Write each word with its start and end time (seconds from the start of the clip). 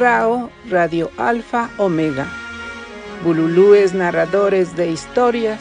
RAO 0.00 0.48
Radio 0.70 1.10
Alfa 1.18 1.68
Omega. 1.76 2.26
Bululúes 3.22 3.92
narradores 3.92 4.74
de 4.74 4.90
historias 4.90 5.60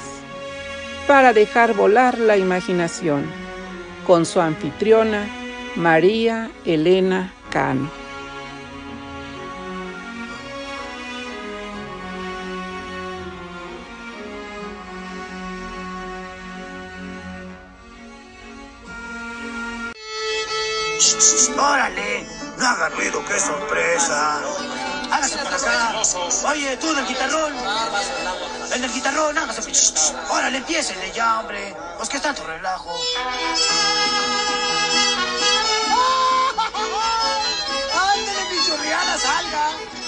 para 1.07 1.33
dejar 1.33 1.73
volar 1.73 2.17
la 2.17 2.37
imaginación 2.37 3.25
con 4.07 4.25
su 4.25 4.39
anfitriona 4.39 5.27
María 5.75 6.49
Elena 6.63 7.33
Cano. 7.49 7.98
No 22.59 22.67
haga 22.67 22.89
ruido, 22.89 23.23
qué 23.25 23.39
sorpresa. 23.39 24.41
Hágase 25.09 25.37
para 25.37 25.55
acá. 25.55 26.01
Oye, 26.49 26.75
tú 26.75 26.93
del 26.93 27.07
guitarrón. 27.07 27.53
El 28.73 28.81
del 28.81 28.91
guitarrón, 28.91 29.37
hágase. 29.37 29.71
Órale, 30.29 30.57
empiecen 30.57 30.97
ya, 31.13 31.39
hombre. 31.39 31.73
Pues 31.95 32.09
que 32.09 32.19
tanto 32.19 32.45
relajo. 32.45 32.93
¡Ándale, 37.95 38.43
mi 38.51 38.57
salga! 39.17 39.98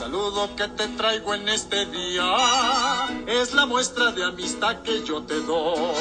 Saludo 0.00 0.56
que 0.56 0.66
te 0.66 0.88
traigo 0.96 1.34
en 1.34 1.46
este 1.50 1.84
día 1.84 2.24
es 3.26 3.52
la 3.52 3.66
muestra 3.66 4.10
de 4.12 4.24
amistad 4.24 4.80
que 4.80 5.04
yo 5.04 5.22
te 5.24 5.38
doy. 5.42 5.92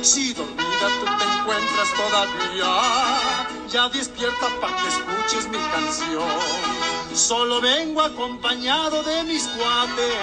Si 0.00 0.32
dormida 0.32 0.86
tú 1.00 1.06
te 1.06 1.24
encuentras 1.24 1.88
todavía, 1.96 3.48
ya 3.68 3.88
despierta 3.88 4.46
para 4.60 4.76
que 4.76 4.86
escuches 4.86 5.48
mi 5.48 5.58
canción. 5.58 6.38
Solo 7.16 7.60
vengo 7.60 8.02
acompañado 8.02 9.02
de 9.02 9.24
mis 9.24 9.42
cuates 9.42 10.14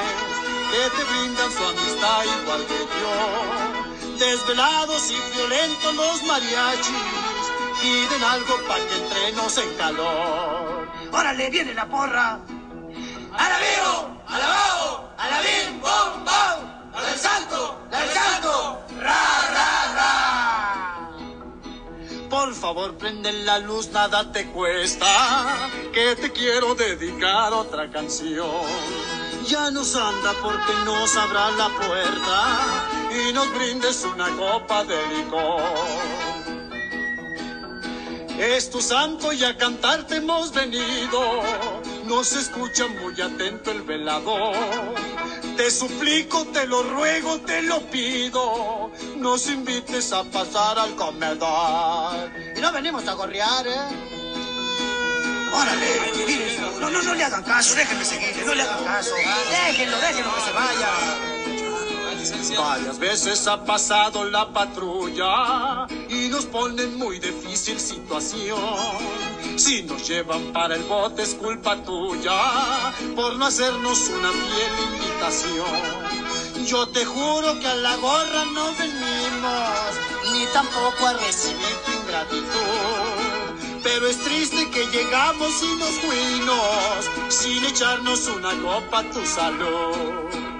que 0.71 0.89
te 0.95 1.03
brindan 1.03 1.51
su 1.51 1.63
amistad 1.65 2.23
igual 2.41 2.65
que 2.67 2.79
yo. 3.01 4.17
Desvelados 4.17 5.11
y 5.11 5.17
violentos 5.35 5.93
los 5.93 6.23
mariachis 6.23 6.95
piden 7.81 8.23
algo 8.23 8.55
para 8.65 8.87
que 8.87 8.95
entremos 8.95 9.57
en 9.57 9.73
calor. 9.75 10.87
¡Órale, 11.11 11.49
viene 11.49 11.73
la 11.73 11.85
porra! 11.89 12.39
¡Alabío! 13.37 14.17
¡Alabao! 14.27 15.09
¡Alabim! 15.17 15.81
¡Bom! 15.81 16.23
¡Bom! 16.23 16.91
¡La 16.93 17.01
del 17.01 17.19
santo! 17.19 17.79
¡La 17.89 17.99
del 17.99 18.09
santo! 18.09 18.83
¡Ra, 18.99 19.49
ra, 19.55 19.93
ra! 19.95 21.09
Por 22.29 22.53
favor, 22.53 22.97
prende 22.97 23.31
la 23.43 23.59
luz, 23.59 23.89
nada 23.89 24.31
te 24.31 24.47
cuesta, 24.51 25.69
que 25.93 26.15
te 26.15 26.31
quiero 26.31 26.75
dedicar 26.75 27.53
otra 27.53 27.89
canción. 27.89 28.47
Ya 29.47 29.71
nos 29.71 29.95
anda 29.95 30.33
porque 30.41 30.73
nos 30.85 31.15
abra 31.17 31.51
la 31.51 31.69
puerta 31.69 32.89
y 33.11 33.33
nos 33.33 33.53
brindes 33.53 34.03
una 34.05 34.29
copa 34.37 34.83
de 34.83 34.95
licor. 35.07 35.61
Es 38.39 38.69
tu 38.69 38.81
santo 38.81 39.31
y 39.33 39.43
a 39.43 39.57
cantarte 39.57 40.17
hemos 40.17 40.51
venido. 40.51 41.41
Nos 42.05 42.33
escucha 42.33 42.87
muy 42.87 43.19
atento 43.21 43.71
el 43.71 43.81
velador. 43.81 44.55
Te 45.55 45.71
suplico, 45.71 46.45
te 46.47 46.67
lo 46.67 46.83
ruego, 46.83 47.39
te 47.41 47.61
lo 47.61 47.81
pido. 47.89 48.91
Nos 49.17 49.47
invites 49.47 50.11
a 50.11 50.23
pasar 50.23 50.79
al 50.79 50.95
comedor. 50.95 52.29
Y 52.55 52.59
no 52.59 52.71
venimos 52.71 53.07
a 53.07 53.13
gorrear, 53.13 53.67
¿eh? 53.67 54.13
Órale, 55.53 55.85
mire, 56.27 56.57
no, 56.79 56.89
no, 56.89 57.01
no 57.01 57.13
le 57.13 57.23
hagan 57.23 57.43
caso, 57.43 57.75
déjenme 57.75 58.03
seguirle, 58.03 58.43
no 58.43 58.55
le 58.55 58.63
hagan 58.63 58.83
caso. 58.83 59.11
Déjenlo, 59.15 59.97
déjenlo 59.99 60.35
que 60.35 60.41
se 60.41 60.51
vaya. 60.51 61.42
Varias 62.23 62.99
veces 62.99 63.47
ha 63.47 63.65
pasado 63.65 64.23
la 64.23 64.53
patrulla 64.53 65.85
y 66.07 66.29
nos 66.29 66.45
ponen 66.45 66.97
muy 66.97 67.19
difícil 67.19 67.77
situación. 67.77 68.59
Si 69.57 69.83
nos 69.83 70.07
llevan 70.07 70.53
para 70.53 70.75
el 70.75 70.83
bote 70.83 71.23
es 71.23 71.35
culpa 71.35 71.75
tuya 71.83 72.93
por 73.13 73.35
no 73.35 73.45
hacernos 73.45 74.09
una 74.09 74.29
fiel 74.31 74.71
invitación. 74.93 76.65
Yo 76.65 76.87
te 76.87 77.03
juro 77.03 77.59
que 77.59 77.67
a 77.67 77.75
la 77.75 77.97
gorra 77.97 78.45
no 78.53 78.71
venimos, 78.75 79.89
ni 80.31 80.45
tampoco 80.53 81.05
a 81.05 81.13
recibir 81.13 81.75
tu 81.85 81.91
ingratitud. 81.91 83.83
Pero 83.83 84.07
es 84.07 84.17
triste 84.19 84.69
que 84.69 84.85
llegamos 84.87 85.61
y 85.61 85.75
nos 85.75 85.91
fuimos 85.99 87.09
sin 87.27 87.65
echarnos 87.65 88.29
una 88.29 88.53
copa 88.61 88.99
a 88.99 89.09
tu 89.09 89.25
salud. 89.25 90.52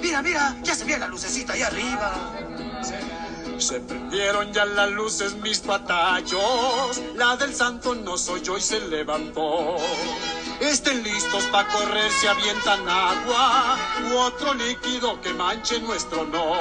Mira, 0.00 0.22
mira, 0.22 0.56
ya 0.62 0.74
se 0.74 0.84
ve 0.84 0.98
la 0.98 1.08
lucecita 1.08 1.52
ahí 1.52 1.62
arriba. 1.62 2.55
Se 3.66 3.80
prendieron 3.80 4.52
ya 4.52 4.64
las 4.64 4.92
luces 4.92 5.34
mis 5.38 5.66
batallos, 5.66 7.02
la 7.16 7.36
del 7.36 7.52
santo 7.52 7.96
no 7.96 8.16
soy 8.16 8.40
yo 8.40 8.56
y 8.56 8.60
se 8.60 8.78
levantó. 8.78 9.74
Estén 10.60 11.02
listos 11.02 11.42
para 11.46 11.66
correr, 11.70 12.08
se 12.12 12.28
avientan 12.28 12.88
agua 12.88 13.76
u 14.08 14.18
otro 14.18 14.54
líquido 14.54 15.20
que 15.20 15.34
manche 15.34 15.80
nuestro 15.80 16.24
no. 16.26 16.54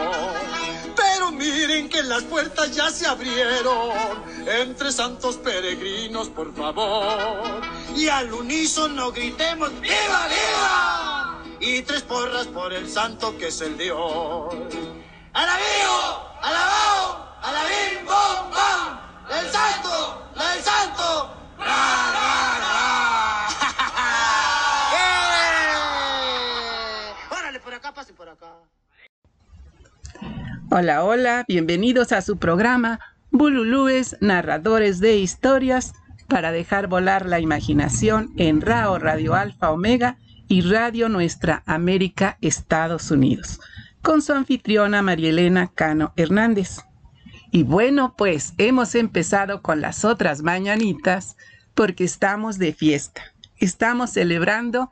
Pero 0.96 1.32
miren 1.32 1.90
que 1.90 2.02
las 2.02 2.24
puertas 2.24 2.76
ya 2.76 2.90
se 2.90 3.06
abrieron, 3.06 3.92
entre 4.48 4.92
santos 4.92 5.36
peregrinos, 5.36 6.30
por 6.30 6.56
favor. 6.56 7.62
Y 7.96 8.08
al 8.08 8.34
unísono 8.34 9.12
gritemos, 9.12 9.70
¡Viva, 9.80 10.28
viva! 10.28 11.44
Y 11.60 11.84
tres 11.84 12.02
porras 12.02 12.48
por 12.48 12.74
el 12.74 12.90
santo 12.90 13.38
que 13.38 13.50
es 13.50 13.62
el 13.62 13.78
Dios. 13.78 14.56
¡Alabío! 15.36 15.92
¡Alabao! 16.42 17.28
¡Alabim! 17.44 18.06
¡Bom! 18.06 18.52
¡Bam! 18.56 19.00
¡La 19.30 19.42
del 19.42 19.52
santo! 19.52 20.32
¡La 20.34 20.52
del 20.52 20.64
santo! 20.64 21.36
¡Ra, 21.60 21.66
ra, 22.16 22.60
ra! 22.64 23.48
¡Eh! 24.96 25.34
¡Órale, 27.38 27.60
por 27.60 27.74
acá, 27.74 27.94
pasen 27.94 28.16
por 28.16 28.30
acá! 28.30 28.48
Hola, 30.72 31.04
hola, 31.04 31.44
bienvenidos 31.50 32.14
a 32.14 32.22
su 32.22 32.38
programa 32.38 33.02
Bululúes, 33.30 34.16
narradores 34.22 35.02
de 35.02 35.18
historias 35.18 35.92
para 36.30 36.54
dejar 36.54 36.88
volar 36.88 37.26
la 37.26 37.42
imaginación 37.42 38.32
en 38.38 38.62
RAO 38.62 39.00
Radio 39.00 39.36
Alfa 39.36 39.72
Omega 39.72 40.18
y 40.48 40.62
Radio 40.62 41.10
Nuestra 41.10 41.62
América 41.66 42.38
Estados 42.40 43.12
Unidos, 43.12 43.60
con 44.06 44.22
su 44.22 44.34
anfitriona 44.34 45.02
Marielena 45.02 45.72
Cano 45.74 46.14
Hernández. 46.16 46.82
Y 47.50 47.64
bueno, 47.64 48.14
pues 48.16 48.54
hemos 48.60 48.94
empezado 48.94 49.64
con 49.64 49.82
las 49.82 50.06
otras 50.06 50.44
mañanitas 50.44 51.38
porque 51.74 52.04
estamos 52.04 52.60
de 52.60 52.72
fiesta. 52.72 53.24
Estamos 53.58 54.12
celebrando 54.12 54.92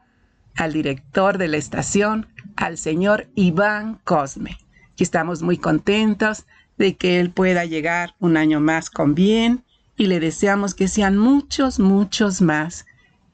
al 0.56 0.74
director 0.74 1.38
de 1.38 1.48
la 1.48 1.58
estación, 1.58 2.28
al 2.56 2.80
señor 2.80 3.28
Iván 3.36 4.00
Cosme. 4.04 4.58
Y 4.98 5.04
estamos 5.04 5.44
muy 5.44 5.60
contentos 5.60 6.48
de 6.80 6.98
que 6.98 7.20
él 7.20 7.30
pueda 7.30 7.66
llegar 7.66 8.16
un 8.20 8.36
año 8.36 8.62
más 8.62 8.90
con 8.90 9.14
bien 9.14 9.64
y 9.96 10.08
le 10.08 10.20
deseamos 10.20 10.74
que 10.74 10.88
sean 10.88 11.20
muchos, 11.20 11.78
muchos 11.78 12.42
más 12.42 12.88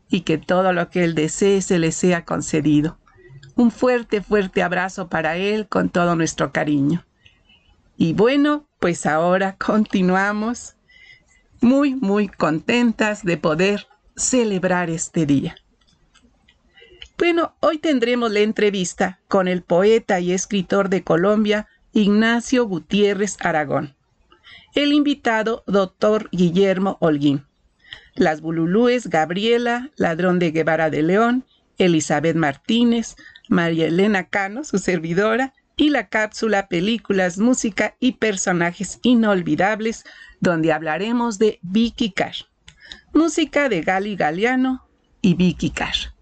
y 0.09 0.21
que 0.21 0.37
todo 0.37 0.73
lo 0.73 0.89
que 0.89 1.05
él 1.05 1.15
desee 1.15 1.61
se 1.61 1.79
le 1.79 1.93
sea 1.93 2.25
concedido. 2.25 2.98
Un 3.59 3.71
fuerte, 3.71 4.21
fuerte 4.21 4.63
abrazo 4.63 5.09
para 5.09 5.35
él 5.35 5.67
con 5.67 5.89
todo 5.89 6.15
nuestro 6.15 6.53
cariño. 6.53 7.05
Y 7.97 8.13
bueno, 8.13 8.65
pues 8.79 9.05
ahora 9.05 9.57
continuamos 9.57 10.77
muy, 11.59 11.93
muy 11.93 12.29
contentas 12.29 13.21
de 13.25 13.35
poder 13.35 13.87
celebrar 14.15 14.89
este 14.89 15.25
día. 15.25 15.57
Bueno, 17.17 17.53
hoy 17.59 17.79
tendremos 17.79 18.31
la 18.31 18.39
entrevista 18.39 19.19
con 19.27 19.49
el 19.49 19.61
poeta 19.61 20.21
y 20.21 20.31
escritor 20.31 20.87
de 20.87 21.03
Colombia, 21.03 21.67
Ignacio 21.91 22.63
Gutiérrez 22.63 23.35
Aragón. 23.41 23.93
El 24.73 24.93
invitado, 24.93 25.65
doctor 25.67 26.29
Guillermo 26.31 26.95
Holguín. 27.01 27.45
Las 28.15 28.39
Bululúes 28.39 29.07
Gabriela, 29.07 29.89
Ladrón 29.97 30.39
de 30.39 30.51
Guevara 30.51 30.89
de 30.89 31.03
León, 31.03 31.43
Elizabeth 31.77 32.37
Martínez, 32.37 33.17
María 33.49 33.87
Elena 33.87 34.29
Cano, 34.29 34.63
su 34.63 34.77
servidora, 34.77 35.53
y 35.75 35.89
la 35.89 36.07
cápsula 36.07 36.67
Películas, 36.67 37.37
Música 37.37 37.95
y 37.99 38.13
Personajes 38.13 38.99
Inolvidables, 39.01 40.05
donde 40.39 40.73
hablaremos 40.73 41.39
de 41.39 41.59
Vicky 41.61 42.11
Carr. 42.11 42.35
Música 43.13 43.69
de 43.69 43.81
Gali 43.81 44.15
Galeano 44.15 44.87
y 45.21 45.35
Vicky 45.35 45.69
Carr. 45.69 46.13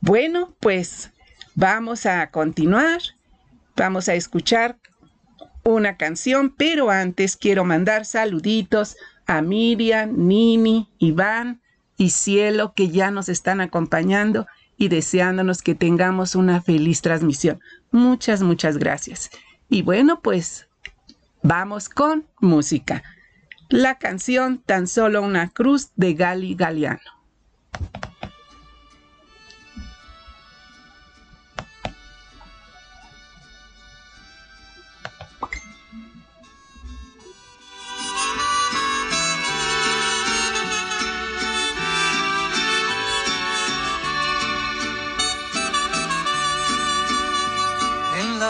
Bueno, 0.00 0.54
pues 0.58 1.10
vamos 1.54 2.06
a 2.06 2.30
continuar. 2.30 3.00
Vamos 3.76 4.08
a 4.08 4.14
escuchar 4.14 4.78
una 5.64 5.96
canción, 5.96 6.54
pero 6.56 6.90
antes 6.90 7.36
quiero 7.36 7.64
mandar 7.64 8.06
saluditos 8.06 8.96
a 9.26 9.42
Miriam, 9.42 10.14
Nini, 10.16 10.88
Iván 10.98 11.60
y 11.98 12.10
Cielo 12.10 12.72
que 12.74 12.88
ya 12.88 13.10
nos 13.10 13.28
están 13.28 13.60
acompañando 13.60 14.46
y 14.78 14.88
deseándonos 14.88 15.60
que 15.60 15.74
tengamos 15.74 16.36
una 16.36 16.62
feliz 16.62 17.02
transmisión. 17.02 17.60
Muchas, 17.90 18.42
muchas 18.42 18.78
gracias. 18.78 19.30
Y 19.68 19.82
bueno, 19.82 20.20
pues 20.22 20.68
vamos 21.42 21.88
con 21.88 22.26
música. 22.40 23.02
La 23.68 23.98
canción 23.98 24.62
Tan 24.64 24.86
solo 24.86 25.20
una 25.20 25.50
cruz 25.50 25.90
de 25.96 26.14
Gali 26.14 26.54
Galeano. 26.54 27.18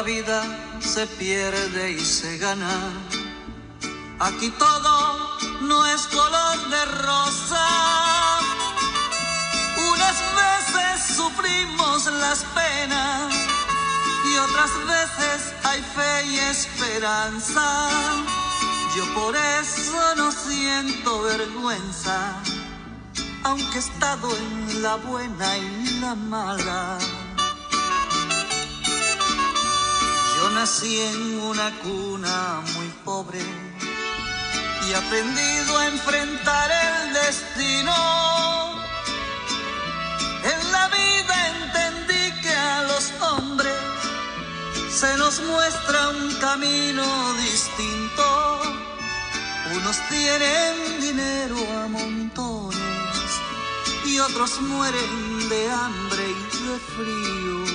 Vida 0.08 0.42
se 0.80 1.06
pierde 1.06 1.92
y 1.92 2.00
se 2.00 2.38
gana. 2.38 2.76
Aquí 4.18 4.48
todo 4.58 4.94
no 5.60 5.86
es 5.86 6.06
color 6.06 6.58
de 6.70 6.84
rosa. 7.06 7.66
Unas 9.92 10.18
veces 10.42 11.14
sufrimos 11.14 12.06
las 12.06 12.38
penas 12.56 13.34
y 14.30 14.38
otras 14.38 14.72
veces 14.94 15.52
hay 15.64 15.82
fe 15.94 16.26
y 16.26 16.38
esperanza. 16.38 17.66
Yo 18.96 19.04
por 19.12 19.36
eso 19.36 20.00
no 20.16 20.32
siento 20.32 21.22
vergüenza, 21.22 22.16
aunque 23.44 23.76
he 23.76 23.84
estado 23.90 24.34
en 24.34 24.82
la 24.82 24.96
buena 24.96 25.58
y 25.58 26.00
la 26.00 26.14
mala. 26.14 26.98
Nací 30.54 31.00
en 31.00 31.40
una 31.40 31.70
cuna 31.82 32.62
muy 32.74 32.88
pobre 33.04 33.38
y 33.38 34.92
aprendido 34.92 35.78
a 35.78 35.86
enfrentar 35.86 36.70
el 36.70 37.12
destino. 37.12 37.94
En 40.42 40.72
la 40.72 40.88
vida 40.88 41.34
entendí 41.48 42.42
que 42.42 42.52
a 42.52 42.82
los 42.84 43.12
hombres 43.20 43.76
se 44.90 45.16
nos 45.16 45.40
muestra 45.42 46.08
un 46.08 46.34
camino 46.36 47.34
distinto. 47.34 48.60
Unos 49.76 49.96
tienen 50.08 51.00
dinero 51.00 51.56
a 51.84 51.88
montones 51.88 52.78
y 54.06 54.18
otros 54.18 54.60
mueren 54.62 55.48
de 55.48 55.70
hambre 55.70 56.24
y 56.26 56.64
de 56.66 56.78
frío. 56.96 57.67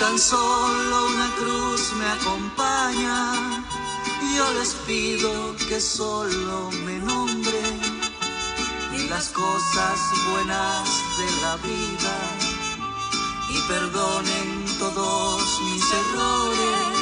Tan 0.00 0.18
solo 0.18 1.06
una 1.08 1.28
cruz 1.36 1.92
me 1.98 2.06
acompaña. 2.06 3.62
Yo 4.34 4.52
les 4.54 4.72
pido 4.86 5.54
que 5.68 5.78
solo 5.78 6.70
me 6.86 6.96
nombren 6.98 7.80
y 8.96 9.08
las 9.08 9.28
cosas 9.28 9.98
buenas 10.30 10.88
de 11.18 11.28
la 11.42 11.56
vida 11.56 12.16
y 13.50 13.60
perdonen 13.68 14.48
todos 14.78 15.42
mis 15.66 15.84
errores. 16.02 16.92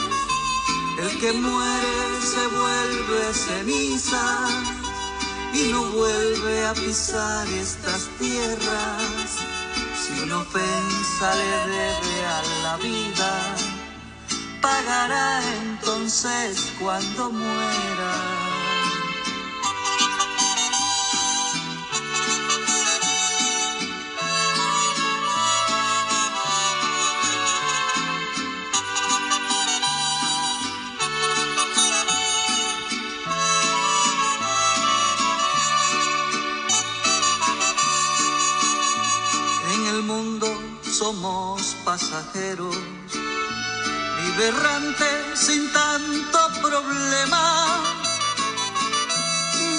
El 0.99 1.21
que 1.21 1.33
muere 1.35 1.99
se 2.33 2.45
vuelve 2.59 3.33
ceniza 3.33 4.27
y 5.55 5.71
no 5.73 5.85
vuelve 5.85 6.67
a 6.67 6.75
pisar 6.75 7.47
estas 7.49 8.09
tierras 8.19 9.58
si 10.19 10.31
ofensa 10.33 11.35
le 11.35 11.73
debe 11.73 12.27
a 12.27 12.43
la 12.63 12.77
vida, 12.79 13.57
pagará 14.61 15.41
entonces 15.63 16.73
cuando 16.81 17.31
muera. 17.31 18.38
Pasajeros, 41.99 42.77
vive 44.19 44.53
sin 45.35 45.73
tanto 45.73 46.39
problema. 46.63 47.43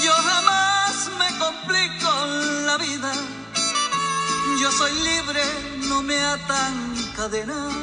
Yo 0.03 0.11
jamás 0.11 1.09
me 1.17 1.29
complico 1.37 2.09
la 2.65 2.77
vida, 2.77 3.13
yo 4.59 4.71
soy 4.71 4.91
libre, 5.09 5.43
no 5.87 6.01
me 6.01 6.21
atan 6.21 6.73
cadenas, 7.15 7.73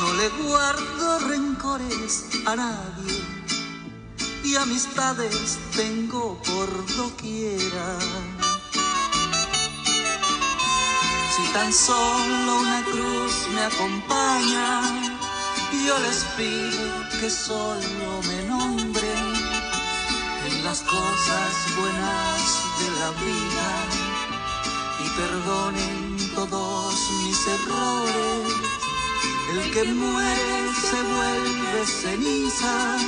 no 0.00 0.12
le 0.14 0.28
guardo 0.42 1.18
rencores 1.20 2.26
a 2.46 2.56
nadie 2.56 3.20
y 4.44 4.56
amistades 4.56 5.58
tengo 5.74 6.40
por 6.42 6.68
doquiera. 6.96 8.39
Tan 11.52 11.72
solo 11.72 12.60
una 12.60 12.82
cruz 12.84 13.48
me 13.54 13.62
acompaña, 13.62 14.82
yo 15.86 15.98
les 16.00 16.24
pido 16.36 17.20
que 17.20 17.30
solo 17.30 18.20
me 18.28 18.42
nombren 18.44 19.26
en 20.46 20.64
las 20.64 20.80
cosas 20.82 21.52
buenas 21.76 22.40
de 22.80 22.88
la 23.00 23.10
vida 23.26 23.70
y 25.04 25.08
perdonen 25.18 26.34
todos 26.34 26.94
mis 27.22 27.46
errores. 27.46 28.52
El 29.52 29.70
que 29.72 29.84
muere 29.84 30.72
se 30.88 31.02
vuelve 31.02 31.86
cenizas 31.86 33.02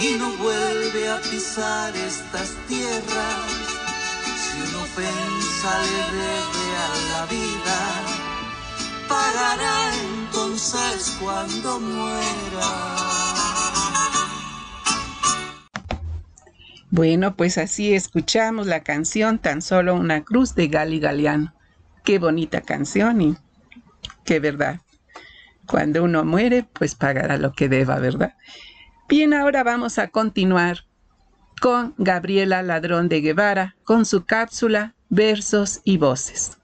y 0.00 0.16
no 0.18 0.30
vuelve 0.42 1.08
a 1.10 1.20
pisar 1.20 1.94
estas 1.96 2.50
tierras 2.66 3.66
una 4.64 4.78
ofensa 4.82 5.35
le 5.82 6.16
debe 6.16 6.66
a 6.76 6.90
la 7.10 7.26
vida, 7.26 7.78
pagará 9.08 9.90
entonces 9.94 11.16
cuando 11.20 11.80
muera. 11.80 13.06
Bueno, 16.90 17.36
pues 17.36 17.58
así 17.58 17.94
escuchamos 17.94 18.66
la 18.66 18.82
canción 18.82 19.38
Tan 19.38 19.60
solo 19.60 19.94
una 19.94 20.24
cruz 20.24 20.54
de 20.54 20.68
Gali 20.68 21.00
Galeano. 21.00 21.52
Qué 22.04 22.18
bonita 22.18 22.60
canción 22.60 23.20
y 23.20 23.36
qué 24.24 24.40
verdad. 24.40 24.80
Cuando 25.66 26.04
uno 26.04 26.24
muere, 26.24 26.66
pues 26.72 26.94
pagará 26.94 27.36
lo 27.38 27.52
que 27.52 27.68
deba, 27.68 27.98
¿verdad? 27.98 28.34
Bien, 29.08 29.34
ahora 29.34 29.64
vamos 29.64 29.98
a 29.98 30.08
continuar 30.08 30.86
con 31.60 31.94
Gabriela 31.98 32.62
Ladrón 32.62 33.08
de 33.08 33.20
Guevara, 33.20 33.76
con 33.84 34.06
su 34.06 34.24
cápsula 34.24 34.95
Versos 35.16 35.80
y 35.82 35.96
Voces. 35.96 36.58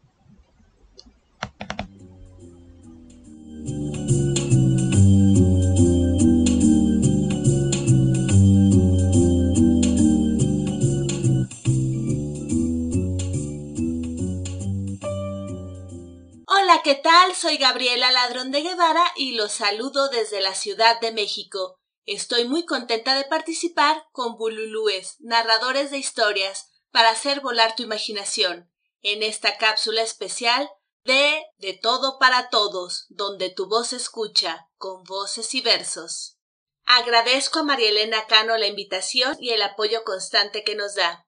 Hola, 16.46 16.82
¿qué 16.84 16.94
tal? 17.02 17.34
Soy 17.34 17.56
Gabriela 17.56 18.12
Ladrón 18.12 18.50
de 18.50 18.60
Guevara 18.60 19.02
y 19.16 19.32
los 19.32 19.52
saludo 19.52 20.10
desde 20.10 20.42
la 20.42 20.54
Ciudad 20.54 21.00
de 21.00 21.12
México. 21.12 21.78
Estoy 22.04 22.46
muy 22.46 22.66
contenta 22.66 23.14
de 23.16 23.24
participar 23.24 24.04
con 24.12 24.36
Bululúes, 24.36 25.16
narradores 25.20 25.90
de 25.90 25.96
historias, 25.96 26.71
para 26.92 27.10
hacer 27.10 27.40
volar 27.40 27.74
tu 27.74 27.82
imaginación, 27.82 28.70
en 29.00 29.22
esta 29.22 29.56
cápsula 29.56 30.02
especial 30.02 30.70
de 31.04 31.42
De 31.58 31.72
Todo 31.72 32.18
para 32.18 32.48
Todos, 32.50 33.06
donde 33.08 33.50
tu 33.50 33.66
voz 33.66 33.92
escucha, 33.92 34.68
con 34.76 35.02
voces 35.02 35.54
y 35.54 35.60
versos. 35.60 36.38
Agradezco 36.84 37.60
a 37.60 37.62
María 37.64 37.88
Elena 37.88 38.26
Cano 38.26 38.56
la 38.56 38.66
invitación 38.66 39.36
y 39.40 39.50
el 39.50 39.62
apoyo 39.62 40.04
constante 40.04 40.62
que 40.62 40.74
nos 40.74 40.94
da. 40.94 41.26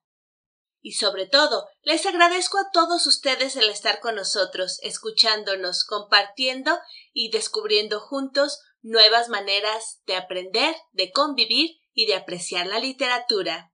Y 0.81 0.93
sobre 0.93 1.25
todo, 1.25 1.67
les 1.81 2.05
agradezco 2.05 2.59
a 2.59 2.69
todos 2.71 3.07
ustedes 3.07 3.55
el 3.55 3.69
estar 3.69 3.99
con 3.99 4.15
nosotros, 4.15 4.79
escuchándonos, 4.83 5.83
compartiendo 5.83 6.77
y 7.11 7.31
descubriendo 7.31 7.99
juntos 7.99 8.59
nuevas 8.83 9.29
maneras 9.29 10.01
de 10.05 10.15
aprender, 10.15 10.75
de 10.91 11.11
convivir 11.11 11.79
y 11.93 12.05
de 12.05 12.15
apreciar 12.15 12.67
la 12.67 12.79
literatura. 12.79 13.73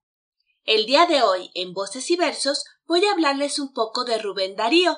El 0.63 0.85
día 0.85 1.07
de 1.07 1.23
hoy, 1.23 1.49
en 1.55 1.73
Voces 1.73 2.11
y 2.11 2.15
Versos, 2.15 2.65
voy 2.85 3.03
a 3.05 3.11
hablarles 3.11 3.57
un 3.57 3.73
poco 3.73 4.05
de 4.05 4.19
Rubén 4.19 4.55
Darío, 4.55 4.95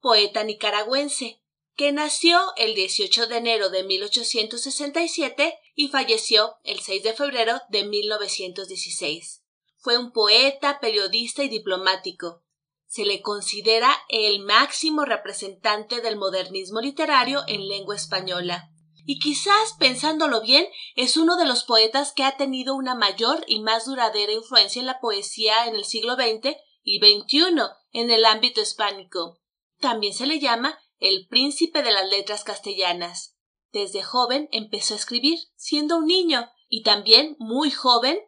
poeta 0.00 0.42
nicaragüense, 0.42 1.42
que 1.76 1.92
nació 1.92 2.40
el 2.56 2.74
18 2.74 3.26
de 3.26 3.36
enero 3.36 3.68
de 3.68 3.82
1867 3.82 5.58
y 5.74 5.88
falleció 5.88 6.56
el 6.64 6.80
6 6.80 7.02
de 7.02 7.12
febrero 7.12 7.60
de 7.68 7.84
1916. 7.84 9.42
Fue 9.76 9.98
un 9.98 10.12
poeta, 10.12 10.80
periodista 10.80 11.42
y 11.42 11.48
diplomático. 11.48 12.42
Se 12.86 13.04
le 13.04 13.20
considera 13.20 13.94
el 14.08 14.40
máximo 14.40 15.04
representante 15.04 16.00
del 16.00 16.16
modernismo 16.16 16.80
literario 16.80 17.42
en 17.48 17.68
lengua 17.68 17.96
española. 17.96 18.71
Y 19.04 19.18
quizás, 19.18 19.74
pensándolo 19.78 20.42
bien, 20.42 20.66
es 20.94 21.16
uno 21.16 21.36
de 21.36 21.44
los 21.44 21.64
poetas 21.64 22.12
que 22.12 22.24
ha 22.24 22.36
tenido 22.36 22.74
una 22.74 22.94
mayor 22.94 23.44
y 23.46 23.60
más 23.60 23.86
duradera 23.86 24.32
influencia 24.32 24.80
en 24.80 24.86
la 24.86 25.00
poesía 25.00 25.66
en 25.66 25.74
el 25.74 25.84
siglo 25.84 26.14
XX 26.14 26.56
y 26.84 26.98
XXI 26.98 27.62
en 27.92 28.10
el 28.10 28.24
ámbito 28.24 28.60
hispánico. 28.60 29.40
También 29.80 30.14
se 30.14 30.26
le 30.26 30.38
llama 30.38 30.78
el 30.98 31.26
príncipe 31.28 31.82
de 31.82 31.92
las 31.92 32.08
letras 32.08 32.44
castellanas. 32.44 33.36
Desde 33.72 34.02
joven 34.02 34.48
empezó 34.52 34.94
a 34.94 34.98
escribir, 34.98 35.38
siendo 35.56 35.96
un 35.96 36.06
niño, 36.06 36.48
y 36.68 36.82
también 36.82 37.36
muy 37.38 37.70
joven 37.70 38.18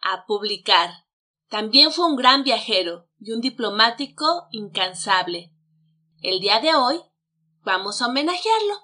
a 0.00 0.26
publicar. 0.26 0.90
También 1.48 1.92
fue 1.92 2.06
un 2.06 2.16
gran 2.16 2.42
viajero 2.42 3.08
y 3.20 3.32
un 3.32 3.40
diplomático 3.40 4.48
incansable. 4.50 5.52
El 6.20 6.40
día 6.40 6.60
de 6.60 6.74
hoy 6.74 7.00
vamos 7.62 8.02
a 8.02 8.08
homenajearlo. 8.08 8.74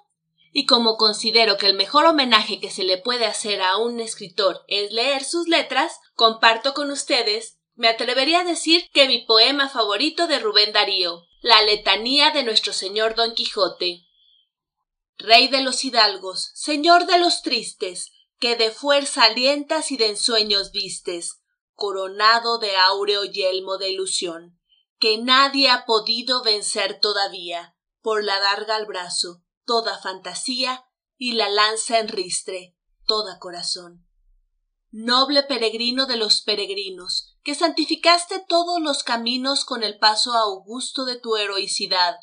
Y 0.51 0.65
como 0.65 0.97
considero 0.97 1.57
que 1.57 1.67
el 1.67 1.75
mejor 1.75 2.05
homenaje 2.05 2.59
que 2.59 2.69
se 2.69 2.83
le 2.83 2.97
puede 2.97 3.25
hacer 3.25 3.61
a 3.61 3.77
un 3.77 3.99
escritor 4.01 4.63
es 4.67 4.91
leer 4.91 5.23
sus 5.23 5.47
letras, 5.47 5.99
comparto 6.13 6.73
con 6.73 6.91
ustedes, 6.91 7.57
me 7.75 7.87
atrevería 7.87 8.41
a 8.41 8.43
decir 8.43 8.89
que 8.93 9.07
mi 9.07 9.25
poema 9.25 9.69
favorito 9.69 10.27
de 10.27 10.39
Rubén 10.39 10.73
Darío, 10.73 11.23
la 11.41 11.61
letanía 11.61 12.31
de 12.31 12.43
nuestro 12.43 12.73
señor 12.73 13.15
Don 13.15 13.33
Quijote. 13.33 14.03
Rey 15.17 15.47
de 15.47 15.61
los 15.61 15.85
hidalgos, 15.85 16.51
señor 16.53 17.05
de 17.05 17.17
los 17.17 17.41
tristes, 17.41 18.11
que 18.39 18.55
de 18.55 18.71
fuerza 18.71 19.23
alientas 19.23 19.91
y 19.91 19.97
de 19.97 20.07
ensueños 20.09 20.71
vistes, 20.71 21.41
coronado 21.73 22.57
de 22.57 22.75
áureo 22.75 23.23
yelmo 23.23 23.77
de 23.77 23.89
ilusión, 23.89 24.59
que 24.99 25.17
nadie 25.17 25.69
ha 25.69 25.85
podido 25.85 26.43
vencer 26.43 26.99
todavía, 26.99 27.75
por 28.01 28.23
la 28.23 28.39
darga 28.39 28.75
al 28.75 28.85
brazo, 28.85 29.43
toda 29.71 29.97
fantasía, 29.99 30.83
y 31.15 31.31
la 31.31 31.47
lanza 31.47 31.99
en 31.99 32.09
ristre, 32.09 32.75
toda 33.07 33.39
corazón. 33.39 34.05
Noble 34.89 35.43
peregrino 35.43 36.07
de 36.07 36.17
los 36.17 36.41
peregrinos, 36.41 37.37
que 37.41 37.55
santificaste 37.55 38.43
todos 38.49 38.81
los 38.81 39.03
caminos 39.03 39.63
con 39.63 39.83
el 39.83 39.97
paso 39.97 40.33
augusto 40.33 41.05
de 41.05 41.17
tu 41.17 41.37
heroicidad, 41.37 42.17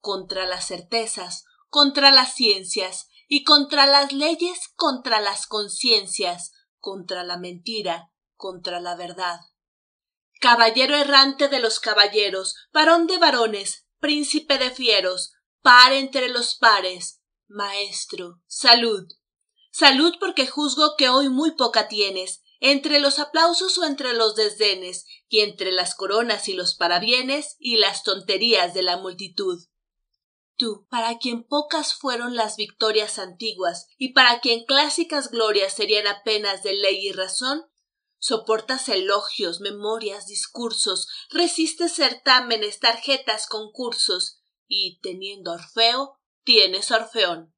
contra 0.00 0.44
las 0.44 0.66
certezas, 0.66 1.44
contra 1.68 2.10
las 2.10 2.34
ciencias, 2.34 3.06
y 3.28 3.44
contra 3.44 3.86
las 3.86 4.12
leyes, 4.12 4.58
contra 4.74 5.20
las 5.20 5.46
conciencias, 5.46 6.50
contra 6.78 7.22
la 7.22 7.38
mentira, 7.38 8.10
contra 8.34 8.80
la 8.80 8.96
verdad. 8.96 9.38
Caballero 10.40 10.96
errante 10.96 11.46
de 11.46 11.60
los 11.60 11.78
caballeros, 11.78 12.56
varón 12.72 13.06
de 13.06 13.18
varones, 13.18 13.86
príncipe 14.00 14.58
de 14.58 14.72
fieros, 14.72 15.34
par 15.62 15.92
entre 15.92 16.28
los 16.28 16.54
pares, 16.56 17.20
maestro, 17.46 18.40
salud. 18.46 19.06
Salud 19.70 20.14
porque 20.18 20.46
juzgo 20.46 20.94
que 20.96 21.08
hoy 21.08 21.28
muy 21.28 21.52
poca 21.52 21.88
tienes, 21.88 22.42
entre 22.60 23.00
los 23.00 23.18
aplausos 23.18 23.78
o 23.78 23.84
entre 23.84 24.14
los 24.14 24.34
desdenes, 24.34 25.06
y 25.28 25.40
entre 25.40 25.72
las 25.72 25.94
coronas 25.94 26.48
y 26.48 26.54
los 26.54 26.74
parabienes 26.74 27.56
y 27.58 27.76
las 27.76 28.02
tonterías 28.02 28.74
de 28.74 28.82
la 28.82 28.96
multitud. 28.96 29.62
Tú, 30.56 30.86
para 30.90 31.18
quien 31.18 31.44
pocas 31.44 31.94
fueron 31.94 32.34
las 32.34 32.56
victorias 32.56 33.18
antiguas, 33.18 33.86
y 33.96 34.12
para 34.12 34.40
quien 34.40 34.64
clásicas 34.64 35.30
glorias 35.30 35.74
serían 35.74 36.06
apenas 36.06 36.62
de 36.62 36.72
ley 36.72 37.06
y 37.06 37.12
razón, 37.12 37.64
Soportas 38.20 38.88
elogios, 38.88 39.60
memorias, 39.60 40.26
discursos, 40.26 41.06
resistes 41.30 41.94
certámenes, 41.94 42.80
tarjetas, 42.80 43.46
concursos, 43.46 44.37
y 44.68 45.00
teniendo 45.00 45.52
Orfeo, 45.52 46.18
tienes 46.44 46.90
Orfeón. 46.92 47.54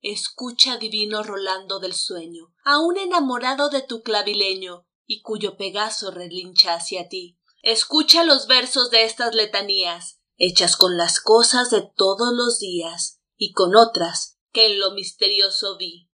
Escucha 0.00 0.76
divino 0.76 1.22
Rolando 1.22 1.80
del 1.80 1.94
sueño, 1.94 2.54
aún 2.64 2.98
enamorado 2.98 3.70
de 3.70 3.82
tu 3.82 4.02
clavileño, 4.02 4.86
y 5.04 5.22
cuyo 5.22 5.56
Pegaso 5.56 6.10
relincha 6.10 6.74
hacia 6.74 7.08
ti. 7.08 7.38
Escucha 7.62 8.22
los 8.22 8.46
versos 8.46 8.90
de 8.90 9.04
estas 9.04 9.34
letanías, 9.34 10.20
hechas 10.36 10.76
con 10.76 10.96
las 10.96 11.20
cosas 11.20 11.70
de 11.70 11.90
todos 11.96 12.32
los 12.32 12.60
días, 12.60 13.20
y 13.36 13.52
con 13.52 13.74
otras 13.74 14.38
que 14.52 14.66
en 14.66 14.78
lo 14.78 14.92
misterioso 14.92 15.76
vi 15.76 16.10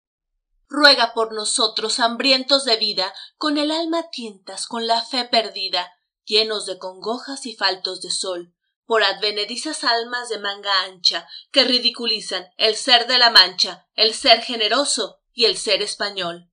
ruega 0.72 1.12
por 1.12 1.34
nosotros 1.34 2.00
hambrientos 2.00 2.64
de 2.64 2.76
vida, 2.76 3.14
con 3.36 3.58
el 3.58 3.70
alma 3.70 4.08
tientas, 4.10 4.66
con 4.66 4.86
la 4.86 5.04
fe 5.04 5.28
perdida, 5.30 5.92
llenos 6.24 6.66
de 6.66 6.78
congojas 6.78 7.46
y 7.46 7.54
faltos 7.54 8.00
de 8.00 8.10
sol, 8.10 8.54
por 8.92 9.04
advenedizas 9.04 9.84
almas 9.84 10.28
de 10.28 10.38
manga 10.38 10.82
ancha, 10.82 11.26
que 11.50 11.64
ridiculizan 11.64 12.48
el 12.58 12.76
ser 12.76 13.06
de 13.06 13.16
la 13.16 13.30
mancha, 13.30 13.88
el 13.94 14.12
ser 14.12 14.42
generoso 14.42 15.22
y 15.32 15.46
el 15.46 15.56
ser 15.56 15.80
español. 15.80 16.52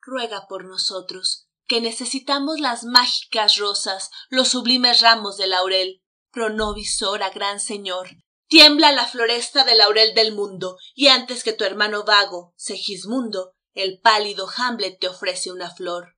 Ruega 0.00 0.48
por 0.48 0.64
nosotros, 0.64 1.46
que 1.68 1.80
necesitamos 1.80 2.58
las 2.58 2.82
mágicas 2.82 3.58
rosas, 3.58 4.10
los 4.28 4.48
sublimes 4.48 5.02
ramos 5.02 5.36
de 5.36 5.46
laurel, 5.46 6.02
pronovisora 6.32 7.30
gran 7.30 7.60
señor, 7.60 8.08
Tiembla 8.48 8.90
la 8.90 9.06
floresta 9.06 9.62
de 9.62 9.76
laurel 9.76 10.16
del 10.16 10.34
mundo, 10.34 10.78
y 10.96 11.06
antes 11.06 11.44
que 11.44 11.52
tu 11.52 11.62
hermano 11.62 12.02
vago, 12.02 12.54
Segismundo, 12.56 13.54
el 13.72 14.00
pálido 14.00 14.48
Hamlet 14.56 14.98
te 14.98 15.06
ofrece 15.06 15.52
una 15.52 15.70
flor. 15.70 16.16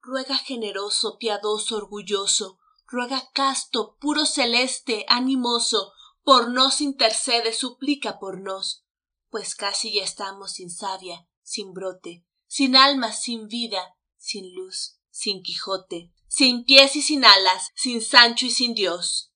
Ruega 0.00 0.38
generoso, 0.38 1.18
piadoso, 1.18 1.76
orgulloso, 1.76 2.58
ruega 2.92 3.30
casto, 3.32 3.96
puro 3.98 4.26
celeste, 4.26 5.06
animoso, 5.08 5.94
por 6.22 6.50
nos 6.50 6.82
intercede, 6.82 7.54
suplica 7.54 8.18
por 8.18 8.40
nos, 8.40 8.84
pues 9.30 9.54
casi 9.54 9.94
ya 9.94 10.04
estamos 10.04 10.52
sin 10.52 10.70
savia, 10.70 11.26
sin 11.42 11.72
brote, 11.72 12.26
sin 12.46 12.76
alma, 12.76 13.12
sin 13.12 13.48
vida, 13.48 13.96
sin 14.18 14.54
luz, 14.54 14.98
sin 15.10 15.42
Quijote, 15.42 16.12
sin 16.28 16.64
pies 16.64 16.94
y 16.94 17.02
sin 17.02 17.24
alas, 17.24 17.70
sin 17.74 18.02
Sancho 18.02 18.44
y 18.44 18.50
sin 18.50 18.74
Dios. 18.74 19.32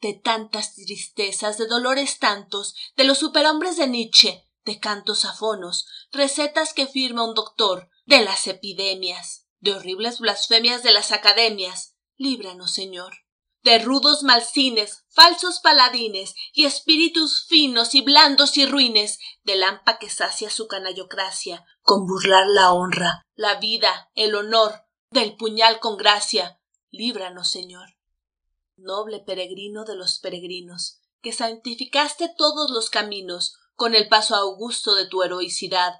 De 0.00 0.12
tantas 0.12 0.74
tristezas, 0.74 1.56
de 1.56 1.66
dolores 1.66 2.18
tantos, 2.18 2.74
de 2.94 3.04
los 3.04 3.18
superhombres 3.18 3.78
de 3.78 3.88
Nietzsche, 3.88 4.46
de 4.66 4.78
cantos 4.78 5.24
afonos, 5.24 5.86
recetas 6.12 6.74
que 6.74 6.86
firma 6.86 7.26
un 7.26 7.34
doctor, 7.34 7.88
de 8.04 8.22
las 8.22 8.46
epidemias, 8.46 9.46
de 9.60 9.72
horribles 9.72 10.20
blasfemias 10.20 10.82
de 10.82 10.92
las 10.92 11.10
academias, 11.10 11.97
líbranos, 12.18 12.72
Señor, 12.72 13.14
de 13.62 13.78
rudos 13.78 14.22
malsines, 14.22 15.04
falsos 15.08 15.60
paladines, 15.60 16.34
y 16.52 16.66
espíritus 16.66 17.46
finos 17.46 17.94
y 17.94 18.02
blandos 18.02 18.56
y 18.56 18.66
ruines, 18.66 19.18
del 19.44 19.62
hampa 19.62 19.98
que 19.98 20.10
sacia 20.10 20.50
su 20.50 20.68
canallocracia, 20.68 21.64
con 21.82 22.06
burlar 22.06 22.46
la 22.46 22.72
honra, 22.72 23.26
la 23.34 23.56
vida, 23.56 24.10
el 24.14 24.34
honor, 24.34 24.84
del 25.10 25.36
puñal 25.36 25.80
con 25.80 25.96
gracia, 25.96 26.60
líbranos, 26.90 27.50
Señor. 27.50 27.96
Noble 28.76 29.20
peregrino 29.20 29.84
de 29.84 29.96
los 29.96 30.18
peregrinos, 30.18 31.00
que 31.20 31.32
santificaste 31.32 32.32
todos 32.36 32.70
los 32.70 32.90
caminos 32.90 33.56
con 33.74 33.94
el 33.94 34.08
paso 34.08 34.36
augusto 34.36 34.94
de 34.94 35.06
tu 35.06 35.22
heroicidad, 35.22 35.94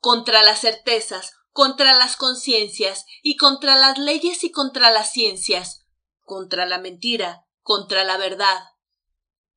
contra 0.00 0.42
las 0.42 0.60
certezas, 0.60 1.32
contra 1.54 1.94
las 1.94 2.16
conciencias, 2.16 3.06
y 3.22 3.36
contra 3.36 3.76
las 3.76 3.96
leyes 3.96 4.42
y 4.42 4.50
contra 4.50 4.90
las 4.90 5.12
ciencias, 5.12 5.86
contra 6.24 6.66
la 6.66 6.78
mentira, 6.78 7.46
contra 7.62 8.02
la 8.02 8.16
verdad. 8.16 8.60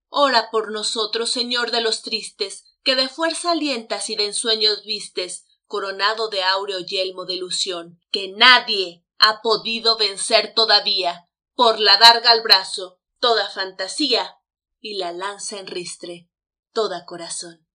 Ora 0.10 0.52
por 0.52 0.72
nosotros, 0.72 1.32
Señor 1.32 1.72
de 1.72 1.82
los 1.82 2.04
tristes, 2.04 2.66
que 2.84 2.96
de 2.96 3.10
fuerza 3.10 3.50
alientas 3.50 4.12
y 4.12 4.16
de 4.16 4.28
ensueños 4.28 4.84
vistes, 4.84 5.48
coronado 5.66 6.30
de 6.30 6.44
áureo 6.44 6.82
yelmo 6.82 7.26
de 7.26 7.34
ilusión, 7.34 8.00
que 8.12 8.28
nadie 8.28 9.04
ha 9.18 9.42
podido 9.42 9.98
vencer 9.98 10.54
todavía, 10.54 11.28
por 11.56 11.80
la 11.80 11.98
darga 11.98 12.30
al 12.30 12.44
brazo, 12.44 13.00
toda 13.20 13.50
fantasía, 13.50 14.38
y 14.80 14.98
la 14.98 15.14
lanza 15.14 15.58
en 15.58 15.66
ristre, 15.66 16.30
toda 16.74 17.06
corazón. 17.06 17.68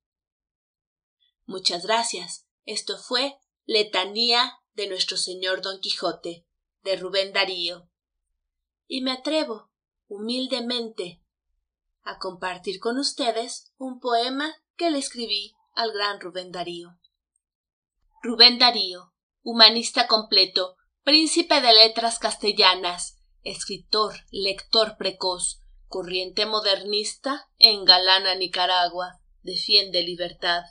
Muchas 1.44 1.84
gracias. 1.84 2.46
Esto 2.64 2.96
fue 2.96 3.41
Letanía 3.64 4.58
de 4.74 4.88
nuestro 4.88 5.16
Señor 5.16 5.62
Don 5.62 5.80
Quijote, 5.80 6.46
de 6.82 6.96
Rubén 6.96 7.32
Darío. 7.32 7.88
Y 8.86 9.02
me 9.02 9.12
atrevo, 9.12 9.70
humildemente, 10.08 11.22
a 12.02 12.18
compartir 12.18 12.80
con 12.80 12.98
ustedes 12.98 13.72
un 13.76 14.00
poema 14.00 14.52
que 14.76 14.90
le 14.90 14.98
escribí 14.98 15.54
al 15.74 15.92
gran 15.92 16.20
Rubén 16.20 16.50
Darío. 16.50 16.98
Rubén 18.22 18.58
Darío, 18.58 19.12
humanista 19.42 20.06
completo, 20.06 20.76
príncipe 21.04 21.60
de 21.60 21.72
letras 21.72 22.18
castellanas, 22.18 23.18
escritor, 23.42 24.14
lector 24.30 24.96
precoz, 24.96 25.62
corriente 25.86 26.46
modernista, 26.46 27.48
engalana 27.58 28.34
Nicaragua, 28.34 29.20
defiende 29.42 30.02
libertad. 30.02 30.64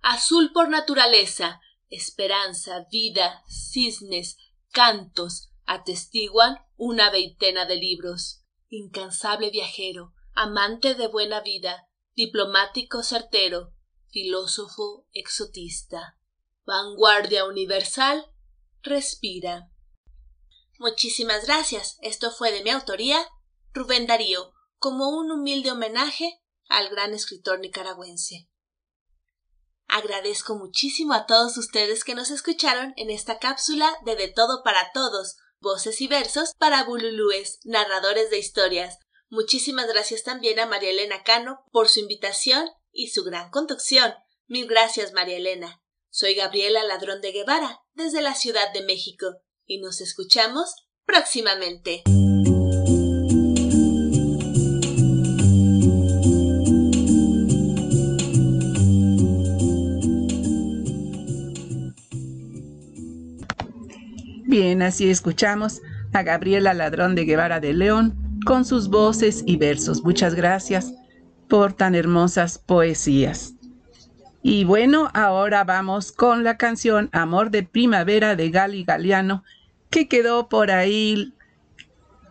Azul 0.00 0.52
por 0.52 0.68
naturaleza, 0.68 1.60
esperanza, 1.88 2.86
vida, 2.90 3.42
cisnes, 3.48 4.36
cantos, 4.70 5.50
atestiguan 5.64 6.58
una 6.76 7.10
veintena 7.10 7.66
de 7.66 7.76
libros. 7.76 8.42
Incansable 8.68 9.50
viajero, 9.50 10.12
amante 10.34 10.94
de 10.94 11.06
buena 11.08 11.40
vida, 11.40 11.88
diplomático 12.14 13.02
certero, 13.02 13.72
filósofo 14.10 15.06
exotista. 15.12 16.18
Vanguardia 16.64 17.44
universal, 17.44 18.26
respira. 18.82 19.70
Muchísimas 20.78 21.46
gracias. 21.46 21.96
Esto 22.02 22.30
fue 22.30 22.52
de 22.52 22.62
mi 22.62 22.70
autoría, 22.70 23.26
Rubén 23.72 24.06
Darío, 24.06 24.52
como 24.78 25.08
un 25.10 25.30
humilde 25.30 25.70
homenaje 25.70 26.42
al 26.68 26.88
gran 26.88 27.14
escritor 27.14 27.60
nicaragüense. 27.60 28.48
Agradezco 29.88 30.56
muchísimo 30.56 31.14
a 31.14 31.26
todos 31.26 31.56
ustedes 31.56 32.04
que 32.04 32.14
nos 32.14 32.30
escucharon 32.30 32.92
en 32.96 33.10
esta 33.10 33.38
cápsula 33.38 33.90
de 34.04 34.16
De 34.16 34.28
Todo 34.28 34.62
para 34.62 34.90
Todos, 34.92 35.36
voces 35.60 36.00
y 36.00 36.08
versos 36.08 36.52
para 36.58 36.84
bululúes, 36.84 37.60
narradores 37.64 38.30
de 38.30 38.38
historias. 38.38 38.98
Muchísimas 39.28 39.86
gracias 39.86 40.22
también 40.22 40.60
a 40.60 40.66
María 40.66 40.90
Elena 40.90 41.22
Cano 41.22 41.64
por 41.72 41.88
su 41.88 42.00
invitación 42.00 42.68
y 42.92 43.08
su 43.08 43.24
gran 43.24 43.50
conducción. 43.50 44.14
Mil 44.46 44.66
gracias, 44.66 45.12
María 45.12 45.36
Elena. 45.36 45.82
Soy 46.10 46.34
Gabriela 46.34 46.82
Ladrón 46.84 47.20
de 47.20 47.32
Guevara, 47.32 47.80
desde 47.94 48.22
la 48.22 48.34
Ciudad 48.34 48.72
de 48.72 48.82
México, 48.82 49.26
y 49.66 49.80
nos 49.80 50.00
escuchamos 50.00 50.74
próximamente. 51.04 52.04
Bien, 64.58 64.80
así 64.80 65.10
escuchamos 65.10 65.82
a 66.14 66.22
Gabriela 66.22 66.72
Ladrón 66.72 67.14
de 67.14 67.26
Guevara 67.26 67.60
de 67.60 67.74
León 67.74 68.40
con 68.46 68.64
sus 68.64 68.88
voces 68.88 69.42
y 69.44 69.58
versos. 69.58 70.02
Muchas 70.02 70.34
gracias 70.34 70.94
por 71.46 71.74
tan 71.74 71.94
hermosas 71.94 72.56
poesías. 72.56 73.52
Y 74.42 74.64
bueno, 74.64 75.10
ahora 75.12 75.62
vamos 75.64 76.10
con 76.10 76.42
la 76.42 76.56
canción 76.56 77.10
Amor 77.12 77.50
de 77.50 77.64
Primavera 77.64 78.34
de 78.34 78.48
Gali 78.48 78.84
Galeano, 78.84 79.44
que 79.90 80.08
quedó 80.08 80.48
por 80.48 80.70
ahí 80.70 81.34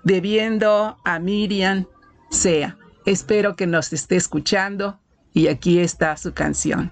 debiendo 0.04 0.98
a 1.06 1.20
Miriam 1.20 1.86
Sea. 2.32 2.76
Espero 3.06 3.56
que 3.56 3.68
nos 3.68 3.94
esté 3.94 4.16
escuchando 4.16 5.00
y 5.32 5.46
aquí 5.46 5.78
está 5.78 6.18
su 6.18 6.34
canción. 6.34 6.92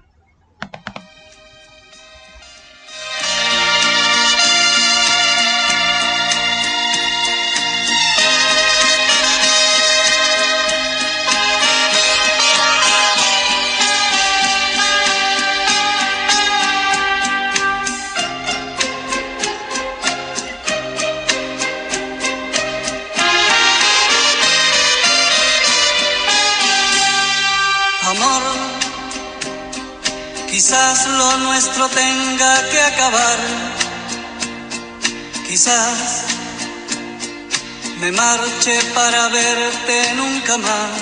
Marche 38.24 38.74
para 38.94 39.28
verte 39.28 39.96
nunca 40.20 40.56
más, 40.68 41.00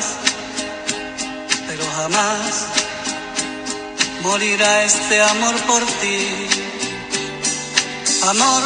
pero 1.69 1.85
jamás 1.99 2.49
morirá 4.27 4.73
este 4.91 5.17
amor 5.33 5.57
por 5.71 5.83
ti. 6.01 6.21
Amor, 8.33 8.63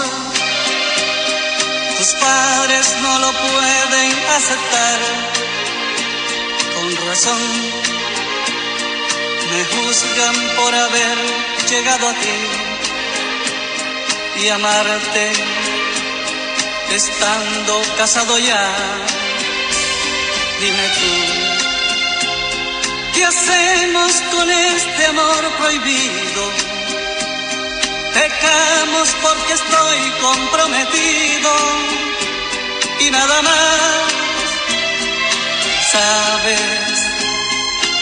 tus 1.97 2.11
padres 2.27 2.87
no 3.05 3.13
lo 3.25 3.31
pueden 3.47 4.11
aceptar, 4.39 5.01
con 6.75 6.87
razón 7.09 7.43
me 9.51 9.61
juzgan 9.73 10.37
por 10.59 10.73
haber 10.85 11.17
llegado 11.71 12.05
a 12.13 12.15
ti 12.23 12.39
y 14.43 14.49
amarte 14.49 15.25
estando 16.95 17.83
casado 17.97 18.39
ya. 18.39 18.73
Dime 20.61 20.89
tú, 20.99 21.13
¿qué 23.15 23.25
hacemos 23.25 24.13
con 24.33 24.51
este 24.51 25.07
amor 25.07 25.53
prohibido? 25.59 26.43
Pecamos 28.15 29.09
porque 29.21 29.53
estoy 29.53 30.11
comprometido 30.23 31.51
y 33.01 33.11
nada 33.11 33.43
más. 33.43 34.13
Sabes 35.93 36.97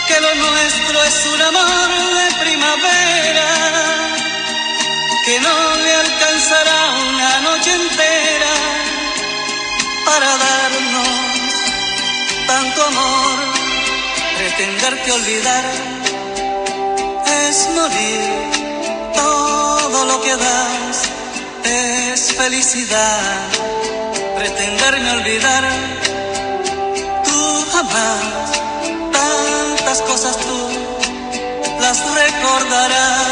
que 0.06 0.20
lo 0.20 0.34
nuestro 0.34 1.04
es 1.04 1.26
un 1.34 1.42
amor 1.42 1.88
de 2.18 2.44
primavera, 2.44 3.50
que 5.24 5.40
no 5.40 5.76
le 5.76 5.94
alcanzará 5.94 6.90
una 7.08 7.40
noche 7.40 7.72
entera 7.72 8.33
para 10.14 10.30
darnos 10.46 11.08
tanto 12.46 12.82
amor. 12.84 13.36
Pretenderte 14.38 15.12
olvidar 15.12 15.64
es 17.48 17.68
morir, 17.74 18.22
todo 19.14 20.04
lo 20.04 20.20
que 20.22 20.36
das 20.36 20.96
es 21.64 22.32
felicidad. 22.32 23.20
Pretenderme 24.38 25.10
olvidar, 25.18 25.64
tú 27.24 27.66
jamás 27.72 28.44
cosas 30.02 30.36
tú 30.36 30.58
las 31.80 31.98
recordarás. 32.14 33.23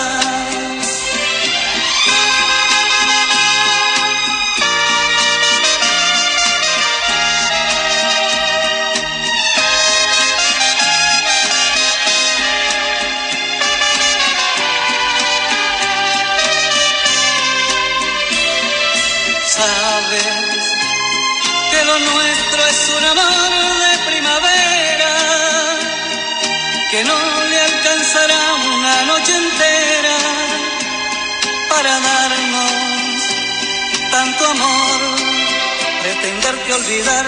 olvidar 36.82 37.26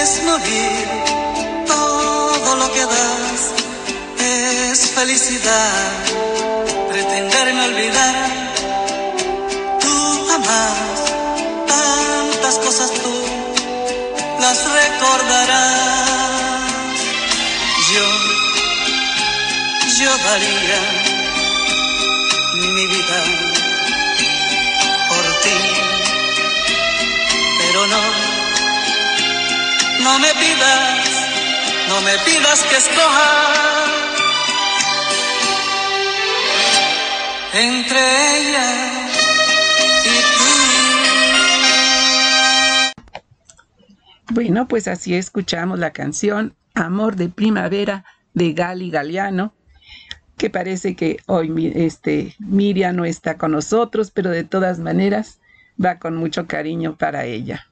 es 0.00 0.22
morir. 0.24 0.86
Todo 1.66 2.56
lo 2.56 2.66
que 2.74 2.84
das 2.94 3.40
es 4.18 4.78
felicidad. 4.90 5.90
Pretenderme 6.90 7.62
olvidar, 7.70 8.14
tú 9.82 9.96
amas 10.38 10.98
tantas 11.74 12.54
cosas 12.66 12.90
tú 13.02 13.14
las 14.42 14.58
recordarás. 14.80 16.02
Yo, 17.92 18.06
yo 19.98 20.10
daría 20.28 20.80
mi 22.54 22.86
vida 22.94 23.11
no 30.12 30.18
me 30.18 30.34
pidas, 30.34 31.08
no 31.88 32.02
me 32.02 32.18
pidas 32.26 32.62
que 32.64 32.76
escoja 32.76 33.86
entre 37.54 37.98
ella 38.36 39.08
y 40.04 40.16
tú. 44.26 44.34
Bueno, 44.34 44.68
pues 44.68 44.86
así 44.86 45.14
escuchamos 45.14 45.78
la 45.78 45.92
canción 45.94 46.54
Amor 46.74 47.16
de 47.16 47.30
Primavera 47.30 48.04
de 48.34 48.52
Gali 48.52 48.90
Galeano, 48.90 49.54
que 50.36 50.50
parece 50.50 50.94
que 50.94 51.20
hoy 51.24 51.72
este, 51.74 52.36
Miriam 52.38 52.96
no 52.96 53.06
está 53.06 53.38
con 53.38 53.52
nosotros, 53.52 54.10
pero 54.10 54.28
de 54.28 54.44
todas 54.44 54.78
maneras 54.78 55.38
va 55.82 55.98
con 55.98 56.16
mucho 56.16 56.46
cariño 56.46 56.98
para 56.98 57.24
ella. 57.24 57.71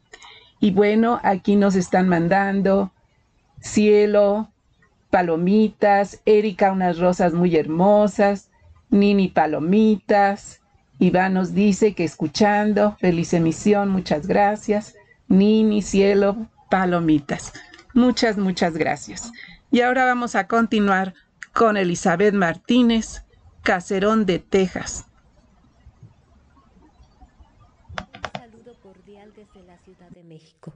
Y 0.61 0.73
bueno, 0.73 1.21
aquí 1.23 1.57
nos 1.57 1.75
están 1.75 2.09
mandando 2.09 2.93
cielo, 3.61 4.51
palomitas, 5.11 6.21
Erika 6.25 6.73
unas 6.73 6.99
rosas 6.99 7.33
muy 7.33 7.57
hermosas, 7.57 8.51
Nini 8.91 9.29
palomitas, 9.29 10.61
Iván 10.99 11.35
nos 11.35 11.55
dice 11.55 11.95
que 11.95 12.05
escuchando, 12.05 12.97
feliz 13.01 13.33
emisión, 13.33 13.89
muchas 13.89 14.27
gracias, 14.27 14.95
Nini, 15.29 15.81
cielo, 15.81 16.49
palomitas. 16.69 17.55
Muchas, 17.95 18.37
muchas 18.37 18.77
gracias. 18.77 19.33
Y 19.71 19.81
ahora 19.81 20.05
vamos 20.05 20.35
a 20.35 20.47
continuar 20.47 21.15
con 21.53 21.77
Elizabeth 21.77 22.35
Martínez, 22.35 23.25
Caserón 23.63 24.27
de 24.27 24.41
Texas. 24.41 25.07
Un 27.97 28.41
saludo 28.41 28.75
cordial 28.83 29.33
desde 29.35 29.67
la 29.67 29.79
Ciudad 29.79 30.11
de 30.11 30.23
México. 30.25 30.75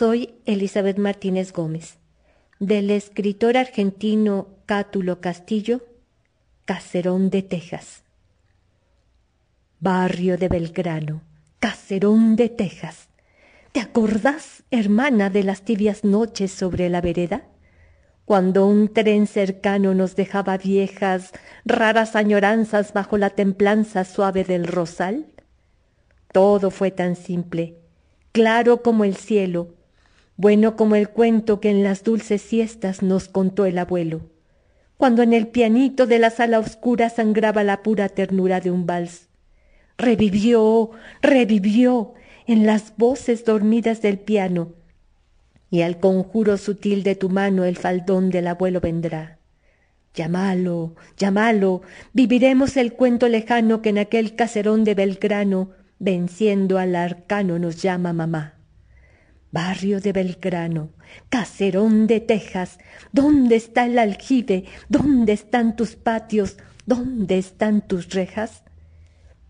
Soy 0.00 0.32
Elizabeth 0.46 0.96
Martínez 0.96 1.52
Gómez, 1.52 1.98
del 2.58 2.90
escritor 2.90 3.58
argentino 3.58 4.48
Cátulo 4.64 5.20
Castillo, 5.20 5.82
Caserón 6.64 7.28
de 7.28 7.42
Texas. 7.42 8.02
Barrio 9.78 10.38
de 10.38 10.48
Belgrano, 10.48 11.20
Caserón 11.58 12.34
de 12.36 12.48
Texas. 12.48 13.10
¿Te 13.72 13.80
acordás, 13.80 14.62
hermana, 14.70 15.28
de 15.28 15.44
las 15.44 15.66
tibias 15.66 16.02
noches 16.02 16.50
sobre 16.50 16.88
la 16.88 17.02
vereda? 17.02 17.42
cuando 18.24 18.66
un 18.66 18.94
tren 18.94 19.26
cercano 19.26 19.92
nos 19.92 20.16
dejaba 20.16 20.56
viejas, 20.56 21.32
raras 21.66 22.16
añoranzas 22.16 22.94
bajo 22.94 23.18
la 23.18 23.28
templanza 23.28 24.04
suave 24.04 24.44
del 24.44 24.66
rosal? 24.66 25.26
Todo 26.32 26.70
fue 26.70 26.90
tan 26.90 27.16
simple, 27.16 27.76
claro 28.32 28.80
como 28.80 29.04
el 29.04 29.16
cielo, 29.16 29.74
bueno 30.40 30.74
como 30.74 30.94
el 30.94 31.10
cuento 31.10 31.60
que 31.60 31.68
en 31.68 31.82
las 31.82 32.02
dulces 32.02 32.40
siestas 32.40 33.02
nos 33.02 33.28
contó 33.28 33.66
el 33.66 33.76
abuelo, 33.76 34.22
cuando 34.96 35.22
en 35.22 35.34
el 35.34 35.48
pianito 35.48 36.06
de 36.06 36.18
la 36.18 36.30
sala 36.30 36.58
oscura 36.58 37.10
sangraba 37.10 37.62
la 37.62 37.82
pura 37.82 38.08
ternura 38.08 38.60
de 38.60 38.70
un 38.70 38.86
vals. 38.86 39.28
Revivió, 39.98 40.92
revivió 41.20 42.14
en 42.46 42.64
las 42.64 42.96
voces 42.96 43.44
dormidas 43.44 44.00
del 44.00 44.18
piano, 44.18 44.72
y 45.70 45.82
al 45.82 46.00
conjuro 46.00 46.56
sutil 46.56 47.02
de 47.02 47.16
tu 47.16 47.28
mano 47.28 47.64
el 47.64 47.76
faldón 47.76 48.30
del 48.30 48.46
abuelo 48.46 48.80
vendrá. 48.80 49.38
Llámalo, 50.14 50.94
llámalo, 51.18 51.82
viviremos 52.14 52.78
el 52.78 52.94
cuento 52.94 53.28
lejano 53.28 53.82
que 53.82 53.90
en 53.90 53.98
aquel 53.98 54.36
caserón 54.36 54.84
de 54.84 54.94
Belgrano, 54.94 55.72
venciendo 55.98 56.78
al 56.78 56.96
arcano, 56.96 57.58
nos 57.58 57.82
llama 57.82 58.14
mamá. 58.14 58.59
Barrio 59.52 60.00
de 60.00 60.12
Belgrano, 60.12 60.90
caserón 61.28 62.06
de 62.06 62.20
Texas, 62.20 62.78
¿dónde 63.12 63.56
está 63.56 63.86
el 63.86 63.98
aljibe? 63.98 64.64
¿Dónde 64.88 65.32
están 65.32 65.74
tus 65.74 65.96
patios? 65.96 66.56
¿Dónde 66.86 67.38
están 67.38 67.86
tus 67.86 68.10
rejas? 68.10 68.62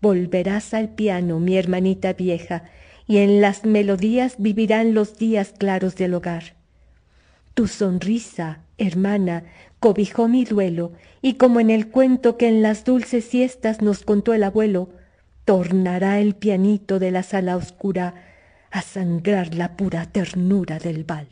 Volverás 0.01 0.73
al 0.73 0.89
piano, 0.89 1.39
mi 1.39 1.55
hermanita 1.55 2.13
vieja, 2.13 2.63
y 3.05 3.17
en 3.17 3.41
las 3.41 3.63
melodías 3.63 4.35
vivirán 4.39 4.95
los 4.95 5.17
días 5.19 5.53
claros 5.55 5.95
del 5.95 6.15
hogar. 6.15 6.55
Tu 7.53 7.67
sonrisa, 7.67 8.61
hermana, 8.79 9.43
cobijó 9.79 10.27
mi 10.27 10.45
duelo, 10.45 10.93
y 11.21 11.35
como 11.35 11.59
en 11.59 11.69
el 11.69 11.89
cuento 11.89 12.37
que 12.37 12.47
en 12.47 12.63
las 12.63 12.85
dulces 12.85 13.25
siestas 13.25 13.83
nos 13.83 14.01
contó 14.01 14.33
el 14.33 14.43
abuelo, 14.43 14.89
tornará 15.45 16.19
el 16.19 16.33
pianito 16.33 16.97
de 16.97 17.11
la 17.11 17.21
sala 17.21 17.55
oscura 17.55 18.30
a 18.71 18.81
sangrar 18.81 19.53
la 19.53 19.75
pura 19.75 20.05
ternura 20.05 20.79
del 20.79 21.03
val. 21.03 21.27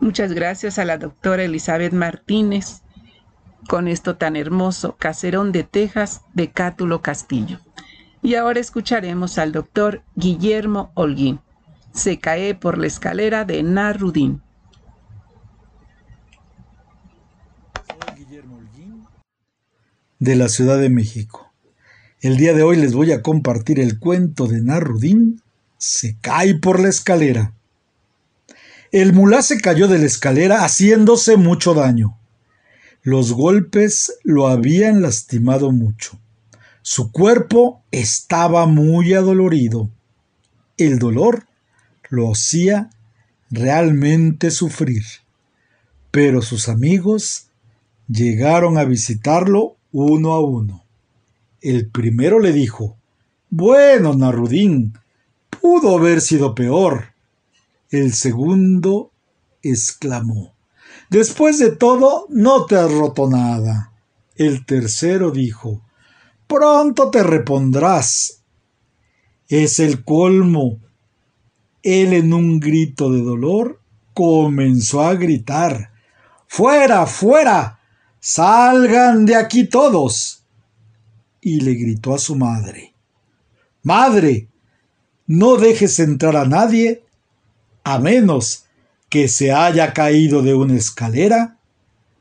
Muchas 0.00 0.32
gracias 0.32 0.78
a 0.78 0.84
la 0.84 0.98
doctora 0.98 1.44
Elizabeth 1.44 1.92
Martínez 1.92 2.82
con 3.68 3.88
esto 3.88 4.16
tan 4.16 4.36
hermoso, 4.36 4.96
Caserón 4.96 5.52
de 5.52 5.64
Texas 5.64 6.22
de 6.34 6.50
Cátulo 6.50 7.02
Castillo. 7.02 7.58
Y 8.22 8.34
ahora 8.34 8.60
escucharemos 8.60 9.38
al 9.38 9.52
doctor 9.52 10.02
Guillermo 10.14 10.92
Holguín. 10.94 11.40
Se 11.92 12.18
cae 12.18 12.54
por 12.54 12.78
la 12.78 12.86
escalera 12.86 13.44
de 13.44 13.62
Narudín. 13.62 14.42
Soy 17.86 18.24
Guillermo 18.24 18.58
Holguín 18.58 19.04
de 20.18 20.36
la 20.36 20.48
Ciudad 20.48 20.78
de 20.78 20.90
México. 20.90 21.52
El 22.20 22.36
día 22.36 22.54
de 22.54 22.62
hoy 22.62 22.76
les 22.76 22.94
voy 22.94 23.12
a 23.12 23.22
compartir 23.22 23.80
el 23.80 23.98
cuento 23.98 24.46
de 24.46 24.62
Narudín. 24.62 25.42
Se 25.78 26.16
cae 26.20 26.54
por 26.54 26.80
la 26.80 26.88
escalera. 26.88 27.52
El 28.92 29.12
mulá 29.12 29.42
se 29.42 29.60
cayó 29.60 29.88
de 29.88 29.98
la 29.98 30.06
escalera 30.06 30.64
haciéndose 30.64 31.36
mucho 31.36 31.74
daño. 31.74 32.18
Los 33.02 33.32
golpes 33.32 34.14
lo 34.24 34.48
habían 34.48 35.02
lastimado 35.02 35.70
mucho. 35.70 36.18
Su 36.82 37.12
cuerpo 37.12 37.82
estaba 37.90 38.66
muy 38.66 39.14
adolorido. 39.14 39.90
El 40.78 40.98
dolor 40.98 41.46
lo 42.08 42.32
hacía 42.32 42.90
realmente 43.50 44.50
sufrir. 44.50 45.04
Pero 46.10 46.42
sus 46.42 46.68
amigos 46.68 47.48
llegaron 48.08 48.78
a 48.78 48.84
visitarlo 48.84 49.76
uno 49.92 50.32
a 50.32 50.40
uno. 50.40 50.84
El 51.60 51.88
primero 51.88 52.38
le 52.38 52.52
dijo, 52.52 52.96
Bueno, 53.50 54.14
Narudín, 54.14 54.94
pudo 55.66 55.96
haber 55.96 56.20
sido 56.20 56.54
peor. 56.54 57.06
El 57.90 58.12
segundo 58.12 59.10
exclamó, 59.62 60.54
Después 61.10 61.58
de 61.58 61.74
todo, 61.74 62.26
no 62.28 62.66
te 62.66 62.76
has 62.76 62.92
roto 62.92 63.28
nada. 63.28 63.92
El 64.36 64.64
tercero 64.64 65.32
dijo, 65.32 65.82
pronto 66.46 67.10
te 67.10 67.24
repondrás. 67.24 68.44
Es 69.48 69.80
el 69.80 70.04
colmo. 70.04 70.78
Él 71.82 72.12
en 72.12 72.32
un 72.32 72.60
grito 72.60 73.10
de 73.10 73.22
dolor 73.22 73.80
comenzó 74.14 75.02
a 75.02 75.14
gritar 75.14 75.90
Fuera, 76.46 77.06
fuera. 77.06 77.80
Salgan 78.20 79.26
de 79.26 79.34
aquí 79.34 79.68
todos. 79.68 80.44
Y 81.40 81.58
le 81.58 81.74
gritó 81.74 82.14
a 82.14 82.18
su 82.18 82.36
madre 82.36 82.94
Madre, 83.82 84.48
no 85.26 85.56
dejes 85.56 85.98
entrar 85.98 86.36
a 86.36 86.44
nadie 86.44 87.02
a 87.84 87.98
menos 87.98 88.66
que 89.08 89.28
se 89.28 89.52
haya 89.52 89.92
caído 89.92 90.42
de 90.42 90.54
una 90.54 90.76
escalera 90.76 91.56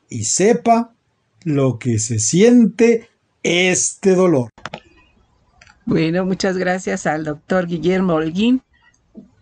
y 0.10 0.26
sepa 0.26 0.92
lo 1.44 1.80
que 1.80 2.00
se 2.00 2.20
siente 2.20 3.10
este 3.44 4.16
dolor. 4.16 4.50
Bueno, 5.86 6.26
muchas 6.26 6.58
gracias 6.58 7.06
al 7.06 7.24
doctor 7.24 7.68
Guillermo 7.68 8.16
Holguín 8.16 8.62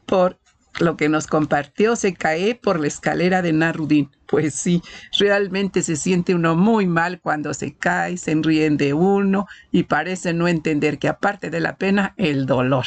por 0.06 0.38
lo 0.80 0.98
que 0.98 1.08
nos 1.08 1.28
compartió. 1.28 1.96
Se 1.96 2.14
cae 2.14 2.56
por 2.56 2.80
la 2.80 2.88
escalera 2.88 3.42
de 3.42 3.54
Narudín. 3.54 4.12
Pues 4.28 4.54
sí, 4.54 4.82
realmente 5.20 5.84
se 5.84 5.96
siente 5.96 6.36
uno 6.36 6.56
muy 6.56 6.88
mal 6.88 7.22
cuando 7.22 7.54
se 7.54 7.76
cae, 7.76 8.18
se 8.18 8.32
enríen 8.32 8.78
de 8.78 8.94
uno 8.94 9.48
y 9.72 9.84
parece 9.84 10.34
no 10.34 10.48
entender 10.48 10.98
que 10.98 11.08
aparte 11.08 11.50
de 11.50 11.60
la 11.60 11.78
pena, 11.78 12.14
el 12.18 12.46
dolor. 12.46 12.86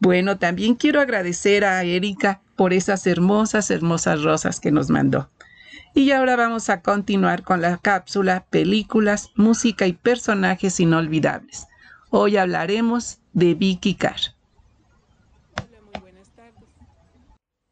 Bueno, 0.00 0.38
también 0.38 0.76
quiero 0.76 1.00
agradecer 1.00 1.64
a 1.64 1.82
Erika 1.82 2.40
por 2.56 2.72
esas 2.72 3.06
hermosas, 3.06 3.70
hermosas 3.70 4.22
rosas 4.22 4.60
que 4.60 4.70
nos 4.70 4.90
mandó. 4.90 5.28
Y 5.94 6.12
ahora 6.12 6.36
vamos 6.36 6.70
a 6.70 6.82
continuar 6.82 7.42
con 7.42 7.60
la 7.60 7.78
cápsula 7.78 8.46
Películas, 8.48 9.30
Música 9.34 9.86
y 9.86 9.94
Personajes 9.94 10.78
Inolvidables. 10.78 11.66
Hoy 12.10 12.36
hablaremos 12.36 13.18
de 13.32 13.54
Vicky 13.54 13.94
Carr. 13.94 14.20
Hola, 15.56 15.80
muy 15.92 16.00
buenas 16.00 16.28
tardes. 16.28 16.68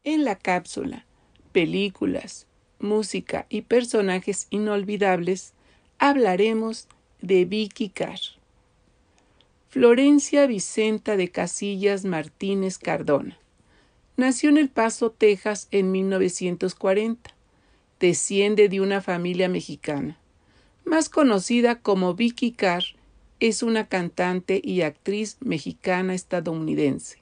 En 0.02 0.24
la 0.24 0.34
cápsula 0.34 1.06
Películas, 1.52 2.48
música 2.80 3.46
y 3.48 3.62
personajes 3.62 4.48
inolvidables, 4.50 5.54
hablaremos 5.98 6.88
de 7.20 7.44
Vicky 7.44 7.88
Carr. 7.88 8.18
Florencia 9.76 10.46
Vicenta 10.46 11.18
de 11.18 11.30
Casillas 11.30 12.06
Martínez 12.06 12.78
Cardona. 12.78 13.38
Nació 14.16 14.48
en 14.48 14.56
El 14.56 14.70
Paso, 14.70 15.10
Texas, 15.10 15.68
en 15.70 15.92
1940. 15.92 17.34
Desciende 18.00 18.70
de 18.70 18.80
una 18.80 19.02
familia 19.02 19.50
mexicana. 19.50 20.16
Más 20.86 21.10
conocida 21.10 21.80
como 21.80 22.14
Vicky 22.14 22.52
Carr, 22.52 22.84
es 23.38 23.62
una 23.62 23.86
cantante 23.86 24.62
y 24.64 24.80
actriz 24.80 25.36
mexicana 25.40 26.14
estadounidense. 26.14 27.18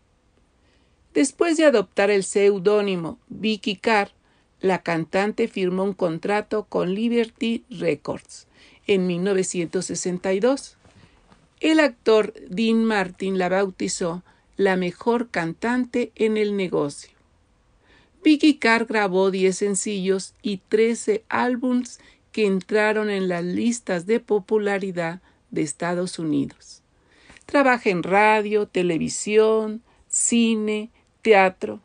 Después 1.12 1.56
de 1.56 1.64
adoptar 1.64 2.12
el 2.12 2.22
seudónimo 2.22 3.18
Vicky 3.26 3.74
Carr, 3.74 4.12
la 4.60 4.80
cantante 4.80 5.48
firmó 5.48 5.82
un 5.82 5.92
contrato 5.92 6.66
con 6.68 6.94
Liberty 6.94 7.64
Records 7.68 8.46
en 8.86 9.08
1962. 9.08 10.76
El 11.60 11.80
actor 11.80 12.34
Dean 12.48 12.84
Martin 12.84 13.38
la 13.38 13.48
bautizó 13.48 14.22
la 14.56 14.76
mejor 14.76 15.30
cantante 15.30 16.12
en 16.14 16.36
el 16.36 16.56
negocio. 16.56 17.10
Vicky 18.22 18.54
Carr 18.58 18.86
grabó 18.86 19.30
10 19.30 19.56
sencillos 19.56 20.34
y 20.42 20.58
13 20.68 21.24
álbums 21.28 22.00
que 22.32 22.46
entraron 22.46 23.10
en 23.10 23.28
las 23.28 23.44
listas 23.44 24.06
de 24.06 24.18
popularidad 24.20 25.20
de 25.50 25.62
Estados 25.62 26.18
Unidos. 26.18 26.82
Trabaja 27.46 27.90
en 27.90 28.02
radio, 28.02 28.66
televisión, 28.66 29.82
cine, 30.08 30.90
teatro 31.22 31.80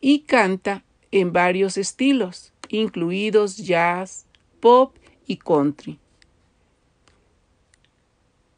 y 0.00 0.20
canta 0.20 0.84
en 1.12 1.32
varios 1.32 1.78
estilos, 1.78 2.52
incluidos 2.68 3.56
jazz, 3.56 4.26
pop 4.60 4.96
y 5.26 5.36
country. 5.36 5.98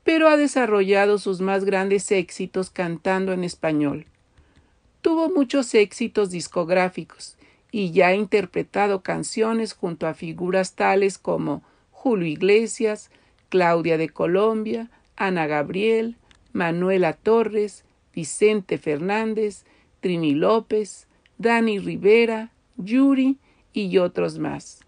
Pero 0.07 0.29
ha 0.29 0.37
desarrollado 0.37 1.19
sus 1.19 1.41
más 1.41 1.65
grandes 1.65 2.13
éxitos 2.13 2.71
cantando 2.71 3.33
en 3.33 3.43
español. 3.43 4.07
Tuvo 5.03 5.29
muchos 5.31 5.75
éxitos 5.75 6.31
discográficos 6.31 7.37
y 7.73 7.91
ya 7.91 8.07
ha 8.07 8.15
interpretado 8.15 9.03
canciones 9.03 9.73
junto 9.73 10.07
a 10.07 10.15
figuras 10.15 10.77
tales 10.77 11.19
como 11.19 11.65
Julio 11.91 12.29
Iglesias, 12.29 13.11
Claudia 13.49 13.99
de 13.99 14.09
Colombia, 14.09 14.91
Ana 15.17 15.49
Gabriel, 15.49 16.15
Manuela 16.53 17.13
Torres, 17.13 17.85
Vicente 18.15 18.79
Fernández, 18.79 19.65
Trini 19.99 20.37
López, 20.37 21.09
Dani 21.37 21.81
Rivera, 21.81 22.53
Yuri 22.77 23.39
y 23.73 23.99
otros 23.99 24.39
más. 24.39 24.86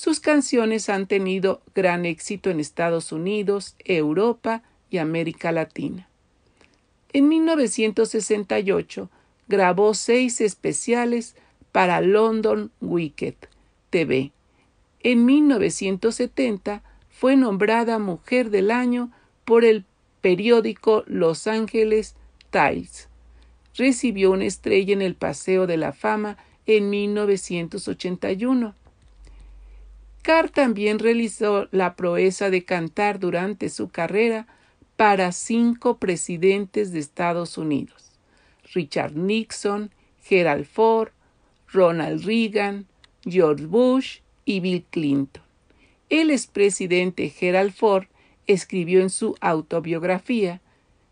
Sus 0.00 0.18
canciones 0.18 0.88
han 0.88 1.06
tenido 1.06 1.60
gran 1.74 2.06
éxito 2.06 2.48
en 2.48 2.58
Estados 2.58 3.12
Unidos, 3.12 3.76
Europa 3.84 4.62
y 4.88 4.96
América 4.96 5.52
Latina. 5.52 6.08
En 7.12 7.28
1968 7.28 9.10
grabó 9.46 9.92
seis 9.92 10.40
especiales 10.40 11.36
para 11.70 12.00
London 12.00 12.70
Wicked 12.80 13.34
TV. 13.90 14.32
En 15.00 15.26
1970 15.26 16.82
fue 17.10 17.36
nombrada 17.36 17.98
Mujer 17.98 18.48
del 18.48 18.70
Año 18.70 19.12
por 19.44 19.66
el 19.66 19.84
periódico 20.22 21.04
Los 21.08 21.46
Angeles 21.46 22.14
Times 22.48 23.10
recibió 23.76 24.30
una 24.30 24.46
estrella 24.46 24.94
en 24.94 25.02
el 25.02 25.14
Paseo 25.14 25.66
de 25.66 25.76
la 25.76 25.92
Fama 25.92 26.38
en 26.64 26.88
1981. 26.88 28.79
Carr 30.22 30.50
también 30.50 30.98
realizó 30.98 31.68
la 31.70 31.94
proeza 31.96 32.50
de 32.50 32.64
cantar 32.64 33.18
durante 33.18 33.70
su 33.70 33.88
carrera 33.88 34.46
para 34.96 35.32
cinco 35.32 35.96
presidentes 35.96 36.92
de 36.92 36.98
Estados 36.98 37.56
Unidos: 37.56 38.12
Richard 38.74 39.16
Nixon, 39.16 39.90
Gerald 40.22 40.66
Ford, 40.66 41.10
Ronald 41.72 42.24
Reagan, 42.24 42.86
George 43.24 43.64
Bush 43.64 44.18
y 44.44 44.60
Bill 44.60 44.84
Clinton. 44.90 45.42
El 46.10 46.30
expresidente 46.30 47.30
Gerald 47.30 47.72
Ford 47.72 48.06
escribió 48.46 49.00
en 49.00 49.10
su 49.10 49.36
autobiografía 49.40 50.60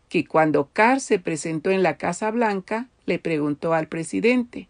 que 0.08 0.26
cuando 0.26 0.68
Carr 0.72 1.00
se 1.00 1.18
presentó 1.18 1.70
en 1.70 1.82
la 1.82 1.96
Casa 1.96 2.30
Blanca, 2.30 2.88
le 3.06 3.18
preguntó 3.18 3.74
al 3.74 3.88
presidente 3.88 4.68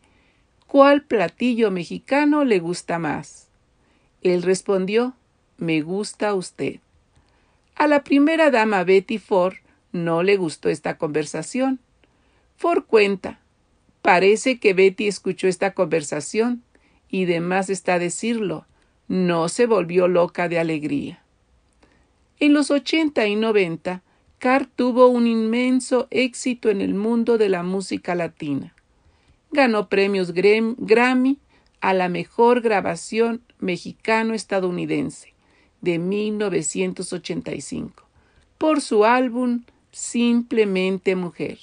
¿Cuál 0.66 1.02
platillo 1.02 1.70
mexicano 1.70 2.44
le 2.44 2.58
gusta 2.58 2.98
más? 2.98 3.47
Él 4.22 4.42
respondió 4.42 5.14
Me 5.56 5.80
gusta 5.82 6.34
usted. 6.34 6.80
A 7.74 7.86
la 7.86 8.02
primera 8.02 8.50
dama 8.50 8.84
Betty 8.84 9.18
Ford 9.18 9.54
no 9.92 10.22
le 10.22 10.36
gustó 10.36 10.68
esta 10.68 10.98
conversación. 10.98 11.80
Ford 12.56 12.84
cuenta 12.84 13.40
Parece 14.02 14.58
que 14.58 14.74
Betty 14.74 15.06
escuchó 15.06 15.48
esta 15.48 15.74
conversación 15.74 16.62
y 17.10 17.24
de 17.24 17.40
más 17.40 17.70
está 17.70 17.98
decirlo, 17.98 18.66
no 19.06 19.48
se 19.48 19.66
volvió 19.66 20.08
loca 20.08 20.48
de 20.48 20.58
alegría. 20.58 21.22
En 22.40 22.52
los 22.52 22.70
ochenta 22.70 23.26
y 23.26 23.36
noventa, 23.36 24.02
Carr 24.38 24.66
tuvo 24.66 25.08
un 25.08 25.26
inmenso 25.26 26.06
éxito 26.10 26.70
en 26.70 26.80
el 26.80 26.94
mundo 26.94 27.38
de 27.38 27.48
la 27.48 27.62
música 27.62 28.14
latina. 28.14 28.74
Ganó 29.50 29.88
premios 29.88 30.32
Grammy 30.32 31.38
a 31.80 31.94
la 31.94 32.08
mejor 32.08 32.60
grabación 32.60 33.42
mexicano-estadounidense 33.60 35.32
de 35.80 35.98
1985 35.98 38.04
por 38.58 38.80
su 38.80 39.04
álbum 39.04 39.62
Simplemente 39.90 41.16
Mujer. 41.16 41.58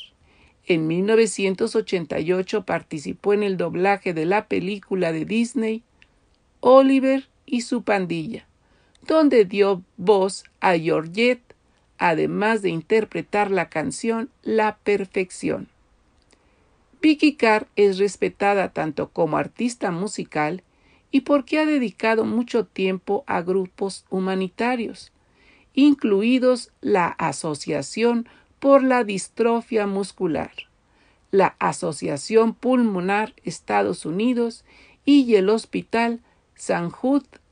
En 0.65 0.87
1988 0.87 2.65
participó 2.65 3.33
en 3.33 3.43
el 3.43 3.57
doblaje 3.57 4.13
de 4.13 4.25
la 4.25 4.47
película 4.47 5.11
de 5.11 5.25
Disney 5.25 5.83
Oliver 6.59 7.27
y 7.45 7.61
su 7.61 7.83
pandilla, 7.83 8.47
donde 9.07 9.45
dio 9.45 9.83
voz 9.97 10.45
a 10.61 10.77
Georgette 10.77 11.45
además 11.97 12.61
de 12.61 12.69
interpretar 12.69 13.51
la 13.51 13.69
canción 13.69 14.29
La 14.43 14.77
Perfección. 14.77 15.69
Vicky 17.01 17.35
Carr 17.35 17.67
es 17.75 17.97
respetada 17.97 18.69
tanto 18.69 19.09
como 19.09 19.37
artista 19.37 19.91
musical 19.91 20.63
y 21.15 21.21
porque 21.21 21.59
ha 21.59 21.65
dedicado 21.65 22.25
mucho 22.25 22.65
tiempo 22.65 23.23
a 23.25 23.41
grupos 23.41 24.03
humanitarios, 24.09 25.13
incluidos 25.73 26.73
la 26.81 27.07
Asociación 27.07 28.27
por 28.59 28.83
la 28.83 29.05
Distrofia 29.05 29.87
Muscular, 29.87 30.51
la 31.31 31.55
Asociación 31.59 32.53
Pulmonar 32.53 33.33
Estados 33.45 34.05
Unidos 34.05 34.65
y 35.05 35.35
el 35.35 35.47
Hospital 35.47 36.19
San 36.53 36.91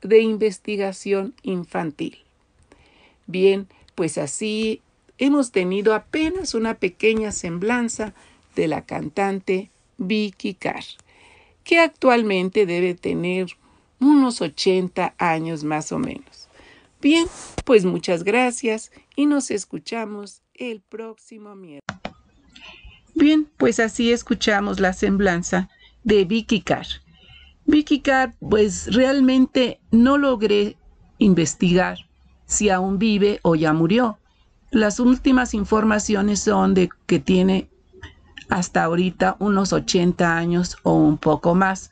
de 0.02 0.20
Investigación 0.20 1.32
Infantil. 1.42 2.18
Bien, 3.26 3.66
pues 3.94 4.18
así 4.18 4.82
hemos 5.16 5.52
tenido 5.52 5.94
apenas 5.94 6.52
una 6.52 6.74
pequeña 6.74 7.32
semblanza 7.32 8.12
de 8.56 8.68
la 8.68 8.82
cantante 8.82 9.70
Vicky 9.96 10.52
Carr, 10.52 10.84
que 11.64 11.80
actualmente 11.80 12.66
debe 12.66 12.94
tener 12.94 13.48
unos 13.98 14.40
80 14.40 15.14
años 15.18 15.64
más 15.64 15.90
o 15.92 15.98
menos. 15.98 16.48
Bien, 17.00 17.26
pues 17.64 17.84
muchas 17.84 18.22
gracias 18.22 18.92
y 19.16 19.26
nos 19.26 19.50
escuchamos 19.50 20.42
el 20.54 20.80
próximo 20.80 21.54
miércoles. 21.56 22.00
Bien, 23.14 23.48
pues 23.56 23.80
así 23.80 24.12
escuchamos 24.12 24.80
la 24.80 24.92
semblanza 24.92 25.68
de 26.02 26.24
Vicky 26.24 26.60
Carr. 26.60 26.86
Vicky 27.66 28.00
Carr, 28.00 28.34
pues 28.40 28.94
realmente 28.94 29.80
no 29.90 30.18
logré 30.18 30.76
investigar 31.18 31.98
si 32.46 32.70
aún 32.70 32.98
vive 32.98 33.40
o 33.42 33.54
ya 33.54 33.72
murió. 33.72 34.18
Las 34.70 34.98
últimas 34.98 35.54
informaciones 35.54 36.40
son 36.40 36.74
de 36.74 36.90
que 37.06 37.20
tiene 37.20 37.68
hasta 38.48 38.84
ahorita 38.84 39.36
unos 39.38 39.72
80 39.72 40.36
años 40.36 40.76
o 40.82 40.94
un 40.94 41.18
poco 41.18 41.54
más. 41.54 41.90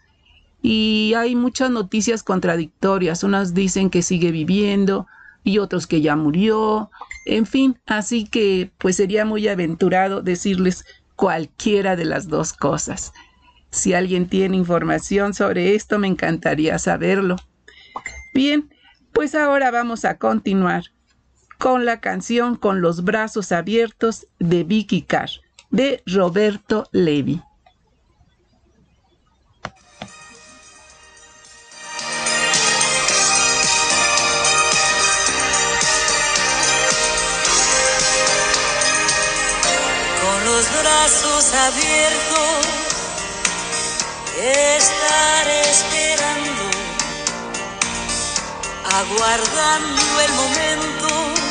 Y 0.63 1.15
hay 1.17 1.35
muchas 1.35 1.71
noticias 1.71 2.23
contradictorias. 2.23 3.25
Unas 3.25 3.55
dicen 3.55 3.91
que 3.91 4.03
sigue 4.03 4.31
viviendo 4.31 5.07
y 5.45 5.59
otros 5.59 5.87
que 5.87 6.01
ya 6.01 6.17
murió. 6.17 6.91
En 7.27 7.47
fin, 7.47 7.79
así 7.87 8.25
que 8.25 8.71
pues 8.79 8.97
sería 8.97 9.25
muy 9.25 9.49
aventurado 9.49 10.23
decirles 10.23 10.85
cualquiera 11.17 11.97
de 11.97 12.05
las 12.05 12.29
dos 12.29 12.53
cosas. 12.53 13.13
Si 13.71 13.95
alguien 13.95 14.29
tiene 14.29 14.57
información 14.57 15.35
sobre 15.35 15.75
esto, 15.75 15.99
me 15.99 16.07
encantaría 16.07 16.79
saberlo. 16.79 17.37
Bien, 18.35 18.71
pues 19.13 19.35
ahora 19.35 19.71
vamos 19.71 20.05
a 20.05 20.19
continuar 20.19 20.85
con 21.59 21.85
la 21.85 22.01
canción 22.01 22.57
Con 22.57 22.81
los 22.81 23.05
brazos 23.05 23.53
abiertos 23.53 24.27
de 24.41 24.65
Vicky 24.65 25.03
Carr, 25.03 25.31
de 25.73 26.03
Roberto 26.07 26.87
Levi. 26.93 27.41
Con 40.21 40.45
los 40.45 40.65
brazos 40.79 41.55
abiertos 41.55 42.67
estar 44.39 45.49
esperando, 45.49 46.65
aguardando 48.85 50.21
el 50.21 50.33
momento 50.35 51.42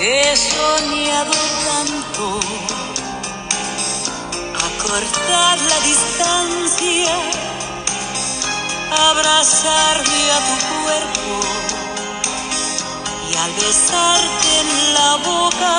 he 0.00 0.36
soñado 0.36 1.32
tanto, 1.66 2.40
acortar 4.68 5.58
la 5.58 5.80
distancia, 5.80 7.14
abrazarme 9.10 10.32
a 10.32 10.40
tu 10.48 10.56
cuerpo 10.82 11.32
y 13.30 13.36
al 13.36 13.52
besarte 13.54 14.60
en 14.60 14.94
la 14.94 15.16
boca 15.16 15.76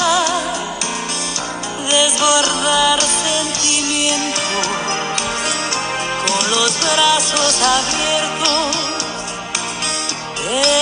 desbordar 1.90 3.00
sentimientos 3.02 4.68
con 6.26 6.52
los 6.52 6.72
brazos 6.82 7.54
abiertos, 7.78 8.76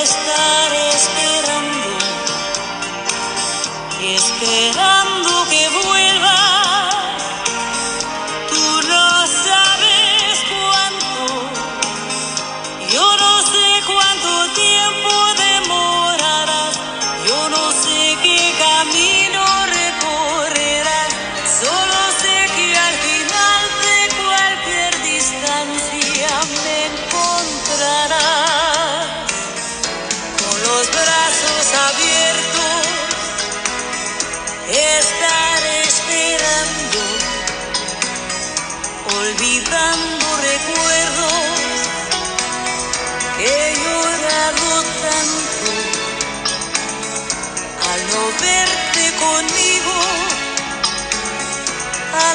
estar 0.03 0.73
esperando, 0.73 1.96
esperando 4.15 5.47
que 5.49 5.69
vuelva. 5.69 6.16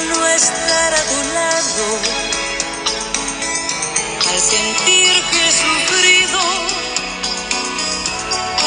No 0.01 0.27
estar 0.27 0.93
a 0.93 1.03
tu 1.03 1.23
lado, 1.33 1.99
al 4.29 4.39
sentir 4.39 5.23
que 5.31 5.47
he 5.47 5.51
sufrido, 5.51 6.39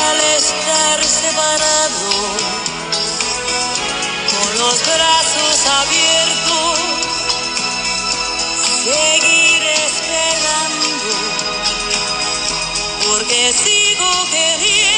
al 0.08 0.20
estar 0.20 1.04
separado, 1.04 2.10
con 4.30 4.58
los 4.58 4.76
brazos 4.86 5.66
abiertos, 5.80 6.78
seguir 8.84 9.62
esperando 9.86 11.10
porque 13.08 13.52
sigo 13.52 14.10
queriendo, 14.30 14.95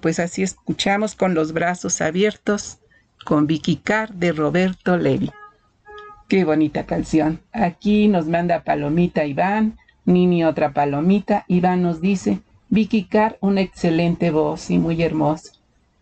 Pues 0.00 0.18
así 0.18 0.42
escuchamos 0.42 1.14
con 1.14 1.34
los 1.34 1.52
brazos 1.52 2.00
abiertos 2.00 2.78
con 3.24 3.46
Vicky 3.46 3.76
Carr 3.76 4.14
de 4.14 4.32
Roberto 4.32 4.96
Levi. 4.96 5.30
Qué 6.28 6.44
bonita 6.44 6.86
canción. 6.86 7.40
Aquí 7.52 8.08
nos 8.08 8.26
manda 8.26 8.64
palomita 8.64 9.24
Iván, 9.24 9.76
Nini 10.04 10.44
otra 10.44 10.72
palomita. 10.72 11.44
Iván 11.48 11.82
nos 11.82 12.00
dice, 12.00 12.40
Vicky 12.68 13.04
Carr, 13.04 13.36
una 13.40 13.60
excelente 13.60 14.30
voz 14.30 14.70
y 14.70 14.78
muy 14.78 15.02
hermosa. 15.02 15.52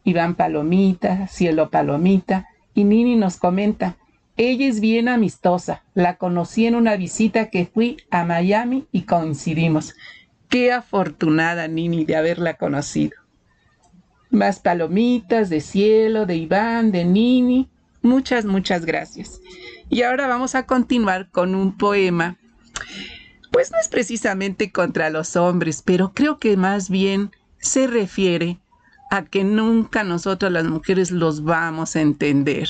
Iván 0.04 0.34
palomita, 0.34 1.28
cielo 1.28 1.70
palomita. 1.70 2.48
Y 2.74 2.84
Nini 2.84 3.16
nos 3.16 3.36
comenta, 3.36 3.96
ella 4.36 4.66
es 4.66 4.80
bien 4.80 5.08
amistosa. 5.08 5.82
La 5.94 6.16
conocí 6.16 6.66
en 6.66 6.74
una 6.74 6.96
visita 6.96 7.50
que 7.50 7.66
fui 7.66 7.98
a 8.10 8.24
Miami 8.24 8.86
y 8.92 9.02
coincidimos. 9.02 9.94
Qué 10.48 10.72
afortunada 10.72 11.68
Nini 11.68 12.04
de 12.04 12.16
haberla 12.16 12.54
conocido. 12.54 13.23
Más 14.34 14.58
palomitas 14.58 15.48
de 15.48 15.60
cielo, 15.60 16.26
de 16.26 16.34
Iván, 16.34 16.90
de 16.90 17.04
Nini. 17.04 17.68
Muchas, 18.02 18.44
muchas 18.44 18.84
gracias. 18.84 19.40
Y 19.88 20.02
ahora 20.02 20.26
vamos 20.26 20.56
a 20.56 20.66
continuar 20.66 21.30
con 21.30 21.54
un 21.54 21.78
poema. 21.78 22.36
Pues 23.52 23.70
no 23.70 23.78
es 23.78 23.86
precisamente 23.86 24.72
contra 24.72 25.08
los 25.10 25.36
hombres, 25.36 25.82
pero 25.82 26.12
creo 26.12 26.38
que 26.38 26.56
más 26.56 26.90
bien 26.90 27.30
se 27.58 27.86
refiere 27.86 28.58
a 29.12 29.24
que 29.24 29.44
nunca 29.44 30.02
nosotros 30.02 30.50
las 30.50 30.64
mujeres 30.64 31.12
los 31.12 31.44
vamos 31.44 31.94
a 31.94 32.00
entender. 32.00 32.68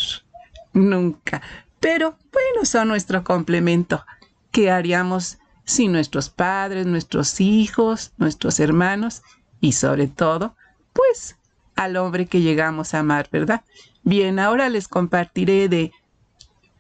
Nunca. 0.75 1.41
Pero 1.81 2.19
bueno, 2.31 2.67
son 2.67 2.89
nuestro 2.89 3.25
complemento. 3.25 4.05
¿Qué 4.51 4.71
haríamos 4.71 5.39
si 5.65 5.89
nuestros 5.89 6.29
padres, 6.29 6.85
nuestros 6.85 7.41
hijos, 7.41 8.13
nuestros 8.19 8.61
hermanos 8.61 9.23
y 9.63 9.73
sobre 9.73 10.09
todo, 10.09 10.57
pues 10.93 11.37
al 11.77 11.97
hombre 11.97 12.27
que 12.27 12.41
llegamos 12.41 12.95
a 12.95 13.01
amar, 13.01 13.29
¿verdad? 13.31 13.63
Bien, 14.03 14.39
ahora 14.39 14.69
les 14.69 14.89
compartiré 14.89 15.69
de 15.69 15.93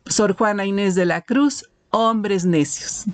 Sor 0.06 0.36
Juana 0.36 0.66
Inés 0.66 0.94
de 0.94 1.06
la 1.06 1.22
Cruz, 1.22 1.70
Hombres 1.90 2.44
Necios. 2.44 3.04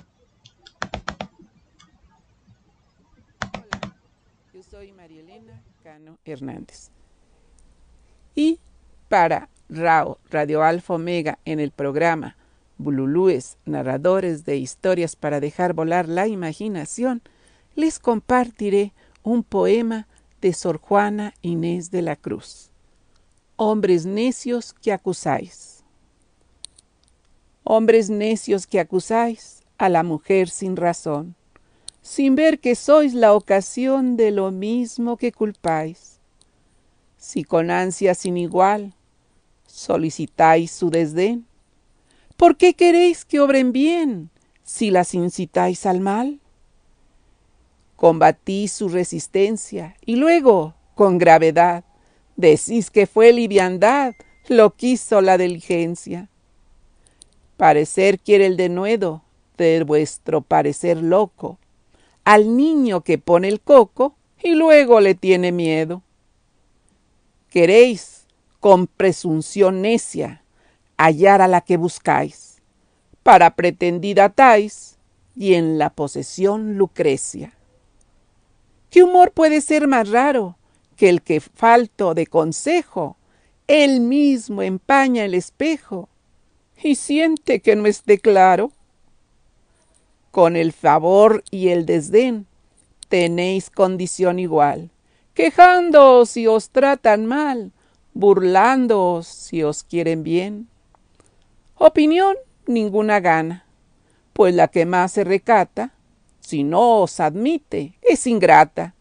Hola, 3.53 3.93
yo 4.53 4.63
soy 4.63 4.91
María 4.91 5.23
Cano 5.83 6.17
Hernández. 6.25 6.91
Y 8.35 8.59
para 9.07 9.49
RAO, 9.69 10.19
Radio 10.29 10.63
Alfa 10.63 10.95
Omega, 10.95 11.39
en 11.45 11.59
el 11.59 11.71
programa 11.71 12.35
Bululúes, 12.77 13.57
narradores 13.65 14.43
de 14.43 14.57
historias 14.57 15.15
para 15.15 15.39
dejar 15.39 15.73
volar 15.73 16.09
la 16.09 16.27
imaginación, 16.27 17.21
les 17.75 17.99
compartiré 17.99 18.93
un 19.23 19.43
poema 19.43 20.07
de 20.41 20.53
Sor 20.53 20.79
Juana 20.79 21.33
Inés 21.41 21.91
de 21.91 22.01
la 22.01 22.15
Cruz. 22.15 22.71
Hombres 23.55 24.05
necios 24.05 24.73
que 24.73 24.91
acusáis. 24.91 25.83
Hombres 27.63 28.09
necios 28.09 28.65
que 28.65 28.79
acusáis 28.79 29.61
a 29.77 29.87
la 29.87 30.03
mujer 30.03 30.49
sin 30.49 30.75
razón, 30.75 31.35
sin 32.01 32.35
ver 32.35 32.59
que 32.59 32.75
sois 32.75 33.13
la 33.13 33.33
ocasión 33.33 34.17
de 34.17 34.31
lo 34.31 34.51
mismo 34.51 35.15
que 35.15 35.31
culpáis. 35.31 36.19
Si 37.17 37.43
con 37.43 37.69
ansia 37.69 38.15
sin 38.15 38.35
igual 38.35 38.95
solicitáis 39.67 40.71
su 40.71 40.89
desdén, 40.89 41.45
¿por 42.35 42.57
qué 42.57 42.73
queréis 42.73 43.25
que 43.25 43.39
obren 43.39 43.71
bien 43.71 44.31
si 44.63 44.89
las 44.89 45.13
incitáis 45.13 45.85
al 45.85 45.99
mal? 45.99 46.40
Combatís 48.01 48.71
su 48.71 48.89
resistencia 48.89 49.95
y 50.03 50.15
luego, 50.15 50.73
con 50.95 51.19
gravedad, 51.19 51.83
decís 52.35 52.89
que 52.89 53.05
fue 53.05 53.31
liviandad 53.31 54.15
lo 54.47 54.71
quiso 54.71 55.21
la 55.21 55.37
diligencia. 55.37 56.27
Parecer 57.57 58.17
quiere 58.17 58.47
el 58.47 58.57
denuedo 58.57 59.21
de 59.55 59.83
vuestro 59.83 60.41
parecer 60.41 60.97
loco 60.97 61.59
al 62.23 62.57
niño 62.57 63.01
que 63.01 63.19
pone 63.19 63.47
el 63.49 63.61
coco 63.61 64.15
y 64.41 64.55
luego 64.55 64.99
le 64.99 65.13
tiene 65.13 65.51
miedo. 65.51 66.01
Queréis, 67.51 68.25
con 68.59 68.87
presunción 68.87 69.83
necia, 69.83 70.43
hallar 70.97 71.43
a 71.43 71.47
la 71.47 71.61
que 71.61 71.77
buscáis, 71.77 72.63
para 73.21 73.55
pretendida 73.55 74.29
tais 74.29 74.97
y 75.35 75.53
en 75.53 75.77
la 75.77 75.91
posesión 75.91 76.79
Lucrecia. 76.79 77.53
¿Qué 78.91 79.03
humor 79.03 79.31
puede 79.31 79.61
ser 79.61 79.87
más 79.87 80.09
raro 80.09 80.57
que 80.97 81.07
el 81.07 81.21
que 81.21 81.39
falto 81.39 82.13
de 82.13 82.27
consejo, 82.27 83.15
él 83.67 84.01
mismo 84.01 84.61
empaña 84.61 85.23
el 85.23 85.33
espejo 85.33 86.09
y 86.83 86.95
siente 86.95 87.61
que 87.61 87.77
no 87.77 87.87
esté 87.87 88.19
claro? 88.19 88.73
Con 90.29 90.57
el 90.57 90.73
favor 90.73 91.41
y 91.51 91.69
el 91.69 91.85
desdén 91.85 92.47
tenéis 93.07 93.69
condición 93.69 94.39
igual, 94.39 94.91
quejándoos 95.35 96.31
si 96.31 96.47
os 96.47 96.69
tratan 96.69 97.25
mal, 97.25 97.71
burlándoos 98.13 99.25
si 99.25 99.63
os 99.63 99.83
quieren 99.83 100.23
bien. 100.23 100.67
Opinión 101.75 102.35
ninguna 102.67 103.21
gana, 103.21 103.65
pues 104.33 104.53
la 104.53 104.67
que 104.67 104.85
más 104.85 105.13
se 105.13 105.23
recata, 105.23 105.93
si 106.41 106.63
no 106.63 107.01
os 107.01 107.19
admite, 107.19 107.97
es 108.01 108.27
ingrata, 108.27 108.95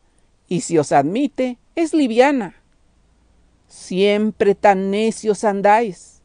y 0.46 0.60
si 0.60 0.78
os 0.78 0.92
admite, 0.92 1.58
es 1.74 1.92
liviana. 1.94 2.54
Siempre 3.66 4.54
tan 4.54 4.90
necios 4.90 5.42
andáis, 5.44 6.22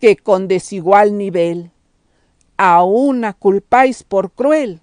que 0.00 0.16
con 0.16 0.48
desigual 0.48 1.18
nivel 1.18 1.70
a 2.56 2.84
una 2.84 3.32
culpáis 3.32 4.02
por 4.02 4.30
cruel 4.30 4.80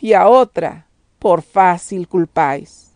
y 0.00 0.12
a 0.12 0.28
otra 0.28 0.86
por 1.18 1.42
fácil 1.42 2.08
culpáis. 2.08 2.92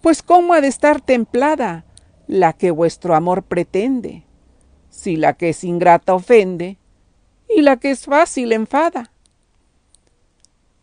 Pues 0.00 0.22
cómo 0.22 0.54
ha 0.54 0.60
de 0.60 0.68
estar 0.68 1.00
templada 1.00 1.84
la 2.26 2.52
que 2.52 2.70
vuestro 2.70 3.14
amor 3.14 3.42
pretende, 3.42 4.24
si 4.88 5.16
la 5.16 5.34
que 5.34 5.50
es 5.50 5.62
ingrata 5.64 6.14
ofende 6.14 6.78
y 7.54 7.62
la 7.62 7.76
que 7.76 7.90
es 7.90 8.06
fácil 8.06 8.52
enfada. 8.52 9.10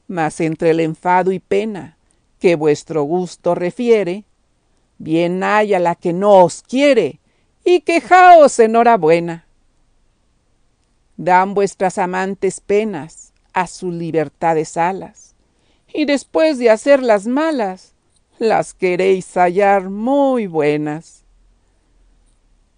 Mas 0.07 0.39
entre 0.41 0.71
el 0.71 0.79
enfado 0.79 1.31
y 1.31 1.39
pena 1.39 1.97
que 2.39 2.55
vuestro 2.55 3.03
gusto 3.03 3.55
refiere, 3.55 4.25
bien 4.97 5.43
haya 5.43 5.79
la 5.79 5.95
que 5.95 6.13
no 6.13 6.43
os 6.43 6.61
quiere 6.61 7.19
y 7.63 7.81
quejaos 7.81 8.59
enhorabuena 8.59 9.47
dan 11.17 11.55
vuestras 11.55 11.97
amantes 11.97 12.61
penas 12.61 13.33
a 13.51 13.65
sus 13.67 13.93
libertades 13.93 14.77
alas, 14.77 15.35
y 15.91 16.05
después 16.05 16.59
de 16.59 16.69
hacer 16.69 17.01
las 17.01 17.25
malas, 17.25 17.95
las 18.37 18.75
queréis 18.75 19.33
hallar 19.33 19.89
muy 19.89 20.45
buenas. 20.45 21.25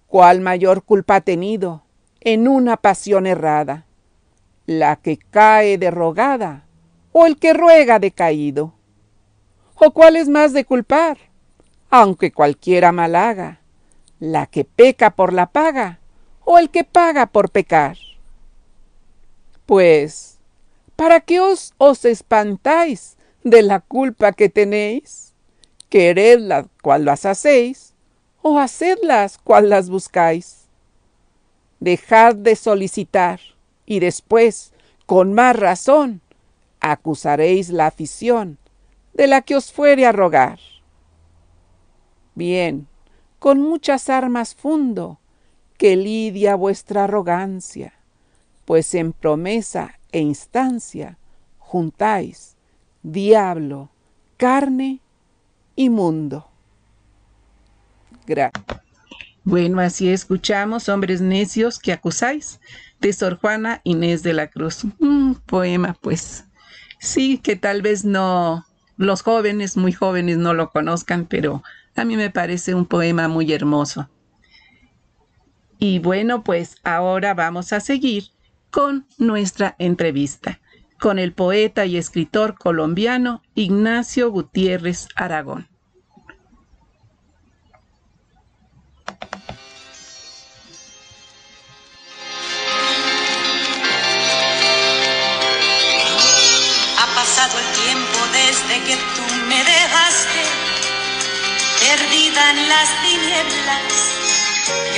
¿Cuál 0.08 0.40
mayor 0.40 0.84
culpa 0.84 1.18
ha 1.18 1.22
tenido 1.22 1.84
en 2.22 2.48
una 2.48 2.78
pasión 2.78 3.28
errada? 3.28 3.86
¿La 4.66 4.96
que 4.96 5.18
cae 5.18 5.78
derrogada 5.78 6.64
o 7.12 7.26
el 7.26 7.38
que 7.38 7.54
ruega 7.54 8.00
decaído? 8.00 8.74
¿O 9.76 9.92
cuál 9.92 10.16
es 10.16 10.28
más 10.28 10.54
de 10.54 10.66
culpar? 10.66 11.18
Aunque 11.90 12.32
cualquiera 12.32 12.92
mal 12.92 13.16
haga, 13.16 13.62
la 14.20 14.46
que 14.46 14.66
peca 14.66 15.12
por 15.12 15.34
la 15.34 15.48
paga 15.48 16.00
o 16.46 16.58
el 16.58 16.70
que 16.70 16.84
paga 16.84 17.28
por 17.28 17.50
pecar. 17.50 17.98
Pues, 19.66 20.40
¿para 20.96 21.22
qué 21.22 21.40
os, 21.40 21.74
os 21.78 22.06
espantáis 22.06 23.18
de 23.44 23.62
la 23.62 23.80
culpa 23.80 24.34
que 24.34 24.50
tenéis? 24.50 25.34
Queredlas 25.90 26.66
cual 26.82 27.06
las 27.06 27.26
hacéis, 27.26 27.94
o 28.42 28.60
hacedlas 28.60 29.38
cual 29.38 29.70
las 29.70 29.90
buscáis. 29.90 30.68
Dejad 31.80 32.36
de 32.36 32.56
solicitar, 32.56 33.40
y 33.86 34.00
después, 34.00 34.74
con 35.06 35.34
más 35.34 35.56
razón, 35.56 36.22
acusaréis 36.80 37.70
la 37.70 37.88
afición 37.88 38.58
de 39.14 39.28
la 39.28 39.42
que 39.42 39.56
os 39.56 39.72
fuere 39.72 40.06
a 40.06 40.12
rogar. 40.12 40.60
Bien, 42.36 42.88
con 43.40 43.62
muchas 43.62 44.10
armas 44.10 44.56
fundo, 44.56 45.20
que 45.78 45.96
lidia 45.96 46.56
vuestra 46.56 47.06
arrogancia 47.06 47.94
pues 48.70 48.94
en 48.94 49.14
promesa 49.14 50.00
e 50.12 50.20
instancia 50.20 51.18
juntáis 51.58 52.56
diablo, 53.02 53.90
carne 54.38 55.00
y 55.76 55.90
mundo. 55.90 56.48
Gracias. 58.28 58.64
Bueno, 59.44 59.80
así 59.80 60.08
escuchamos, 60.10 60.88
hombres 60.88 61.20
necios 61.20 61.80
que 61.80 61.94
acusáis, 61.94 62.60
de 63.02 63.12
Sor 63.12 63.40
Juana 63.40 63.82
Inés 63.84 64.22
de 64.22 64.34
la 64.34 64.46
Cruz. 64.46 64.86
Un 65.00 65.34
poema, 65.48 65.98
pues, 66.00 66.46
sí, 67.00 67.38
que 67.40 67.56
tal 67.56 67.82
vez 67.82 68.06
no, 68.06 68.66
los 68.98 69.24
jóvenes, 69.24 69.78
muy 69.78 69.92
jóvenes, 69.92 70.38
no 70.38 70.54
lo 70.54 70.70
conozcan, 70.70 71.26
pero 71.26 71.64
a 71.96 72.06
mí 72.06 72.16
me 72.16 72.30
parece 72.30 72.76
un 72.76 72.86
poema 72.86 73.28
muy 73.28 73.52
hermoso. 73.52 74.10
Y 75.80 76.00
bueno, 76.00 76.44
pues 76.44 76.76
ahora 76.84 77.34
vamos 77.34 77.74
a 77.74 77.80
seguir 77.80 78.26
con 78.70 79.08
nuestra 79.18 79.76
entrevista 79.80 80.60
con 81.00 81.18
el 81.18 81.32
poeta 81.34 81.86
y 81.86 81.98
escritor 81.98 82.56
colombiano 82.58 83.42
Ignacio 83.56 84.30
Gutiérrez 84.32 85.08
Aragón. 85.16 85.68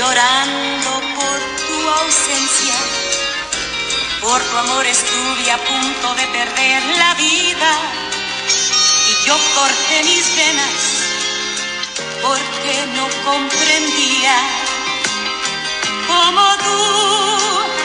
Llorando 0.02 0.92
por 1.18 1.38
tu 1.68 1.78
ausencia. 2.02 2.78
Por 4.20 4.42
tu 4.42 4.58
amor 4.58 4.86
estuve 4.86 5.52
a 5.52 5.58
punto 5.58 6.08
de 6.16 6.26
perder 6.38 6.82
la 6.98 7.14
vida 7.16 7.72
y 9.10 9.26
yo 9.28 9.36
corté 9.58 9.98
mis 10.04 10.26
venas 10.40 10.78
porque 12.26 12.74
no 12.98 13.06
comprendía 13.30 14.36
cómo 16.08 16.46
tú 16.66 17.81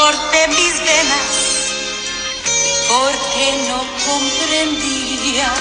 corté 0.00 0.48
mis 0.48 0.76
venas 0.88 1.30
porque 2.88 3.46
no 3.68 3.80
comprendía 4.08 5.52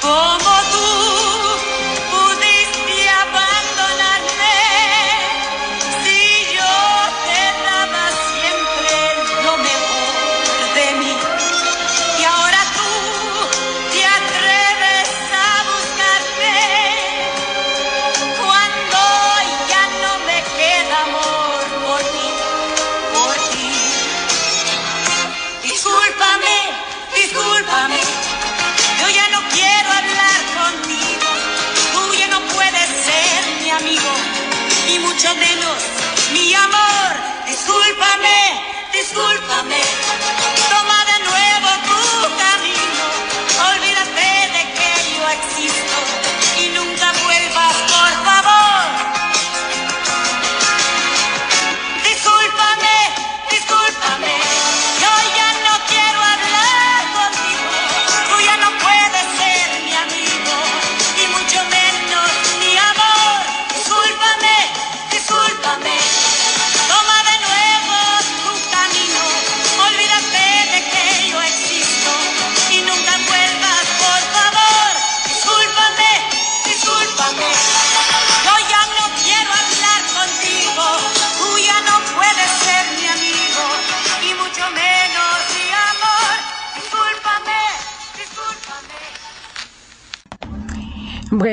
cómo 0.00 0.52
tú 0.72 1.55
discúlpame, 39.06 39.82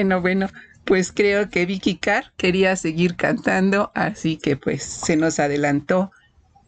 Bueno, 0.04 0.20
bueno, 0.20 0.48
pues 0.84 1.14
creo 1.14 1.50
que 1.50 1.66
Vicky 1.66 1.96
Carr 1.96 2.34
quería 2.36 2.76
seguir 2.76 3.16
cantando, 3.16 3.90
así 3.96 4.36
que 4.36 4.58
pues 4.58 4.84
se 4.84 5.16
nos 5.16 5.40
adelantó 5.40 6.12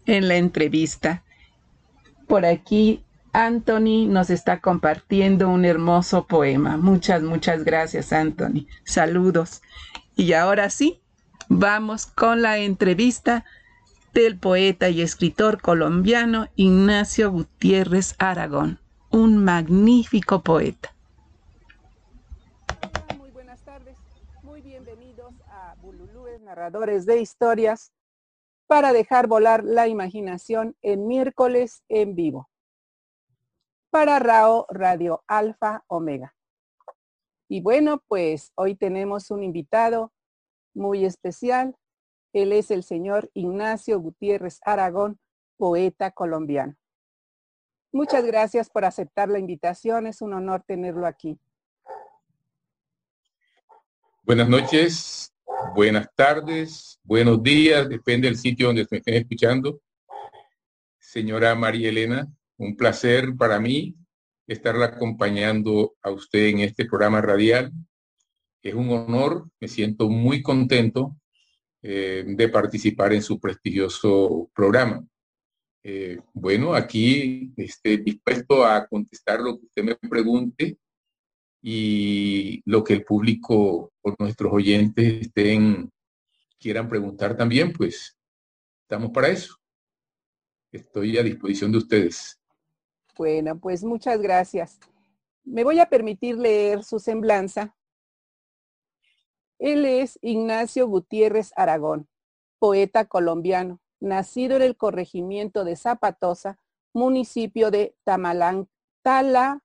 en 0.05 0.29
la 0.29 0.37
entrevista. 0.37 1.21
Por 2.27 2.45
aquí 2.45 3.03
Anthony 3.33 4.07
nos 4.07 4.29
está 4.29 4.61
compartiendo 4.61 5.49
un 5.49 5.65
hermoso 5.65 6.27
poema. 6.27 6.77
Muchas, 6.77 7.23
muchas 7.23 7.65
gracias 7.65 8.13
Anthony. 8.13 8.67
Saludos. 8.85 9.61
Y 10.15 10.31
ahora 10.31 10.69
sí, 10.69 11.01
vamos 11.49 12.05
con 12.05 12.41
la 12.41 12.59
entrevista 12.59 13.43
del 14.13 14.37
poeta 14.37 14.87
y 14.87 15.01
escritor 15.01 15.61
colombiano 15.61 16.47
Ignacio 16.55 17.31
Gutiérrez 17.31 18.15
Aragón, 18.17 18.79
un 19.09 19.43
magnífico 19.43 20.41
poeta. 20.41 20.95
Muy 23.17 23.29
buenas 23.31 23.59
tardes, 23.61 23.95
muy 24.43 24.61
bienvenidos 24.61 25.33
a 25.49 25.75
Bululúes 25.81 26.41
Narradores 26.55 27.05
de 27.05 27.19
Historias 27.19 27.91
para 28.65 28.93
dejar 28.93 29.27
volar 29.27 29.65
la 29.65 29.89
imaginación 29.89 30.77
en 30.81 31.05
miércoles 31.05 31.83
en 31.89 32.15
vivo. 32.15 32.49
Para 33.89 34.19
Rao 34.19 34.65
Radio 34.69 35.21
Alfa 35.27 35.83
Omega. 35.87 36.33
Y 37.49 37.59
bueno, 37.59 38.01
pues 38.07 38.53
hoy 38.55 38.75
tenemos 38.75 39.31
un 39.31 39.43
invitado 39.43 40.13
muy 40.73 41.03
especial. 41.03 41.75
Él 42.31 42.53
es 42.53 42.71
el 42.71 42.83
señor 42.83 43.29
Ignacio 43.33 43.99
Gutiérrez 43.99 44.61
Aragón, 44.63 45.19
poeta 45.57 46.11
colombiano. 46.11 46.77
Muchas 47.91 48.23
gracias 48.23 48.69
por 48.69 48.85
aceptar 48.85 49.27
la 49.27 49.39
invitación. 49.39 50.07
Es 50.07 50.21
un 50.21 50.31
honor 50.31 50.63
tenerlo 50.65 51.05
aquí. 51.05 51.37
Buenas 54.23 54.47
noches, 54.47 55.34
buenas 55.73 56.07
tardes, 56.15 56.99
buenos 57.03 57.41
días, 57.41 57.87
depende 57.89 58.27
del 58.27 58.37
sitio 58.37 58.67
donde 58.67 58.85
me 58.91 58.97
estén 58.97 59.15
escuchando. 59.15 59.81
Señora 60.99 61.55
María 61.55 61.89
Elena, 61.89 62.27
un 62.57 62.75
placer 62.75 63.35
para 63.37 63.59
mí 63.59 63.95
estarla 64.47 64.85
acompañando 64.85 65.95
a 66.01 66.11
usted 66.11 66.47
en 66.47 66.59
este 66.59 66.85
programa 66.85 67.21
radial. 67.21 67.71
Es 68.61 68.73
un 68.73 68.89
honor, 68.89 69.49
me 69.59 69.67
siento 69.67 70.09
muy 70.09 70.41
contento 70.41 71.15
eh, 71.81 72.23
de 72.27 72.49
participar 72.49 73.13
en 73.13 73.21
su 73.21 73.39
prestigioso 73.39 74.49
programa. 74.53 75.05
Eh, 75.83 76.19
bueno, 76.33 76.73
aquí 76.73 77.53
estoy 77.57 77.97
dispuesto 77.97 78.65
a 78.65 78.85
contestar 78.87 79.39
lo 79.39 79.57
que 79.57 79.65
usted 79.65 79.83
me 79.83 79.95
pregunte 79.95 80.77
y 81.67 82.61
lo 82.69 82.83
que 82.83 82.93
el 82.93 83.03
público 83.03 83.91
o 84.03 84.15
nuestros 84.19 84.53
oyentes 84.53 85.21
estén, 85.21 85.91
quieran 86.59 86.87
preguntar 86.87 87.35
también, 87.35 87.73
pues 87.73 88.15
estamos 88.83 89.09
para 89.09 89.29
eso. 89.29 89.55
Estoy 90.71 91.17
a 91.17 91.23
disposición 91.23 91.71
de 91.71 91.79
ustedes. 91.79 92.39
Bueno, 93.17 93.59
pues 93.59 93.83
muchas 93.83 94.21
gracias. 94.21 94.79
Me 95.43 95.63
voy 95.63 95.79
a 95.79 95.89
permitir 95.89 96.37
leer 96.37 96.83
su 96.83 96.99
semblanza. 96.99 97.75
Él 99.57 99.85
es 99.85 100.19
Ignacio 100.21 100.87
Gutiérrez 100.87 101.51
Aragón, 101.55 102.07
poeta 102.59 103.05
colombiano, 103.05 103.81
nacido 103.99 104.57
en 104.57 104.61
el 104.61 104.77
corregimiento 104.77 105.63
de 105.63 105.75
Zapatosa, 105.75 106.59
municipio 106.93 107.71
de 107.71 107.95
Tamalang, 108.03 108.67
Tala, 109.01 109.64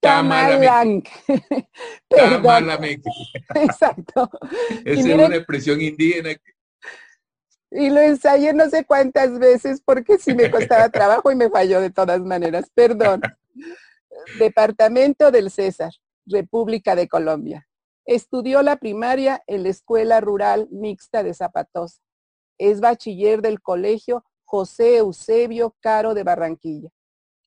Tamalameque. 0.00 1.10
Exacto. 3.54 4.30
Esa 4.84 5.08
es 5.08 5.14
una 5.14 5.36
expresión 5.36 5.80
indígena. 5.80 6.30
Y 7.70 7.90
lo 7.90 8.00
ensayé 8.00 8.54
no 8.54 8.68
sé 8.70 8.84
cuántas 8.84 9.38
veces 9.38 9.82
porque 9.84 10.18
sí 10.18 10.34
me 10.34 10.50
costaba 10.50 10.88
trabajo 10.88 11.30
y 11.30 11.36
me 11.36 11.50
falló 11.50 11.80
de 11.80 11.90
todas 11.90 12.20
maneras. 12.20 12.70
Perdón. 12.74 13.20
Departamento 14.38 15.30
del 15.30 15.50
César, 15.50 15.92
República 16.26 16.96
de 16.96 17.08
Colombia. 17.08 17.68
Estudió 18.06 18.62
la 18.62 18.76
primaria 18.76 19.42
en 19.46 19.64
la 19.64 19.68
Escuela 19.68 20.20
Rural 20.20 20.66
Mixta 20.70 21.22
de 21.22 21.34
Zapatosa. 21.34 22.00
Es 22.56 22.80
bachiller 22.80 23.42
del 23.42 23.60
Colegio 23.60 24.24
José 24.44 24.96
Eusebio 24.96 25.76
Caro 25.80 26.14
de 26.14 26.24
Barranquilla. 26.24 26.88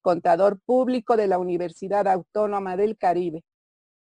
Contador 0.01 0.59
público 0.59 1.15
de 1.15 1.27
la 1.27 1.37
Universidad 1.37 2.07
Autónoma 2.07 2.75
del 2.75 2.97
Caribe. 2.97 3.43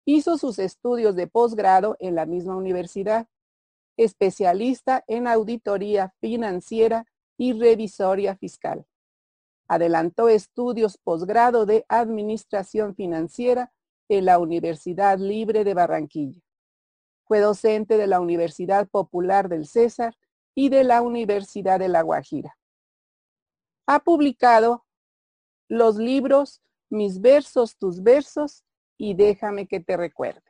Hizo 0.05 0.39
sus 0.39 0.59
estudios 0.59 1.17
de 1.17 1.27
posgrado 1.27 1.97
en 1.99 2.15
la 2.15 2.27
misma 2.27 2.57
universidad 2.57 3.29
especialista 3.97 5.05
en 5.07 5.27
auditoría 5.27 6.15
financiera 6.21 7.07
y 7.37 7.53
revisoria 7.53 8.37
fiscal. 8.37 8.87
Adelantó 9.69 10.29
estudios 10.29 10.99
posgrado 10.99 11.65
de 11.67 11.85
Administración 11.89 12.95
Financiera 12.95 13.73
en 14.09 14.27
la 14.27 14.39
Universidad 14.39 15.19
Libre 15.19 15.65
de 15.65 15.75
Barranquilla. 15.75 16.41
Fue 17.27 17.41
docente 17.41 17.97
de 17.97 18.07
la 18.07 18.21
Universidad 18.21 18.89
Popular 18.89 19.49
del 19.49 19.67
César 19.67 20.15
y 20.55 20.69
de 20.69 20.85
la 20.85 21.01
Universidad 21.01 21.79
de 21.79 21.89
La 21.89 22.03
Guajira. 22.03 22.59
Ha 23.87 24.01
publicado 24.01 24.84
los 25.75 25.97
libros, 25.97 26.61
mis 26.91 27.21
versos, 27.21 27.77
tus 27.77 28.03
versos, 28.03 28.65
y 28.97 29.15
déjame 29.15 29.67
que 29.67 29.81
te 29.81 29.97
recuerde. 29.97 30.43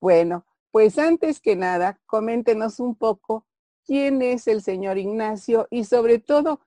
Bueno, 0.00 0.46
pues 0.70 0.98
antes 0.98 1.40
que 1.40 1.56
nada, 1.56 2.00
coméntenos 2.06 2.80
un 2.80 2.94
poco 2.94 3.46
quién 3.84 4.22
es 4.22 4.46
el 4.46 4.62
señor 4.62 4.98
Ignacio 4.98 5.66
y 5.70 5.84
sobre 5.84 6.18
todo, 6.18 6.60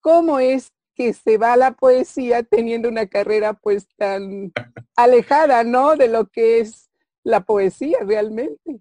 cómo 0.00 0.38
es 0.38 0.72
que 0.94 1.12
se 1.12 1.38
va 1.38 1.56
la 1.56 1.72
poesía 1.72 2.42
teniendo 2.42 2.88
una 2.88 3.06
carrera 3.06 3.54
pues 3.54 3.88
tan 3.96 4.52
alejada, 4.96 5.64
¿no? 5.64 5.96
De 5.96 6.08
lo 6.08 6.26
que 6.26 6.60
es 6.60 6.90
la 7.22 7.40
poesía 7.40 7.98
realmente. 8.02 8.80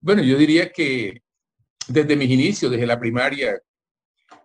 Bueno, 0.00 0.22
yo 0.22 0.36
diría 0.36 0.70
que 0.70 1.22
desde 1.88 2.16
mis 2.16 2.30
inicios, 2.30 2.70
desde 2.70 2.86
la 2.86 3.00
primaria, 3.00 3.58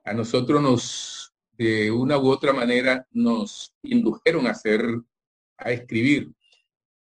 a 0.06 0.14
nosotros 0.14 0.62
nos, 0.62 1.19
de 1.60 1.92
una 1.92 2.18
u 2.18 2.30
otra 2.30 2.54
manera, 2.54 3.06
nos 3.12 3.76
indujeron 3.84 4.48
a 4.48 4.52
hacer, 4.52 4.82
a 5.58 5.72
escribir. 5.72 6.32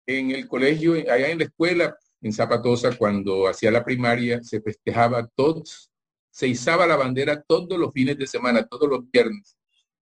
En 0.05 0.33
el 0.33 0.49
colegio, 0.49 0.95
allá 0.95 1.29
en 1.29 1.39
la 1.39 1.45
escuela, 1.45 1.97
en 2.21 2.33
Zapatosa, 2.33 2.99
cuando 2.99 3.47
hacía 3.47 3.71
la 3.71 3.85
primaria, 3.85 4.43
se 4.43 4.61
festejaba 4.61 5.29
todos, 5.37 5.93
se 6.29 6.49
izaba 6.49 6.89
la 6.89 6.97
bandera 6.97 7.41
todos 7.41 7.79
los 7.79 7.93
fines 7.93 8.19
de 8.19 8.27
semana, 8.27 8.67
todos 8.67 8.89
los 8.89 9.09
viernes. 9.13 9.57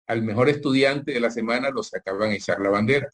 Al 0.06 0.22
mejor 0.22 0.48
estudiante 0.48 1.12
de 1.12 1.20
la 1.20 1.30
semana 1.30 1.68
lo 1.68 1.82
sacaban 1.82 2.30
a 2.30 2.36
izar 2.36 2.60
la 2.60 2.70
bandera. 2.70 3.10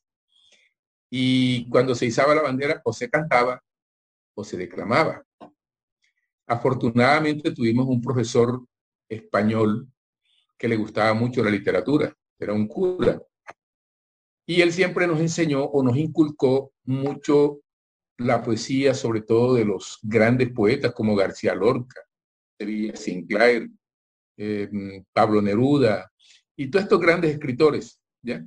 Y 1.11 1.69
cuando 1.71 1.97
se 1.97 2.07
izaba 2.07 2.37
la 2.37 2.43
bandera, 2.43 2.81
o 2.85 2.93
se 2.93 3.11
cantaba 3.11 3.61
o 4.35 4.45
se 4.45 4.57
declamaba. 4.57 5.25
Afortunadamente 6.47 7.51
tuvimos 7.51 7.89
un 7.89 8.01
profesor 8.01 8.65
español 9.09 9.89
que 10.61 10.69
le 10.69 10.77
gustaba 10.77 11.15
mucho 11.15 11.43
la 11.43 11.51
literatura, 11.51 12.15
era 12.39 12.53
un 12.53 12.69
cura. 12.69 13.19
Y 14.47 14.61
él 14.61 14.71
siempre 14.75 15.07
nos 15.07 15.19
enseñó 15.19 15.65
o 15.65 15.83
nos 15.83 15.97
inculcó 15.97 16.75
mucho 16.85 17.63
la 18.19 18.43
poesía, 18.43 18.93
sobre 18.93 19.23
todo 19.23 19.55
de 19.55 19.65
los 19.65 19.99
grandes 20.03 20.53
poetas 20.53 20.93
como 20.93 21.17
García 21.17 21.55
Lorca, 21.55 22.03
Sinclair, 22.95 23.71
em, 24.37 25.03
Pablo 25.15 25.41
Neruda 25.41 26.13
y 26.55 26.69
todos 26.69 26.83
estos 26.83 27.01
grandes 27.01 27.33
escritores, 27.33 27.99
¿ya? 28.21 28.45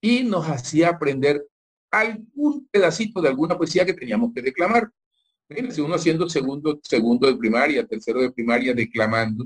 Y 0.00 0.22
nos 0.22 0.48
hacía 0.48 0.90
aprender 0.90 1.44
algún 1.90 2.68
pedacito 2.70 3.20
de 3.20 3.30
alguna 3.30 3.58
poesía 3.58 3.84
que 3.84 3.94
teníamos 3.94 4.32
que 4.32 4.42
declamar. 4.42 4.88
Fíjense, 5.48 5.82
uno 5.82 5.96
haciendo 5.96 6.28
segundo, 6.28 6.78
segundo 6.84 7.26
de 7.26 7.36
primaria, 7.36 7.84
tercero 7.84 8.20
de 8.20 8.30
primaria, 8.30 8.72
declamando. 8.74 9.44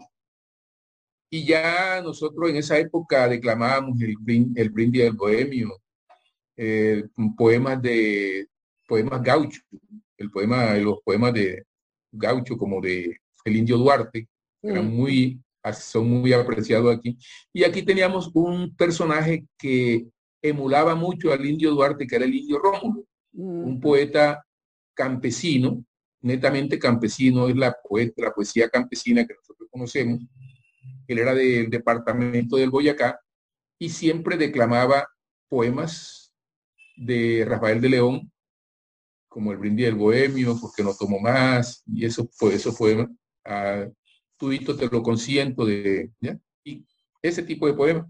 Y 1.31 1.45
ya 1.45 2.01
nosotros 2.03 2.51
en 2.51 2.57
esa 2.57 2.79
época 2.79 3.29
declamábamos 3.29 4.01
el, 4.01 4.15
el 4.55 4.71
brindis 4.71 5.03
del 5.03 5.13
bohemio, 5.15 5.77
eh, 6.57 7.05
poemas 7.37 7.83
de 7.83 8.47
poemas 8.87 9.23
gaucho, 9.23 9.61
el 10.17 10.31
poema, 10.31 10.75
los 10.77 11.01
poemas 11.05 11.35
de 11.35 11.65
gaucho 12.13 12.57
como 12.57 12.81
de 12.81 13.19
el 13.45 13.57
indio 13.57 13.77
Duarte, 13.77 14.29
eran 14.63 14.89
muy, 14.93 15.41
son 15.73 16.09
muy 16.09 16.33
apreciados 16.33 16.97
aquí. 16.97 17.17
Y 17.53 17.63
aquí 17.65 17.83
teníamos 17.83 18.31
un 18.35 18.75
personaje 18.75 19.47
que 19.57 20.07
emulaba 20.43 20.95
mucho 20.95 21.33
al 21.33 21.45
indio 21.45 21.71
Duarte, 21.73 22.07
que 22.07 22.17
era 22.17 22.25
el 22.25 22.35
indio 22.35 22.59
Rómulo, 22.59 23.05
un 23.33 23.81
poeta 23.81 24.45
campesino, 24.95 25.85
netamente 26.23 26.79
campesino, 26.79 27.49
es 27.49 27.57
la, 27.57 27.77
poeta, 27.89 28.23
la 28.23 28.33
poesía 28.33 28.69
campesina 28.69 29.25
que 29.27 29.35
nosotros 29.35 29.69
conocemos. 29.71 30.21
Él 31.09 31.19
era 31.19 31.35
del 31.35 31.71
departamento 31.71 32.57
del 32.57 32.71
Boyacá 32.71 33.21
y 33.79 33.91
siempre 33.91 34.37
declamaba 34.37 35.09
poemas 35.49 36.33
de 36.97 37.45
Rafael 37.47 37.81
de 37.81 37.89
León, 37.89 38.33
como 39.29 39.53
el 39.53 39.59
brindis 39.59 39.87
del 39.87 39.97
bohemio, 39.97 40.59
porque 40.61 40.83
no 40.83 40.95
tomo 40.95 41.21
más, 41.21 41.83
y 41.87 42.07
eso 42.07 42.29
fue, 42.33 42.55
eso 42.55 42.73
fue, 42.73 43.07
a 43.45 43.87
tuito 44.39 44.77
te 44.77 44.89
lo 44.89 45.03
consiento 45.03 45.65
de, 45.65 46.11
y 46.65 46.87
ese 47.23 47.43
tipo 47.43 47.67
de 47.67 47.75
poemas. 47.75 48.07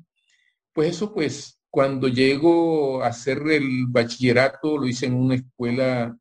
Pues 0.72 0.90
eso, 0.90 1.12
pues, 1.12 1.60
cuando 1.70 2.08
llego 2.08 3.02
a 3.02 3.08
hacer 3.08 3.38
el 3.48 3.86
bachillerato, 3.88 4.78
lo 4.78 4.86
hice 4.86 5.06
en 5.06 5.14
una 5.14 5.34
escuela 5.36 6.16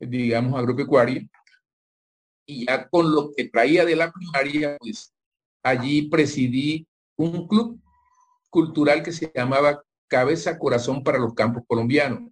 digamos, 0.00 0.58
agropecuaria. 0.58 1.28
Y 2.46 2.66
ya 2.66 2.88
con 2.88 3.12
lo 3.12 3.30
que 3.36 3.48
traía 3.48 3.84
de 3.84 3.96
la 3.96 4.10
primaria, 4.10 4.76
pues 4.78 5.12
allí 5.68 6.08
presidí 6.08 6.86
un 7.16 7.46
club 7.46 7.80
cultural 8.50 9.02
que 9.02 9.12
se 9.12 9.30
llamaba 9.34 9.82
Cabeza 10.06 10.58
Corazón 10.58 11.02
para 11.02 11.18
los 11.18 11.34
Campos 11.34 11.64
Colombianos. 11.66 12.30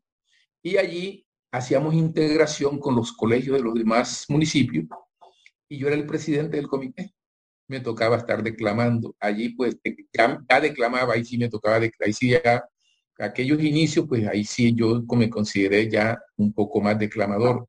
Y 0.62 0.78
allí 0.78 1.26
hacíamos 1.52 1.94
integración 1.94 2.78
con 2.78 2.96
los 2.96 3.12
colegios 3.12 3.56
de 3.56 3.62
los 3.62 3.74
demás 3.74 4.26
municipios. 4.28 4.86
Y 5.68 5.78
yo 5.78 5.88
era 5.88 5.96
el 5.96 6.06
presidente 6.06 6.56
del 6.56 6.68
comité. 6.68 7.12
Me 7.68 7.80
tocaba 7.80 8.16
estar 8.16 8.42
declamando. 8.42 9.14
Allí 9.20 9.50
pues 9.50 9.76
ya, 10.12 10.60
declamaba, 10.60 11.14
ahí 11.14 11.24
sí 11.24 11.36
me 11.36 11.48
tocaba, 11.48 11.76
ahí 11.76 12.12
sí 12.12 12.30
ya 12.30 12.64
aquellos 13.18 13.62
inicios, 13.62 14.06
pues 14.08 14.26
ahí 14.26 14.44
sí 14.44 14.74
yo 14.74 15.02
me 15.16 15.30
consideré 15.30 15.90
ya 15.90 16.18
un 16.36 16.52
poco 16.52 16.80
más 16.80 16.98
declamador. 16.98 17.68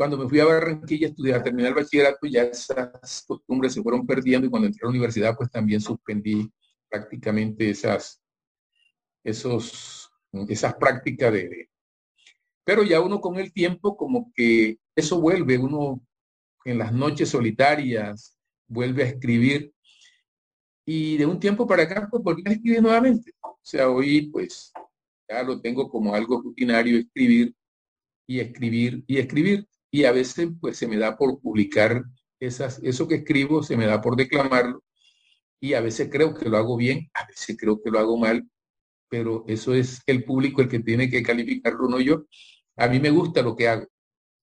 Cuando 0.00 0.16
me 0.16 0.26
fui 0.26 0.40
a 0.40 0.46
Barranquilla 0.46 1.08
a 1.08 1.10
estudiar, 1.10 1.40
a 1.40 1.42
terminar 1.42 1.68
el 1.68 1.74
bachillerato, 1.74 2.26
ya 2.26 2.44
esas 2.44 3.22
costumbres 3.28 3.74
se 3.74 3.82
fueron 3.82 4.06
perdiendo 4.06 4.46
y 4.46 4.50
cuando 4.50 4.66
entré 4.66 4.80
a 4.82 4.86
la 4.86 4.92
universidad, 4.92 5.36
pues 5.36 5.50
también 5.50 5.78
suspendí 5.78 6.50
prácticamente 6.88 7.68
esas, 7.68 8.18
esos, 9.22 10.10
esas 10.48 10.74
prácticas 10.76 11.34
de, 11.34 11.68
Pero 12.64 12.82
ya 12.82 13.02
uno 13.02 13.20
con 13.20 13.38
el 13.38 13.52
tiempo 13.52 13.94
como 13.94 14.32
que 14.34 14.78
eso 14.96 15.20
vuelve, 15.20 15.58
uno 15.58 16.00
en 16.64 16.78
las 16.78 16.94
noches 16.94 17.28
solitarias 17.28 18.38
vuelve 18.68 19.02
a 19.02 19.08
escribir 19.08 19.70
y 20.86 21.18
de 21.18 21.26
un 21.26 21.38
tiempo 21.38 21.66
para 21.66 21.82
acá, 21.82 22.08
pues 22.10 22.22
volví 22.22 22.42
a 22.46 22.52
escribir 22.52 22.80
nuevamente. 22.80 23.32
O 23.42 23.58
sea, 23.60 23.90
hoy 23.90 24.30
pues 24.30 24.72
ya 25.28 25.42
lo 25.42 25.60
tengo 25.60 25.90
como 25.90 26.14
algo 26.14 26.40
rutinario, 26.40 26.98
escribir 26.98 27.54
y 28.26 28.40
escribir 28.40 29.04
y 29.06 29.18
escribir. 29.18 29.66
Y 29.90 30.04
a 30.04 30.12
veces 30.12 30.48
pues 30.60 30.78
se 30.78 30.88
me 30.88 30.96
da 30.96 31.16
por 31.16 31.40
publicar 31.40 32.04
esas, 32.38 32.80
eso 32.82 33.08
que 33.08 33.16
escribo, 33.16 33.62
se 33.62 33.76
me 33.76 33.86
da 33.86 34.00
por 34.00 34.16
declamarlo. 34.16 34.82
Y 35.60 35.74
a 35.74 35.80
veces 35.80 36.08
creo 36.10 36.34
que 36.34 36.48
lo 36.48 36.56
hago 36.56 36.76
bien, 36.76 37.10
a 37.14 37.26
veces 37.26 37.56
creo 37.58 37.80
que 37.82 37.90
lo 37.90 37.98
hago 37.98 38.16
mal, 38.16 38.48
pero 39.08 39.44
eso 39.48 39.74
es 39.74 40.02
el 40.06 40.24
público 40.24 40.62
el 40.62 40.68
que 40.68 40.80
tiene 40.80 41.10
que 41.10 41.22
calificarlo, 41.22 41.88
no 41.88 42.00
yo. 42.00 42.24
A 42.76 42.88
mí 42.88 43.00
me 43.00 43.10
gusta 43.10 43.42
lo 43.42 43.56
que 43.56 43.68
hago, 43.68 43.86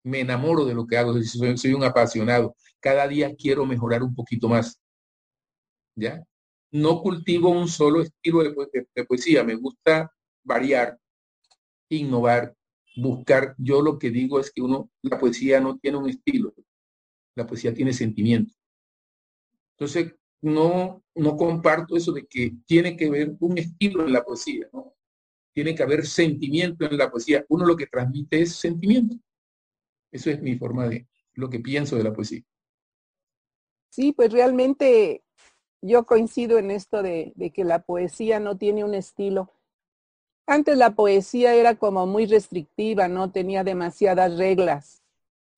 me 0.04 0.22
enamoro 0.22 0.66
de 0.66 0.76
lo 0.76 0.88
que 0.88 0.98
hago, 0.98 1.14
soy, 1.24 1.58
soy 1.58 1.74
un 1.74 1.84
apasionado. 1.84 2.56
Cada 2.80 3.08
día 3.08 3.36
quiero 3.36 3.66
mejorar 3.66 4.04
un 4.04 4.16
poquito 4.16 4.50
más. 4.50 4.80
¿Ya? 5.96 6.24
no 6.72 7.02
cultivo 7.02 7.50
un 7.50 7.68
solo 7.68 8.02
estilo 8.02 8.44
de, 8.44 9.06
poesía, 9.06 9.44
me 9.44 9.56
gusta 9.56 10.12
variar, 10.44 10.98
innovar, 11.90 12.56
buscar. 12.98 13.56
Yo 13.58 13.82
lo 13.82 13.98
que 13.98 14.10
digo 14.10 14.40
es 14.40 14.52
que 14.52 14.62
uno, 14.62 14.90
la 15.02 15.18
poesía 15.18 15.60
no 15.60 15.78
tiene 15.78 15.98
un 15.98 16.10
estilo, 16.10 16.54
la 17.36 17.48
poesía 17.48 17.74
tiene 17.74 17.94
sentimiento. 17.94 18.54
Entonces, 19.78 20.16
no, 20.42 21.04
no 21.16 21.38
comparto 21.38 21.96
eso 21.96 22.12
de 22.12 22.26
que 22.26 22.54
tiene 22.66 22.98
que 22.98 23.08
haber 23.08 23.36
un 23.40 23.58
estilo 23.58 24.06
en 24.06 24.14
la 24.14 24.24
poesía, 24.24 24.68
¿no? 24.74 24.96
Tiene 25.54 25.74
que 25.74 25.84
haber 25.84 26.06
sentimiento 26.06 26.86
en 26.86 26.98
la 26.98 27.10
poesía. 27.10 27.46
Uno 27.50 27.66
lo 27.66 27.76
que 27.76 27.88
transmite 27.88 28.42
es 28.42 28.56
sentimiento. 28.56 29.16
Eso 30.12 30.30
es 30.30 30.42
mi 30.42 30.56
forma 30.56 30.88
de 30.88 31.08
lo 31.34 31.50
que 31.50 31.60
pienso 31.60 31.96
de 31.96 32.04
la 32.04 32.14
poesía. 32.14 32.44
Sí, 33.90 34.12
pues 34.12 34.32
realmente 34.32 35.24
yo 35.82 36.06
coincido 36.06 36.58
en 36.60 36.72
esto 36.72 37.02
de, 37.02 37.34
que 37.54 37.64
la 37.64 37.84
poesía 37.84 38.40
no 38.40 38.58
tiene 38.58 38.84
un 38.84 38.94
estilo. 38.94 39.52
Antes 40.48 40.78
la 40.78 40.92
poesía 40.92 41.54
era 41.54 41.76
como 41.76 42.08
muy 42.08 42.26
restrictiva, 42.26 43.10
no 43.10 43.32
tenía 43.32 43.66
demasiadas 43.66 44.38
reglas, 44.38 45.04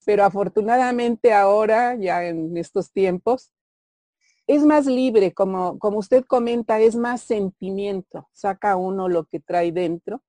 pero 0.03 0.23
afortunadamente 0.23 1.31
ahora, 1.31 1.95
ya 1.95 2.25
en 2.25 2.57
estos 2.57 2.91
tiempos, 2.91 3.51
es 4.47 4.65
más 4.65 4.87
libre, 4.87 5.31
como, 5.31 5.77
como 5.77 5.99
usted 5.99 6.25
comenta, 6.25 6.79
es 6.79 6.95
más 6.95 7.21
sentimiento, 7.21 8.27
saca 8.33 8.75
uno 8.77 9.07
lo 9.07 9.25
que 9.25 9.39
trae 9.39 9.71
dentro. 9.71 10.23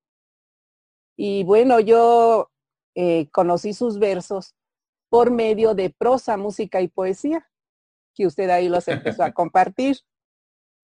Y 1.17 1.43
bueno, 1.45 1.81
yo 1.81 2.51
eh, 2.95 3.31
conocí 3.31 3.73
sus 3.73 3.99
versos 3.99 4.55
por 5.09 5.31
medio 5.31 5.75
de 5.75 5.89
prosa, 5.89 6.37
música 6.37 6.83
y 6.83 6.89
poesía 6.89 7.47
que 8.15 8.27
usted 8.27 8.51
ahí 8.51 8.69
los 8.69 8.89
empezó 8.89 9.23
a 9.23 9.33
compartir. 9.33 9.97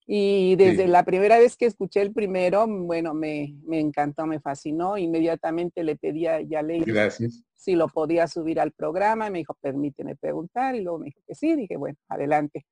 Y 0.09 0.54
desde 0.54 0.86
la 0.86 1.04
primera 1.04 1.36
vez 1.38 1.57
que 1.57 1.66
escuché 1.66 2.00
el 2.00 2.12
primero, 2.12 2.64
bueno, 2.68 3.12
me, 3.12 3.57
me, 3.64 3.80
encantó, 3.80 4.24
me 4.24 4.38
fascinó. 4.38 4.96
Inmediatamente 4.96 5.82
le 5.82 5.96
pedía 5.96 6.40
ya 6.42 6.62
leí 6.62 6.80
Gracias. 6.80 7.42
si 7.57 7.74
lo 7.74 7.88
podía 7.88 8.28
subir 8.28 8.61
al 8.61 8.70
programa. 8.70 9.28
Me 9.30 9.38
dijo, 9.38 9.57
permíteme 9.61 10.14
preguntar. 10.14 10.76
Y 10.76 10.82
luego 10.82 11.00
me 11.00 11.07
dijo 11.07 11.20
que 11.26 11.34
sí. 11.34 11.57
Dije, 11.57 11.76
bueno, 11.76 11.98
adelante. 12.09 12.64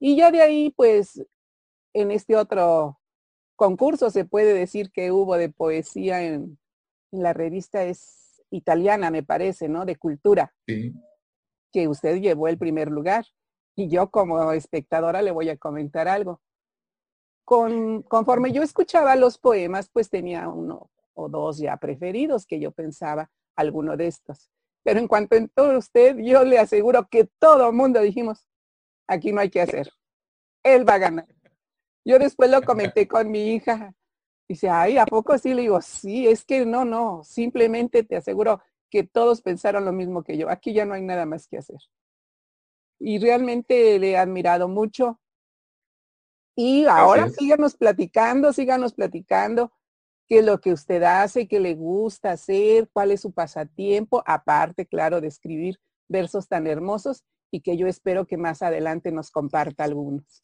Y 0.00 0.16
ya 0.16 0.32
de 0.32 0.42
ahí, 0.42 0.74
pues, 0.76 1.24
en 1.94 2.10
este 2.10 2.34
otro 2.34 2.98
concurso 3.54 4.10
se 4.10 4.24
puede 4.24 4.52
decir 4.52 4.90
que 4.90 5.12
hubo 5.12 5.36
de 5.36 5.50
poesía 5.50 6.24
en, 6.24 6.58
la 7.10 7.32
revista 7.32 7.84
es 7.84 8.42
italiana, 8.50 9.10
me 9.10 9.22
parece, 9.22 9.68
¿no? 9.68 9.84
De 9.84 9.96
cultura. 9.96 10.52
Que 10.66 11.88
usted 11.88 12.16
llevó 12.16 12.48
el 12.48 12.58
primer 12.58 12.90
lugar. 12.90 13.24
Y 13.76 13.88
yo 13.88 14.10
como 14.10 14.52
espectadora 14.52 15.22
le 15.22 15.30
voy 15.30 15.48
a 15.50 15.56
comentar 15.56 16.08
algo. 16.08 16.40
Con, 17.48 18.02
conforme 18.02 18.52
yo 18.52 18.62
escuchaba 18.62 19.16
los 19.16 19.38
poemas, 19.38 19.88
pues 19.88 20.10
tenía 20.10 20.50
uno 20.50 20.90
o 21.14 21.30
dos 21.30 21.56
ya 21.56 21.78
preferidos 21.78 22.44
que 22.44 22.60
yo 22.60 22.72
pensaba, 22.72 23.30
alguno 23.56 23.96
de 23.96 24.06
estos. 24.06 24.50
Pero 24.82 25.00
en 25.00 25.08
cuanto 25.08 25.34
entró 25.34 25.78
usted, 25.78 26.18
yo 26.18 26.44
le 26.44 26.58
aseguro 26.58 27.08
que 27.10 27.24
todo 27.38 27.70
el 27.70 27.74
mundo 27.74 28.02
dijimos, 28.02 28.46
aquí 29.06 29.32
no 29.32 29.40
hay 29.40 29.48
que 29.48 29.62
hacer. 29.62 29.88
Él 30.62 30.86
va 30.86 30.96
a 30.96 30.98
ganar. 30.98 31.26
Yo 32.04 32.18
después 32.18 32.50
lo 32.50 32.60
comenté 32.60 33.08
con 33.08 33.30
mi 33.30 33.54
hija. 33.54 33.94
Dice, 34.46 34.68
ay, 34.68 34.98
¿a 34.98 35.06
poco 35.06 35.38
sí? 35.38 35.54
Le 35.54 35.62
digo, 35.62 35.80
sí, 35.80 36.28
es 36.28 36.44
que 36.44 36.66
no, 36.66 36.84
no, 36.84 37.22
simplemente 37.24 38.02
te 38.02 38.16
aseguro 38.16 38.60
que 38.90 39.04
todos 39.04 39.40
pensaron 39.40 39.86
lo 39.86 39.92
mismo 39.94 40.22
que 40.22 40.36
yo. 40.36 40.50
Aquí 40.50 40.74
ya 40.74 40.84
no 40.84 40.92
hay 40.92 41.00
nada 41.00 41.24
más 41.24 41.48
que 41.48 41.56
hacer. 41.56 41.80
Y 43.00 43.18
realmente 43.18 43.98
le 43.98 44.10
he 44.10 44.16
admirado 44.18 44.68
mucho. 44.68 45.18
Y 46.60 46.86
ahora 46.86 47.28
síganos 47.28 47.76
platicando, 47.76 48.52
síganos 48.52 48.92
platicando 48.92 49.72
qué 50.26 50.40
es 50.40 50.44
lo 50.44 50.60
que 50.60 50.72
usted 50.72 51.04
hace, 51.04 51.46
qué 51.46 51.60
le 51.60 51.76
gusta 51.76 52.32
hacer, 52.32 52.90
cuál 52.92 53.12
es 53.12 53.20
su 53.20 53.30
pasatiempo, 53.30 54.24
aparte, 54.26 54.84
claro, 54.84 55.20
de 55.20 55.28
escribir 55.28 55.78
versos 56.08 56.48
tan 56.48 56.66
hermosos 56.66 57.22
y 57.52 57.60
que 57.60 57.76
yo 57.76 57.86
espero 57.86 58.26
que 58.26 58.36
más 58.36 58.62
adelante 58.62 59.12
nos 59.12 59.30
comparta 59.30 59.84
algunos. 59.84 60.42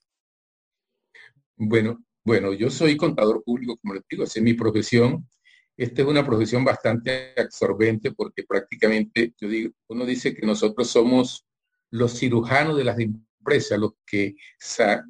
Bueno, 1.57 2.05
bueno, 2.23 2.53
yo 2.53 2.71
soy 2.71 2.97
contador 2.97 3.43
público, 3.43 3.77
como 3.79 3.95
les 3.95 4.05
digo, 4.09 4.23
esa 4.23 4.39
es 4.39 4.45
mi 4.45 4.55
profesión. 4.55 5.29
Esta 5.77 6.03
es 6.03 6.07
una 6.07 6.25
profesión 6.25 6.65
bastante 6.65 7.35
absorbente 7.37 8.13
porque 8.13 8.45
prácticamente, 8.45 9.35
yo 9.37 9.49
digo, 9.49 9.73
uno 9.89 10.07
dice 10.07 10.33
que 10.33 10.47
nosotros 10.47 10.87
somos 10.87 11.45
los 11.91 12.17
cirujanos 12.17 12.77
de 12.77 12.85
las 12.85 12.97
empresas, 13.45 13.79
los 13.79 13.93
que 14.07 14.35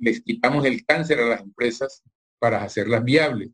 les 0.01 0.21
quitamos 0.23 0.65
el 0.65 0.85
cáncer 0.85 1.21
a 1.21 1.27
las 1.27 1.41
empresas 1.41 2.03
para 2.39 2.63
hacerlas 2.63 3.05
viables. 3.05 3.51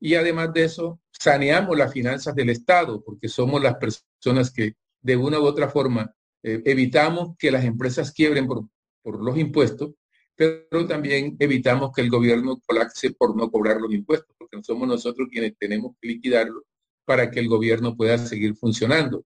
Y 0.00 0.14
además 0.14 0.52
de 0.52 0.64
eso, 0.64 1.00
saneamos 1.12 1.76
las 1.76 1.92
finanzas 1.92 2.34
del 2.34 2.50
Estado, 2.50 3.02
porque 3.04 3.28
somos 3.28 3.62
las 3.62 3.76
personas 3.76 4.50
que 4.50 4.74
de 5.02 5.16
una 5.16 5.38
u 5.38 5.44
otra 5.44 5.68
forma 5.68 6.14
eh, 6.42 6.62
evitamos 6.64 7.36
que 7.38 7.50
las 7.50 7.64
empresas 7.64 8.12
quiebren 8.12 8.46
por, 8.46 8.66
por 9.02 9.22
los 9.22 9.36
impuestos, 9.38 9.92
pero 10.34 10.86
también 10.88 11.36
evitamos 11.38 11.92
que 11.94 12.02
el 12.02 12.10
gobierno 12.10 12.60
colapse 12.66 13.12
por 13.12 13.36
no 13.36 13.50
cobrar 13.50 13.80
los 13.80 13.92
impuestos, 13.92 14.34
porque 14.36 14.62
somos 14.62 14.88
nosotros 14.88 15.28
quienes 15.30 15.56
tenemos 15.58 15.94
que 16.00 16.08
liquidarlo 16.08 16.64
para 17.04 17.30
que 17.30 17.40
el 17.40 17.48
gobierno 17.48 17.96
pueda 17.96 18.18
seguir 18.18 18.56
funcionando. 18.56 19.24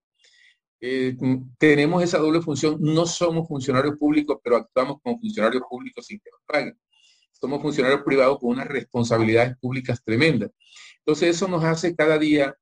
Eh, 0.80 1.16
tenemos 1.58 2.02
esa 2.02 2.18
doble 2.18 2.40
función, 2.40 2.76
no 2.80 3.04
somos 3.06 3.48
funcionarios 3.48 3.96
públicos, 3.96 4.38
pero 4.42 4.56
actuamos 4.56 4.98
como 5.02 5.18
funcionarios 5.18 5.62
públicos 5.68 6.06
sin 6.06 6.18
que 6.20 6.30
nos 6.30 6.40
paguen. 6.46 6.78
Somos 7.32 7.60
funcionarios 7.60 8.02
privados 8.02 8.38
con 8.38 8.50
unas 8.50 8.66
responsabilidades 8.66 9.56
públicas 9.58 10.02
tremendas. 10.04 10.50
Entonces 10.98 11.36
eso 11.36 11.48
nos 11.48 11.64
hace 11.64 11.94
cada 11.96 12.18
día 12.18 12.56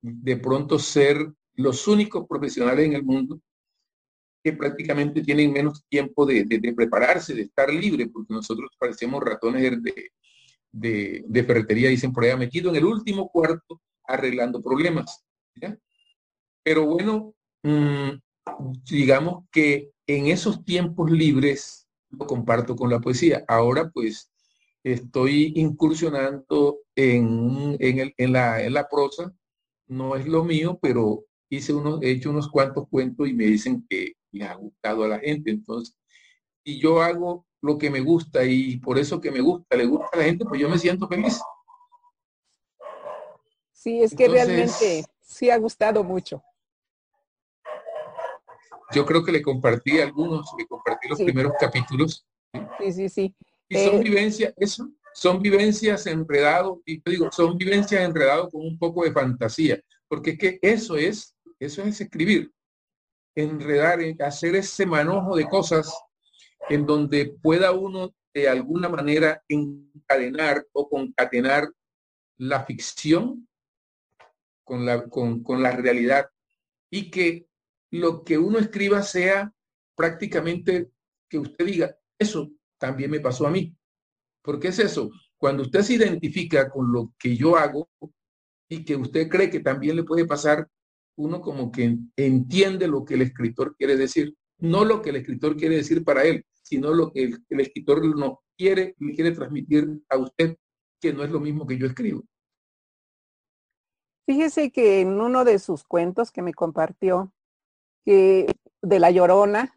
de 0.00 0.36
pronto 0.36 0.78
ser 0.78 1.32
los 1.54 1.88
únicos 1.88 2.26
profesionales 2.28 2.86
en 2.86 2.94
el 2.94 3.04
mundo 3.04 3.40
que 4.42 4.52
prácticamente 4.52 5.22
tienen 5.22 5.52
menos 5.52 5.84
tiempo 5.88 6.26
de, 6.26 6.44
prepararse, 6.76 7.34
de 7.34 7.42
estar 7.42 7.72
libre, 7.72 8.08
porque 8.08 8.34
nosotros 8.34 8.70
parecemos 8.78 9.22
ratones 9.22 9.82
de, 9.82 10.10
de, 10.70 11.44
ferretería, 11.44 11.88
dicen 11.88 12.12
por 12.12 12.24
allá, 12.24 12.36
metido 12.36 12.68
en 12.68 12.76
el 12.76 12.84
último 12.84 13.30
cuarto 13.30 13.80
arreglando 14.06 14.62
problemas. 14.62 15.24
Pero 16.62 16.84
bueno, 16.84 17.34
mm, 17.64 18.10
digamos 18.88 19.44
que 19.50 19.90
en 20.06 20.26
esos 20.26 20.64
tiempos 20.64 21.10
libres 21.10 21.88
lo 22.10 22.26
comparto 22.26 22.76
con 22.76 22.90
la 22.90 23.00
poesía. 23.00 23.44
Ahora 23.48 23.90
pues 23.90 24.30
estoy 24.84 25.52
incursionando 25.56 26.80
en, 26.94 27.76
en, 27.80 28.32
la, 28.32 28.62
en 28.62 28.72
la 28.72 28.88
prosa. 28.88 29.34
No 29.86 30.16
es 30.16 30.26
lo 30.26 30.44
mío, 30.44 30.78
pero 30.80 31.24
hice 31.48 31.72
unos, 31.72 32.02
he 32.02 32.10
hecho 32.10 32.30
unos 32.30 32.48
cuantos 32.48 32.88
cuentos 32.88 33.28
y 33.28 33.34
me 33.34 33.44
dicen 33.44 33.84
que, 33.88 34.12
le 34.32 34.44
ha 34.44 34.54
gustado 34.54 35.04
a 35.04 35.08
la 35.08 35.20
gente. 35.20 35.50
Entonces, 35.50 35.96
y 36.64 36.80
yo 36.80 37.00
hago 37.00 37.46
lo 37.62 37.78
que 37.78 37.88
me 37.88 38.00
gusta 38.00 38.44
y 38.44 38.78
por 38.78 38.98
eso 38.98 39.20
que 39.20 39.30
me 39.30 39.40
gusta, 39.40 39.76
le 39.76 39.86
gusta 39.86 40.08
a 40.12 40.16
la 40.18 40.24
gente, 40.24 40.44
pues 40.44 40.60
yo 40.60 40.68
me 40.68 40.78
siento 40.78 41.06
feliz. 41.06 41.40
Sí, 43.72 44.02
es 44.02 44.14
que 44.14 44.28
realmente 44.28 45.04
sí 45.20 45.50
ha 45.50 45.58
gustado 45.58 46.02
mucho. 46.02 46.42
Yo 48.94 49.04
creo 49.04 49.24
que 49.24 49.32
le 49.32 49.42
compartí 49.42 50.00
algunos, 50.00 50.46
le 50.58 50.66
compartí 50.66 51.08
los 51.08 51.18
primeros 51.18 51.52
capítulos. 51.58 52.26
Sí, 52.78 52.92
sí, 52.92 53.08
sí. 53.08 53.34
Y 53.68 53.76
son 53.76 53.96
eh, 53.96 54.02
vivencias, 54.02 54.54
eso, 54.56 54.88
son 55.12 55.40
vivencias 55.40 56.06
enredados, 56.06 56.78
y 56.84 57.00
te 57.00 57.12
digo, 57.12 57.30
son 57.32 57.56
vivencias 57.56 58.02
enredados 58.02 58.50
con 58.52 58.62
un 58.62 58.78
poco 58.78 59.04
de 59.04 59.12
fantasía, 59.12 59.80
porque 60.06 60.30
es 60.30 60.38
que 60.38 60.58
eso 60.62 60.96
es, 60.96 61.34
eso 61.58 61.82
es 61.82 62.00
escribir 62.00 62.50
enredar, 63.34 64.00
hacer 64.20 64.54
ese 64.56 64.86
manojo 64.86 65.36
de 65.36 65.48
cosas 65.48 65.92
en 66.68 66.86
donde 66.86 67.34
pueda 67.42 67.72
uno 67.72 68.14
de 68.32 68.48
alguna 68.48 68.88
manera 68.88 69.42
encadenar 69.48 70.66
o 70.72 70.88
concatenar 70.88 71.68
la 72.36 72.64
ficción 72.64 73.48
con 74.64 74.84
la, 74.84 75.08
con, 75.08 75.42
con 75.42 75.62
la 75.62 75.72
realidad 75.72 76.28
y 76.90 77.10
que 77.10 77.46
lo 77.94 78.24
que 78.24 78.38
uno 78.38 78.58
escriba 78.58 79.02
sea 79.02 79.52
prácticamente 79.94 80.90
que 81.28 81.38
usted 81.38 81.64
diga, 81.64 81.96
eso 82.18 82.50
también 82.76 83.10
me 83.10 83.20
pasó 83.20 83.46
a 83.46 83.50
mí. 83.50 83.76
porque 84.42 84.68
es 84.68 84.78
eso? 84.80 85.10
Cuando 85.38 85.62
usted 85.62 85.82
se 85.82 85.94
identifica 85.94 86.70
con 86.70 86.92
lo 86.92 87.14
que 87.18 87.36
yo 87.36 87.56
hago 87.56 87.88
y 88.68 88.84
que 88.84 88.96
usted 88.96 89.28
cree 89.28 89.48
que 89.48 89.60
también 89.60 89.96
le 89.96 90.02
puede 90.02 90.26
pasar, 90.26 90.68
uno 91.16 91.40
como 91.40 91.70
que 91.70 91.96
entiende 92.16 92.88
lo 92.88 93.04
que 93.04 93.14
el 93.14 93.22
escritor 93.22 93.76
quiere 93.76 93.96
decir, 93.96 94.34
no 94.58 94.84
lo 94.84 95.00
que 95.00 95.10
el 95.10 95.16
escritor 95.16 95.56
quiere 95.56 95.76
decir 95.76 96.02
para 96.02 96.24
él, 96.24 96.44
sino 96.62 96.92
lo 96.92 97.12
que 97.12 97.24
el, 97.48 97.60
escritor 97.60 98.04
no 98.18 98.42
quiere, 98.56 98.96
le 98.98 99.14
quiere 99.14 99.30
transmitir 99.30 100.02
a 100.08 100.18
usted, 100.18 100.56
que 101.00 101.12
no 101.12 101.22
es 101.22 101.30
lo 101.30 101.38
mismo 101.38 101.66
que 101.66 101.78
yo 101.78 101.86
escribo. 101.86 102.24
Fíjese 104.26 104.72
que 104.72 105.00
en 105.00 105.20
uno 105.20 105.44
de 105.44 105.58
sus 105.60 105.84
cuentos 105.84 106.32
que 106.32 106.42
me 106.42 106.54
compartió, 106.54 107.32
de 108.04 108.98
La 108.98 109.10
Llorona, 109.10 109.76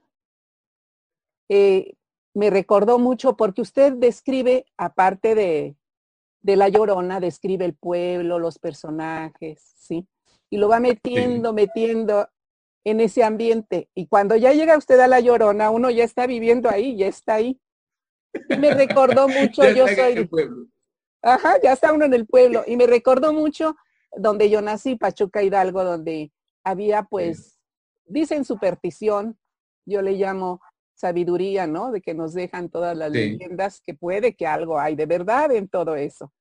eh, 1.50 1.94
me 2.34 2.50
recordó 2.50 3.00
mucho 3.00 3.38
porque 3.38 3.62
usted 3.62 3.94
describe, 3.94 4.66
aparte 4.78 5.34
de, 5.34 5.76
de 6.42 6.56
La 6.56 6.70
Llorona, 6.70 7.20
describe 7.20 7.66
el 7.66 7.74
pueblo, 7.74 8.40
los 8.40 8.60
personajes, 8.60 9.62
¿sí? 9.78 10.08
y 10.50 10.58
lo 10.58 10.70
va 10.70 10.80
metiendo, 10.80 11.54
metiendo 11.54 12.30
en 12.84 13.02
ese 13.02 13.24
ambiente. 13.24 13.90
Y 13.94 14.08
cuando 14.08 14.36
ya 14.36 14.54
llega 14.54 14.78
usted 14.78 15.00
a 15.00 15.08
La 15.08 15.20
Llorona, 15.20 15.70
uno 15.72 15.90
ya 15.90 16.04
está 16.04 16.26
viviendo 16.26 16.70
ahí, 16.70 16.98
ya 16.98 17.08
está 17.08 17.36
ahí. 17.36 17.60
me 18.58 18.74
recordó 18.74 19.28
mucho, 19.28 19.70
yo 19.72 19.88
soy... 19.88 20.30
Ajá, 21.22 21.60
ya 21.62 21.74
está 21.74 21.92
uno 21.92 22.06
en 22.06 22.14
el 22.14 22.26
pueblo. 22.26 22.64
Y 22.66 22.78
me 22.78 22.88
recordó 22.88 23.34
mucho 23.34 23.76
donde 24.16 24.50
yo 24.50 24.62
nací, 24.62 24.96
Pachuca 24.96 25.44
Hidalgo, 25.44 25.84
donde 25.84 26.32
había 26.64 27.04
pues, 27.04 27.57
dicen 28.08 28.46
superstición, 28.46 29.38
yo 29.86 30.02
le 30.02 30.14
llamo 30.14 30.62
sabiduría, 30.96 31.68
¿no? 31.68 31.92
De 31.92 32.02
que 32.02 32.14
nos 32.14 32.34
dejan 32.34 32.70
todas 32.70 32.98
las 32.98 33.12
leyendas, 33.12 33.82
que 33.86 33.94
puede 33.94 34.36
que 34.36 34.48
algo 34.48 34.80
hay 34.80 34.96
de 34.96 35.06
verdad 35.06 35.52
en 35.52 35.70
todo 35.70 35.96
eso. 35.96 36.34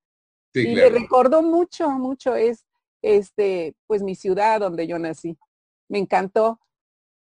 y 0.54 0.74
me 0.74 0.88
recordó 0.88 1.42
mucho, 1.42 1.90
mucho 1.90 2.34
es 2.34 2.66
este, 3.02 3.76
pues 3.86 4.02
mi 4.02 4.14
ciudad 4.14 4.60
donde 4.60 4.86
yo 4.86 4.98
nací. 4.98 5.36
Me 5.88 5.98
encantó. 5.98 6.60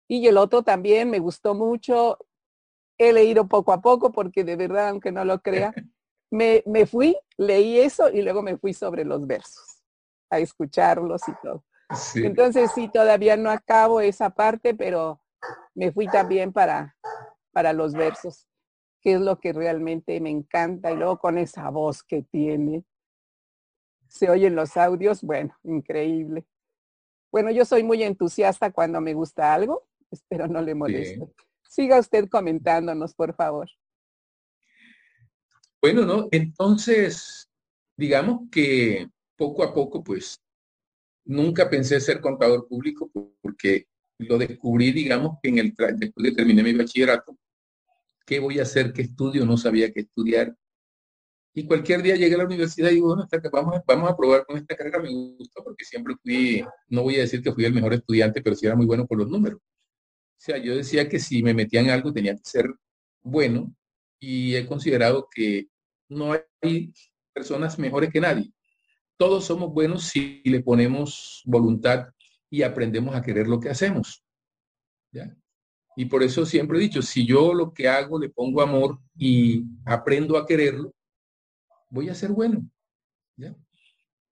Y 0.08 0.26
el 0.26 0.38
otro 0.38 0.62
también 0.62 1.10
me 1.10 1.18
gustó 1.18 1.54
mucho. 1.54 2.18
He 2.98 3.12
leído 3.12 3.46
poco 3.46 3.72
a 3.72 3.82
poco 3.82 4.10
porque 4.10 4.42
de 4.42 4.56
verdad, 4.56 4.88
aunque 4.88 5.12
no 5.12 5.24
lo 5.24 5.40
crea, 5.42 5.72
me, 6.30 6.62
me 6.66 6.86
fui, 6.86 7.16
leí 7.36 7.78
eso 7.78 8.08
y 8.08 8.22
luego 8.22 8.42
me 8.42 8.56
fui 8.56 8.72
sobre 8.72 9.04
los 9.04 9.26
versos 9.26 9.82
a 10.30 10.38
escucharlos 10.38 11.22
y 11.28 11.32
todo. 11.42 11.64
Entonces 12.14 12.70
sí, 12.74 12.88
todavía 12.88 13.36
no 13.36 13.50
acabo 13.50 14.00
esa 14.00 14.30
parte, 14.30 14.74
pero 14.74 15.20
me 15.74 15.92
fui 15.92 16.08
también 16.08 16.52
para, 16.52 16.96
para 17.52 17.72
los 17.72 17.92
versos, 17.92 18.48
que 19.00 19.14
es 19.14 19.20
lo 19.20 19.38
que 19.38 19.52
realmente 19.52 20.20
me 20.20 20.30
encanta. 20.30 20.90
Y 20.90 20.96
luego 20.96 21.18
con 21.18 21.38
esa 21.38 21.70
voz 21.70 22.02
que 22.02 22.22
tiene, 22.22 22.84
se 24.08 24.30
oyen 24.30 24.56
los 24.56 24.76
audios, 24.76 25.22
bueno, 25.22 25.56
increíble. 25.62 26.46
Bueno, 27.30 27.50
yo 27.50 27.64
soy 27.64 27.82
muy 27.82 28.02
entusiasta 28.02 28.70
cuando 28.70 29.00
me 29.00 29.14
gusta 29.14 29.52
algo, 29.52 29.86
espero 30.10 30.48
no 30.48 30.60
le 30.62 30.74
moleste. 30.74 31.28
Siga 31.68 31.98
usted 31.98 32.28
comentándonos, 32.28 33.14
por 33.14 33.34
favor. 33.34 33.68
Bueno, 35.80 36.06
¿no? 36.06 36.28
Entonces, 36.30 37.50
digamos 37.96 38.48
que 38.50 39.08
poco 39.36 39.62
a 39.62 39.74
poco, 39.74 40.02
pues, 40.02 40.40
nunca 41.26 41.68
pensé 41.68 42.00
ser 42.00 42.20
contador 42.20 42.66
público 42.68 43.10
porque 43.40 43.86
lo 44.18 44.38
descubrí, 44.38 44.92
digamos, 44.92 45.38
que 45.42 45.50
en 45.50 45.58
el 45.58 45.74
después 45.74 46.24
de 46.24 46.32
terminé 46.32 46.62
mi 46.62 46.72
bachillerato, 46.72 47.36
¿qué 48.24 48.38
voy 48.38 48.58
a 48.58 48.62
hacer? 48.62 48.92
¿Qué 48.92 49.02
estudio? 49.02 49.44
No 49.44 49.56
sabía 49.56 49.92
qué 49.92 50.00
estudiar. 50.00 50.56
Y 51.54 51.66
cualquier 51.66 52.02
día 52.02 52.16
llegué 52.16 52.34
a 52.34 52.38
la 52.38 52.44
universidad 52.44 52.90
y 52.90 52.94
digo, 52.94 53.08
bueno, 53.08 53.26
vamos, 53.50 53.80
vamos 53.86 54.10
a 54.10 54.16
probar 54.16 54.44
con 54.44 54.58
esta 54.58 54.76
carrera, 54.76 54.98
me 54.98 55.10
gustó 55.10 55.64
porque 55.64 55.84
siempre 55.84 56.14
fui, 56.22 56.62
no 56.88 57.02
voy 57.02 57.16
a 57.16 57.20
decir 57.20 57.42
que 57.42 57.52
fui 57.52 57.64
el 57.64 57.72
mejor 57.72 57.94
estudiante, 57.94 58.42
pero 58.42 58.54
sí 58.54 58.66
era 58.66 58.76
muy 58.76 58.84
bueno 58.84 59.06
por 59.06 59.18
los 59.18 59.28
números. 59.28 59.58
O 59.58 60.38
sea, 60.38 60.58
yo 60.58 60.76
decía 60.76 61.08
que 61.08 61.18
si 61.18 61.42
me 61.42 61.54
metía 61.54 61.80
en 61.80 61.90
algo 61.90 62.12
tenía 62.12 62.34
que 62.34 62.42
ser 62.44 62.70
bueno 63.22 63.74
y 64.20 64.54
he 64.54 64.66
considerado 64.66 65.28
que 65.34 65.68
no 66.10 66.32
hay 66.32 66.92
personas 67.32 67.78
mejores 67.78 68.10
que 68.10 68.20
nadie. 68.20 68.52
Todos 69.16 69.46
somos 69.46 69.72
buenos 69.72 70.04
si 70.04 70.42
le 70.44 70.62
ponemos 70.62 71.42
voluntad 71.46 72.08
y 72.50 72.62
aprendemos 72.62 73.14
a 73.14 73.22
querer 73.22 73.48
lo 73.48 73.58
que 73.58 73.70
hacemos. 73.70 74.22
Y 75.96 76.04
por 76.04 76.22
eso 76.22 76.44
siempre 76.44 76.76
he 76.76 76.82
dicho, 76.82 77.00
si 77.00 77.26
yo 77.26 77.54
lo 77.54 77.72
que 77.72 77.88
hago 77.88 78.18
le 78.18 78.28
pongo 78.28 78.60
amor 78.60 78.98
y 79.16 79.64
aprendo 79.86 80.36
a 80.36 80.44
quererlo, 80.44 80.94
voy 81.88 82.10
a 82.10 82.14
ser 82.14 82.32
bueno. 82.32 82.68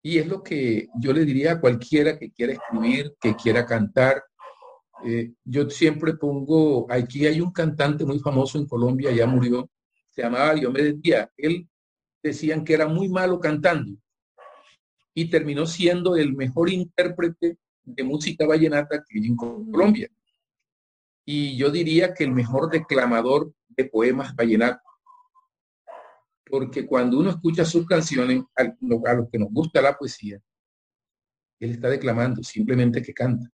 Y 0.03 0.19
es 0.19 0.27
lo 0.29 0.43
que 0.43 0.89
yo 1.01 1.13
le 1.13 1.25
diría 1.25 1.53
a 1.53 1.61
cualquiera 1.61 2.19
que 2.19 2.31
quiera 2.31 2.53
escribir, 2.53 3.17
que 3.19 3.35
quiera 3.35 3.65
cantar. 3.65 4.23
Eh, 5.05 5.33
yo 5.43 5.69
siempre 5.71 6.15
pongo, 6.15 6.87
aquí 6.93 7.27
hay 7.27 7.41
un 7.41 7.51
cantante 7.51 8.05
muy 8.05 8.19
famoso 8.21 8.59
en 8.59 8.67
Colombia, 8.67 9.11
ya 9.11 9.27
murió, 9.27 9.69
se 10.11 10.23
llamaba 10.23 10.55
Diomedes 10.55 11.01
Díaz. 11.01 11.29
Él 11.37 11.69
decían 12.23 12.63
que 12.63 12.75
era 12.75 12.87
muy 12.87 13.09
malo 13.09 13.41
cantando 13.41 13.99
y 15.19 15.31
terminó 15.31 15.65
siendo 15.65 16.15
el 16.15 16.37
mejor 16.37 16.69
intérprete 16.69 17.57
de 17.85 18.05
música 18.05 18.47
vallenata 18.47 19.03
que 19.03 19.19
hay 19.19 19.27
en 19.27 19.35
Colombia. 19.35 20.11
Y 21.25 21.57
yo 21.57 21.71
diría 21.71 22.13
que 22.13 22.25
el 22.25 22.33
mejor 22.33 22.71
declamador 22.71 23.51
de 23.67 23.87
poemas 23.87 24.37
vallenatos. 24.37 24.83
Porque 26.45 26.87
cuando 26.87 27.19
uno 27.19 27.31
escucha 27.31 27.65
sus 27.65 27.87
canciones, 27.87 28.43
a, 28.57 28.65
los 28.83 29.31
que 29.33 29.39
nos 29.39 29.49
gusta 29.51 29.81
la 29.81 29.97
poesía, 29.97 30.39
él 31.61 31.71
está 31.71 31.89
declamando, 31.89 32.43
simplemente 32.43 33.01
que 33.01 33.15
canta. 33.15 33.51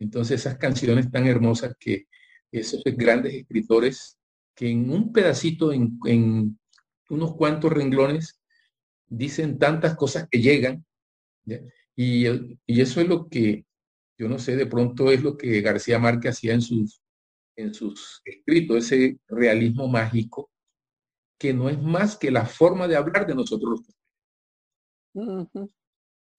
Entonces 0.00 0.40
esas 0.40 0.58
canciones 0.58 1.08
tan 1.08 1.24
hermosas 1.28 1.76
que 1.78 2.08
esos 2.50 2.82
grandes 2.84 3.32
escritores 3.32 4.18
que 4.56 4.70
en 4.70 4.90
un 4.90 5.12
pedacito, 5.12 5.72
en, 5.72 6.00
en 6.04 6.58
unos 7.10 7.36
cuantos 7.36 7.72
renglones, 7.72 8.37
dicen 9.08 9.58
tantas 9.58 9.96
cosas 9.96 10.28
que 10.30 10.40
llegan. 10.40 10.84
Y, 11.96 12.26
y, 12.66 12.80
eso 12.80 13.00
es 13.00 13.08
lo 13.08 13.28
que, 13.28 13.64
yo 14.18 14.28
no 14.28 14.38
sé, 14.38 14.56
de 14.56 14.66
pronto 14.66 15.10
es 15.10 15.22
lo 15.22 15.36
que 15.36 15.60
García 15.60 15.98
Márquez 15.98 16.32
hacía 16.32 16.54
en 16.54 16.62
sus, 16.62 17.00
en 17.56 17.74
sus 17.74 18.20
escritos, 18.24 18.76
ese 18.84 19.18
realismo 19.26 19.88
mágico, 19.88 20.50
que 21.38 21.52
no 21.52 21.68
es 21.68 21.80
más 21.80 22.16
que 22.16 22.30
la 22.30 22.46
forma 22.46 22.86
de 22.86 22.96
hablar 22.96 23.26
de 23.26 23.34
nosotros 23.34 23.80
los 25.14 25.68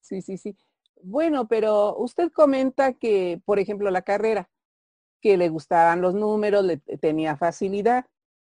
Sí, 0.00 0.22
sí, 0.22 0.38
sí. 0.38 0.56
Bueno, 1.02 1.48
pero 1.48 1.96
usted 1.98 2.32
comenta 2.32 2.94
que, 2.94 3.40
por 3.44 3.58
ejemplo, 3.58 3.90
la 3.90 4.02
carrera, 4.02 4.50
que 5.20 5.36
le 5.36 5.48
gustaban 5.48 6.00
los 6.00 6.14
números, 6.14 6.64
le 6.64 6.78
tenía 6.78 7.36
facilidad 7.36 8.06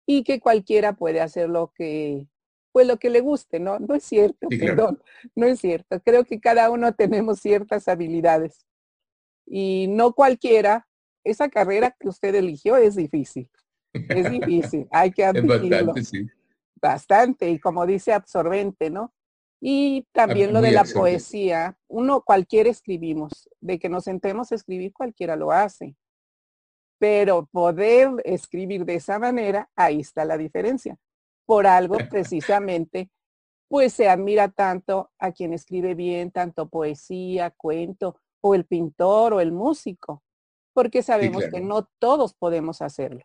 y 0.06 0.24
que 0.24 0.40
cualquiera 0.40 0.94
puede 0.94 1.20
hacer 1.20 1.48
lo 1.48 1.72
que, 1.74 2.28
pues 2.74 2.88
lo 2.88 2.96
que 2.96 3.08
le 3.08 3.20
guste, 3.20 3.60
¿no? 3.60 3.78
No 3.78 3.94
es 3.94 4.02
cierto, 4.02 4.48
perdón, 4.48 5.00
no 5.36 5.46
es 5.46 5.60
cierto. 5.60 6.00
Creo 6.00 6.24
que 6.24 6.40
cada 6.40 6.72
uno 6.72 6.92
tenemos 6.92 7.38
ciertas 7.38 7.86
habilidades 7.86 8.66
y 9.46 9.86
no 9.88 10.12
cualquiera, 10.12 10.88
esa 11.22 11.48
carrera 11.48 11.96
que 11.98 12.08
usted 12.08 12.34
eligió 12.34 12.76
es 12.76 12.96
difícil, 12.96 13.48
es 13.92 14.28
difícil, 14.28 14.88
hay 14.90 15.12
que 15.12 15.24
admitirlo. 15.24 15.94
bastante, 15.94 16.04
sí. 16.04 16.26
Bastante, 16.82 17.48
y 17.48 17.60
como 17.60 17.86
dice, 17.86 18.12
absorbente, 18.12 18.90
¿no? 18.90 19.14
Y 19.60 20.08
también 20.10 20.52
lo 20.52 20.60
de 20.60 20.72
la 20.72 20.82
poesía, 20.82 21.78
uno 21.86 22.22
cualquiera 22.22 22.68
escribimos, 22.68 23.48
de 23.60 23.78
que 23.78 23.88
nos 23.88 24.02
sentemos 24.02 24.50
a 24.50 24.56
escribir 24.56 24.92
cualquiera 24.92 25.36
lo 25.36 25.52
hace 25.52 25.94
pero 26.98 27.46
poder 27.52 28.10
escribir 28.24 28.86
de 28.86 28.94
esa 28.94 29.18
manera, 29.18 29.68
ahí 29.76 30.00
está 30.00 30.24
la 30.24 30.38
diferencia. 30.38 30.96
Por 31.46 31.66
algo 31.66 31.96
precisamente, 32.10 33.10
pues 33.68 33.92
se 33.92 34.08
admira 34.08 34.48
tanto 34.50 35.10
a 35.18 35.32
quien 35.32 35.52
escribe 35.52 35.94
bien, 35.94 36.30
tanto 36.30 36.68
poesía, 36.68 37.50
cuento, 37.50 38.20
o 38.40 38.54
el 38.54 38.66
pintor 38.66 39.32
o 39.32 39.40
el 39.40 39.52
músico, 39.52 40.22
porque 40.72 41.02
sabemos 41.02 41.44
que 41.50 41.60
no 41.60 41.88
todos 41.98 42.34
podemos 42.34 42.82
hacerlo. 42.82 43.24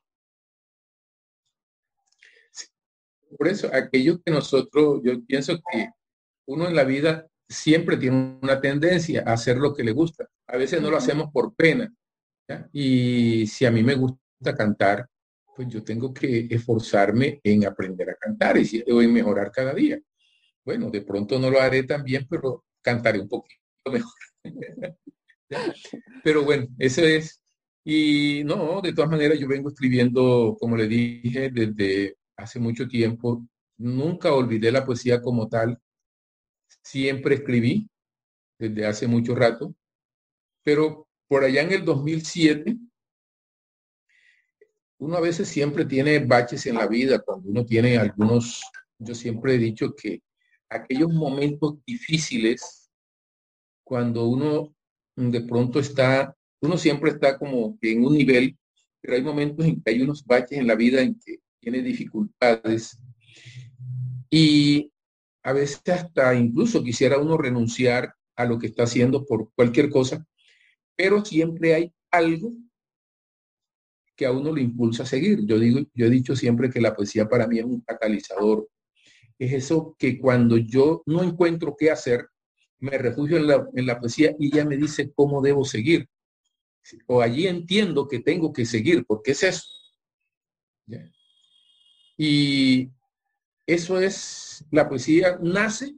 Por 3.37 3.47
eso, 3.47 3.69
aquello 3.73 4.21
que 4.23 4.31
nosotros, 4.31 5.01
yo 5.03 5.23
pienso 5.25 5.59
que 5.71 5.89
uno 6.47 6.67
en 6.67 6.75
la 6.75 6.83
vida 6.83 7.27
siempre 7.47 7.97
tiene 7.97 8.39
una 8.41 8.59
tendencia 8.59 9.23
a 9.25 9.33
hacer 9.33 9.57
lo 9.57 9.73
que 9.73 9.83
le 9.83 9.91
gusta. 9.91 10.27
A 10.47 10.57
veces 10.57 10.81
no 10.81 10.89
lo 10.89 10.97
hacemos 10.97 11.31
por 11.31 11.53
pena, 11.53 11.93
y 12.71 13.45
si 13.47 13.65
a 13.65 13.71
mí 13.71 13.83
me 13.83 13.95
gusta 13.95 14.55
cantar, 14.55 15.07
pues 15.59 15.67
yo 15.67 15.83
tengo 15.83 16.13
que 16.13 16.47
esforzarme 16.49 17.41
en 17.43 17.65
aprender 17.65 18.09
a 18.11 18.15
cantar 18.15 18.57
y 18.57 18.81
en 18.87 19.11
mejorar 19.11 19.51
cada 19.51 19.73
día. 19.73 19.99
Bueno, 20.63 20.89
de 20.89 21.01
pronto 21.01 21.37
no 21.37 21.51
lo 21.51 21.59
haré 21.59 21.83
tan 21.83 22.01
bien, 22.01 22.25
pero 22.29 22.63
cantaré 22.81 23.19
un 23.19 23.27
poquito 23.27 23.59
mejor. 23.91 24.13
pero 26.23 26.45
bueno, 26.45 26.65
eso 26.77 27.01
es. 27.01 27.41
Y 27.83 28.41
no, 28.45 28.79
de 28.79 28.93
todas 28.93 29.11
maneras 29.11 29.37
yo 29.37 29.49
vengo 29.49 29.67
escribiendo, 29.67 30.55
como 30.57 30.77
le 30.77 30.87
dije, 30.87 31.49
desde 31.49 32.15
hace 32.37 32.57
mucho 32.57 32.87
tiempo. 32.87 33.45
Nunca 33.79 34.33
olvidé 34.33 34.71
la 34.71 34.85
poesía 34.85 35.21
como 35.21 35.49
tal. 35.49 35.77
Siempre 36.81 37.35
escribí 37.35 37.89
desde 38.57 38.85
hace 38.85 39.07
mucho 39.07 39.35
rato, 39.35 39.75
pero 40.63 41.09
por 41.27 41.43
allá 41.43 41.63
en 41.63 41.73
el 41.73 41.83
2007, 41.83 42.77
uno 44.99 45.17
a 45.17 45.21
veces 45.21 45.47
siempre 45.47 45.85
tiene 45.85 46.19
baches 46.19 46.65
en 46.65 46.75
la 46.75 46.87
vida, 46.87 47.19
cuando 47.19 47.49
uno 47.49 47.65
tiene 47.65 47.97
algunos, 47.97 48.61
yo 48.97 49.15
siempre 49.15 49.55
he 49.55 49.57
dicho 49.57 49.95
que 49.95 50.21
aquellos 50.69 51.11
momentos 51.11 51.75
difíciles, 51.85 52.91
cuando 53.83 54.27
uno 54.27 54.75
de 55.15 55.41
pronto 55.41 55.79
está, 55.79 56.35
uno 56.61 56.77
siempre 56.77 57.11
está 57.11 57.37
como 57.37 57.77
en 57.81 58.05
un 58.05 58.13
nivel, 58.13 58.57
pero 59.01 59.15
hay 59.15 59.23
momentos 59.23 59.65
en 59.65 59.81
que 59.81 59.91
hay 59.91 60.01
unos 60.01 60.25
baches 60.25 60.59
en 60.59 60.67
la 60.67 60.75
vida 60.75 61.01
en 61.01 61.17
que 61.17 61.39
tiene 61.61 61.81
dificultades. 61.81 62.99
Y 64.29 64.91
a 65.43 65.53
veces 65.53 65.81
hasta 65.87 66.35
incluso 66.35 66.83
quisiera 66.83 67.17
uno 67.17 67.37
renunciar 67.37 68.13
a 68.35 68.45
lo 68.45 68.59
que 68.59 68.67
está 68.67 68.83
haciendo 68.83 69.25
por 69.25 69.51
cualquier 69.53 69.89
cosa, 69.89 70.25
pero 70.95 71.23
siempre 71.23 71.73
hay 71.73 71.93
algo 72.11 72.51
que 74.19 74.25
a 74.25 74.33
uno 74.33 74.53
le 74.53 74.61
impulsa 74.61 75.03
a 75.03 75.05
seguir. 75.05 75.45
Yo 75.45 75.57
digo, 75.57 75.79
yo 75.93 76.07
he 76.07 76.09
dicho 76.09 76.35
siempre 76.35 76.69
que 76.69 76.81
la 76.81 76.93
poesía 76.93 77.29
para 77.29 77.47
mí 77.47 77.59
es 77.59 77.63
un 77.63 77.79
catalizador. 77.79 78.67
Es 79.37 79.53
eso 79.53 79.95
que 79.97 80.19
cuando 80.19 80.57
yo 80.57 81.03
no 81.05 81.23
encuentro 81.23 81.73
qué 81.79 81.89
hacer, 81.89 82.27
me 82.79 82.97
refugio 82.97 83.37
en 83.37 83.47
la, 83.47 83.65
en 83.73 83.85
la 83.85 83.97
poesía 83.97 84.35
y 84.37 84.47
ella 84.47 84.65
me 84.65 84.75
dice 84.75 85.09
cómo 85.15 85.41
debo 85.41 85.63
seguir. 85.63 86.09
O 87.07 87.21
allí 87.21 87.47
entiendo 87.47 88.09
que 88.09 88.19
tengo 88.19 88.51
que 88.51 88.65
seguir, 88.65 89.05
porque 89.05 89.31
es 89.31 89.43
eso. 89.43 89.63
Y 92.17 92.91
eso 93.65 94.01
es, 94.01 94.65
la 94.69 94.89
poesía 94.89 95.39
nace, 95.41 95.95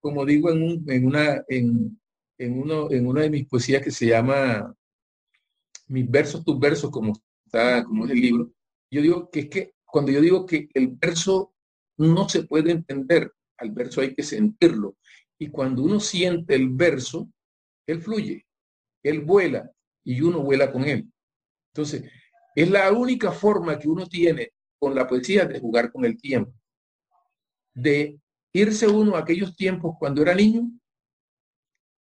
como 0.00 0.24
digo, 0.24 0.50
en, 0.50 0.62
un, 0.62 0.90
en 0.90 1.06
una, 1.06 1.44
en, 1.48 2.00
en, 2.38 2.58
uno, 2.58 2.90
en 2.90 3.06
una 3.06 3.20
de 3.20 3.30
mis 3.30 3.46
poesías 3.46 3.82
que 3.82 3.90
se 3.90 4.06
llama 4.06 4.74
Mis 5.88 6.10
versos, 6.10 6.42
tus 6.42 6.58
versos, 6.58 6.90
como 6.90 7.12
como 7.50 8.04
es 8.04 8.10
el 8.10 8.20
libro, 8.20 8.52
yo 8.90 9.02
digo 9.02 9.30
que 9.30 9.40
es 9.40 9.48
que 9.48 9.74
cuando 9.84 10.10
yo 10.10 10.20
digo 10.20 10.46
que 10.46 10.68
el 10.74 10.88
verso 10.88 11.54
no 11.98 12.28
se 12.28 12.44
puede 12.44 12.72
entender, 12.72 13.32
al 13.58 13.70
verso 13.70 14.00
hay 14.00 14.14
que 14.14 14.22
sentirlo. 14.22 14.96
Y 15.38 15.48
cuando 15.48 15.82
uno 15.82 16.00
siente 16.00 16.54
el 16.54 16.70
verso, 16.70 17.28
él 17.86 18.02
fluye, 18.02 18.46
él 19.02 19.20
vuela 19.20 19.70
y 20.04 20.20
uno 20.20 20.42
vuela 20.42 20.72
con 20.72 20.84
él. 20.84 21.10
Entonces, 21.72 22.10
es 22.54 22.70
la 22.70 22.90
única 22.92 23.32
forma 23.32 23.78
que 23.78 23.88
uno 23.88 24.06
tiene 24.06 24.52
con 24.78 24.94
la 24.94 25.06
poesía 25.06 25.44
de 25.44 25.60
jugar 25.60 25.92
con 25.92 26.04
el 26.04 26.20
tiempo, 26.20 26.52
de 27.74 28.20
irse 28.52 28.86
uno 28.86 29.16
a 29.16 29.20
aquellos 29.20 29.56
tiempos 29.56 29.96
cuando 29.98 30.22
era 30.22 30.34
niño 30.34 30.70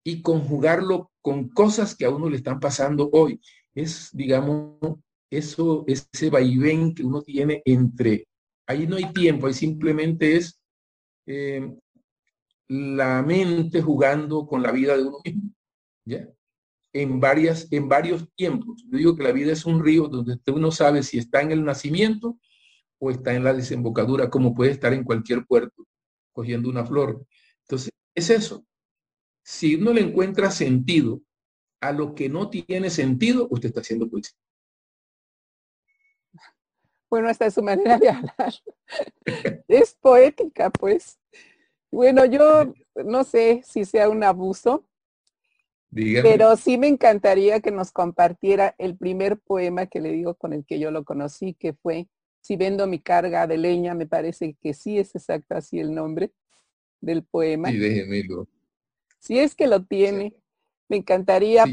y 0.03 0.21
conjugarlo 0.21 1.11
con 1.21 1.49
cosas 1.49 1.95
que 1.95 2.05
a 2.05 2.09
uno 2.09 2.29
le 2.29 2.37
están 2.37 2.59
pasando 2.59 3.09
hoy. 3.13 3.39
Es, 3.73 4.09
digamos, 4.11 4.99
eso, 5.31 5.83
ese 5.87 6.29
vaivén 6.29 6.93
que 6.93 7.03
uno 7.03 7.23
tiene 7.23 7.61
entre 7.65 8.27
Ahí 8.71 8.87
no 8.87 8.95
hay 8.95 9.11
tiempo, 9.11 9.47
ahí 9.47 9.53
simplemente 9.53 10.37
es 10.37 10.61
eh, 11.25 11.75
la 12.69 13.21
mente 13.21 13.81
jugando 13.81 14.47
con 14.47 14.63
la 14.63 14.71
vida 14.71 14.95
de 14.95 15.03
uno 15.03 15.17
mismo, 15.25 15.51
¿ya? 16.05 16.25
En, 16.93 17.19
varias, 17.19 17.67
en 17.71 17.89
varios 17.89 18.29
tiempos. 18.33 18.85
Yo 18.89 18.97
digo 18.97 19.15
que 19.15 19.23
la 19.23 19.33
vida 19.33 19.51
es 19.51 19.65
un 19.65 19.83
río 19.83 20.07
donde 20.07 20.39
uno 20.47 20.71
sabe 20.71 21.03
si 21.03 21.17
está 21.17 21.41
en 21.41 21.51
el 21.51 21.65
nacimiento 21.65 22.37
o 22.97 23.11
está 23.11 23.33
en 23.33 23.43
la 23.43 23.53
desembocadura, 23.53 24.29
como 24.29 24.55
puede 24.55 24.71
estar 24.71 24.93
en 24.93 25.03
cualquier 25.03 25.45
puerto, 25.45 25.85
cogiendo 26.31 26.69
una 26.69 26.85
flor. 26.85 27.25
Entonces, 27.63 27.91
es 28.15 28.29
eso. 28.29 28.65
Si 29.43 29.75
uno 29.75 29.91
le 29.91 30.01
encuentra 30.01 30.49
sentido 30.49 31.21
a 31.81 31.91
lo 31.91 32.15
que 32.15 32.29
no 32.29 32.49
tiene 32.49 32.89
sentido, 32.89 33.47
usted 33.49 33.67
está 33.67 33.81
haciendo 33.81 34.09
poesía. 34.09 34.37
Bueno, 37.11 37.29
esta 37.29 37.45
es 37.45 37.53
su 37.53 37.61
manera 37.61 37.97
de 37.97 38.07
hablar. 38.07 38.53
es 39.67 39.93
poética, 39.95 40.69
pues. 40.69 41.19
Bueno, 41.91 42.23
yo 42.23 42.73
no 42.95 43.25
sé 43.25 43.61
si 43.67 43.83
sea 43.83 44.07
un 44.07 44.23
abuso, 44.23 44.87
pero 45.91 46.55
sí 46.55 46.77
me 46.77 46.87
encantaría 46.87 47.59
que 47.59 47.69
nos 47.69 47.91
compartiera 47.91 48.75
el 48.77 48.95
primer 48.95 49.37
poema 49.37 49.87
que 49.87 49.99
le 49.99 50.13
digo 50.13 50.35
con 50.35 50.53
el 50.53 50.65
que 50.65 50.79
yo 50.79 50.89
lo 50.89 51.03
conocí, 51.03 51.53
que 51.53 51.73
fue 51.73 52.07
Si 52.39 52.55
vendo 52.55 52.87
mi 52.87 52.99
carga 52.99 53.45
de 53.45 53.57
leña, 53.57 53.93
me 53.93 54.07
parece 54.07 54.55
que 54.61 54.73
sí 54.73 54.97
es 54.97 55.13
exacto 55.13 55.55
así 55.55 55.81
el 55.81 55.93
nombre 55.93 56.31
del 57.01 57.23
poema. 57.25 57.69
Sí, 57.71 57.77
déjemelo. 57.77 58.47
Si 59.19 59.37
es 59.37 59.53
que 59.53 59.67
lo 59.67 59.83
tiene, 59.83 60.33
me 60.87 60.95
encantaría 60.95 61.65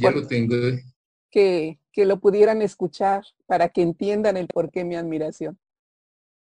Que, 1.30 1.78
que 1.92 2.06
lo 2.06 2.20
pudieran 2.20 2.62
escuchar 2.62 3.24
para 3.46 3.68
que 3.68 3.82
entiendan 3.82 4.36
el 4.36 4.46
por 4.46 4.70
qué 4.70 4.84
mi 4.84 4.96
admiración. 4.96 5.58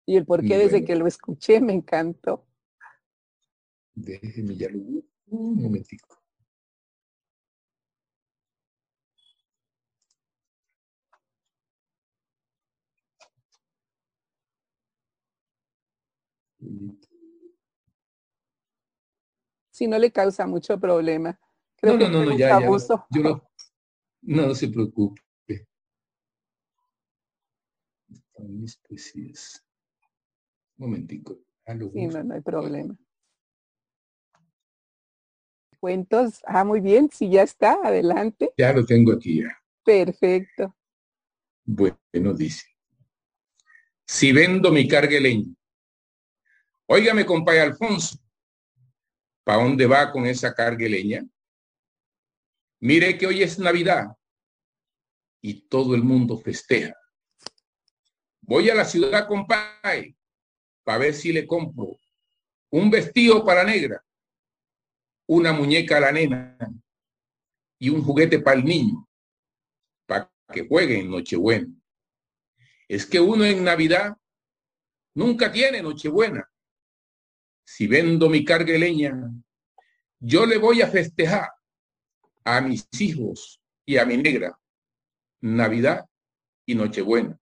Y 0.06 0.16
el 0.16 0.24
por 0.24 0.44
qué 0.44 0.58
desde 0.58 0.84
que 0.84 0.94
lo 0.94 1.06
escuché 1.06 1.60
me 1.60 1.72
encantó. 1.72 2.46
Déjeme 3.94 4.54
ya 4.54 4.68
lo 4.68 4.78
un 5.28 5.62
momentico. 5.62 6.16
Si 19.70 19.86
no 19.86 19.98
le 19.98 20.10
causa 20.10 20.46
mucho 20.46 20.78
problema. 20.78 21.38
Creo 21.76 21.98
no, 21.98 22.08
no, 22.08 22.24
no, 22.24 22.36
ya, 22.36 22.60
ya. 22.60 22.66
Yo 23.10 23.22
no, 23.22 23.42
no 24.22 24.54
se 24.54 24.68
preocupe. 24.68 25.22
Un 28.34 28.66
momentico. 30.76 31.38
Sí, 31.66 32.06
no, 32.06 32.22
no 32.22 32.34
hay 32.34 32.40
problema 32.42 32.96
cuentos. 35.86 36.40
Ah, 36.44 36.64
muy 36.64 36.80
bien, 36.80 37.08
si 37.12 37.30
ya 37.30 37.42
está, 37.42 37.78
adelante. 37.84 38.52
Ya 38.58 38.72
lo 38.72 38.84
tengo 38.84 39.12
aquí 39.12 39.42
ya. 39.42 39.56
Perfecto. 39.84 40.74
Bueno, 41.64 42.34
dice. 42.34 42.66
Si 44.04 44.32
vendo 44.32 44.72
mi 44.72 44.88
carga 44.88 45.20
leña. 45.20 45.54
Óigame, 46.86 47.24
compadre 47.24 47.60
Alfonso, 47.60 48.16
¿para 49.44 49.62
dónde 49.62 49.86
va 49.86 50.10
con 50.10 50.26
esa 50.26 50.52
carga 50.52 50.88
leña? 50.88 51.24
Mire 52.86 53.18
que 53.18 53.26
hoy 53.26 53.42
es 53.42 53.58
Navidad 53.58 54.16
y 55.42 55.66
todo 55.66 55.96
el 55.96 56.04
mundo 56.04 56.38
festeja. 56.38 56.94
Voy 58.42 58.70
a 58.70 58.76
la 58.76 58.84
ciudad, 58.84 59.26
compadre, 59.26 60.16
para 60.84 60.98
ver 60.98 61.14
si 61.14 61.32
le 61.32 61.48
compro 61.48 61.98
un 62.70 62.88
vestido 62.88 63.44
para 63.44 63.64
negra 63.64 64.04
una 65.26 65.52
muñeca 65.52 65.96
a 65.96 66.00
la 66.00 66.12
nena 66.12 66.56
y 67.80 67.88
un 67.88 68.04
juguete 68.04 68.38
para 68.38 68.56
el 68.56 68.64
niño, 68.64 69.08
para 70.06 70.32
que 70.54 70.68
juegue 70.68 71.00
en 71.00 71.10
Nochebuena. 71.10 71.66
Es 72.86 73.04
que 73.04 73.18
uno 73.18 73.44
en 73.44 73.64
Navidad 73.64 74.16
nunca 75.12 75.50
tiene 75.50 75.82
Nochebuena. 75.82 76.48
Si 77.64 77.88
vendo 77.88 78.30
mi 78.30 78.44
carga 78.44 78.72
de 78.72 78.78
leña, 78.78 79.12
yo 80.20 80.46
le 80.46 80.56
voy 80.56 80.82
a 80.82 80.86
festejar 80.86 81.50
a 82.46 82.60
mis 82.60 82.86
hijos 83.00 83.60
y 83.84 83.96
a 83.96 84.06
mi 84.06 84.16
negra 84.16 84.56
Navidad 85.40 86.08
y 86.64 86.76
Nochebuena. 86.76 87.38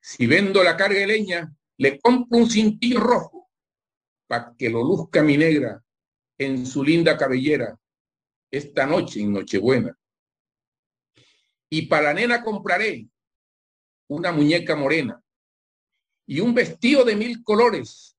Si 0.00 0.26
vendo 0.26 0.64
la 0.64 0.76
carga 0.76 0.98
de 0.98 1.06
leña, 1.06 1.56
le 1.78 2.00
compro 2.00 2.38
un 2.38 2.50
cintillo 2.50 2.98
rojo 2.98 3.48
para 4.26 4.52
que 4.58 4.68
lo 4.68 4.82
luzca 4.82 5.22
mi 5.22 5.36
negra 5.36 5.80
en 6.38 6.66
su 6.66 6.82
linda 6.82 7.16
cabellera 7.16 7.78
esta 8.50 8.84
noche 8.84 9.20
en 9.20 9.32
Nochebuena. 9.32 9.96
Y 11.70 11.86
para 11.86 12.08
la 12.08 12.14
nena 12.14 12.42
compraré 12.42 13.08
una 14.08 14.32
muñeca 14.32 14.74
morena 14.74 15.22
y 16.26 16.40
un 16.40 16.52
vestido 16.52 17.04
de 17.04 17.14
mil 17.14 17.44
colores 17.44 18.16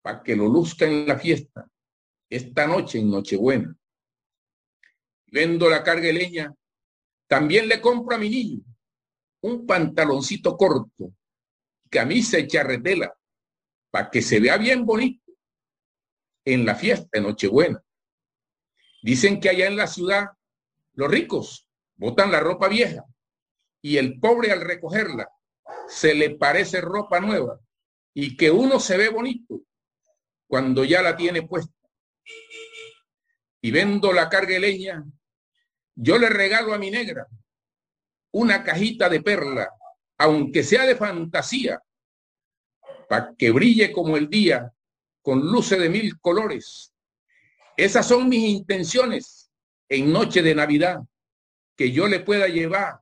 para 0.00 0.22
que 0.22 0.36
lo 0.36 0.46
luzca 0.46 0.86
en 0.86 1.08
la 1.08 1.18
fiesta 1.18 1.68
esta 2.28 2.68
noche 2.68 3.00
en 3.00 3.10
Nochebuena. 3.10 3.76
Vendo 5.30 5.70
la 5.70 5.82
carga 5.82 6.12
leña, 6.12 6.52
también 7.26 7.68
le 7.68 7.80
compro 7.80 8.16
a 8.16 8.18
mi 8.18 8.28
niño 8.28 8.64
un 9.42 9.66
pantaloncito 9.66 10.56
corto, 10.56 11.14
camisa 11.88 12.38
y 12.38 12.46
charretela, 12.46 13.14
para 13.90 14.10
que 14.10 14.22
se 14.22 14.40
vea 14.40 14.56
bien 14.56 14.84
bonito 14.84 15.32
en 16.44 16.66
la 16.66 16.74
fiesta 16.74 17.08
de 17.12 17.20
Nochebuena. 17.20 17.82
Dicen 19.02 19.40
que 19.40 19.48
allá 19.48 19.66
en 19.66 19.76
la 19.76 19.86
ciudad 19.86 20.26
los 20.94 21.10
ricos 21.10 21.66
botan 21.96 22.30
la 22.30 22.40
ropa 22.40 22.68
vieja 22.68 23.04
y 23.80 23.96
el 23.96 24.20
pobre 24.20 24.52
al 24.52 24.60
recogerla 24.60 25.28
se 25.88 26.14
le 26.14 26.30
parece 26.36 26.80
ropa 26.80 27.20
nueva 27.20 27.60
y 28.12 28.36
que 28.36 28.50
uno 28.50 28.80
se 28.80 28.96
ve 28.96 29.08
bonito 29.08 29.62
cuando 30.46 30.84
ya 30.84 31.00
la 31.00 31.16
tiene 31.16 31.42
puesta. 31.42 31.72
Y 33.62 33.70
vendo 33.70 34.12
la 34.12 34.28
carga 34.28 34.58
leña, 34.58 35.04
yo 36.02 36.18
le 36.18 36.30
regalo 36.30 36.72
a 36.72 36.78
mi 36.78 36.90
negra 36.90 37.26
una 38.32 38.64
cajita 38.64 39.08
de 39.08 39.20
perla, 39.20 39.68
aunque 40.16 40.62
sea 40.62 40.86
de 40.86 40.96
fantasía, 40.96 41.82
para 43.08 43.34
que 43.36 43.50
brille 43.50 43.92
como 43.92 44.16
el 44.16 44.30
día 44.30 44.72
con 45.20 45.40
luces 45.40 45.78
de 45.78 45.90
mil 45.90 46.18
colores. 46.20 46.94
Esas 47.76 48.06
son 48.06 48.28
mis 48.28 48.48
intenciones 48.48 49.50
en 49.88 50.10
noche 50.10 50.42
de 50.42 50.54
Navidad, 50.54 51.00
que 51.76 51.92
yo 51.92 52.08
le 52.08 52.20
pueda 52.20 52.48
llevar 52.48 53.00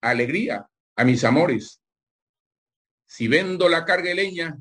alegría 0.00 0.66
a 0.96 1.04
mis 1.04 1.24
amores. 1.24 1.82
Si 3.06 3.28
vendo 3.28 3.68
la 3.68 3.84
carga 3.84 4.08
de 4.08 4.14
leña, 4.14 4.58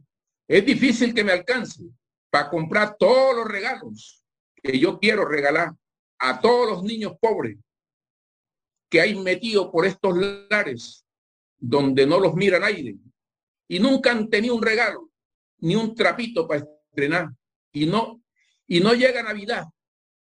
es 0.47 0.65
difícil 0.65 1.13
que 1.13 1.23
me 1.23 1.31
alcance 1.31 1.83
para 2.29 2.49
comprar 2.49 2.97
todos 2.97 3.35
los 3.35 3.47
regalos 3.47 4.25
que 4.61 4.77
yo 4.77 4.99
quiero 4.99 5.25
regalar 5.25 5.73
a 6.21 6.39
todos 6.39 6.69
los 6.69 6.83
niños 6.83 7.13
pobres 7.19 7.57
que 8.89 9.01
hay 9.01 9.15
metido 9.15 9.71
por 9.71 9.85
estos 9.85 10.15
lares 10.49 11.03
donde 11.57 12.05
no 12.05 12.19
los 12.19 12.35
mira 12.35 12.59
nadie 12.59 12.97
y 13.67 13.79
nunca 13.79 14.11
han 14.11 14.29
tenido 14.29 14.55
un 14.55 14.61
regalo 14.61 15.09
ni 15.59 15.75
un 15.75 15.95
trapito 15.95 16.47
para 16.47 16.61
estrenar 16.61 17.29
y 17.71 17.85
no, 17.85 18.21
y 18.67 18.79
no 18.79 18.93
llega 18.93 19.23
Navidad 19.23 19.65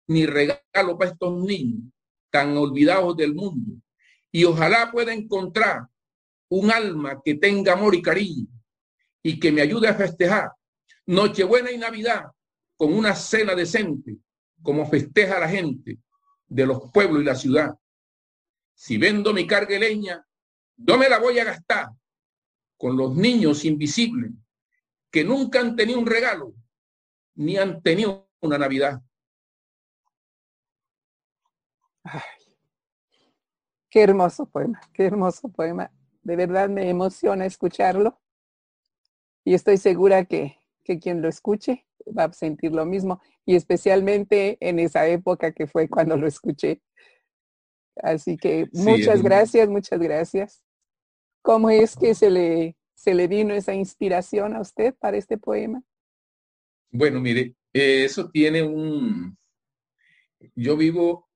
ni 0.09 0.27
regalo 0.27 0.99
para 0.99 1.13
estos 1.13 1.43
niños 1.45 1.93
tan 2.31 2.57
olvidados 2.57 3.17
del 3.17 3.35
mundo. 3.35 3.81
Y 4.33 4.45
ojalá 4.45 4.91
pueda 4.91 5.13
encontrar 5.13 5.87
un 6.49 6.71
alma 6.71 7.21
que 7.25 7.35
tenga 7.35 7.75
amor 7.75 7.95
y 7.95 8.03
cariño 8.03 8.49
y 9.23 9.39
que 9.39 9.53
me 9.53 9.63
ayude 9.63 9.89
a 9.89 9.95
festejar 9.95 10.51
Nochebuena 11.07 11.71
y 11.71 11.79
Navidad 11.79 12.25
con 12.77 12.93
una 12.93 13.15
cena 13.15 13.55
decente, 13.55 14.17
como 14.65 14.87
festeja 14.87 15.39
la 15.39 15.49
gente 15.49 15.99
de 16.49 16.67
los 16.67 16.91
pueblos 16.91 17.23
y 17.23 17.27
la 17.27 17.37
ciudad. 17.37 17.79
Si 18.75 18.99
vendo 18.99 19.33
mi 19.33 19.47
carga 19.47 19.79
leña, 19.79 20.27
yo 20.77 20.99
me 20.99 21.09
la 21.09 21.21
voy 21.21 21.39
a 21.39 21.45
gastar 21.45 21.91
con 22.77 22.97
los 22.97 23.15
niños 23.15 23.65
invisibles 23.65 24.33
que 25.11 25.23
nunca 25.23 25.61
han 25.61 25.77
tenido 25.77 26.01
un 26.01 26.07
regalo, 26.07 26.55
ni 27.37 27.57
han 27.57 27.81
tenido 27.83 28.29
una 28.41 28.59
Navidad. 28.59 29.01
qué 33.91 34.03
hermoso 34.03 34.47
poema, 34.47 34.81
qué 34.93 35.05
hermoso 35.05 35.49
poema. 35.51 35.93
De 36.23 36.37
verdad 36.37 36.69
me 36.69 36.89
emociona 36.89 37.47
escucharlo 37.47 38.19
y 39.45 39.55
estoy 39.55 39.77
segura 39.77 40.25
que, 40.25 40.59
que 40.83 40.99
quien 40.99 41.21
lo 41.21 41.29
escuche 41.29 41.87
va 42.07 42.25
a 42.25 42.33
sentir 42.33 42.73
lo 42.73 42.87
mismo 42.87 43.21
y 43.47 43.57
especialmente 43.57 44.57
en 44.61 44.79
esa 44.79 45.07
época 45.07 45.53
que 45.53 45.67
fue 45.67 45.89
cuando 45.89 46.17
lo 46.17 46.27
escuché. 46.27 46.81
Así 47.97 48.37
que 48.37 48.67
muchas 48.73 49.23
gracias, 49.23 49.69
muchas 49.69 50.01
gracias. 50.01 50.63
¿Cómo 51.43 51.71
es 51.71 51.97
que 51.97 52.15
se 52.15 52.31
le 52.31 52.77
se 52.95 53.15
le 53.15 53.29
vino 53.29 53.53
esa 53.53 53.75
inspiración 53.75 54.55
a 54.55 54.61
usted 54.61 54.95
para 54.95 55.19
este 55.19 55.37
poema? 55.37 55.83
Bueno, 56.91 57.21
mire, 57.21 57.55
eh, 57.73 58.05
eso 58.05 58.31
tiene 58.31 58.63
un... 58.63 59.37
Yo 60.55 60.77
vivo, 60.77 61.29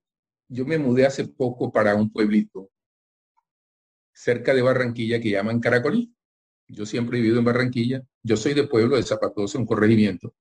yo 0.48 0.64
me 0.64 0.78
mudé 0.78 1.04
hace 1.04 1.26
poco 1.26 1.70
para 1.70 1.94
un 1.94 2.11
pueblito 2.11 2.70
cerca 4.12 4.54
de 4.54 4.62
Barranquilla 4.62 5.20
que 5.20 5.30
llaman 5.30 5.61
Caracolí. 5.61 6.14
Yo 6.68 6.86
siempre 6.86 7.18
he 7.18 7.20
vivido 7.20 7.38
en 7.38 7.44
Barranquilla. 7.44 8.02
Yo 8.22 8.36
soy 8.36 8.54
de 8.54 8.66
pueblo 8.66 8.96
de 8.96 9.02
Zapatoso, 9.02 9.59
un 9.59 9.66
corregimiento. 9.66 10.34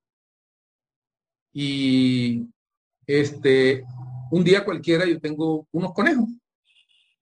Y 1.59 2.47
este, 3.07 3.83
un 4.29 4.43
día 4.43 4.63
cualquiera 4.63 5.07
yo 5.07 5.19
tengo 5.19 5.67
unos 5.71 5.91
conejos 5.91 6.29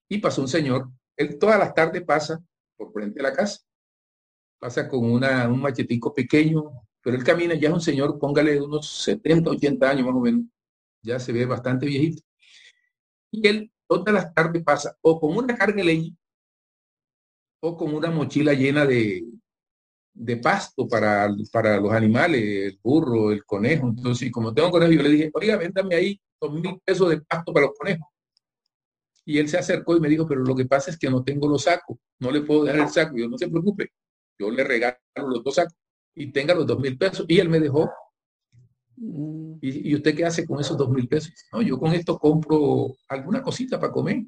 y 0.10 0.18
pasó 0.18 0.42
un 0.42 0.50
señor. 0.50 0.90
Él 1.16 1.40
todas 1.40 1.58
las 1.58 1.74
tardes 1.74 2.04
pasa 2.04 2.44
por 2.76 2.92
frente 2.92 3.16
de 3.16 3.24
la 3.24 3.32
casa. 3.32 3.62
Pasa 4.60 4.90
con 4.90 5.10
una, 5.10 5.48
un 5.48 5.62
machetico 5.62 6.14
pequeño, 6.14 6.66
pero 7.00 7.16
él 7.16 7.24
camina, 7.24 7.54
ya 7.54 7.70
es 7.70 7.76
un 7.76 7.80
señor, 7.80 8.20
póngale 8.20 8.62
unos 8.62 8.90
70, 9.06 9.52
80 9.52 9.90
años 9.90 10.06
más 10.06 10.16
o 10.16 10.20
menos. 10.20 10.42
Ya 11.02 11.18
se 11.18 11.32
ve 11.32 11.46
bastante 11.46 11.86
viejito. 11.86 12.22
Y 13.32 13.48
él 13.48 13.72
todas 13.88 14.14
las 14.14 14.34
tardes 14.34 14.62
pasa 14.66 14.98
o 15.00 15.18
con 15.18 15.38
una 15.38 15.56
carga 15.56 15.78
de 15.78 15.84
leña 15.86 16.14
o 17.62 17.78
con 17.78 17.96
una 17.96 18.12
mochila 18.12 18.52
llena 18.52 18.86
de, 18.86 19.24
de 20.16 20.38
pasto 20.38 20.88
para, 20.88 21.30
para 21.52 21.80
los 21.80 21.92
animales, 21.92 22.42
el 22.42 22.80
burro, 22.82 23.32
el 23.32 23.44
conejo. 23.46 23.90
Entonces, 23.90 24.32
como 24.32 24.54
tengo 24.54 24.72
conejo, 24.72 24.94
yo 24.94 25.04
le 25.04 25.10
dije, 25.10 25.32
oiga, 25.34 25.58
véndame 25.58 25.96
ahí 25.96 26.20
dos 26.40 26.54
mil 26.54 26.80
pesos 26.84 27.10
de 27.10 27.22
pasto 27.22 27.54
para 27.54 27.68
los 27.68 27.78
conejos. 27.78 28.08
Y 29.26 29.40
él 29.40 29.50
se 29.50 29.58
acercó 29.58 29.98
y 29.98 30.00
me 30.00 30.08
dijo, 30.08 30.26
pero 30.28 30.42
lo 30.42 30.56
que 30.56 30.66
pasa 30.66 30.90
es 30.90 30.98
que 30.98 31.10
no 31.10 31.24
tengo 31.24 31.48
los 31.50 31.64
sacos, 31.64 31.98
no 32.20 32.32
le 32.32 32.42
puedo 32.42 32.64
dejar 32.64 32.82
el 32.82 32.90
saco. 32.90 33.18
yo 33.18 33.28
no 33.28 33.38
se 33.38 33.50
preocupe, 33.50 33.92
yo 34.40 34.50
le 34.50 34.64
regalo 34.64 34.98
los 35.18 35.44
dos 35.44 35.56
sacos 35.56 35.76
y 36.14 36.32
tenga 36.32 36.54
los 36.56 36.66
dos 36.66 36.80
mil 36.80 36.98
pesos. 36.98 37.26
Y 37.28 37.40
él 37.40 37.50
me 37.50 37.60
dejó. 37.60 37.92
Mm. 38.96 39.58
¿Y, 39.62 39.96
usted 39.96 40.16
qué 40.16 40.26
hace 40.26 40.46
con 40.46 40.62
esos 40.62 40.78
dos 40.78 40.90
mil 40.90 41.08
pesos? 41.08 41.34
No, 41.52 41.62
yo 41.62 41.78
con 41.78 41.94
esto 41.94 42.18
compro 42.18 42.96
alguna 43.10 43.42
cosita 43.42 43.80
para 43.80 43.92
comer. 43.92 44.24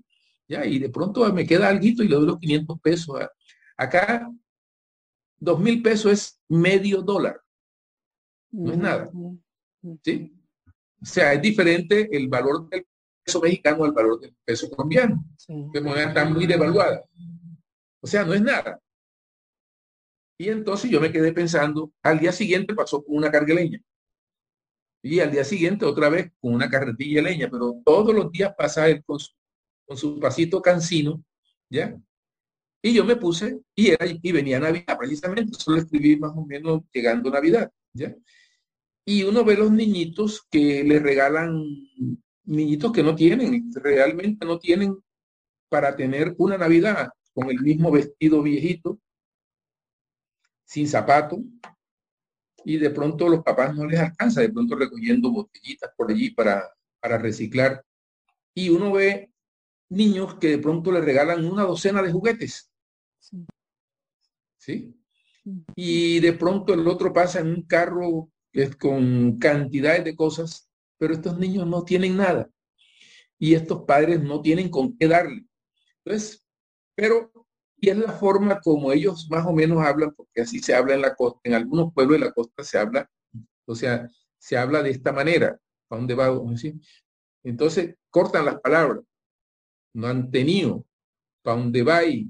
Ya, 0.49 0.65
y 0.65 0.79
de 0.79 0.89
pronto 0.89 1.31
me 1.33 1.45
queda 1.45 1.69
algo 1.69 1.85
y 1.85 1.93
le 1.95 2.15
doy 2.15 2.25
los 2.25 2.39
500 2.39 2.79
pesos. 2.81 3.19
Acá, 3.77 4.29
dos 5.39 5.59
mil 5.59 5.81
pesos 5.81 6.11
es 6.11 6.41
medio 6.47 7.01
dólar. 7.01 7.41
No 8.51 8.71
es 8.71 8.77
nada. 8.77 9.11
¿Sí? 10.03 10.33
O 11.01 11.05
sea, 11.05 11.33
es 11.33 11.41
diferente 11.41 12.09
el 12.11 12.27
valor 12.27 12.69
del 12.69 12.85
peso 13.23 13.41
mexicano 13.41 13.83
al 13.83 13.91
valor 13.91 14.19
del 14.19 14.35
peso 14.43 14.69
colombiano. 14.69 15.23
Que 15.73 15.81
moneda 15.81 16.07
está 16.09 16.25
muy 16.25 16.45
devaluada. 16.45 17.03
O 18.01 18.07
sea, 18.07 18.23
no 18.23 18.33
es 18.33 18.41
nada. 18.41 18.81
Y 20.39 20.49
entonces 20.49 20.89
yo 20.89 21.01
me 21.01 21.11
quedé 21.11 21.33
pensando, 21.33 21.91
al 22.03 22.19
día 22.19 22.31
siguiente 22.31 22.75
pasó 22.75 23.03
con 23.03 23.15
una 23.15 23.31
carga 23.31 23.55
leña. 23.55 23.81
Y 25.03 25.19
al 25.19 25.31
día 25.31 25.43
siguiente 25.43 25.85
otra 25.85 26.09
vez 26.09 26.31
con 26.39 26.53
una 26.53 26.69
carretilla 26.69 27.21
de 27.21 27.29
leña, 27.29 27.49
pero 27.49 27.81
todos 27.83 28.13
los 28.13 28.31
días 28.31 28.53
pasa 28.55 28.87
él 28.87 29.03
con 29.03 29.19
su, 29.19 29.31
con 29.85 29.97
su 29.97 30.19
pasito 30.19 30.61
cansino, 30.61 31.23
¿ya? 31.69 31.99
Y 32.87 32.93
yo 32.93 33.03
me 33.03 33.17
puse, 33.17 33.59
y, 33.75 33.89
era, 33.89 34.05
y 34.05 34.31
venía 34.31 34.61
Navidad, 34.61 34.97
precisamente, 34.97 35.57
solo 35.59 35.79
escribí 35.79 36.15
más 36.15 36.31
o 36.33 36.45
menos 36.45 36.83
llegando 36.93 37.29
Navidad, 37.29 37.69
¿ya? 37.91 38.15
Y 39.03 39.23
uno 39.23 39.43
ve 39.43 39.57
los 39.57 39.71
niñitos 39.71 40.47
que 40.49 40.85
le 40.85 40.99
regalan, 40.99 41.65
niñitos 42.45 42.93
que 42.93 43.03
no 43.03 43.13
tienen, 43.13 43.73
realmente 43.73 44.45
no 44.45 44.57
tienen 44.57 44.95
para 45.67 45.97
tener 45.97 46.33
una 46.37 46.57
Navidad 46.57 47.09
con 47.33 47.49
el 47.49 47.59
mismo 47.59 47.91
vestido 47.91 48.41
viejito, 48.41 49.01
sin 50.63 50.87
zapato, 50.87 51.43
y 52.63 52.77
de 52.77 52.89
pronto 52.91 53.27
los 53.27 53.43
papás 53.43 53.75
no 53.75 53.85
les 53.85 53.99
alcanza, 53.99 54.39
de 54.39 54.49
pronto 54.49 54.77
recogiendo 54.77 55.29
botellitas 55.29 55.91
por 55.97 56.09
allí 56.09 56.29
para, 56.29 56.63
para 57.01 57.17
reciclar. 57.17 57.83
Y 58.53 58.69
uno 58.69 58.93
ve 58.93 59.29
niños 59.89 60.35
que 60.35 60.51
de 60.51 60.59
pronto 60.59 60.89
le 60.89 61.01
regalan 61.01 61.43
una 61.43 61.63
docena 61.63 62.01
de 62.01 62.13
juguetes. 62.13 62.71
¿Sí? 64.67 64.93
Y 65.75 66.19
de 66.19 66.33
pronto 66.33 66.73
el 66.73 66.85
otro 66.87 67.13
pasa 67.13 67.39
en 67.39 67.47
un 67.47 67.61
carro 67.63 68.29
es 68.51 68.75
con 68.75 69.37
cantidades 69.39 70.03
de 70.03 70.15
cosas, 70.15 70.69
pero 70.97 71.13
estos 71.13 71.37
niños 71.39 71.65
no 71.65 71.83
tienen 71.83 72.17
nada. 72.17 72.49
Y 73.39 73.53
estos 73.53 73.83
padres 73.83 74.21
no 74.21 74.41
tienen 74.41 74.69
con 74.69 74.97
qué 74.97 75.07
darle. 75.07 75.45
Entonces, 76.03 76.45
pero, 76.95 77.31
y 77.77 77.89
es 77.89 77.97
la 77.97 78.11
forma 78.11 78.59
como 78.59 78.91
ellos 78.91 79.27
más 79.29 79.45
o 79.45 79.53
menos 79.53 79.85
hablan, 79.85 80.13
porque 80.13 80.41
así 80.41 80.59
se 80.59 80.73
habla 80.73 80.95
en 80.95 81.01
la 81.01 81.15
costa, 81.15 81.39
en 81.43 81.53
algunos 81.53 81.93
pueblos 81.93 82.19
de 82.19 82.25
la 82.25 82.33
costa 82.33 82.63
se 82.63 82.77
habla, 82.77 83.09
o 83.65 83.75
sea, 83.75 84.09
se 84.37 84.57
habla 84.57 84.83
de 84.83 84.89
esta 84.91 85.13
manera. 85.13 85.57
¿A 85.89 85.95
dónde 85.95 86.15
va? 86.15 86.29
Entonces, 87.43 87.95
cortan 88.09 88.45
las 88.45 88.59
palabras 88.59 89.03
no 89.93 90.07
han 90.07 90.29
tenido, 90.29 90.85
para 91.41 91.57
dónde 91.57 91.81
va 91.81 92.05
y 92.05 92.29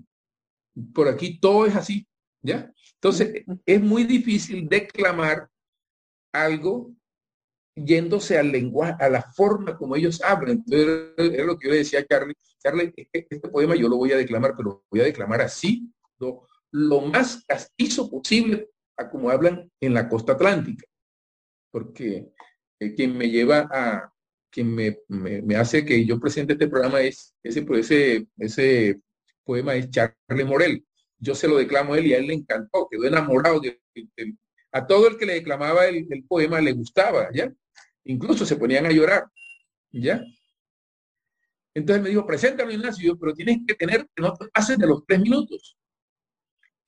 por 0.93 1.07
aquí 1.07 1.39
todo 1.39 1.65
es 1.65 1.75
así, 1.75 2.06
¿ya? 2.41 2.71
Entonces, 2.95 3.43
es 3.65 3.81
muy 3.81 4.03
difícil 4.03 4.67
declamar 4.67 5.49
algo 6.33 6.93
yéndose 7.75 8.37
al 8.37 8.51
lenguaje, 8.51 8.95
a 8.99 9.09
la 9.09 9.21
forma 9.21 9.77
como 9.77 9.95
ellos 9.95 10.21
hablan. 10.21 10.63
Entonces, 10.67 11.13
es 11.17 11.45
lo 11.45 11.57
que 11.57 11.67
yo 11.67 11.71
le 11.71 11.79
decía 11.79 11.99
a 11.99 12.05
Charlie, 12.05 12.35
Charlie, 12.59 12.93
este 13.13 13.49
poema 13.49 13.75
yo 13.75 13.87
lo 13.87 13.97
voy 13.97 14.11
a 14.11 14.17
declamar, 14.17 14.55
pero 14.57 14.69
lo 14.69 14.85
voy 14.89 15.01
a 15.01 15.05
declamar 15.05 15.41
así, 15.41 15.91
lo, 16.19 16.47
lo 16.71 17.01
más 17.01 17.43
castizo 17.45 18.09
posible 18.09 18.69
a 18.97 19.09
como 19.09 19.29
hablan 19.29 19.71
en 19.79 19.93
la 19.93 20.09
costa 20.09 20.33
atlántica, 20.33 20.85
porque 21.71 22.29
eh, 22.79 22.95
quien 22.95 23.15
me 23.15 23.29
lleva 23.29 23.67
a, 23.71 24.11
que 24.51 24.63
me, 24.63 24.99
me, 25.07 25.55
hace 25.55 25.85
que 25.85 26.05
yo 26.05 26.19
presente 26.19 26.53
este 26.53 26.67
programa 26.67 27.01
es 27.01 27.35
ese, 27.43 27.65
ese, 27.73 28.27
ese 28.37 29.01
poema 29.43 29.75
es 29.75 29.89
Charles 29.91 30.45
Morel. 30.45 30.83
Yo 31.19 31.35
se 31.35 31.47
lo 31.47 31.57
declamo 31.57 31.93
a 31.93 31.97
él 31.97 32.07
y 32.07 32.13
a 32.13 32.17
él 32.17 32.27
le 32.27 32.33
encantó, 32.33 32.87
quedó 32.89 33.05
enamorado 33.05 33.59
de, 33.59 33.79
a 34.71 34.85
todo 34.85 35.07
el 35.07 35.17
que 35.17 35.25
le 35.25 35.33
declamaba 35.33 35.87
el, 35.87 36.07
poema 36.27 36.61
le 36.61 36.73
gustaba, 36.73 37.29
¿ya? 37.33 37.51
Incluso 38.03 38.45
se 38.45 38.55
ponían 38.55 38.85
a 38.85 38.91
llorar, 38.91 39.25
¿ya? 39.91 40.23
Entonces 41.73 42.03
me 42.03 42.09
dijo, 42.09 42.25
preséntalo 42.25 42.71
Ignacio, 42.71 43.17
pero 43.17 43.33
tienes 43.33 43.59
que 43.67 43.75
tener 43.75 44.07
no 44.17 44.33
te 44.33 44.47
pases 44.47 44.77
de 44.77 44.87
los 44.87 45.05
tres 45.05 45.19
minutos. 45.19 45.77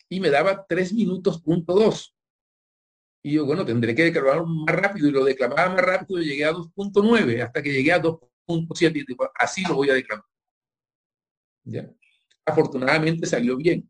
Y 0.09 0.19
me 0.19 0.29
daba 0.29 0.65
tres 0.67 0.93
minutos 0.93 1.41
punto 1.41 1.73
dos. 1.73 2.15
Y 3.21 3.33
yo, 3.33 3.45
bueno, 3.45 3.65
tendré 3.65 3.93
que 3.93 4.05
declarar 4.05 4.43
más 4.45 4.75
rápido 4.75 5.09
y 5.09 5.11
lo 5.11 5.25
declamaba 5.25 5.69
más 5.69 5.81
rápido 5.83 6.21
y 6.21 6.25
llegué 6.25 6.45
a 6.45 6.53
2.9 6.53 7.43
hasta 7.43 7.61
que 7.61 7.73
llegué 7.73 7.91
a 7.91 8.01
2.7 8.01 8.95
y 8.95 9.05
digo, 9.05 9.29
así 9.35 9.63
lo 9.63 9.75
voy 9.75 9.89
a 9.89 9.93
declamar. 9.93 10.25
¿Ya? 11.65 11.89
Afortunadamente 12.45 13.27
salió 13.27 13.57
bien. 13.57 13.89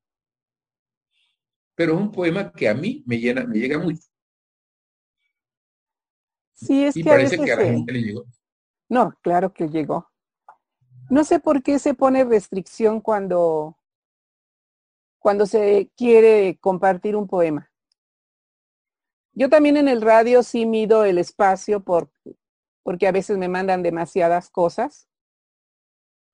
Pero 1.80 1.93
es 1.93 2.01
un 2.01 2.11
poema 2.11 2.51
que 2.51 2.68
a 2.68 2.73
mí 2.73 3.03
me 3.06 3.18
llena, 3.18 3.45
me 3.45 3.57
llega 3.57 3.80
mucho. 3.80 4.01
Sí, 6.53 6.84
es 6.84 6.97
y 6.97 7.03
que 7.03 7.10
parece 7.10 7.38
que 7.38 7.53
a 7.53 7.56
la 7.56 7.64
gente 7.64 7.93
le 7.93 8.01
llegó. 8.01 8.26
No, 8.89 9.18
claro 9.22 9.53
que 9.53 9.69
llegó. 9.69 10.11
No 11.10 11.23
sé 11.23 11.39
por 11.39 11.64
qué 11.64 11.80
se 11.80 11.93
pone 11.93 12.26
restricción 12.26 12.99
cuando, 12.99 13.77
cuando 15.19 15.45
se 15.45 15.89
quiere 15.95 16.57
compartir 16.60 17.15
un 17.15 17.27
poema. 17.30 17.72
Yo 19.31 19.47
también 19.49 19.77
en 19.77 19.88
el 19.88 20.01
radio 20.01 20.43
sí 20.43 20.65
mido 20.65 21.06
el 21.06 21.18
espacio 21.18 21.80
por, 21.81 22.11
porque 22.84 23.07
a 23.07 23.14
veces 23.14 23.38
me 23.38 23.47
mandan 23.47 23.84
demasiadas 23.84 24.49
cosas. 24.49 25.09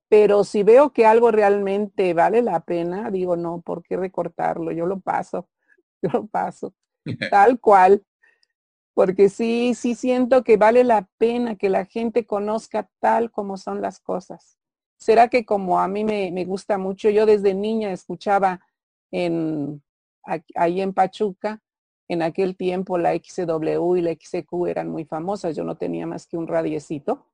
Pero 0.08 0.44
si 0.44 0.64
veo 0.64 0.94
que 0.94 1.06
algo 1.06 1.32
realmente 1.32 2.14
vale 2.14 2.42
la 2.42 2.60
pena, 2.62 3.10
digo, 3.12 3.36
no, 3.36 3.62
¿por 3.62 3.84
qué 3.84 3.98
recortarlo? 3.98 4.72
Yo 4.72 4.86
lo 4.86 5.00
paso, 5.00 5.50
yo 6.02 6.10
lo 6.12 6.28
paso, 6.28 6.74
tal 7.32 7.60
cual. 7.60 8.04
Porque 8.94 9.30
sí, 9.30 9.74
sí 9.76 9.94
siento 9.96 10.44
que 10.44 10.58
vale 10.58 10.84
la 10.84 11.08
pena 11.18 11.56
que 11.56 11.70
la 11.70 11.86
gente 11.86 12.26
conozca 12.26 12.90
tal 13.00 13.30
como 13.32 13.58
son 13.58 13.82
las 13.82 14.00
cosas. 14.00 14.58
¿Será 14.98 15.28
que 15.28 15.46
como 15.46 15.80
a 15.80 15.88
mí 15.88 16.06
me, 16.06 16.32
me 16.32 16.46
gusta 16.46 16.78
mucho, 16.78 17.10
yo 17.10 17.26
desde 17.26 17.54
niña 17.54 17.92
escuchaba 17.92 18.62
en, 19.12 19.84
ahí 20.56 20.82
en 20.82 20.94
Pachuca, 20.94 21.62
en 22.08 22.22
aquel 22.22 22.56
tiempo 22.56 22.98
la 22.98 23.14
XW 23.16 23.96
y 23.98 24.02
la 24.02 24.12
XQ 24.12 24.68
eran 24.68 24.90
muy 24.90 25.06
famosas. 25.06 25.56
Yo 25.56 25.64
no 25.64 25.78
tenía 25.78 26.06
más 26.06 26.28
que 26.28 26.38
un 26.38 26.48
radiecito. 26.48 27.26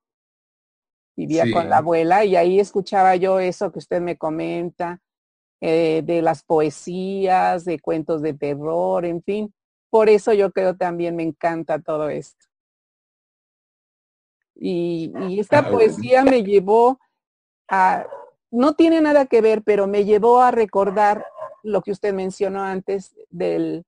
Vivía 1.27 1.45
con 1.53 1.69
la 1.69 1.77
abuela 1.77 2.25
y 2.25 2.35
ahí 2.35 2.59
escuchaba 2.59 3.15
yo 3.15 3.39
eso 3.39 3.71
que 3.71 3.77
usted 3.77 4.01
me 4.01 4.17
comenta, 4.17 4.99
eh, 5.61 6.01
de 6.03 6.23
las 6.23 6.43
poesías, 6.43 7.63
de 7.63 7.79
cuentos 7.79 8.23
de 8.23 8.33
terror, 8.33 9.05
en 9.05 9.21
fin. 9.21 9.53
Por 9.91 10.09
eso 10.09 10.33
yo 10.33 10.51
creo 10.51 10.75
también 10.75 11.15
me 11.15 11.21
encanta 11.21 11.79
todo 11.79 12.09
esto. 12.09 12.47
Y, 14.55 15.13
y 15.29 15.39
esta 15.39 15.59
ah, 15.59 15.69
poesía 15.69 16.23
me 16.23 16.41
llevó 16.43 16.99
a, 17.67 18.07
no 18.49 18.73
tiene 18.73 18.99
nada 18.99 19.27
que 19.27 19.41
ver, 19.41 19.61
pero 19.61 19.85
me 19.85 20.03
llevó 20.03 20.41
a 20.41 20.49
recordar 20.49 21.23
lo 21.61 21.83
que 21.83 21.91
usted 21.91 22.15
mencionó 22.15 22.63
antes 22.63 23.15
del 23.29 23.85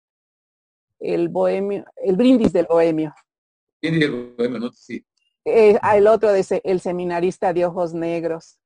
el 0.99 1.30
bohemio, 1.30 1.85
el 1.97 2.15
brindis 2.15 2.53
del 2.53 2.68
bohemio. 2.68 3.11
Brindis 3.81 4.01
del 4.01 4.35
bohemio, 4.38 4.60
¿no? 4.60 4.72
Sí. 4.72 5.03
Eh, 5.45 5.78
el 5.95 6.07
otro 6.07 6.32
de 6.32 6.40
ese, 6.40 6.61
el 6.64 6.80
seminarista 6.80 7.53
de 7.53 7.65
ojos 7.65 7.94
negros. 7.94 8.60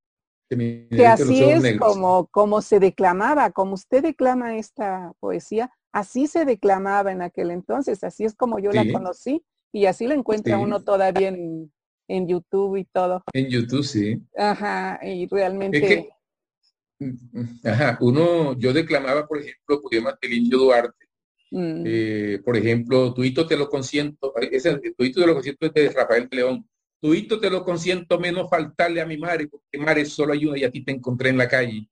Que 0.49 1.05
así 1.05 1.43
es 1.43 1.77
como, 1.77 2.27
como 2.27 2.61
se 2.61 2.79
declamaba, 2.79 3.51
como 3.51 3.73
usted 3.73 4.01
declama 4.01 4.57
esta 4.57 5.11
poesía, 5.19 5.71
así 5.91 6.27
se 6.27 6.45
declamaba 6.45 7.11
en 7.11 7.21
aquel 7.21 7.51
entonces, 7.51 8.01
así 8.03 8.23
es 8.23 8.33
como 8.33 8.59
yo 8.59 8.71
la 8.71 8.89
conocí 8.89 9.43
y 9.73 9.87
así 9.87 10.07
la 10.07 10.13
encuentra 10.13 10.57
uno 10.57 10.83
todavía 10.83 11.27
en, 11.27 11.73
en, 12.07 12.27
YouTube 12.29 12.77
y 12.77 12.85
todo. 12.85 13.23
En 13.33 13.49
YouTube, 13.49 13.83
sí. 13.83 14.21
Ajá, 14.37 14.99
y 15.03 15.27
realmente... 15.27 16.09
Mm, 16.99 17.67
ajá, 17.67 17.97
uno, 17.99 18.57
yo 18.57 18.71
declamaba, 18.71 19.27
por 19.27 19.39
ejemplo, 19.39 19.81
poemas 19.81 20.15
de 20.21 20.33
Indio 20.33 20.59
Duarte, 20.59 21.06
Mm. 21.51 21.83
Eh, 21.85 22.41
por 22.43 22.57
ejemplo, 22.57 23.13
tuito 23.13 23.47
te 23.47 23.55
lo 23.55 23.69
consiento, 23.69 24.33
ese 24.51 24.77
tuito 24.97 25.21
te 25.21 25.27
lo 25.27 25.33
consiento 25.33 25.65
es 25.65 25.73
de 25.73 25.89
Rafael 25.89 26.27
León. 26.31 26.67
Tuito 26.99 27.39
te 27.39 27.49
lo 27.49 27.63
consiento 27.63 28.19
menos 28.19 28.49
faltarle 28.49 29.01
a 29.01 29.05
mi 29.05 29.17
madre, 29.17 29.47
porque 29.47 29.77
madre 29.77 30.05
solo 30.05 30.33
hay 30.33 30.45
una 30.45 30.57
y 30.57 30.63
a 30.63 30.71
ti 30.71 30.83
te 30.83 30.91
encontré 30.91 31.29
en 31.29 31.37
la 31.37 31.47
calle. 31.47 31.87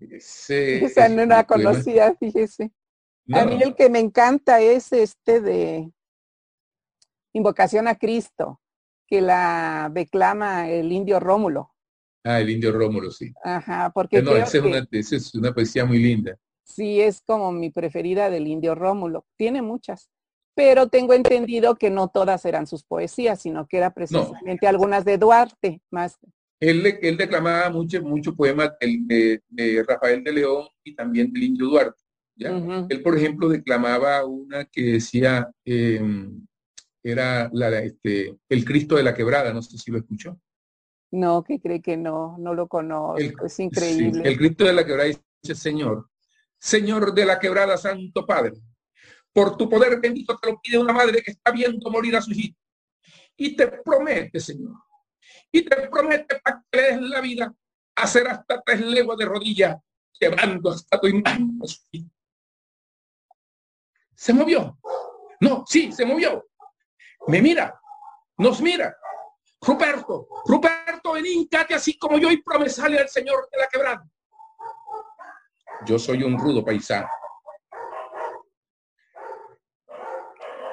Esa 0.48 1.08
no 1.08 1.24
la 1.24 1.44
conocía, 1.44 2.14
fíjese. 2.18 2.72
A 3.32 3.44
mí 3.44 3.62
el 3.62 3.76
que 3.76 3.88
me 3.88 4.00
encanta 4.00 4.60
es 4.60 4.92
este 4.92 5.40
de 5.40 5.92
Invocación 7.32 7.86
a 7.86 7.94
Cristo, 7.94 8.60
que 9.06 9.20
la 9.20 9.88
declama 9.92 10.68
el 10.68 10.90
indio 10.90 11.20
Rómulo. 11.20 11.72
Ah, 12.24 12.40
el 12.40 12.50
indio 12.50 12.72
Rómulo, 12.72 13.12
sí. 13.12 13.32
Ajá, 13.44 13.92
porque... 13.94 14.20
No, 14.20 14.34
esa, 14.34 14.58
es 14.90 15.34
una 15.34 15.54
poesía 15.54 15.84
muy 15.84 15.98
linda 15.98 16.36
sí 16.70 17.00
es 17.00 17.22
como 17.22 17.52
mi 17.52 17.70
preferida 17.70 18.30
del 18.30 18.46
indio 18.46 18.74
Rómulo. 18.74 19.26
Tiene 19.36 19.62
muchas, 19.62 20.10
pero 20.54 20.88
tengo 20.88 21.14
entendido 21.14 21.76
que 21.76 21.90
no 21.90 22.08
todas 22.08 22.44
eran 22.44 22.66
sus 22.66 22.84
poesías, 22.84 23.40
sino 23.40 23.66
que 23.66 23.78
era 23.78 23.92
precisamente 23.92 24.66
algunas 24.66 25.04
de 25.04 25.18
Duarte 25.18 25.80
más. 25.90 26.18
Él, 26.60 26.98
él 27.00 27.16
declamaba 27.16 27.70
mucho, 27.70 28.02
mucho 28.02 28.36
poemas 28.36 28.72
de, 28.78 29.42
de, 29.48 29.84
Rafael 29.86 30.22
de 30.22 30.32
León 30.32 30.66
y 30.84 30.94
también 30.94 31.32
del 31.32 31.44
indio 31.44 31.66
Duarte. 31.66 32.02
Él, 32.36 33.02
por 33.02 33.16
ejemplo, 33.16 33.48
declamaba 33.48 34.24
una 34.24 34.64
que 34.66 34.82
decía, 34.92 35.50
em, 35.64 36.46
era 37.02 37.50
la, 37.52 37.80
este, 37.80 38.36
El 38.48 38.64
Cristo 38.64 38.96
de 38.96 39.02
la 39.02 39.14
Quebrada, 39.14 39.52
no 39.52 39.62
sé 39.62 39.78
si 39.78 39.90
lo 39.90 39.98
escuchó. 39.98 40.38
No, 41.10 41.42
que 41.42 41.58
cree 41.58 41.80
que 41.80 41.96
no, 41.96 42.36
no 42.38 42.54
lo 42.54 42.68
conozco, 42.68 43.46
es 43.46 43.58
increíble. 43.58 44.22
el 44.24 44.36
Cristo 44.36 44.64
de 44.64 44.72
la 44.72 44.84
Quebrada 44.84 45.08
dice, 45.08 45.54
Señor, 45.54 46.09
Señor 46.60 47.14
de 47.14 47.24
la 47.24 47.38
quebrada, 47.38 47.78
Santo 47.78 48.26
Padre. 48.26 48.52
Por 49.32 49.56
tu 49.56 49.68
poder 49.68 49.98
bendito 49.98 50.38
te 50.38 50.50
lo 50.50 50.60
pide 50.60 50.78
una 50.78 50.92
madre 50.92 51.22
que 51.22 51.30
está 51.30 51.50
viendo 51.50 51.90
morir 51.90 52.16
a 52.16 52.20
su 52.22 52.32
hijito. 52.32 52.58
Y 53.36 53.56
te 53.56 53.66
promete, 53.66 54.38
Señor. 54.38 54.74
Y 55.50 55.62
te 55.62 55.88
promete 55.88 56.38
para 56.40 56.62
que 56.70 56.78
le 56.78 56.82
des 56.82 57.00
la 57.00 57.20
vida, 57.22 57.54
hacer 57.96 58.28
hasta 58.28 58.60
tres 58.60 58.82
leguas 58.82 59.16
de 59.16 59.24
rodilla, 59.24 59.80
llevando 60.20 60.70
hasta 60.70 61.00
tu 61.00 61.06
imagen 61.06 61.58
Se 64.14 64.32
movió. 64.34 64.78
No, 65.40 65.64
sí, 65.66 65.90
se 65.92 66.04
movió. 66.04 66.46
Me 67.26 67.40
mira, 67.40 67.80
nos 68.36 68.60
mira. 68.60 68.94
Ruperto, 69.62 70.28
Ruperto, 70.46 71.12
ven, 71.12 71.48
así 71.74 71.98
como 71.98 72.18
yo 72.18 72.30
y 72.30 72.42
promesale 72.42 72.98
al 72.98 73.08
Señor 73.08 73.48
de 73.50 73.58
la 73.58 73.66
quebrada. 73.68 74.10
Yo 75.86 75.98
soy 75.98 76.22
un 76.22 76.38
rudo 76.38 76.64
paisano. 76.64 77.08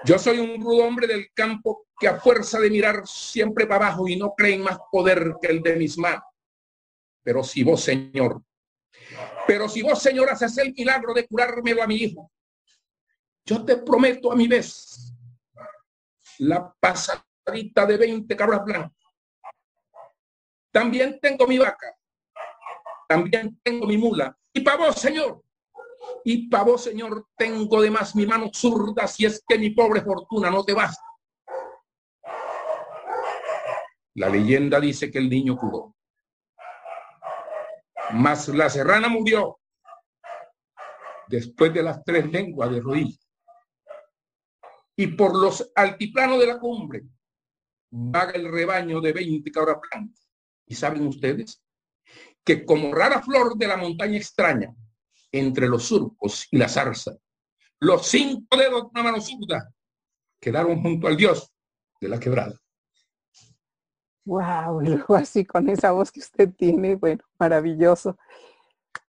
Yo 0.06 0.18
soy 0.20 0.40
un 0.40 0.62
rudo 0.62 0.86
hombre 0.86 1.08
del 1.08 1.32
campo 1.34 1.88
que 2.00 2.08
a 2.08 2.20
fuerza 2.20 2.60
de 2.60 2.70
mirar 2.70 3.06
siempre 3.06 3.66
para 3.66 3.88
abajo 3.88 4.08
y 4.08 4.16
no 4.16 4.34
creen 4.36 4.62
más 4.62 4.78
poder 4.92 5.36
que 5.42 5.48
el 5.48 5.62
de 5.62 5.76
mis 5.76 5.98
manos. 5.98 6.24
Pero 7.24 7.44
si 7.44 7.64
vos, 7.64 7.84
Señor, 7.84 8.42
pero 9.46 9.70
si 9.70 9.82
vos, 9.82 10.02
Señor, 10.02 10.30
haces 10.30 10.58
el 10.58 10.74
milagro 10.74 11.14
de 11.14 11.28
curármelo 11.28 11.84
a 11.84 11.88
mi 11.88 11.96
hijo, 11.96 12.32
yo 13.46 13.64
te 13.64 13.78
prometo 13.78 14.32
a 14.32 14.36
mi 14.36 14.48
vez 14.48 15.14
la 16.40 16.74
pasadita 16.80 17.86
de 17.86 17.98
20 17.98 18.36
cabras 18.36 18.64
blancas. 18.64 18.92
También 20.72 21.20
tengo 21.20 21.48
mi 21.48 21.58
vaca, 21.58 21.97
también 23.08 23.60
tengo 23.64 23.88
mi 23.88 23.98
mula, 23.98 24.38
y 24.54 24.62
para 24.62 24.78
vos, 24.78 24.96
Señor. 24.96 25.44
Y 26.24 26.50
para 26.50 26.64
vos, 26.64 26.84
Señor, 26.84 27.28
tengo 27.36 27.82
de 27.82 27.92
más 27.92 28.16
mi 28.16 28.26
mano 28.26 28.50
zurda 28.54 29.08
si 29.08 29.26
es 29.26 29.44
que 29.48 29.58
mi 29.58 29.70
pobre 29.70 30.02
fortuna 30.02 30.50
no 30.50 30.64
te 30.64 30.74
basta. 30.74 31.04
La 34.16 34.30
leyenda 34.30 34.80
dice 34.80 35.12
que 35.12 35.20
el 35.20 35.30
niño 35.30 35.56
curó. 35.56 35.96
Mas 38.14 38.48
la 38.48 38.70
serrana 38.70 39.10
murió 39.10 39.60
después 41.28 41.74
de 41.74 41.84
las 41.84 42.04
tres 42.04 42.26
lenguas 42.32 42.72
de 42.72 42.82
rodillas. 42.82 43.30
Y 44.96 45.08
por 45.08 45.38
los 45.38 45.72
altiplanos 45.76 46.40
de 46.40 46.48
la 46.48 46.60
cumbre 46.60 47.04
vaga 47.92 48.32
el 48.32 48.52
rebaño 48.52 49.02
de 49.02 49.14
20 49.14 49.52
cabras 49.52 49.78
blancas. 49.80 50.28
¿Y 50.66 50.76
saben 50.76 51.06
ustedes? 51.06 51.62
Que 52.48 52.66
como 52.66 52.94
rara 52.94 53.22
flor 53.22 53.58
de 53.58 53.68
la 53.68 53.76
montaña 53.76 54.16
extraña, 54.16 54.74
entre 55.34 55.68
los 55.68 55.84
surcos 55.84 56.48
y 56.50 56.58
la 56.58 56.70
zarza, 56.70 57.18
los 57.82 58.08
cinco 58.08 58.56
dedos 58.56 58.84
de 58.84 58.90
una 58.92 59.04
mano 59.04 59.20
zurda 59.20 59.70
quedaron 60.40 60.82
junto 60.82 61.08
al 61.08 61.18
dios 61.18 61.52
de 62.00 62.08
la 62.08 62.18
quebrada. 62.18 62.58
Wow, 64.24 64.80
luego 64.80 65.16
así 65.16 65.44
con 65.44 65.68
esa 65.68 65.92
voz 65.92 66.10
que 66.10 66.22
usted 66.22 66.50
tiene, 66.56 66.96
bueno, 66.96 67.22
maravilloso. 67.38 68.18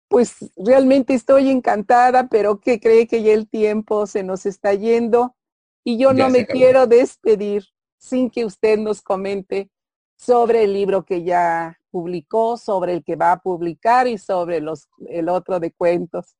Pues 0.08 0.34
realmente 0.56 1.14
estoy 1.14 1.50
encantada, 1.50 2.26
pero 2.26 2.58
que 2.58 2.80
cree 2.80 3.06
que 3.06 3.22
ya 3.22 3.32
el 3.32 3.48
tiempo 3.48 4.08
se 4.08 4.24
nos 4.24 4.44
está 4.44 4.74
yendo 4.74 5.36
y 5.84 5.98
yo 5.98 6.12
no 6.12 6.28
me 6.30 6.46
quiero 6.48 6.88
despedir 6.88 7.68
sin 7.96 8.28
que 8.28 8.44
usted 8.44 8.76
nos 8.76 9.02
comente 9.02 9.70
sobre 10.16 10.64
el 10.64 10.72
libro 10.72 11.04
que 11.04 11.22
ya 11.22 11.79
publicó, 11.90 12.56
sobre 12.56 12.94
el 12.94 13.04
que 13.04 13.16
va 13.16 13.32
a 13.32 13.40
publicar 13.40 14.08
y 14.08 14.18
sobre 14.18 14.60
los, 14.60 14.88
el 15.08 15.28
otro 15.28 15.60
de 15.60 15.72
cuentos. 15.72 16.36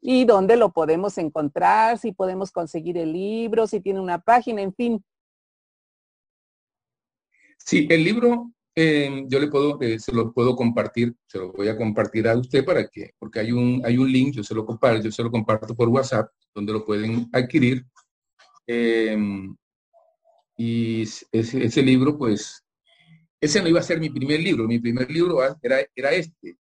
Y 0.00 0.24
dónde 0.24 0.56
lo 0.56 0.72
podemos 0.72 1.16
encontrar, 1.18 1.98
si 1.98 2.12
podemos 2.12 2.50
conseguir 2.50 2.98
el 2.98 3.12
libro, 3.12 3.66
si 3.66 3.80
tiene 3.80 4.00
una 4.00 4.20
página, 4.20 4.62
en 4.62 4.74
fin. 4.74 5.04
Sí, 7.58 7.86
el 7.90 8.04
libro 8.04 8.52
eh, 8.74 9.24
yo 9.28 9.38
le 9.38 9.48
puedo, 9.48 9.78
eh, 9.82 9.98
se 9.98 10.12
lo 10.12 10.32
puedo 10.32 10.56
compartir, 10.56 11.14
se 11.26 11.38
lo 11.38 11.52
voy 11.52 11.68
a 11.68 11.76
compartir 11.76 12.26
a 12.26 12.36
usted 12.36 12.64
para 12.64 12.86
que, 12.88 13.10
porque 13.18 13.40
hay 13.40 13.52
un, 13.52 13.82
hay 13.84 13.98
un 13.98 14.10
link, 14.10 14.34
yo 14.34 14.42
se 14.42 14.54
lo 14.54 14.64
comparto, 14.64 15.02
yo 15.02 15.12
se 15.12 15.22
lo 15.22 15.30
comparto 15.30 15.74
por 15.74 15.88
WhatsApp, 15.88 16.30
donde 16.54 16.72
lo 16.72 16.84
pueden 16.84 17.28
adquirir. 17.32 17.84
Em, 18.66 19.54
y 20.56 21.02
ese 21.02 21.82
libro, 21.82 22.16
pues, 22.16 22.64
ese 23.42 23.60
no 23.60 23.68
iba 23.68 23.80
a 23.80 23.82
ser 23.82 23.98
mi 23.98 24.08
primer 24.08 24.38
libro, 24.38 24.68
mi 24.68 24.78
primer 24.78 25.10
libro 25.10 25.40
era, 25.60 25.84
era 25.96 26.12
este. 26.12 26.56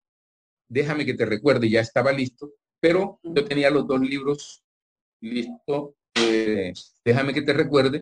Déjame 0.68 1.06
que 1.06 1.14
te 1.14 1.26
recuerde, 1.26 1.70
ya 1.70 1.80
estaba 1.80 2.12
listo, 2.12 2.54
pero 2.80 3.20
yo 3.22 3.46
tenía 3.46 3.70
los 3.70 3.86
dos 3.86 4.02
libros 4.02 4.64
listos. 5.22 5.92
Eh, 6.16 6.74
déjame 7.06 7.36
que 7.36 7.44
te 7.44 7.54
recuerde. 7.54 8.02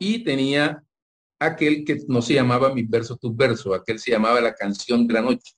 Y 0.00 0.24
tenía 0.24 0.82
aquel 1.38 1.84
que 1.84 1.98
no 2.08 2.22
se 2.22 2.32
llamaba 2.32 2.72
Mis 2.72 2.88
versos, 2.88 3.20
tus 3.20 3.36
versos, 3.36 3.78
aquel 3.78 3.98
se 3.98 4.12
llamaba 4.12 4.40
La 4.40 4.54
canción 4.54 5.06
de 5.06 5.12
la 5.12 5.20
noche. 5.20 5.52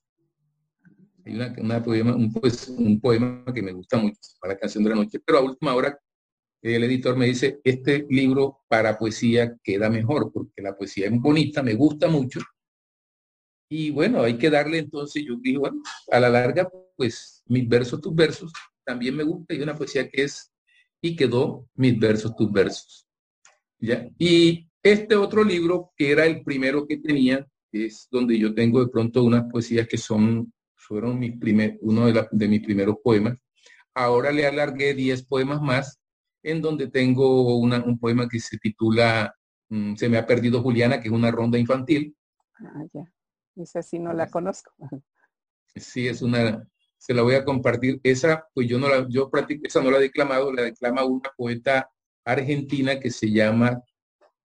Hay 1.24 1.34
una, 1.34 1.80
poema, 1.84 2.16
un, 2.16 2.32
pues, 2.32 2.68
un, 2.68 3.00
poema 3.00 3.44
que 3.54 3.62
me 3.62 3.72
gusta 3.72 3.96
mucho, 3.96 4.18
la 4.42 4.58
canción 4.58 4.82
de 4.82 4.90
la 4.90 4.96
noche, 4.96 5.20
pero 5.24 5.38
a 5.38 5.42
última 5.42 5.72
hora 5.72 5.96
el 6.62 6.84
editor 6.84 7.16
me 7.16 7.26
dice, 7.26 7.60
este 7.64 8.06
libro 8.08 8.60
para 8.68 8.98
poesía 8.98 9.56
queda 9.62 9.88
mejor, 9.88 10.30
porque 10.32 10.62
la 10.62 10.76
poesía 10.76 11.06
es 11.06 11.12
bonita, 11.12 11.62
me 11.62 11.74
gusta 11.74 12.08
mucho. 12.08 12.40
Y 13.70 13.90
bueno, 13.90 14.22
hay 14.22 14.36
que 14.36 14.50
darle 14.50 14.78
entonces, 14.78 15.24
yo 15.24 15.36
digo, 15.40 15.60
bueno, 15.60 15.82
a 16.10 16.20
la 16.20 16.28
larga, 16.28 16.68
pues 16.96 17.42
mis 17.46 17.68
versos, 17.68 18.00
tus 18.00 18.14
versos, 18.14 18.52
también 18.84 19.16
me 19.16 19.22
gusta, 19.22 19.54
y 19.54 19.62
una 19.62 19.76
poesía 19.76 20.08
que 20.08 20.24
es, 20.24 20.52
y 21.00 21.16
quedó 21.16 21.66
mis 21.74 21.98
versos, 21.98 22.34
tus 22.36 22.50
versos. 22.52 23.06
¿Ya? 23.78 24.06
Y 24.18 24.68
este 24.82 25.16
otro 25.16 25.44
libro, 25.44 25.92
que 25.96 26.10
era 26.10 26.26
el 26.26 26.42
primero 26.42 26.86
que 26.86 26.98
tenía, 26.98 27.46
es 27.72 28.08
donde 28.10 28.38
yo 28.38 28.52
tengo 28.52 28.84
de 28.84 28.90
pronto 28.90 29.22
unas 29.22 29.44
poesías 29.50 29.86
que 29.88 29.96
son, 29.96 30.52
fueron 30.74 31.18
mis 31.18 31.38
primer, 31.38 31.78
uno 31.80 32.06
de, 32.06 32.26
de 32.30 32.48
mis 32.48 32.60
primeros 32.60 32.96
poemas. 33.02 33.38
Ahora 33.94 34.32
le 34.32 34.46
alargué 34.46 34.94
10 34.94 35.24
poemas 35.24 35.62
más 35.62 35.99
en 36.42 36.62
donde 36.62 36.88
tengo 36.88 37.58
un 37.58 37.98
poema 37.98 38.28
que 38.28 38.40
se 38.40 38.58
titula 38.58 39.34
mm, 39.68 39.94
Se 39.96 40.08
me 40.08 40.18
ha 40.18 40.26
perdido 40.26 40.62
Juliana, 40.62 41.00
que 41.00 41.08
es 41.08 41.14
una 41.14 41.30
ronda 41.30 41.58
infantil. 41.58 42.16
Ah, 42.58 42.84
ya. 42.92 43.04
Esa 43.56 43.82
sí 43.82 43.98
no 43.98 44.12
la 44.12 44.30
conozco. 44.30 44.72
Sí, 45.74 46.08
es 46.08 46.22
una, 46.22 46.66
se 46.98 47.14
la 47.14 47.22
voy 47.22 47.34
a 47.34 47.44
compartir. 47.44 48.00
Esa, 48.02 48.46
pues 48.54 48.68
yo 48.68 48.78
no 48.78 48.88
la, 48.88 49.06
yo 49.08 49.30
practico, 49.30 49.66
esa 49.66 49.82
no 49.82 49.90
la 49.90 49.98
he 49.98 50.02
declamado, 50.02 50.52
la 50.52 50.62
declama 50.62 51.04
una 51.04 51.30
poeta 51.36 51.90
argentina 52.24 52.98
que 53.00 53.10
se 53.10 53.30
llama, 53.30 53.82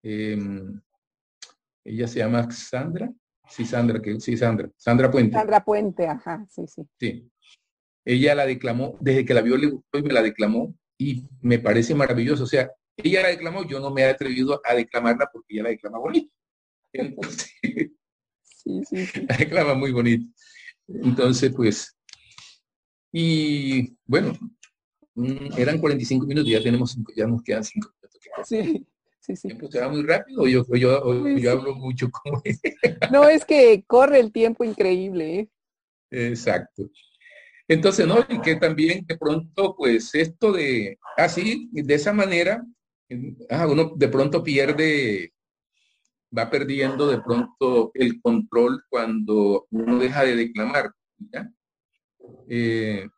em, 0.02 0.80
ella 1.84 2.06
se 2.06 2.18
llama 2.20 2.50
Sandra, 2.50 3.10
sí, 3.48 3.64
Sandra, 3.64 4.00
que, 4.00 4.20
sí, 4.20 4.36
Sandra, 4.36 4.70
Sandra 4.76 5.10
Puente. 5.10 5.36
Sandra 5.36 5.64
Puente, 5.64 6.06
ajá, 6.06 6.46
sí, 6.48 6.66
sí. 6.66 6.82
Sí. 6.98 7.30
Ella 8.04 8.34
la 8.34 8.46
declamó, 8.46 8.98
desde 9.00 9.24
que 9.24 9.34
la 9.34 9.40
vio 9.40 9.56
le 9.56 9.68
gustó 9.68 9.98
y 9.98 10.02
me 10.02 10.12
la 10.12 10.22
declamó 10.22 10.74
y 10.98 11.24
me 11.40 11.58
parece 11.58 11.94
maravilloso. 11.94 12.44
O 12.44 12.46
sea, 12.46 12.70
ella 12.96 13.22
la 13.22 13.28
declamó, 13.28 13.66
yo 13.66 13.80
no 13.80 13.90
me 13.90 14.02
he 14.02 14.06
atrevido 14.06 14.60
a 14.64 14.74
declamarla 14.74 15.28
porque 15.32 15.54
ella 15.54 15.64
la 15.64 15.68
declama 15.70 15.98
bonito. 15.98 16.32
Entonces, 16.92 17.50
sí, 18.42 18.80
sí, 18.84 19.06
sí. 19.06 19.26
la 19.28 19.36
declama 19.36 19.74
muy 19.74 19.92
bonito. 19.92 20.26
Entonces, 20.86 21.52
pues, 21.54 21.96
y 23.10 23.96
bueno, 24.06 24.32
mm, 25.14 25.58
eran 25.58 25.78
45 25.78 26.26
minutos, 26.26 26.50
ya 26.50 26.62
tenemos 26.62 26.92
cinco, 26.92 27.12
ya 27.16 27.26
nos 27.26 27.42
quedan 27.42 27.64
5 27.64 27.88
minutos. 27.88 28.20
Sí, 28.44 28.86
sí, 29.20 29.36
sí. 29.36 29.48
¿Se 29.70 29.80
va 29.80 29.88
muy 29.88 30.02
rápido 30.02 30.42
o 30.42 30.48
yo, 30.48 30.64
yo, 30.74 31.28
yo 31.36 31.52
hablo 31.52 31.74
mucho? 31.74 32.10
Como... 32.10 32.42
no, 33.12 33.28
es 33.28 33.44
que 33.44 33.84
corre 33.86 34.20
el 34.20 34.32
tiempo 34.32 34.64
increíble. 34.64 35.38
¿eh? 35.38 35.50
Exacto. 36.10 36.90
Entonces, 37.68 38.06
¿no? 38.06 38.18
Y 38.28 38.40
que 38.40 38.56
también 38.56 39.04
de 39.06 39.16
pronto, 39.16 39.74
pues 39.76 40.14
esto 40.14 40.52
de, 40.52 40.98
así, 41.16 41.68
de 41.72 41.94
esa 41.94 42.12
manera, 42.12 42.64
ah, 43.50 43.66
uno 43.66 43.92
de 43.96 44.08
pronto 44.08 44.42
pierde, 44.42 45.32
va 46.36 46.50
perdiendo 46.50 47.06
de 47.08 47.22
pronto 47.22 47.90
el 47.94 48.20
control 48.20 48.82
cuando 48.88 49.66
uno 49.70 49.98
deja 49.98 50.24
de 50.24 50.36
declamar. 50.36 50.92
¿ya? 51.32 51.50
Eh, 52.48 53.08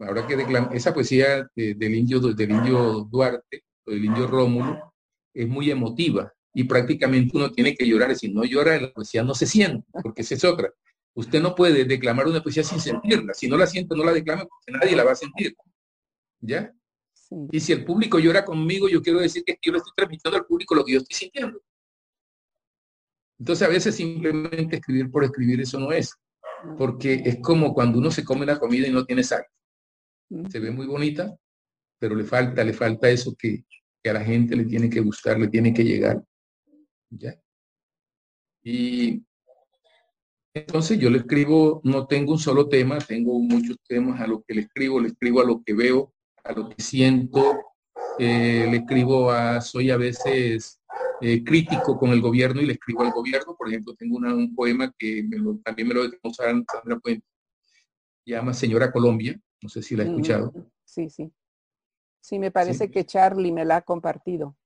ahora 0.00 0.26
que 0.26 0.36
declamar, 0.36 0.74
esa 0.74 0.92
poesía 0.92 1.48
del, 1.54 1.94
indio, 1.94 2.20
del 2.20 2.50
indio 2.50 3.06
Duarte, 3.10 3.64
o 3.86 3.92
del 3.92 4.04
indio 4.04 4.26
Rómulo, 4.26 4.94
es 5.32 5.46
muy 5.48 5.70
emotiva 5.70 6.32
y 6.54 6.64
prácticamente 6.64 7.36
uno 7.36 7.52
tiene 7.52 7.74
que 7.76 7.86
llorar. 7.86 8.16
Si 8.16 8.32
no 8.32 8.42
llora, 8.42 8.80
la 8.80 8.90
poesía 8.90 9.22
no 9.22 9.34
se 9.34 9.46
siente, 9.46 9.86
porque 10.02 10.22
esa 10.22 10.34
es 10.34 10.44
otra. 10.44 10.72
Usted 11.16 11.40
no 11.40 11.54
puede 11.54 11.86
declamar 11.86 12.26
una 12.26 12.42
poesía 12.42 12.62
sin 12.62 12.78
sentirla. 12.78 13.32
Si 13.32 13.48
no 13.48 13.56
la 13.56 13.66
siente, 13.66 13.96
no 13.96 14.04
la 14.04 14.12
declama 14.12 14.44
porque 14.44 14.70
nadie 14.78 14.94
la 14.94 15.02
va 15.02 15.12
a 15.12 15.16
sentir. 15.16 15.56
¿Ya? 16.40 16.74
Y 17.50 17.58
si 17.58 17.72
el 17.72 17.86
público 17.86 18.18
llora 18.18 18.44
conmigo, 18.44 18.86
yo 18.86 19.00
quiero 19.00 19.20
decir 19.20 19.42
que 19.42 19.56
yo 19.62 19.72
le 19.72 19.78
estoy 19.78 19.92
transmitiendo 19.96 20.36
al 20.36 20.44
público 20.44 20.74
lo 20.74 20.84
que 20.84 20.92
yo 20.92 20.98
estoy 20.98 21.16
sintiendo. 21.16 21.58
Entonces 23.38 23.66
a 23.66 23.70
veces 23.70 23.94
simplemente 23.94 24.76
escribir 24.76 25.10
por 25.10 25.24
escribir 25.24 25.58
eso 25.62 25.80
no 25.80 25.90
es. 25.90 26.14
Porque 26.76 27.22
es 27.24 27.38
como 27.40 27.72
cuando 27.72 27.98
uno 27.98 28.10
se 28.10 28.22
come 28.22 28.42
una 28.42 28.58
comida 28.58 28.86
y 28.86 28.92
no 28.92 29.06
tiene 29.06 29.22
sal. 29.22 29.44
Se 30.50 30.60
ve 30.60 30.70
muy 30.70 30.86
bonita, 30.86 31.34
pero 31.98 32.14
le 32.14 32.24
falta, 32.24 32.62
le 32.62 32.74
falta 32.74 33.08
eso 33.08 33.34
que, 33.38 33.64
que 34.02 34.10
a 34.10 34.12
la 34.12 34.24
gente 34.24 34.54
le 34.54 34.66
tiene 34.66 34.90
que 34.90 35.00
gustar, 35.00 35.40
le 35.40 35.48
tiene 35.48 35.72
que 35.72 35.82
llegar. 35.82 36.22
¿Ya? 37.08 37.40
Y 38.62 39.24
entonces 40.60 40.98
yo 40.98 41.10
le 41.10 41.18
escribo, 41.18 41.82
no 41.84 42.06
tengo 42.06 42.32
un 42.32 42.38
solo 42.38 42.68
tema, 42.68 42.96
tengo 42.98 43.38
muchos 43.38 43.76
temas 43.86 44.20
a 44.20 44.26
lo 44.26 44.42
que 44.42 44.54
le 44.54 44.62
escribo, 44.62 44.98
le 44.98 45.08
escribo 45.08 45.40
a 45.40 45.44
lo 45.44 45.62
que 45.62 45.74
veo, 45.74 46.14
a 46.44 46.52
lo 46.52 46.70
que 46.70 46.82
siento, 46.82 47.58
eh, 48.18 48.66
le 48.70 48.78
escribo 48.78 49.30
a, 49.30 49.60
soy 49.60 49.90
a 49.90 49.98
veces 49.98 50.80
eh, 51.20 51.44
crítico 51.44 51.98
con 51.98 52.10
el 52.10 52.22
gobierno 52.22 52.62
y 52.62 52.66
le 52.66 52.72
escribo 52.72 53.02
al 53.02 53.12
gobierno. 53.12 53.54
Por 53.54 53.68
ejemplo, 53.68 53.94
tengo 53.96 54.16
un 54.16 54.54
poema 54.54 54.90
que 54.98 55.28
también 55.62 55.88
me 55.88 55.94
lo 55.94 56.04
declaró 56.04 56.32
Sandra 56.32 56.98
Puente, 57.02 57.26
llama 58.24 58.54
Señora 58.54 58.90
Colombia, 58.90 59.38
no 59.60 59.68
sé 59.68 59.82
si 59.82 59.94
la 59.94 60.04
ha 60.04 60.06
escuchado. 60.06 60.54
Sí, 60.84 61.10
sí. 61.10 61.30
Sí, 62.20 62.38
me 62.38 62.50
parece 62.50 62.90
que 62.90 63.04
Charlie 63.04 63.52
me 63.52 63.66
la 63.66 63.76
ha 63.76 63.82
compartido. 63.82 64.56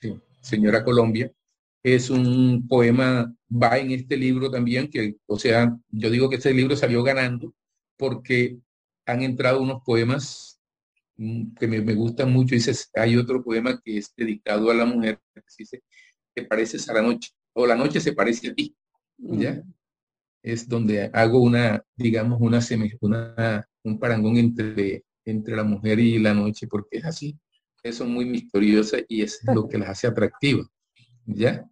Sí, 0.00 0.18
Señora 0.40 0.82
Colombia 0.82 1.30
es 1.82 2.10
un 2.10 2.66
poema, 2.68 3.34
va 3.50 3.78
en 3.78 3.92
este 3.92 4.16
libro 4.16 4.50
también, 4.50 4.88
que, 4.88 5.16
o 5.26 5.38
sea, 5.38 5.76
yo 5.90 6.10
digo 6.10 6.28
que 6.28 6.36
este 6.36 6.52
libro 6.52 6.76
salió 6.76 7.02
ganando 7.02 7.54
porque 7.96 8.58
han 9.06 9.22
entrado 9.22 9.62
unos 9.62 9.82
poemas 9.84 10.60
mm, 11.16 11.54
que 11.54 11.66
me, 11.66 11.94
gustan 11.94 12.32
mucho. 12.32 12.54
Dice, 12.54 12.72
hay 12.94 13.16
otro 13.16 13.42
poema 13.42 13.80
que 13.82 13.98
es 13.98 14.12
dedicado 14.16 14.70
a 14.70 14.74
la 14.74 14.84
mujer, 14.84 15.20
que 15.34 15.42
dice, 15.58 15.82
te 16.34 16.44
pareces 16.44 16.88
a 16.88 16.94
la 16.94 17.02
noche, 17.02 17.30
o 17.54 17.66
la 17.66 17.74
noche 17.74 18.00
se 18.00 18.12
parece 18.12 18.50
a 18.50 18.54
ti, 18.54 18.76
¿ya? 19.16 19.54
Mm. 19.54 19.74
Es 20.42 20.68
donde 20.68 21.10
hago 21.12 21.40
una, 21.40 21.84
digamos, 21.96 22.40
una, 22.40 22.60
una 23.00 23.68
un 23.82 23.98
parangón 23.98 24.36
entre, 24.36 25.04
entre 25.24 25.56
la 25.56 25.64
mujer 25.64 25.98
y 25.98 26.18
la 26.18 26.34
noche, 26.34 26.66
porque 26.68 26.98
es 26.98 27.04
así, 27.04 27.38
son 27.92 28.12
muy 28.12 28.24
misteriosas 28.24 29.02
y 29.08 29.22
es 29.22 29.40
lo 29.44 29.68
que 29.68 29.78
las 29.78 29.90
hace 29.90 30.06
atractivas. 30.06 30.66
¿Ya? 31.28 31.68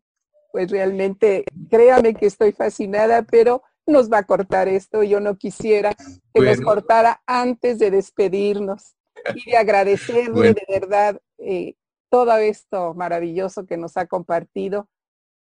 Pues 0.52 0.70
realmente, 0.70 1.44
créame 1.70 2.14
que 2.14 2.26
estoy 2.26 2.52
fascinada, 2.52 3.22
pero 3.22 3.62
nos 3.86 4.10
va 4.10 4.18
a 4.18 4.24
cortar 4.24 4.68
esto. 4.68 5.02
Yo 5.02 5.20
no 5.20 5.36
quisiera 5.36 5.94
que 6.32 6.40
nos 6.40 6.60
cortara 6.60 7.22
antes 7.26 7.78
de 7.78 7.90
despedirnos 7.90 8.94
y 9.34 9.50
de 9.50 9.56
agradecerle 9.56 10.54
de 10.54 10.66
verdad 10.68 11.20
eh, 11.38 11.74
todo 12.10 12.36
esto 12.36 12.94
maravilloso 12.94 13.66
que 13.66 13.76
nos 13.76 13.96
ha 13.96 14.06
compartido. 14.06 14.88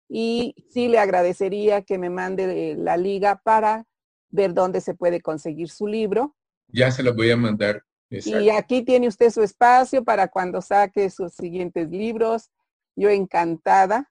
Y 0.09 0.55
sí 0.69 0.87
le 0.87 0.99
agradecería 0.99 1.83
que 1.83 1.97
me 1.97 2.09
mande 2.09 2.75
la 2.75 2.97
liga 2.97 3.41
para 3.43 3.85
ver 4.29 4.53
dónde 4.53 4.81
se 4.81 4.93
puede 4.93 5.21
conseguir 5.21 5.69
su 5.69 5.87
libro. 5.87 6.35
Ya 6.67 6.91
se 6.91 7.03
lo 7.03 7.13
voy 7.13 7.31
a 7.31 7.37
mandar. 7.37 7.83
Y 8.09 8.49
aquí 8.49 8.81
tiene 8.83 9.07
usted 9.07 9.29
su 9.29 9.41
espacio 9.41 10.03
para 10.03 10.27
cuando 10.27 10.61
saque 10.61 11.09
sus 11.09 11.33
siguientes 11.33 11.89
libros 11.89 12.49
yo 12.95 13.09
encantada. 13.09 14.09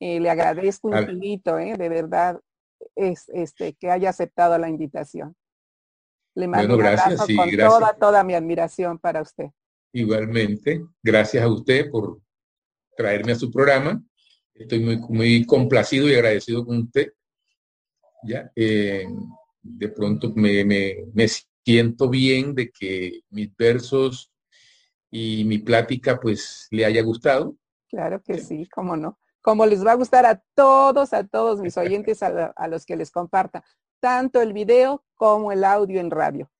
Eh, 0.00 0.18
le 0.18 0.30
agradezco 0.30 0.96
infinito, 0.96 1.58
eh, 1.58 1.76
de 1.76 1.88
verdad, 1.88 2.40
es, 2.96 3.28
este, 3.28 3.74
que 3.74 3.90
haya 3.90 4.10
aceptado 4.10 4.56
la 4.58 4.68
invitación. 4.68 5.36
Le 6.34 6.48
mando 6.48 6.74
un 6.76 6.86
abrazo 6.86 7.26
con 7.36 7.50
toda, 7.56 7.94
toda 7.94 8.24
mi 8.24 8.34
admiración 8.34 8.98
para 8.98 9.20
usted. 9.20 9.50
Igualmente, 9.92 10.86
gracias 11.02 11.44
a 11.44 11.48
usted 11.48 11.90
por 11.90 12.20
traerme 12.96 13.32
a 13.32 13.36
su 13.36 13.50
programa. 13.50 14.02
Estoy 14.54 14.80
muy, 14.80 14.98
muy 15.08 15.44
complacido 15.44 16.08
y 16.08 16.14
agradecido 16.14 16.64
con 16.64 16.78
usted. 16.78 17.12
Ya, 18.22 18.50
eh, 18.54 19.06
de 19.62 19.88
pronto 19.88 20.32
me, 20.34 20.64
me, 20.64 20.96
me 21.12 21.26
siento 21.64 22.08
bien 22.08 22.54
de 22.54 22.70
que 22.70 23.20
mis 23.30 23.54
versos 23.56 24.30
y 25.10 25.44
mi 25.44 25.58
plática 25.58 26.18
pues 26.20 26.68
le 26.70 26.84
haya 26.84 27.02
gustado 27.02 27.56
Claro 27.90 28.22
que 28.22 28.38
sí, 28.38 28.68
cómo 28.68 28.96
no. 28.96 29.18
Como 29.42 29.66
les 29.66 29.84
va 29.84 29.92
a 29.92 29.96
gustar 29.96 30.24
a 30.24 30.42
todos, 30.54 31.12
a 31.12 31.26
todos 31.26 31.60
mis 31.60 31.76
oyentes, 31.76 32.22
a, 32.22 32.68
los 32.68 32.86
que 32.86 32.96
les 32.96 33.10
comparta, 33.10 33.64
tanto 33.98 34.40
el 34.40 34.52
video 34.52 35.04
como 35.14 35.50
el 35.50 35.64
audio 35.64 36.00
en 36.00 36.10
radio. 36.10 36.50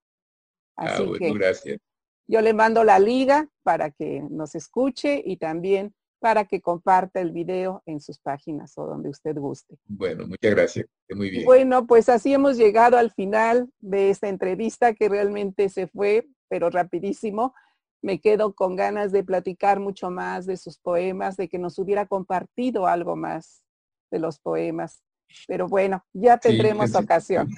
Ah, 0.77 0.94
Así 0.94 1.12
que 1.19 1.32
gracias. 1.32 1.81
Yo 2.27 2.40
le 2.40 2.52
mando 2.52 2.85
la 2.85 2.98
liga 2.98 3.48
para 3.62 3.90
que 3.90 4.23
nos 4.28 4.55
escuche 4.55 5.23
y 5.24 5.36
también 5.36 5.94
para 6.20 6.44
que 6.44 6.61
comparta 6.61 7.20
el 7.20 7.32
video 7.32 7.82
en 7.86 8.01
sus 8.01 8.19
páginas 8.19 8.77
o 8.77 8.86
donde 8.86 9.09
usted 9.09 9.36
guste. 9.36 9.78
Bueno, 9.86 10.27
muchas 10.27 10.51
gracias. 10.51 10.86
Muy 11.09 11.31
bien. 11.31 11.44
Bueno, 11.44 11.86
pues 11.86 12.09
así 12.09 12.32
hemos 12.32 12.57
llegado 12.57 12.98
al 12.98 13.11
final 13.11 13.70
de 13.78 14.11
esta 14.11 14.28
entrevista 14.28 14.94
que 14.94 15.09
realmente 15.09 15.69
se 15.69 15.86
fue, 15.86 16.28
pero 16.48 16.70
rapidísimo 16.70 17.55
me 18.02 18.20
quedo 18.20 18.55
con 18.55 18.77
ganas 18.77 19.12
de 19.12 19.22
platicar 19.24 19.81
mucho 19.81 20.10
más 20.10 20.47
de 20.47 20.56
sus 20.56 20.78
poemas, 20.78 21.36
de 21.36 21.48
que 21.48 21.59
nos 21.59 21.78
hubiera 21.78 22.06
compartido 22.06 22.86
algo 22.86 23.16
más 23.16 23.64
de 24.10 24.18
los 24.18 24.39
poemas. 24.39 25.02
Pero 25.47 25.68
bueno, 25.68 26.05
ya 26.12 26.39
tendremos 26.39 26.94
ocasión. 26.94 27.48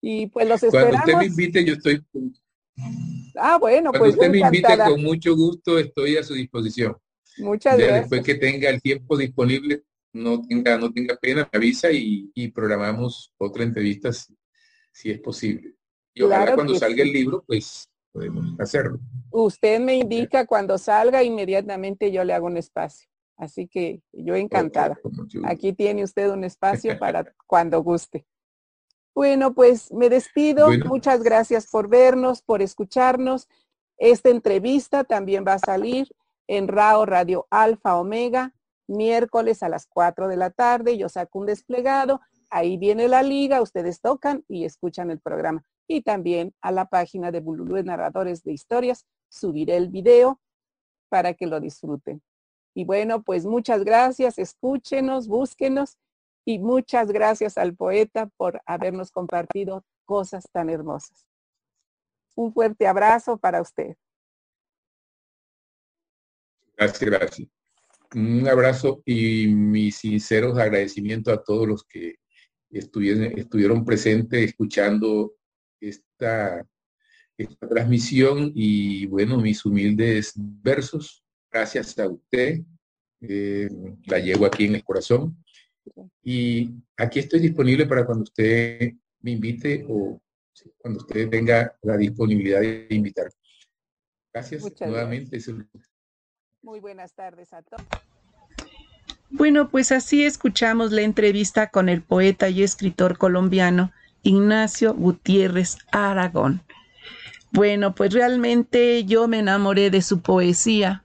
Y 0.00 0.26
pues 0.26 0.48
los 0.48 0.62
esperamos. 0.62 1.02
Cuando 1.02 1.12
usted 1.12 1.18
me 1.18 1.26
invite, 1.26 1.64
yo 1.64 1.74
estoy. 1.74 2.04
Ah, 3.36 3.58
bueno, 3.58 3.90
Cuando 3.90 3.98
pues. 3.98 4.14
usted 4.14 4.30
me 4.30 4.38
invite, 4.38 4.76
con 4.76 5.02
mucho 5.02 5.34
gusto 5.34 5.78
estoy 5.78 6.16
a 6.16 6.22
su 6.22 6.34
disposición. 6.34 6.96
Muchas 7.38 7.76
gracias. 7.76 8.00
Después 8.02 8.22
que 8.22 8.34
tenga 8.36 8.70
el 8.70 8.80
tiempo 8.80 9.16
disponible, 9.16 9.84
no 10.12 10.40
tenga, 10.42 10.78
no 10.78 10.92
tenga 10.92 11.16
pena, 11.16 11.48
me 11.52 11.58
avisa 11.58 11.88
y, 11.92 12.48
programamos 12.54 13.32
otra 13.38 13.64
entrevista 13.64 14.10
si, 14.12 15.10
es 15.10 15.20
posible. 15.20 15.74
Y 16.14 16.22
ojalá 16.22 16.54
cuando 16.54 16.74
salga 16.74 17.02
el 17.02 17.12
libro, 17.12 17.44
pues 17.46 17.88
podemos 18.12 18.58
hacerlo. 18.58 18.98
Usted 19.38 19.80
me 19.80 19.96
indica 19.96 20.46
cuando 20.46 20.78
salga, 20.78 21.22
inmediatamente 21.22 22.10
yo 22.10 22.24
le 22.24 22.32
hago 22.32 22.46
un 22.46 22.56
espacio. 22.56 23.08
Así 23.36 23.68
que 23.68 24.00
yo 24.12 24.34
encantada. 24.34 24.98
Aquí 25.44 25.74
tiene 25.74 26.04
usted 26.04 26.30
un 26.30 26.42
espacio 26.42 26.98
para 26.98 27.34
cuando 27.46 27.82
guste. 27.82 28.26
Bueno, 29.14 29.52
pues 29.52 29.92
me 29.92 30.08
despido. 30.08 30.68
Muchas 30.86 31.22
gracias 31.22 31.68
por 31.70 31.88
vernos, 31.88 32.40
por 32.40 32.62
escucharnos. 32.62 33.46
Esta 33.98 34.30
entrevista 34.30 35.04
también 35.04 35.44
va 35.46 35.54
a 35.54 35.58
salir 35.58 36.08
en 36.46 36.66
RAO 36.66 37.04
Radio 37.04 37.46
Alfa 37.50 37.98
Omega, 37.98 38.54
miércoles 38.86 39.62
a 39.62 39.68
las 39.68 39.86
4 39.86 40.28
de 40.28 40.36
la 40.36 40.48
tarde. 40.48 40.96
Yo 40.96 41.10
saco 41.10 41.40
un 41.40 41.46
desplegado 41.46 42.20
Ahí 42.50 42.76
viene 42.76 43.08
la 43.08 43.22
liga, 43.22 43.60
ustedes 43.60 44.00
tocan 44.00 44.44
y 44.48 44.64
escuchan 44.64 45.10
el 45.10 45.20
programa. 45.20 45.64
Y 45.88 46.02
también 46.02 46.54
a 46.60 46.72
la 46.72 46.86
página 46.86 47.30
de 47.30 47.40
Bululú 47.40 47.82
Narradores 47.82 48.42
de 48.44 48.52
Historias 48.52 49.04
subiré 49.28 49.76
el 49.76 49.88
video 49.88 50.40
para 51.08 51.34
que 51.34 51.46
lo 51.46 51.60
disfruten. 51.60 52.22
Y 52.74 52.84
bueno, 52.84 53.22
pues 53.22 53.46
muchas 53.46 53.84
gracias, 53.84 54.38
escúchenos, 54.38 55.28
búsquenos 55.28 55.96
y 56.44 56.58
muchas 56.58 57.10
gracias 57.10 57.58
al 57.58 57.74
poeta 57.74 58.28
por 58.36 58.60
habernos 58.66 59.10
compartido 59.10 59.84
cosas 60.04 60.44
tan 60.52 60.70
hermosas. 60.70 61.26
Un 62.34 62.52
fuerte 62.52 62.86
abrazo 62.86 63.38
para 63.38 63.62
usted. 63.62 63.96
Gracias, 66.76 67.00
gracias. 67.00 67.48
Un 68.14 68.46
abrazo 68.46 69.02
y 69.04 69.48
mi 69.48 69.90
sinceros 69.90 70.58
agradecimiento 70.58 71.32
a 71.32 71.42
todos 71.42 71.66
los 71.66 71.84
que 71.84 72.16
estuvieron, 72.70 73.38
estuvieron 73.38 73.84
presentes 73.84 74.44
escuchando 74.44 75.34
esta, 75.80 76.64
esta 77.38 77.68
transmisión 77.68 78.52
y 78.54 79.06
bueno, 79.06 79.38
mis 79.38 79.64
humildes 79.64 80.32
versos. 80.36 81.24
Gracias 81.50 81.98
a 81.98 82.08
usted. 82.08 82.60
Eh, 83.20 83.68
la 84.06 84.18
llevo 84.18 84.46
aquí 84.46 84.66
en 84.66 84.76
el 84.76 84.84
corazón. 84.84 85.36
Y 86.22 86.70
aquí 86.96 87.20
estoy 87.20 87.40
disponible 87.40 87.86
para 87.86 88.04
cuando 88.04 88.24
usted 88.24 88.92
me 89.20 89.30
invite 89.30 89.84
o 89.88 90.20
cuando 90.78 91.00
usted 91.00 91.28
tenga 91.28 91.76
la 91.82 91.96
disponibilidad 91.96 92.60
de 92.60 92.86
invitar. 92.90 93.30
Gracias 94.32 94.64
nuevamente. 94.80 95.38
Muy 96.62 96.80
buenas 96.80 97.14
tardes 97.14 97.52
a 97.52 97.62
todos. 97.62 97.86
Bueno, 99.30 99.70
pues 99.70 99.92
así 99.92 100.24
escuchamos 100.24 100.92
la 100.92 101.02
entrevista 101.02 101.68
con 101.68 101.88
el 101.88 102.02
poeta 102.02 102.48
y 102.48 102.62
escritor 102.62 103.18
colombiano 103.18 103.92
Ignacio 104.22 104.94
Gutiérrez 104.94 105.78
Aragón. 105.90 106.62
Bueno, 107.56 107.94
pues 107.94 108.12
realmente 108.12 109.06
yo 109.06 109.28
me 109.28 109.38
enamoré 109.38 109.88
de 109.90 110.02
su 110.02 110.20
poesía 110.20 111.02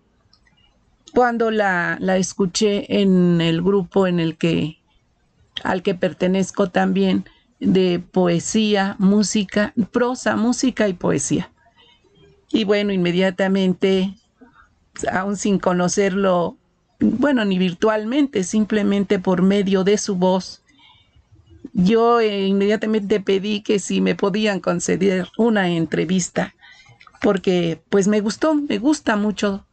cuando 1.13 1.49
la, 1.49 1.95
la 2.01 2.17
escuché 2.17 2.99
en 3.01 3.39
el 3.39 3.61
grupo 3.61 4.05
en 4.05 4.19
el 4.19 4.37
que 4.37 4.77
al 5.63 5.81
que 5.81 5.95
pertenezco 5.95 6.69
también 6.69 7.23
de 7.61 7.99
poesía, 7.99 8.97
música, 8.99 9.73
prosa, 9.93 10.35
música 10.35 10.89
y 10.89 10.93
poesía. 10.93 11.49
Y 12.51 12.65
bueno, 12.65 12.91
inmediatamente 12.91 14.13
aún 15.09 15.37
sin 15.37 15.57
conocerlo, 15.57 16.57
bueno, 16.99 17.45
ni 17.45 17.59
virtualmente, 17.59 18.43
simplemente 18.43 19.19
por 19.19 19.41
medio 19.41 19.85
de 19.85 19.97
su 19.97 20.17
voz, 20.17 20.60
yo 21.73 22.19
eh, 22.19 22.47
inmediatamente 22.47 23.19
pedí 23.19 23.61
que 23.61 23.79
si 23.79 24.01
me 24.01 24.15
podían 24.15 24.59
conceder 24.59 25.27
una 25.37 25.69
entrevista, 25.69 26.53
porque 27.21 27.81
pues 27.89 28.07
me 28.07 28.19
gustó, 28.19 28.55
me 28.55 28.77
gusta 28.77 29.15
mucho 29.15 29.65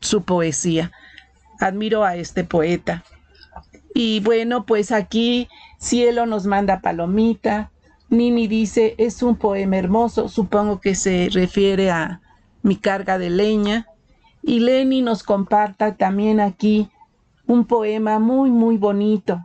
su 0.00 0.22
poesía. 0.22 0.92
Admiro 1.60 2.04
a 2.04 2.16
este 2.16 2.44
poeta. 2.44 3.04
Y 3.94 4.20
bueno, 4.20 4.66
pues 4.66 4.90
aquí 4.90 5.48
Cielo 5.78 6.26
nos 6.26 6.46
manda 6.46 6.80
palomita. 6.80 7.70
Nini 8.10 8.48
dice, 8.48 8.94
es 8.98 9.22
un 9.22 9.36
poema 9.36 9.76
hermoso, 9.76 10.28
supongo 10.28 10.80
que 10.80 10.94
se 10.94 11.28
refiere 11.32 11.90
a 11.90 12.20
mi 12.62 12.76
carga 12.76 13.18
de 13.18 13.30
leña 13.30 13.86
y 14.42 14.60
Lenny 14.60 15.00
nos 15.00 15.22
comparta 15.22 15.96
también 15.96 16.38
aquí 16.38 16.90
un 17.46 17.64
poema 17.64 18.18
muy, 18.18 18.50
muy 18.50 18.76
bonito. 18.76 19.40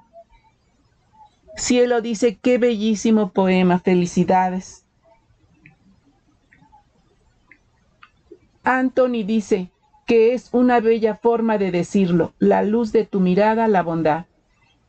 Cielo 1.60 2.02
dice, 2.02 2.38
qué 2.42 2.58
bellísimo 2.58 3.32
poema, 3.32 3.80
felicidades. 3.80 4.86
Anthony 8.64 9.24
dice 9.26 9.70
que 10.06 10.34
es 10.34 10.50
una 10.54 10.80
bella 10.80 11.16
forma 11.16 11.58
de 11.58 11.72
decirlo, 11.72 12.34
la 12.40 12.64
luz 12.64 12.92
de 12.92 13.06
tu 13.06 13.20
mirada, 13.20 13.68
la 13.68 13.84
bondad. 13.84 14.26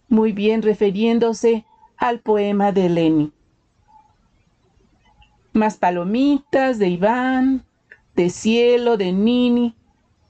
Muy 0.09 0.33
bien 0.33 0.63
refiriéndose 0.63 1.65
al 1.97 2.21
poema 2.21 2.73
de 2.73 2.89
Lenny. 2.89 3.33
Más 5.53 5.77
palomitas 5.77 6.79
de 6.79 6.89
Iván, 6.89 7.65
de 8.17 8.31
Cielo, 8.31 8.97
de 8.97 9.13
Nini, 9.13 9.75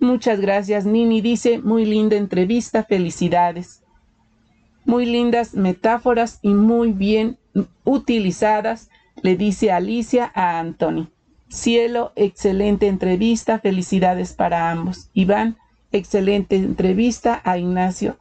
Muchas 0.00 0.40
gracias, 0.40 0.86
Nini. 0.86 1.20
Dice, 1.20 1.58
muy 1.58 1.84
linda 1.84 2.16
entrevista, 2.16 2.84
felicidades. 2.84 3.79
Muy 4.90 5.06
lindas 5.06 5.54
metáforas 5.54 6.40
y 6.42 6.52
muy 6.52 6.90
bien 6.90 7.38
utilizadas, 7.84 8.90
le 9.22 9.36
dice 9.36 9.70
Alicia 9.70 10.32
a 10.34 10.58
Anthony. 10.58 11.08
Cielo, 11.48 12.12
excelente 12.16 12.88
entrevista, 12.88 13.60
felicidades 13.60 14.32
para 14.32 14.68
ambos. 14.68 15.08
Iván, 15.14 15.56
excelente 15.92 16.56
entrevista 16.56 17.40
a 17.44 17.56
Ignacio, 17.56 18.18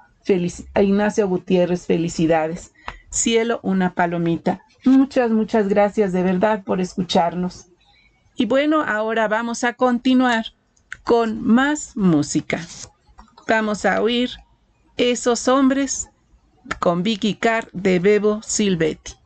a 0.76 0.84
Ignacio 0.84 1.28
Gutiérrez, 1.28 1.88
felicidades. 1.88 2.72
Cielo, 3.10 3.60
una 3.64 3.96
palomita. 3.96 4.62
Muchas, 4.86 5.32
muchas 5.32 5.70
gracias 5.70 6.14
de 6.14 6.22
verdad 6.22 6.64
por 6.64 6.82
escucharnos. 6.82 7.66
Y 8.36 8.46
bueno, 8.46 8.84
ahora 8.84 9.28
vamos 9.28 9.64
a 9.64 9.74
continuar 9.74 10.46
con 11.04 11.42
más 11.42 11.98
música. 11.98 12.60
Vamos 13.48 13.86
a 13.86 14.04
oír 14.04 14.30
Esos 14.98 15.48
hombres 15.48 16.12
con 16.80 17.04
Vicky 17.04 17.36
Carr 17.36 17.70
de 17.74 18.00
Bebo 18.00 18.42
Silvetti. 18.44 19.20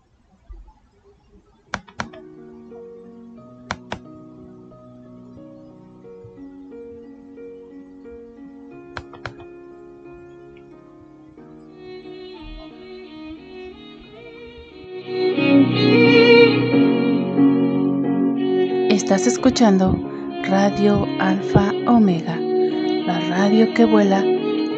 Estás 18.90 19.28
escuchando 19.28 19.96
Radio 20.44 21.06
Alfa 21.20 21.72
Omega, 21.88 22.36
la 22.38 23.20
radio 23.30 23.74
que 23.74 23.86
vuela 23.86 24.24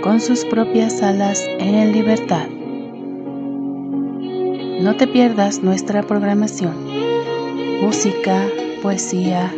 con 0.04 0.20
sus 0.20 0.44
propias 0.46 1.02
alas 1.02 1.42
en 1.60 1.92
libertad. 1.92 2.55
No 4.80 4.95
te 4.95 5.07
pierdas 5.07 5.64
nuestra 5.64 6.03
programación. 6.03 6.73
Música, 7.81 8.47
poesía, 8.81 9.53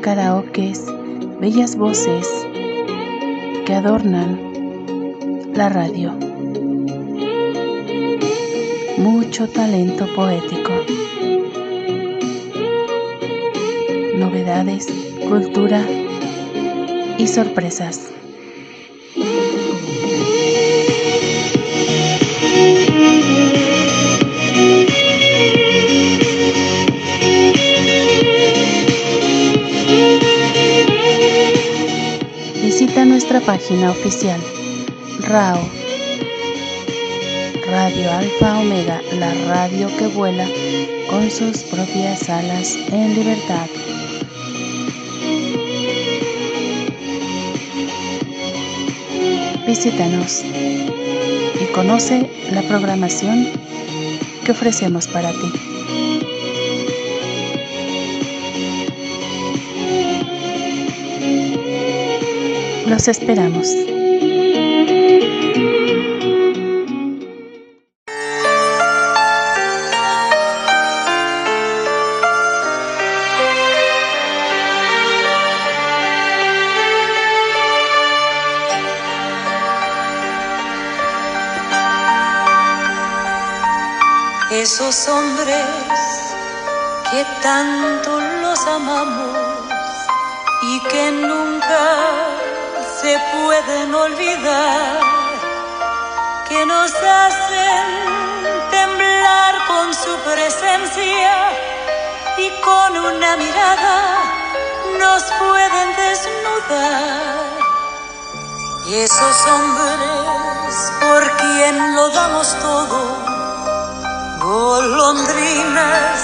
karaokes, 0.00 0.84
bellas 1.40 1.76
voces 1.76 2.28
que 3.66 3.74
adornan 3.74 4.38
la 5.54 5.68
radio. 5.68 6.12
Mucho 8.96 9.48
talento 9.48 10.06
poético. 10.14 10.72
Novedades 14.16 14.86
cultura 15.28 15.84
y 17.18 17.26
sorpresas. 17.26 18.17
Página 33.48 33.90
oficial 33.92 34.38
RAO 35.20 35.58
Radio 37.66 38.12
Alfa 38.12 38.58
Omega, 38.58 39.00
la 39.18 39.32
radio 39.46 39.88
que 39.96 40.06
vuela 40.08 40.46
con 41.08 41.30
sus 41.30 41.62
propias 41.62 42.28
alas 42.28 42.76
en 42.92 43.14
libertad. 43.14 43.66
Visítanos 49.66 50.44
y 50.44 51.72
conoce 51.72 52.30
la 52.52 52.60
programación 52.64 53.46
que 54.44 54.52
ofrecemos 54.52 55.08
para 55.08 55.30
ti. 55.30 55.67
Los 62.88 63.06
esperamos. 63.06 63.68
Esos 84.50 85.08
hombres 85.08 85.66
que 87.10 87.26
tanto 87.42 88.17
pueden 93.66 93.94
olvidar, 93.94 95.00
que 96.48 96.66
nos 96.66 96.92
hacen 96.94 97.86
temblar 98.70 99.54
con 99.66 99.94
su 99.94 100.16
presencia 100.18 101.32
y 102.36 102.50
con 102.62 102.96
una 102.98 103.36
mirada 103.36 103.98
nos 105.00 105.22
pueden 105.40 105.88
desnudar. 105.96 107.58
Esos 108.86 109.46
hombres 109.46 110.92
por 111.00 111.36
quien 111.38 111.96
lo 111.96 112.08
damos 112.10 112.54
todo 112.60 113.16
golondrinas 114.40 116.20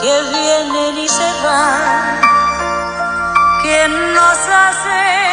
que 0.00 0.22
vienen 0.34 0.98
y 0.98 1.08
se 1.08 1.32
van, 1.42 2.20
que 3.62 3.88
nos 3.88 4.38
hacen 4.48 5.23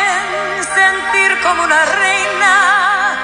como 1.43 1.63
una 1.63 1.85
reina 1.85 3.17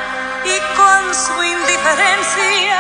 y 0.46 0.60
con 0.76 1.14
su 1.14 1.44
indiferencia 1.44 2.80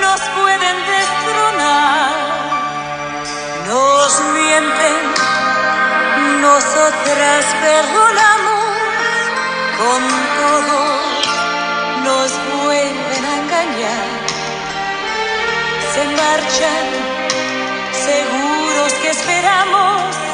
nos 0.00 0.20
pueden 0.20 0.76
destronar, 0.86 2.14
nos 3.66 4.20
mienten, 4.34 5.02
nosotras 6.40 7.44
perdonamos 7.60 8.66
con 9.78 10.02
todo, 10.40 10.80
nos 12.04 12.30
vuelven 12.62 13.24
a 13.24 13.36
engañar. 13.42 14.08
Se 15.92 16.04
marchan, 16.04 16.86
seguros 18.04 18.92
que 19.02 19.10
esperamos 19.10 20.25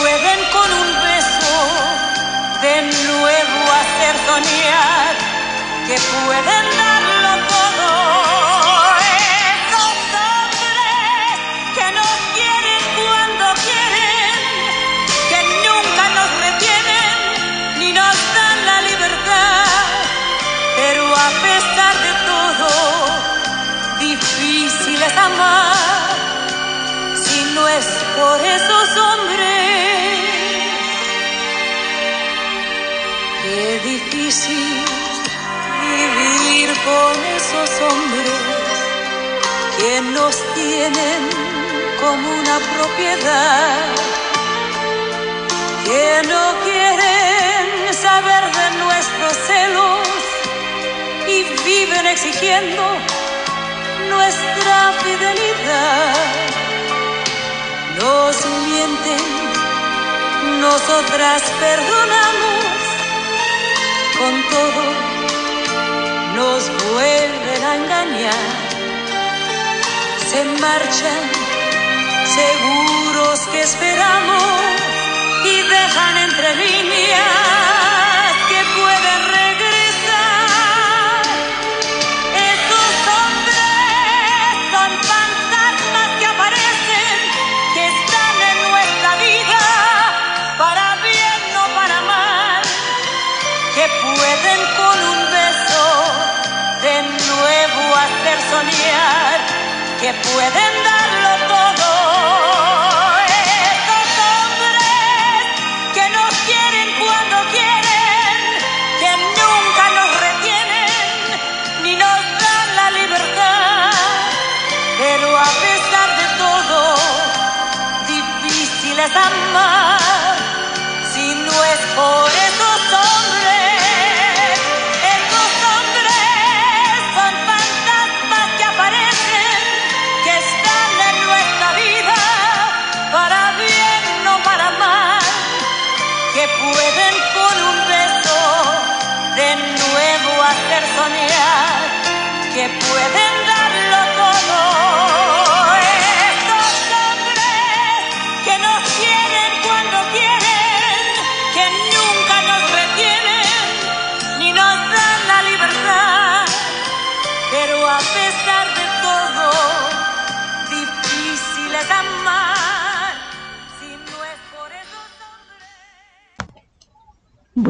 pueden 0.00 0.40
con 0.52 0.72
un 0.72 1.02
beso 1.02 1.56
de 2.62 2.82
nuevo 2.82 3.72
hacer 3.80 4.16
soñar 4.26 5.14
que 5.86 5.96
pueden 6.24 6.76
darlo 6.78 6.89
nos 40.20 40.36
tienen 40.54 41.20
como 42.00 42.24
una 42.40 42.58
propiedad, 42.76 43.86
que 45.86 46.22
no 46.32 46.44
quieren 46.64 47.94
saber 48.06 48.42
de 48.58 48.66
nuestros 48.84 49.32
celos 49.48 50.08
y 51.34 51.38
viven 51.64 52.06
exigiendo 52.06 52.82
nuestra 54.14 54.76
fidelidad. 55.02 56.14
Nos 58.00 58.34
mienten, 58.66 59.24
nosotras 60.60 61.42
perdonamos 61.64 62.64
con 64.18 64.32
todo 64.54 65.10
nos 66.40 66.62
vuelven 66.92 67.62
a 67.64 67.74
engañar, 67.76 68.59
se 70.30 70.44
marchan 70.44 71.22
seguros 72.38 73.40
que 73.50 73.62
esperamos 73.62 74.42
y 75.44 75.56
dejan 75.62 76.18
entre 76.18 76.54
líneas 76.54 78.32
que 78.48 78.60
pueden 78.78 79.20
regresar. 79.26 79.69
Que 100.00 100.14
pueden 100.14 100.79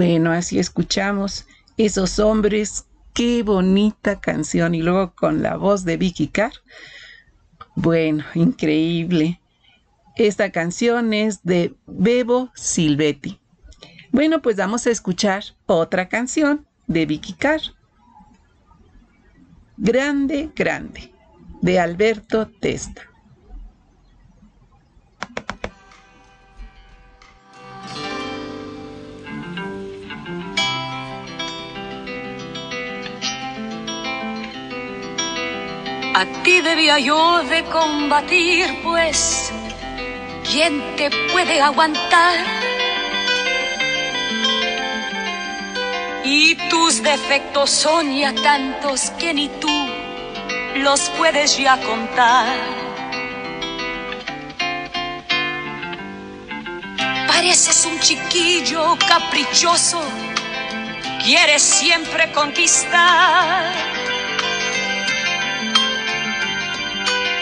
Bueno, 0.00 0.32
así 0.32 0.58
escuchamos 0.58 1.44
esos 1.76 2.18
hombres. 2.20 2.86
Qué 3.12 3.42
bonita 3.42 4.18
canción. 4.18 4.74
Y 4.74 4.80
luego 4.80 5.14
con 5.14 5.42
la 5.42 5.58
voz 5.58 5.84
de 5.84 5.98
Vicky 5.98 6.28
Carr. 6.28 6.54
Bueno, 7.74 8.24
increíble. 8.34 9.42
Esta 10.16 10.52
canción 10.52 11.12
es 11.12 11.42
de 11.42 11.74
Bebo 11.86 12.50
Silvetti. 12.54 13.38
Bueno, 14.10 14.40
pues 14.40 14.56
vamos 14.56 14.86
a 14.86 14.90
escuchar 14.90 15.44
otra 15.66 16.08
canción 16.08 16.66
de 16.86 17.04
Vicky 17.04 17.34
Carr. 17.34 17.60
Grande, 19.76 20.48
grande, 20.56 21.12
de 21.60 21.78
Alberto 21.78 22.48
Testa. 22.48 23.09
A 36.12 36.26
ti 36.42 36.60
debía 36.60 36.98
yo 36.98 37.42
de 37.44 37.62
combatir, 37.64 38.80
pues, 38.82 39.52
¿quién 40.50 40.96
te 40.96 41.08
puede 41.30 41.60
aguantar? 41.60 42.36
Y 46.24 46.56
tus 46.68 47.00
defectos 47.00 47.70
son 47.70 48.12
ya 48.16 48.34
tantos 48.34 49.10
que 49.18 49.32
ni 49.32 49.48
tú 49.60 49.70
los 50.76 51.00
puedes 51.10 51.56
ya 51.56 51.76
contar. 51.80 52.58
Pareces 57.28 57.86
un 57.86 58.00
chiquillo 58.00 58.98
caprichoso, 59.06 60.02
quieres 61.24 61.62
siempre 61.62 62.32
conquistar. 62.32 64.09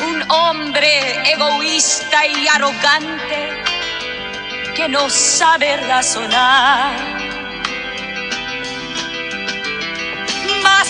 Un 0.00 0.24
hombre 0.30 1.32
egoísta 1.32 2.26
y 2.26 2.48
arrogante 2.48 3.62
que 4.74 4.88
no 4.88 5.08
sabe 5.10 5.76
razonar. 5.76 7.18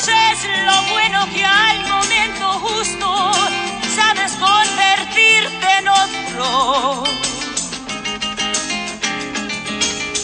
es 0.07 0.45
lo 0.65 0.83
bueno 0.93 1.27
que 1.35 1.45
al 1.45 1.81
momento 1.89 2.47
justo 2.61 3.33
sabes 3.95 4.33
convertirte 4.35 5.67
en 5.79 5.89
otro. 5.89 7.05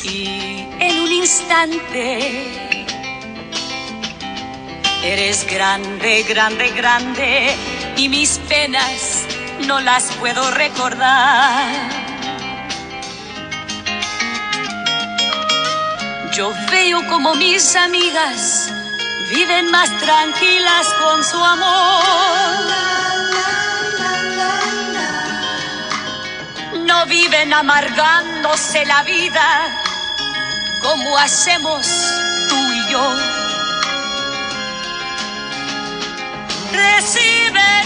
Y 0.04 0.66
en 0.78 1.00
un 1.00 1.12
instante 1.12 2.72
eres 5.02 5.46
grande, 5.50 6.22
grande, 6.22 6.70
grande 6.70 7.73
y 7.96 8.08
mis 8.08 8.38
penas 8.48 9.26
no 9.66 9.80
las 9.80 10.04
puedo 10.20 10.50
recordar. 10.52 12.04
Yo 16.32 16.52
veo 16.70 17.06
como 17.08 17.34
mis 17.34 17.76
amigas 17.76 18.72
viven 19.30 19.70
más 19.70 19.90
tranquilas 19.98 20.86
con 21.02 21.24
su 21.24 21.36
amor. 21.36 22.04
No 26.86 27.06
viven 27.06 27.52
amargándose 27.52 28.84
la 28.84 29.02
vida 29.04 29.84
como 30.82 31.16
hacemos 31.16 31.86
tú 32.48 32.72
y 32.72 32.90
yo. 32.90 33.16
Reciben 36.72 37.83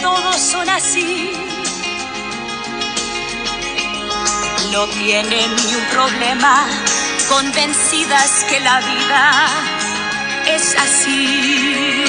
todos 0.00 0.36
son 0.36 0.68
así. 0.68 1.32
No 4.72 4.86
tienen 4.86 5.56
ni 5.56 5.74
un 5.74 5.84
problema, 5.86 6.66
convencidas 7.28 8.44
que 8.48 8.60
la 8.60 8.80
vida 8.80 9.46
es 10.46 10.76
así. 10.76 12.04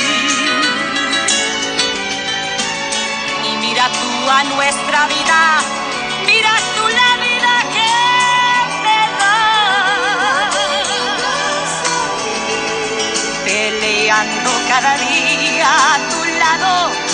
Y 3.45 3.57
mira 3.57 3.89
tú 3.89 4.29
a 4.29 4.43
nuestra 4.55 5.07
vida, 5.07 5.61
mira 6.25 6.53
tú 6.75 6.87
la 7.01 7.17
vida 7.25 7.53
que 7.75 7.91
me 8.83 8.99
das. 9.19 10.53
Peleando 13.45 14.51
cada 14.67 14.97
día 14.97 15.69
a 15.93 15.97
tu 16.09 16.19
lado 16.25 17.08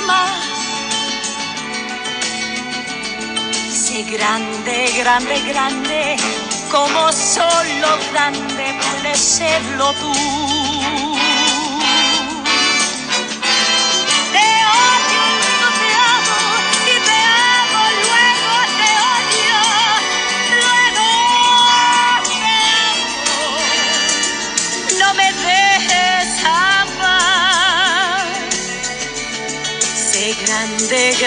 jamás. 0.00 0.30
Sé 3.70 4.02
grande, 4.02 4.92
grande, 4.98 5.40
grande, 5.40 6.16
como 6.70 7.12
solo 7.12 7.88
grande 8.12 8.74
puedes 8.80 9.18
serlo 9.18 9.92
tú. 9.94 10.59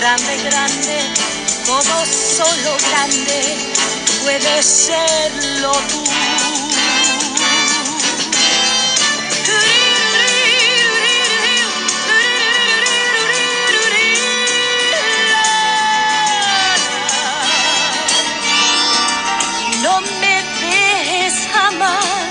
Grande, 0.04 0.38
grande, 0.50 1.00
como 1.66 2.06
solo 2.06 2.76
grande 2.90 3.58
puede 4.22 4.62
serlo 4.62 5.72
tú. 5.88 6.04
No 19.82 20.02
me 20.02 20.44
dejes 20.60 21.48
jamás, 21.54 22.26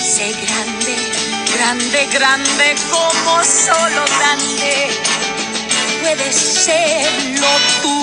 sé 0.00 0.32
grande 0.32 1.12
grande, 1.62 2.06
grande 2.06 2.74
como 2.90 3.44
solo 3.44 4.04
grande 4.18 5.01
puedes 6.14 6.34
serlo 6.34 7.46
tú. 7.82 8.02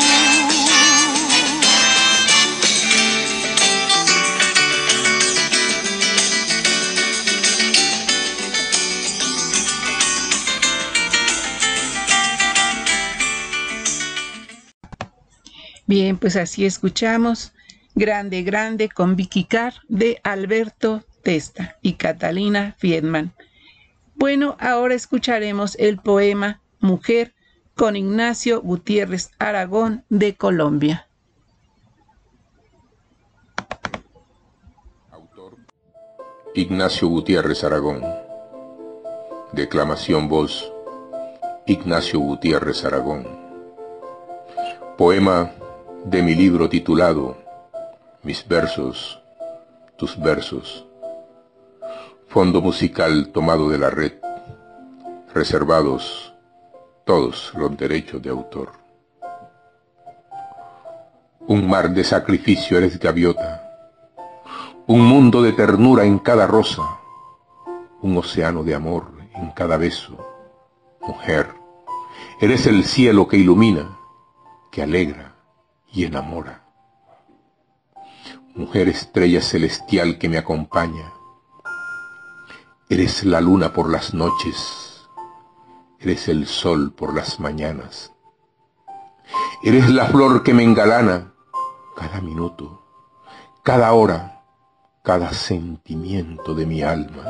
Bien, 15.86 16.18
pues 16.18 16.36
así 16.36 16.66
escuchamos 16.66 17.52
Grande, 17.96 18.44
Grande 18.44 18.90
con 18.90 19.16
Vicky 19.16 19.44
Carr 19.44 19.74
de 19.88 20.22
Alberto 20.24 21.04
Testa 21.24 21.78
y 21.82 21.94
Catalina 21.94 22.76
Fiedman. 22.78 23.34
Bueno, 24.16 24.56
ahora 24.60 24.94
escucharemos 24.94 25.76
el 25.80 25.98
poema 25.98 26.62
Mujer 26.80 27.34
con 27.80 27.96
Ignacio 27.96 28.62
Gutiérrez 28.62 29.32
Aragón 29.40 30.04
de 30.10 30.36
Colombia. 30.36 31.08
Autor 35.12 35.56
Ignacio 36.56 37.08
Gutiérrez 37.08 37.64
Aragón. 37.64 38.04
Declamación 39.54 40.28
voz 40.28 40.74
Ignacio 41.68 42.20
Gutiérrez 42.20 42.84
Aragón. 42.84 43.26
Poema 44.98 45.52
de 46.04 46.22
mi 46.22 46.36
libro 46.36 46.68
titulado 46.68 47.38
Mis 48.24 48.46
versos, 48.46 49.22
tus 49.96 50.20
versos 50.20 50.86
Fondo 52.28 52.60
musical 52.60 53.30
tomado 53.30 53.70
de 53.70 53.78
la 53.78 53.90
red. 53.90 54.16
Reservados 55.34 56.34
todos 57.10 57.52
los 57.56 57.76
derechos 57.76 58.22
de 58.22 58.30
autor. 58.30 58.72
Un 61.40 61.68
mar 61.68 61.90
de 61.90 62.04
sacrificio 62.04 62.78
eres 62.78 63.00
gaviota. 63.00 63.64
Un 64.86 65.08
mundo 65.08 65.42
de 65.42 65.54
ternura 65.54 66.06
en 66.06 66.20
cada 66.20 66.46
rosa. 66.46 66.84
Un 68.04 68.16
océano 68.16 68.64
de 68.64 68.76
amor 68.76 69.12
en 69.34 69.50
cada 69.54 69.78
beso. 69.78 70.18
Mujer, 71.02 71.48
eres 72.42 72.68
el 72.68 72.84
cielo 72.84 73.28
que 73.28 73.38
ilumina, 73.38 73.98
que 74.72 74.84
alegra 74.84 75.34
y 75.92 76.06
enamora. 76.06 76.62
Mujer 78.54 78.88
estrella 78.88 79.42
celestial 79.42 80.20
que 80.20 80.30
me 80.30 80.38
acompaña 80.38 81.12
Eres 82.92 83.24
la 83.24 83.40
luna 83.40 83.72
por 83.72 83.92
las 83.92 84.16
noches, 84.16 84.89
Eres 86.02 86.30
el 86.30 86.48
sol 86.48 86.94
por 86.94 87.14
las 87.14 87.42
mañanas. 87.42 88.14
Eres 89.62 89.90
la 89.90 90.06
flor 90.06 90.44
que 90.44 90.54
me 90.54 90.64
engalana 90.64 91.34
cada 91.98 92.22
minuto, 92.22 92.82
cada 93.64 93.92
hora, 93.92 94.46
cada 95.04 95.34
sentimiento 95.34 96.56
de 96.56 96.66
mi 96.66 96.82
alma. 96.84 97.26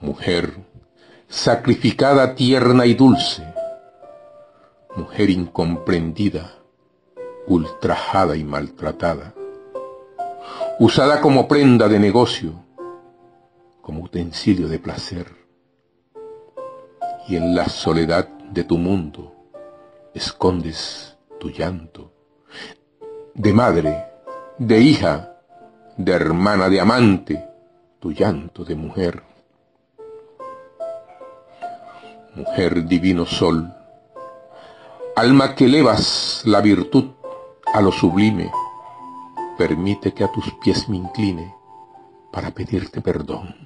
Mujer, 0.00 0.56
sacrificada, 1.28 2.34
tierna 2.34 2.84
y 2.84 2.94
dulce. 2.94 3.46
Mujer 4.96 5.30
incomprendida, 5.30 6.50
ultrajada 7.46 8.34
y 8.34 8.42
maltratada. 8.42 9.34
Usada 10.80 11.20
como 11.20 11.46
prenda 11.46 11.86
de 11.86 12.00
negocio 12.00 12.65
como 13.86 14.02
utensilio 14.02 14.66
de 14.66 14.80
placer. 14.80 15.32
Y 17.28 17.36
en 17.36 17.54
la 17.54 17.68
soledad 17.68 18.26
de 18.50 18.64
tu 18.64 18.78
mundo 18.78 19.32
escondes 20.12 21.16
tu 21.38 21.50
llanto, 21.50 22.10
de 23.34 23.52
madre, 23.52 24.06
de 24.58 24.80
hija, 24.80 25.36
de 25.96 26.10
hermana, 26.10 26.68
de 26.68 26.80
amante, 26.80 27.48
tu 28.00 28.10
llanto 28.10 28.64
de 28.64 28.74
mujer. 28.74 29.22
Mujer 32.34 32.86
divino 32.86 33.24
sol, 33.24 33.72
alma 35.14 35.54
que 35.54 35.66
elevas 35.66 36.42
la 36.44 36.60
virtud 36.60 37.12
a 37.72 37.80
lo 37.80 37.92
sublime, 37.92 38.50
permite 39.56 40.12
que 40.12 40.24
a 40.24 40.32
tus 40.32 40.52
pies 40.54 40.88
me 40.88 40.96
incline 40.96 41.54
para 42.32 42.50
pedirte 42.50 43.00
perdón 43.00 43.65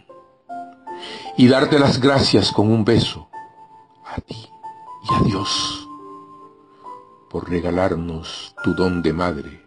y 1.41 1.49
darte 1.49 1.79
las 1.79 1.99
gracias 1.99 2.53
con 2.53 2.71
un 2.71 2.85
beso 2.85 3.31
a 4.05 4.21
ti 4.21 4.47
y 5.09 5.15
a 5.15 5.25
Dios 5.25 5.89
por 7.31 7.49
regalarnos 7.49 8.55
tu 8.63 8.75
don 8.75 9.01
de 9.01 9.15
madre, 9.15 9.67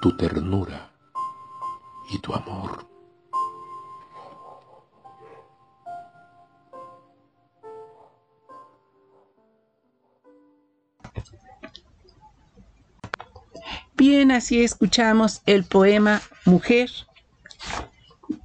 tu 0.00 0.16
ternura 0.16 0.92
y 2.10 2.20
tu 2.20 2.32
amor. 2.32 2.86
Bien, 13.96 14.30
así 14.30 14.62
escuchamos 14.62 15.42
el 15.44 15.64
poema 15.64 16.22
Mujer 16.44 16.88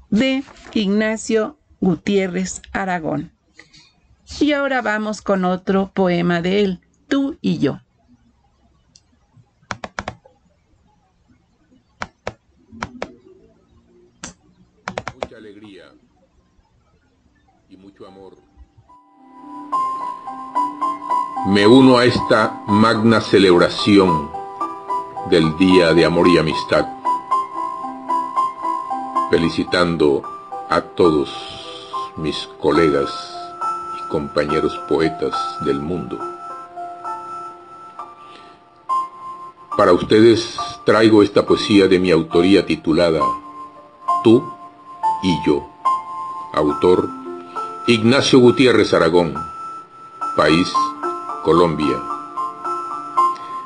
de 0.10 0.44
Ignacio 0.74 1.60
Gutiérrez 1.84 2.62
Aragón. 2.72 3.34
Y 4.40 4.54
ahora 4.54 4.82
vamos 4.82 5.22
con 5.22 5.44
otro 5.44 5.92
poema 5.94 6.42
de 6.42 6.62
él, 6.62 6.80
Tú 7.10 7.38
y 7.42 7.60
yo. 7.60 7.80
Mucha 15.14 15.36
alegría 15.36 15.92
y 17.70 17.76
mucho 17.76 18.08
amor. 18.08 18.38
Me 21.48 21.68
uno 21.68 21.98
a 21.98 22.06
esta 22.06 22.64
magna 22.66 23.20
celebración 23.20 24.32
del 25.30 25.56
Día 25.58 25.94
de 25.94 26.06
Amor 26.06 26.30
y 26.30 26.38
Amistad, 26.38 26.88
felicitando 29.30 30.24
a 30.70 30.82
todos 30.82 31.53
mis 32.18 32.48
colegas 32.62 33.10
y 33.98 34.10
compañeros 34.10 34.78
poetas 34.88 35.34
del 35.66 35.80
mundo. 35.80 36.20
Para 39.76 39.94
ustedes 39.94 40.58
traigo 40.86 41.24
esta 41.24 41.46
poesía 41.46 41.88
de 41.88 41.98
mi 41.98 42.12
autoría 42.12 42.66
titulada 42.66 43.22
Tú 44.24 44.44
y 45.24 45.36
yo. 45.46 45.68
Autor 46.54 47.10
Ignacio 47.88 48.40
Gutiérrez 48.40 48.94
Aragón. 48.94 49.34
País 50.38 50.72
Colombia. 51.44 52.02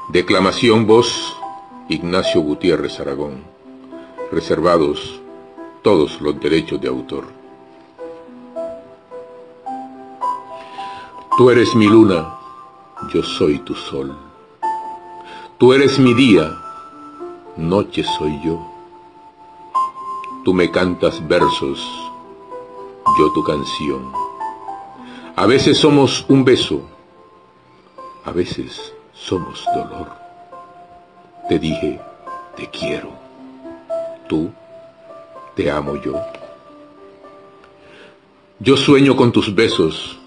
Declamación 0.09 0.87
voz 0.87 1.35
Ignacio 1.89 2.39
Gutiérrez 2.41 2.99
Aragón. 3.01 3.43
Reservados 4.31 5.21
todos 5.83 6.21
los 6.21 6.39
derechos 6.39 6.79
de 6.79 6.87
autor. 6.87 7.36
Tú 11.37 11.49
eres 11.49 11.75
mi 11.75 11.87
luna, 11.87 12.33
yo 13.13 13.23
soy 13.23 13.59
tu 13.59 13.75
sol. 13.75 14.17
Tú 15.57 15.71
eres 15.73 15.99
mi 15.99 16.13
día, 16.13 16.57
noche 17.55 18.03
soy 18.17 18.39
yo. 18.43 18.59
Tú 20.43 20.53
me 20.53 20.71
cantas 20.71 21.25
versos, 21.27 21.79
yo 23.19 23.31
tu 23.33 23.43
canción. 23.43 24.11
A 25.35 25.45
veces 25.45 25.77
somos 25.77 26.25
un 26.27 26.43
beso, 26.43 26.81
a 28.25 28.31
veces 28.31 28.93
somos 29.13 29.63
dolor 29.75 30.27
te 31.47 31.59
dije, 31.59 31.99
te 32.55 32.69
quiero. 32.69 33.09
Tú, 34.27 34.51
te 35.55 35.71
amo 35.71 35.95
yo. 35.95 36.21
Yo 38.59 38.75
sueño 38.75 39.15
con 39.15 39.31
tus 39.31 39.53
besos, 39.53 40.19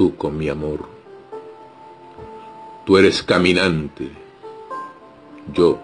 tú 0.00 0.16
con 0.16 0.38
mi 0.38 0.48
amor. 0.48 0.88
Tú 2.86 2.96
eres 2.96 3.22
caminante, 3.22 4.10
yo 5.52 5.78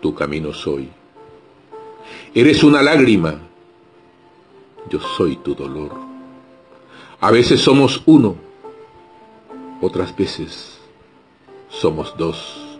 tu 0.00 0.14
camino 0.14 0.54
soy. 0.54 0.88
Eres 2.32 2.64
una 2.64 2.80
lágrima, 2.80 3.40
yo 4.88 5.00
soy 5.00 5.36
tu 5.36 5.54
dolor. 5.54 5.92
A 7.20 7.30
veces 7.30 7.60
somos 7.60 8.02
uno, 8.06 8.36
otras 9.82 10.16
veces 10.16 10.78
somos 11.68 12.16
dos. 12.16 12.78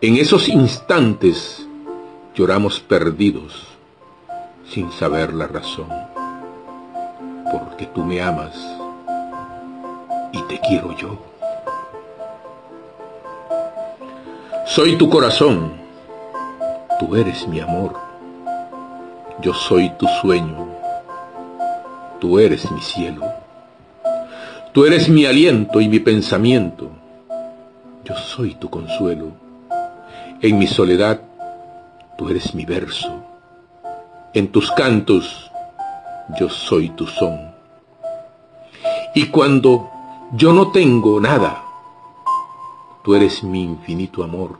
En 0.00 0.16
esos 0.16 0.48
instantes 0.48 1.68
lloramos 2.34 2.80
perdidos 2.80 3.66
sin 4.66 4.90
saber 4.92 5.34
la 5.34 5.46
razón, 5.46 5.90
porque 7.52 7.84
tú 7.84 8.02
me 8.02 8.22
amas 8.22 8.79
y 10.32 10.42
te 10.42 10.58
quiero 10.60 10.96
yo. 10.96 11.18
Soy 14.66 14.96
tu 14.96 15.10
corazón, 15.10 15.72
tú 16.98 17.16
eres 17.16 17.46
mi 17.48 17.60
amor, 17.60 17.94
yo 19.40 19.52
soy 19.52 19.90
tu 19.98 20.06
sueño, 20.20 20.68
tú 22.20 22.38
eres 22.38 22.70
mi 22.70 22.80
cielo, 22.80 23.24
tú 24.72 24.84
eres 24.84 25.08
mi 25.08 25.26
aliento 25.26 25.80
y 25.80 25.88
mi 25.88 25.98
pensamiento, 25.98 26.90
yo 28.04 28.14
soy 28.16 28.54
tu 28.54 28.70
consuelo 28.70 29.32
en 30.42 30.58
mi 30.58 30.66
soledad, 30.66 31.20
tú 32.16 32.28
eres 32.30 32.54
mi 32.54 32.64
verso. 32.64 33.12
En 34.32 34.48
tus 34.48 34.70
cantos, 34.72 35.50
yo 36.38 36.48
soy 36.48 36.88
tu 36.90 37.06
son. 37.06 37.52
Y 39.14 39.26
cuando 39.26 39.90
yo 40.32 40.52
no 40.52 40.70
tengo 40.70 41.20
nada, 41.20 41.64
tú 43.02 43.14
eres 43.14 43.42
mi 43.42 43.62
infinito 43.62 44.22
amor, 44.22 44.58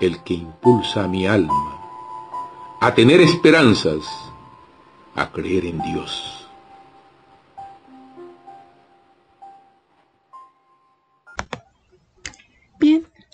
el 0.00 0.22
que 0.22 0.34
impulsa 0.34 1.04
a 1.04 1.08
mi 1.08 1.26
alma 1.26 1.80
a 2.80 2.94
tener 2.94 3.20
esperanzas, 3.20 4.04
a 5.14 5.30
creer 5.30 5.64
en 5.64 5.80
Dios. 5.80 6.44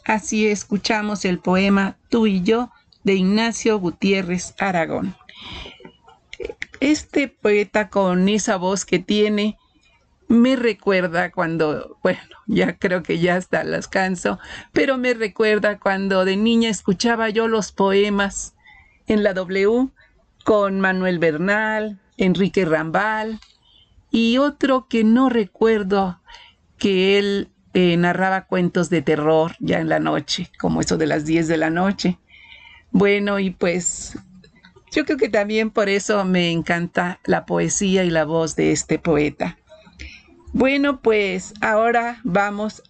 Así 0.04 0.48
escuchamos 0.48 1.24
el 1.24 1.38
poema 1.38 1.96
Tú 2.08 2.26
y 2.26 2.42
yo 2.42 2.70
de 3.04 3.14
Ignacio 3.14 3.78
Gutiérrez 3.78 4.54
Aragón. 4.58 5.14
Este 6.80 7.28
poeta 7.28 7.90
con 7.90 8.28
esa 8.28 8.56
voz 8.56 8.84
que 8.84 8.98
tiene 8.98 9.56
me 10.30 10.54
recuerda 10.54 11.32
cuando, 11.32 11.98
bueno, 12.04 12.20
ya 12.46 12.78
creo 12.78 13.02
que 13.02 13.18
ya 13.18 13.34
hasta 13.34 13.64
las 13.64 13.88
canso, 13.88 14.38
pero 14.72 14.96
me 14.96 15.12
recuerda 15.12 15.80
cuando 15.80 16.24
de 16.24 16.36
niña 16.36 16.70
escuchaba 16.70 17.30
yo 17.30 17.48
los 17.48 17.72
poemas 17.72 18.54
en 19.08 19.24
la 19.24 19.34
W 19.34 19.88
con 20.44 20.78
Manuel 20.78 21.18
Bernal, 21.18 21.98
Enrique 22.16 22.64
Rambal 22.64 23.40
y 24.12 24.38
otro 24.38 24.86
que 24.88 25.02
no 25.02 25.30
recuerdo 25.30 26.20
que 26.78 27.18
él 27.18 27.48
eh, 27.74 27.96
narraba 27.96 28.46
cuentos 28.46 28.88
de 28.88 29.02
terror 29.02 29.56
ya 29.58 29.80
en 29.80 29.88
la 29.88 29.98
noche, 29.98 30.48
como 30.60 30.80
eso 30.80 30.96
de 30.96 31.06
las 31.08 31.24
10 31.24 31.48
de 31.48 31.56
la 31.56 31.70
noche. 31.70 32.20
Bueno, 32.92 33.40
y 33.40 33.50
pues 33.50 34.16
yo 34.92 35.04
creo 35.04 35.18
que 35.18 35.28
también 35.28 35.70
por 35.70 35.88
eso 35.88 36.24
me 36.24 36.52
encanta 36.52 37.18
la 37.24 37.46
poesía 37.46 38.04
y 38.04 38.10
la 38.10 38.24
voz 38.24 38.54
de 38.54 38.70
este 38.70 39.00
poeta. 39.00 39.56
Bueno, 40.52 41.00
pues 41.00 41.54
ahora 41.60 42.20
vamos 42.24 42.82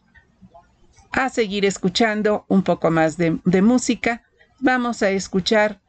a 1.13 1.29
seguir 1.29 1.65
escuchando 1.65 2.45
un 2.49 2.63
poco 2.63 2.91
más 2.91 3.17
de, 3.17 3.63
música. 3.63 4.23
Vamos 4.61 5.03
a 5.03 5.11
escuchar 5.11 5.81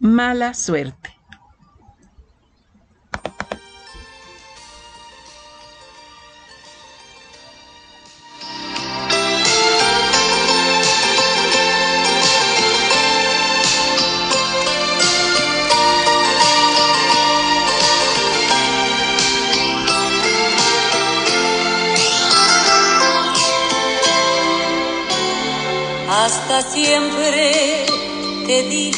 Mala 0.00 0.54
Suerte. 0.54 1.19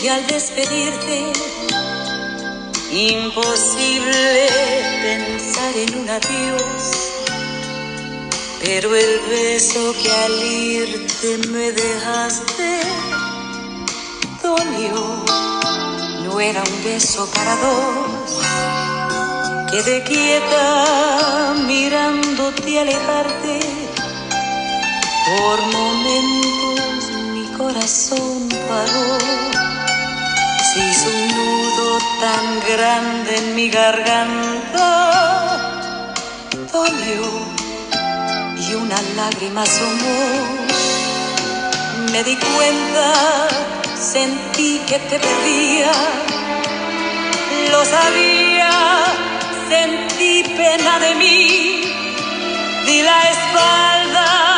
Dije 0.03 0.11
al 0.11 0.27
despedirte, 0.27 1.33
imposible 2.91 4.49
pensar 5.01 5.77
en 5.77 5.99
un 6.01 6.09
adiós, 6.09 6.83
pero 8.65 8.97
el 8.97 9.20
beso 9.29 9.95
que 10.03 10.11
al 10.11 10.43
irte 10.43 11.39
me 11.49 11.70
dejaste 11.70 12.81
dolió, 14.43 15.24
no 16.24 16.41
era 16.41 16.62
un 16.62 16.85
beso 16.85 17.29
para 17.31 17.55
dos. 17.57 18.41
Quedé 19.70 20.03
quieta 20.03 21.55
mirándote 21.66 22.81
alejarte 22.81 23.61
por 25.29 25.61
momentos 25.61 27.11
mi 27.35 27.47
corazón 27.57 28.49
paró. 28.69 29.81
Se 30.73 30.78
hizo 30.78 31.09
un 31.09 31.28
nudo 31.28 31.99
tan 32.19 32.61
grande 32.66 33.36
en 33.36 33.55
mi 33.55 33.69
garganta, 33.69 34.89
dolió 36.73 37.24
y 38.57 38.74
una 38.74 38.99
lágrima 39.15 39.65
asomó. 39.65 40.31
Me 42.11 42.24
di 42.24 42.36
cuenta, 42.36 43.49
sentí 44.01 44.81
que 44.89 44.99
te 44.99 45.19
perdía, 45.19 45.93
lo 47.70 47.85
sabía, 47.85 49.05
sentí 49.69 50.43
pena 50.57 50.99
de 51.01 51.15
mí, 51.16 51.82
di 52.86 53.03
la 53.03 53.23
espalda 53.28 54.52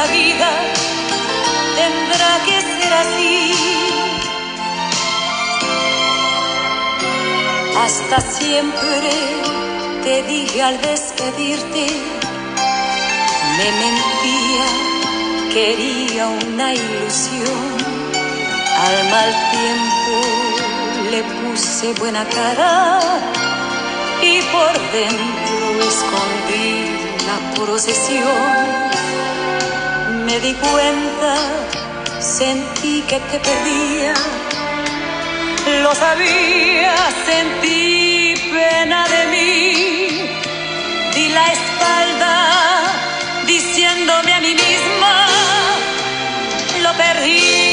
la 0.00 0.06
vida, 0.06 0.50
tendrá 1.80 2.32
que 2.46 2.56
ser 2.74 2.92
así. 3.04 3.34
Hasta 7.84 8.20
siempre 8.38 9.10
te 10.04 10.22
dije 10.22 10.62
al 10.62 10.80
despedirte, 10.80 11.86
me 13.58 13.68
mentía, 13.82 14.66
quería 15.54 16.24
una 16.46 16.74
ilusión 16.74 17.62
al 18.86 18.96
mal 19.14 19.30
tiempo 19.56 20.14
le 21.12 21.22
puse 21.38 21.92
buena 22.00 22.24
cara 22.38 23.00
y 24.22 24.40
por 24.52 24.74
dentro 24.92 25.58
escondí 25.92 26.70
la 27.28 27.38
procesión. 27.54 28.89
Me 30.30 30.38
di 30.38 30.54
cuenta, 30.54 31.34
sentí 32.20 33.02
que 33.02 33.18
te 33.18 33.40
perdía. 33.40 34.14
Lo 35.82 35.92
sabía, 35.92 36.94
sentí 37.26 38.34
pena 38.52 39.08
de 39.08 39.26
mí. 39.32 40.30
Di 41.16 41.28
la 41.30 41.46
espalda 41.50 42.34
diciéndome 43.44 44.32
a 44.32 44.40
mí 44.40 44.54
misma, 44.54 45.26
lo 46.80 46.92
perdí. 46.92 47.69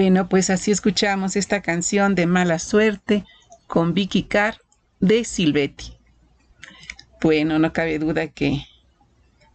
Bueno, 0.00 0.30
pues 0.30 0.48
así 0.48 0.70
escuchamos 0.70 1.36
esta 1.36 1.60
canción 1.60 2.14
de 2.14 2.26
Mala 2.26 2.58
Suerte 2.58 3.26
con 3.66 3.92
Vicky 3.92 4.22
Carr 4.22 4.56
de 4.98 5.24
Silvetti. 5.24 5.92
Bueno, 7.20 7.58
no 7.58 7.74
cabe 7.74 7.98
duda 7.98 8.28
que, 8.28 8.64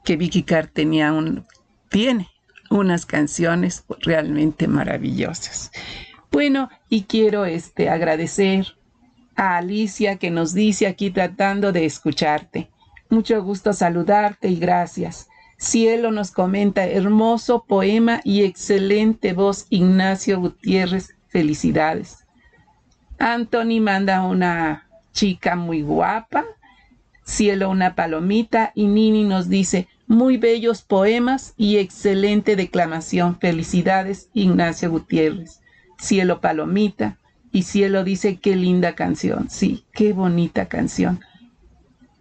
que 0.04 0.18
Vicky 0.18 0.44
Carr 0.44 0.68
tenía 0.68 1.14
un, 1.14 1.48
tiene 1.90 2.30
unas 2.70 3.08
canciones 3.08 3.86
realmente 4.02 4.68
maravillosas. 4.68 5.72
Bueno, 6.32 6.70
y 6.90 7.06
quiero 7.06 7.46
este, 7.46 7.90
agradecer 7.90 8.68
a 9.36 9.58
Alicia 9.58 10.18
que 10.18 10.30
nos 10.30 10.54
dice 10.54 10.86
aquí 10.86 11.10
tratando 11.10 11.72
de 11.72 11.86
escucharte. 11.86 12.70
Mucho 13.10 13.42
gusto 13.42 13.74
saludarte 13.74 14.50
y 14.50 14.58
gracias. 14.58 15.28
Cielo 15.57 16.11
nos 16.11 16.32
comenta, 16.32 16.86
hermoso 16.86 17.65
poema 17.65 18.22
y 18.23 18.44
excelente 18.44 19.34
voz, 19.34 19.68
Ignacio 19.69 20.40
Gutiérrez, 20.40 21.15
felicidades. 21.30 22.26
Anthony 23.18 23.80
manda 23.80 24.23
una 24.23 24.88
chica 25.14 25.56
muy 25.56 25.82
guapa, 25.82 26.45
Cielo 27.23 27.69
una 27.69 27.95
palomita 27.95 28.72
y 28.76 28.86
Nini 28.86 29.23
nos 29.23 29.49
dice, 29.49 29.88
muy 30.07 30.38
bellos 30.38 30.84
poemas 30.84 31.53
y 31.57 31.77
excelente 31.77 32.56
declamación, 32.56 33.40
felicidades, 33.40 34.30
Ignacio 34.34 34.91
Gutiérrez. 34.91 35.61
Cielo 35.98 36.41
palomita 36.41 37.18
y 37.52 37.64
Cielo 37.64 38.03
dice, 38.03 38.38
qué 38.38 38.56
linda 38.56 38.94
canción, 38.94 39.49
sí, 39.49 39.86
qué 39.94 40.14
bonita 40.14 40.68
canción. 40.68 41.22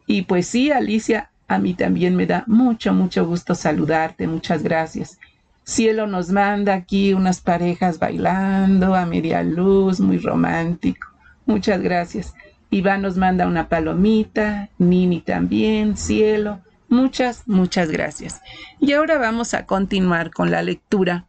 Y 0.06 0.23
pues 0.23 0.47
sí, 0.47 0.70
Alicia, 0.70 1.31
a 1.49 1.59
mí 1.59 1.75
también 1.75 2.16
me 2.16 2.27
da 2.27 2.45
mucho, 2.47 2.93
mucho 2.93 3.27
gusto 3.27 3.55
saludarte. 3.55 4.27
Muchas 4.27 4.62
gracias. 4.62 5.19
Cielo 5.65 6.07
nos 6.07 6.31
manda 6.31 6.75
aquí 6.75 7.15
unas 7.15 7.41
parejas 7.41 7.99
bailando 7.99 8.95
a 8.95 9.07
media 9.07 9.43
luz, 9.43 10.01
muy 10.01 10.19
romántico. 10.19 11.09
Muchas 11.47 11.81
gracias. 11.81 12.35
Iván 12.71 13.03
nos 13.03 13.16
manda 13.16 13.47
una 13.47 13.69
palomita, 13.69 14.69
Nini 14.79 15.21
también, 15.21 15.97
cielo. 15.97 16.61
Muchas, 16.89 17.45
muchas 17.47 17.91
gracias. 17.91 18.41
Y 18.81 18.93
ahora 18.93 19.19
vamos 19.19 19.55
a 19.55 19.65
continuar 19.66 20.31
con 20.31 20.51
la 20.51 20.62
lectura 20.62 21.27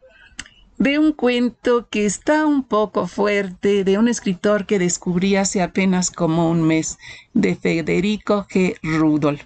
de 0.78 0.98
un 0.98 1.12
cuento 1.12 1.88
que 1.88 2.04
está 2.04 2.46
un 2.46 2.62
poco 2.62 3.06
fuerte 3.06 3.84
de 3.84 3.98
un 3.98 4.08
escritor 4.08 4.66
que 4.66 4.78
descubrí 4.78 5.36
hace 5.36 5.62
apenas 5.62 6.10
como 6.10 6.50
un 6.50 6.62
mes, 6.62 6.98
de 7.32 7.54
Federico 7.54 8.46
G. 8.50 8.76
Rudolph. 8.82 9.42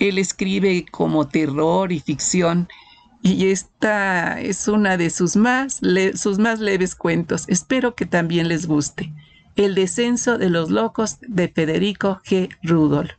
Él 0.00 0.18
escribe 0.18 0.86
como 0.90 1.28
terror 1.28 1.92
y 1.92 2.00
ficción 2.00 2.68
y 3.22 3.50
esta 3.50 4.40
es 4.40 4.66
una 4.66 4.96
de 4.96 5.10
sus 5.10 5.36
más, 5.36 5.80
sus 6.14 6.38
más 6.38 6.58
leves 6.58 6.94
cuentos. 6.94 7.44
Espero 7.48 7.94
que 7.94 8.06
también 8.06 8.48
les 8.48 8.66
guste. 8.66 9.12
El 9.56 9.74
descenso 9.74 10.38
de 10.38 10.48
los 10.48 10.70
locos 10.70 11.18
de 11.20 11.48
Federico 11.48 12.20
G. 12.24 12.48
Rudolph. 12.62 13.12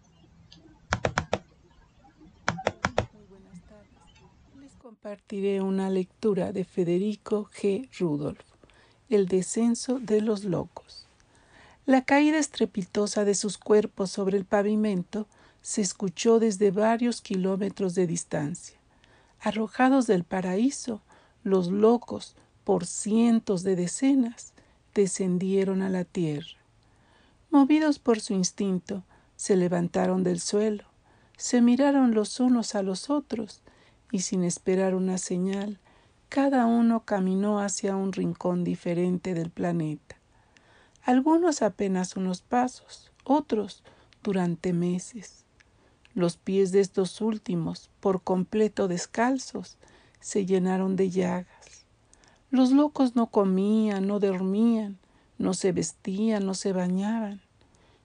compartiré 5.02 5.62
una 5.62 5.90
lectura 5.90 6.52
de 6.52 6.64
Federico 6.64 7.49
G. 7.60 7.90
Rudolph, 7.99 8.40
El 9.10 9.28
descenso 9.28 9.99
de 9.99 10.22
los 10.22 10.45
locos. 10.45 11.08
La 11.86 12.03
caída 12.03 12.38
estrepitosa 12.38 13.26
de 13.26 13.36
sus 13.36 13.58
cuerpos 13.58 14.12
sobre 14.12 14.38
el 14.38 14.45
pavimento 14.45 15.28
se 15.62 15.82
escuchó 15.82 16.40
desde 16.40 16.72
varios 16.72 17.22
kilómetros 17.22 17.96
de 17.96 18.08
distancia. 18.08 18.78
Arrojados 19.40 20.08
del 20.08 20.24
paraíso, 20.24 21.02
los 21.44 21.72
locos, 21.72 22.36
por 22.64 22.86
cientos 22.86 23.64
de 23.64 23.76
decenas, 23.76 24.54
descendieron 24.94 25.82
a 25.82 25.90
la 25.90 26.04
tierra. 26.04 26.58
Movidos 27.50 28.00
por 28.00 28.20
su 28.22 28.34
instinto, 28.34 29.04
se 29.36 29.56
levantaron 29.56 30.24
del 30.24 30.40
suelo, 30.40 30.84
se 31.38 31.62
miraron 31.62 32.14
los 32.14 32.40
unos 32.40 32.76
a 32.76 32.84
los 32.84 33.10
otros 33.10 33.62
y 34.12 34.20
sin 34.20 34.44
esperar 34.44 34.94
una 34.94 35.18
señal, 35.18 35.80
cada 36.30 36.66
uno 36.66 37.04
caminó 37.04 37.60
hacia 37.60 37.96
un 37.96 38.14
rincón 38.14 38.64
diferente 38.64 39.34
del 39.34 39.50
planeta. 39.50 40.18
Algunos 41.04 41.62
apenas 41.62 42.16
unos 42.16 42.42
pasos, 42.42 43.12
otros 43.24 43.84
durante 44.22 44.72
meses. 44.72 45.40
Los 46.14 46.38
pies 46.38 46.72
de 46.72 46.82
estos 46.82 47.22
últimos, 47.22 47.90
por 48.00 48.22
completo 48.22 48.88
descalzos, 48.88 49.78
se 50.20 50.46
llenaron 50.46 50.96
de 50.96 51.10
llagas. 51.10 51.86
Los 52.50 52.72
locos 52.72 53.16
no 53.16 53.28
comían, 53.28 54.08
no 54.08 54.20
dormían, 54.20 54.98
no 55.38 55.54
se 55.54 55.72
vestían, 55.72 56.46
no 56.46 56.54
se 56.54 56.74
bañaban. 56.74 57.42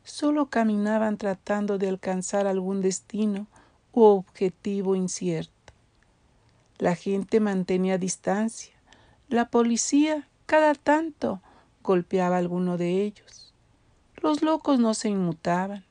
Solo 0.05 0.47
caminaban 0.47 1.17
tratando 1.17 1.79
de 1.79 1.89
alcanzar 1.89 2.47
algún 2.47 2.81
destino 2.81 3.49
u 3.93 4.03
objetivo 4.03 4.95
incierto. 4.95 5.53
La 6.79 6.95
gente 6.95 7.41
mantenía 7.41 7.99
distancia. 7.99 8.75
La 9.29 9.49
policía, 9.49 10.29
cada 10.45 10.75
tanto, 10.75 11.41
golpeaba 11.83 12.37
a 12.37 12.39
alguno 12.39 12.77
de 12.77 13.03
ellos. 13.03 13.55
Los 14.23 14.43
locos 14.43 14.79
no 14.79 14.93
se 14.93 15.09
inmutaban. 15.09 15.86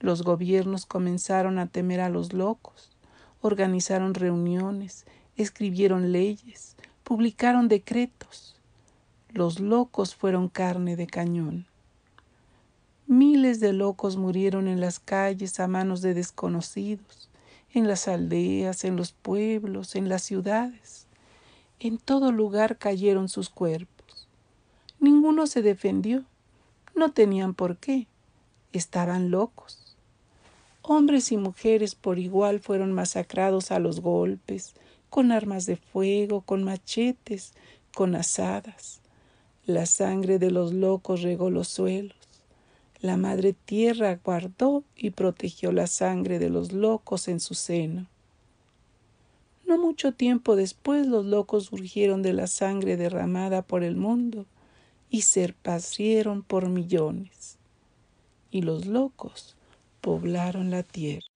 Los 0.00 0.22
gobiernos 0.22 0.86
comenzaron 0.86 1.58
a 1.58 1.66
temer 1.66 2.00
a 2.00 2.08
los 2.08 2.32
locos. 2.32 2.90
Organizaron 3.40 4.14
reuniones, 4.14 5.06
escribieron 5.36 6.12
leyes, 6.12 6.76
publicaron 7.04 7.68
decretos. 7.68 8.56
Los 9.30 9.60
locos 9.60 10.14
fueron 10.14 10.48
carne 10.48 10.96
de 10.96 11.06
cañón. 11.06 11.66
Miles 13.06 13.60
de 13.60 13.72
locos 13.72 14.16
murieron 14.16 14.68
en 14.68 14.80
las 14.80 14.98
calles 14.98 15.60
a 15.60 15.68
manos 15.68 16.02
de 16.02 16.14
desconocidos 16.14 17.28
en 17.74 17.86
las 17.86 18.08
aldeas, 18.08 18.84
en 18.84 18.96
los 18.96 19.12
pueblos, 19.12 19.94
en 19.94 20.08
las 20.08 20.22
ciudades. 20.22 21.06
En 21.80 21.98
todo 21.98 22.32
lugar 22.32 22.78
cayeron 22.78 23.28
sus 23.28 23.50
cuerpos. 23.50 24.28
Ninguno 25.00 25.46
se 25.46 25.62
defendió. 25.62 26.24
No 26.94 27.12
tenían 27.12 27.54
por 27.54 27.76
qué. 27.76 28.06
Estaban 28.72 29.30
locos. 29.30 29.77
Hombres 30.90 31.32
y 31.32 31.36
mujeres 31.36 31.94
por 31.94 32.18
igual 32.18 32.60
fueron 32.60 32.94
masacrados 32.94 33.72
a 33.72 33.78
los 33.78 34.00
golpes, 34.00 34.72
con 35.10 35.32
armas 35.32 35.66
de 35.66 35.76
fuego, 35.76 36.40
con 36.40 36.64
machetes, 36.64 37.52
con 37.94 38.14
asadas. 38.14 39.02
La 39.66 39.84
sangre 39.84 40.38
de 40.38 40.50
los 40.50 40.72
locos 40.72 41.20
regó 41.20 41.50
los 41.50 41.68
suelos. 41.68 42.16
La 43.02 43.18
Madre 43.18 43.52
Tierra 43.52 44.18
guardó 44.24 44.82
y 44.96 45.10
protegió 45.10 45.72
la 45.72 45.86
sangre 45.86 46.38
de 46.38 46.48
los 46.48 46.72
locos 46.72 47.28
en 47.28 47.40
su 47.40 47.52
seno. 47.52 48.06
No 49.66 49.76
mucho 49.76 50.12
tiempo 50.12 50.56
después 50.56 51.06
los 51.06 51.26
locos 51.26 51.64
surgieron 51.64 52.22
de 52.22 52.32
la 52.32 52.46
sangre 52.46 52.96
derramada 52.96 53.60
por 53.60 53.84
el 53.84 53.94
mundo 53.94 54.46
y 55.10 55.20
se 55.20 55.54
por 56.46 56.70
millones. 56.70 57.58
Y 58.50 58.62
los 58.62 58.86
locos 58.86 59.57
poblaron 60.00 60.70
la 60.70 60.82
tierra. 60.82 61.26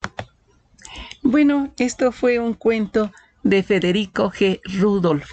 Bueno, 1.22 1.72
esto 1.78 2.12
fue 2.12 2.38
un 2.38 2.54
cuento 2.54 3.12
de 3.42 3.62
Federico 3.62 4.30
G. 4.30 4.60
Rudolph 4.64 5.30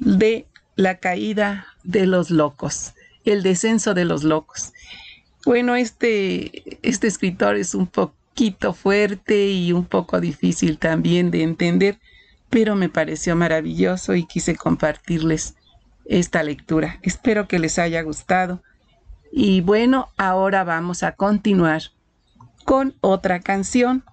de 0.00 0.46
la 0.76 0.98
caída 0.98 1.66
de 1.82 2.06
los 2.06 2.30
locos 2.30 2.94
el 3.32 3.42
descenso 3.42 3.94
de 3.94 4.04
los 4.04 4.24
locos. 4.24 4.72
Bueno, 5.44 5.76
este, 5.76 6.78
este 6.82 7.06
escritor 7.06 7.56
es 7.56 7.74
un 7.74 7.86
poquito 7.86 8.72
fuerte 8.72 9.48
y 9.48 9.72
un 9.72 9.84
poco 9.84 10.20
difícil 10.20 10.78
también 10.78 11.30
de 11.30 11.42
entender, 11.42 11.98
pero 12.50 12.74
me 12.74 12.88
pareció 12.88 13.36
maravilloso 13.36 14.14
y 14.14 14.26
quise 14.26 14.56
compartirles 14.56 15.54
esta 16.06 16.42
lectura. 16.42 16.98
Espero 17.02 17.48
que 17.48 17.58
les 17.58 17.78
haya 17.78 18.02
gustado. 18.02 18.62
Y 19.30 19.60
bueno, 19.60 20.08
ahora 20.16 20.64
vamos 20.64 21.02
a 21.02 21.12
continuar 21.12 21.82
con 22.64 22.94
otra 23.00 23.40
canción. 23.40 24.04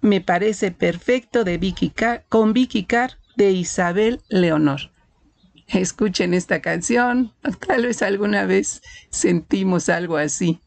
Me 0.00 0.20
parece 0.20 0.70
perfecto 0.70 1.44
de 1.44 1.58
Vicky 1.58 1.92
con 2.28 2.52
Vicky 2.52 2.84
Carr 2.84 3.18
de 3.36 3.52
Isabel 3.52 4.20
Leonor 4.28 4.90
escuchen 5.78 6.34
esta 6.34 6.60
canción, 6.60 7.32
tal 7.66 7.86
vez 7.86 8.02
alguna 8.02 8.44
vez 8.46 8.82
sentimos 9.10 9.88
algo 9.88 10.16
así. 10.16 10.60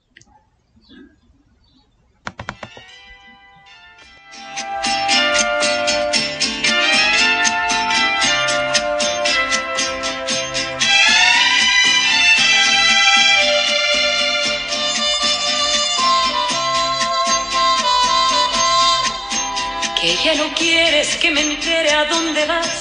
Quieres 20.64 21.18
que 21.18 21.30
me 21.30 21.42
entere 21.42 21.92
a 21.92 22.06
dónde 22.06 22.46
vas 22.46 22.74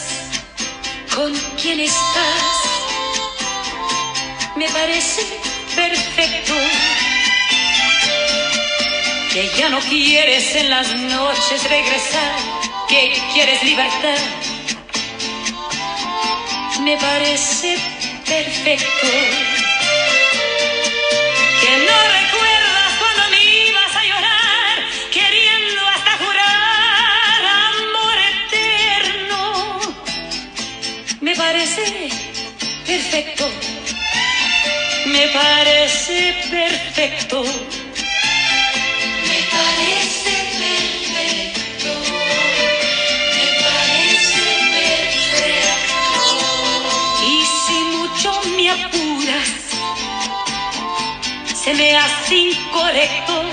con 1.16 1.32
quién 1.60 1.80
estás. 1.80 2.56
Me 4.54 4.68
parece 4.68 5.22
perfecto 5.74 6.54
que 9.32 9.50
ya 9.58 9.68
no 9.68 9.80
quieres 9.80 10.54
en 10.54 10.70
las 10.70 10.94
noches 10.94 11.60
regresar, 11.68 12.32
que 12.88 13.20
quieres 13.32 13.60
libertad. 13.64 14.20
Me 16.84 16.96
parece 16.98 17.78
perfecto 18.24 19.51
Me 35.22 35.28
parece 35.28 36.34
perfecto. 36.50 37.44
Me 37.44 39.40
parece 39.54 40.34
perfecto. 40.58 41.90
Me 43.36 43.46
parece 43.62 44.44
perfecto. 44.78 46.10
Y 47.24 47.46
si 47.62 47.78
mucho 47.94 48.30
me 48.56 48.66
apuras, 48.72 49.50
se 51.54 51.70
me 51.74 51.96
hace 51.96 52.34
incorrecto. 52.36 53.51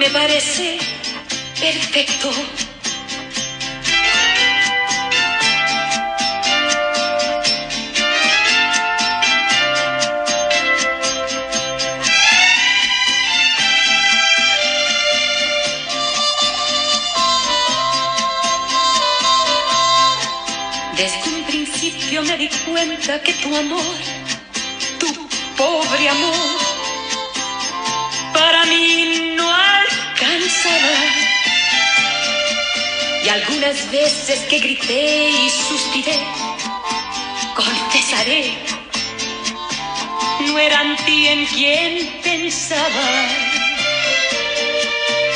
Me 0.00 0.08
parece 0.08 0.78
perfecto. 1.60 2.30
Desde 20.96 21.28
un 21.28 21.44
principio 21.44 22.22
me 22.22 22.38
di 22.38 22.48
cuenta 22.48 23.22
que 23.22 23.34
tu 23.34 23.54
amor, 23.54 23.96
tu 24.98 25.28
pobre 25.58 26.08
amor, 26.08 26.59
Algunas 33.62 33.90
veces 33.90 34.40
que 34.48 34.58
grité 34.58 35.28
y 35.28 35.50
suspiré, 35.50 36.18
confesaré, 37.54 38.54
no 40.46 40.58
era 40.58 40.80
en 40.80 40.96
ti 41.04 41.28
en 41.28 41.44
quien 41.44 42.22
pensaba. 42.22 43.06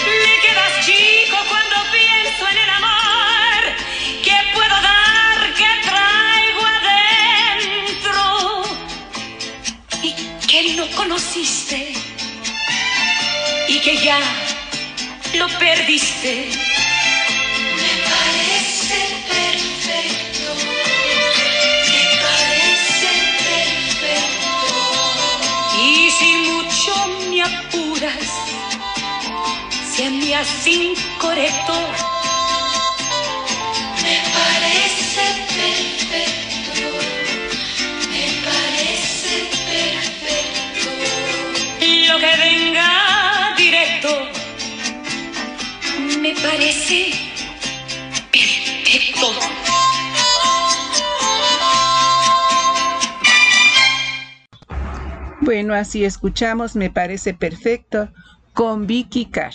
Me 0.06 0.34
quedas 0.42 0.86
chico 0.86 1.36
cuando 1.50 1.76
pienso 1.92 2.48
en 2.48 2.58
el 2.64 2.70
amor 2.70 3.62
que 4.24 4.36
puedo 4.54 4.76
dar, 4.80 5.54
que 5.58 5.70
traigo 5.90 6.62
adentro 6.80 8.18
y 10.02 10.14
que 10.46 10.76
no 10.76 10.86
conociste 10.96 11.92
y 13.68 13.80
que 13.80 13.98
ya 13.98 14.18
lo 15.34 15.46
perdiste. 15.58 16.73
Se 29.96 30.34
hace 30.34 30.70
incorrecto. 30.70 31.72
Me 34.02 34.16
parece 34.34 35.24
perfecto. 35.54 36.88
Me 38.10 38.26
parece 38.44 39.34
perfecto. 39.70 40.90
Lo 42.08 42.18
que 42.18 42.32
venga 42.38 43.54
directo. 43.56 44.10
Me 46.20 46.34
parece 46.34 47.12
perfecto. 48.32 49.32
Bueno, 55.40 55.74
así 55.74 56.04
escuchamos, 56.04 56.74
me 56.74 56.90
parece 56.90 57.34
perfecto, 57.34 58.08
con 58.54 58.86
Vicky 58.86 59.26
Carr, 59.26 59.52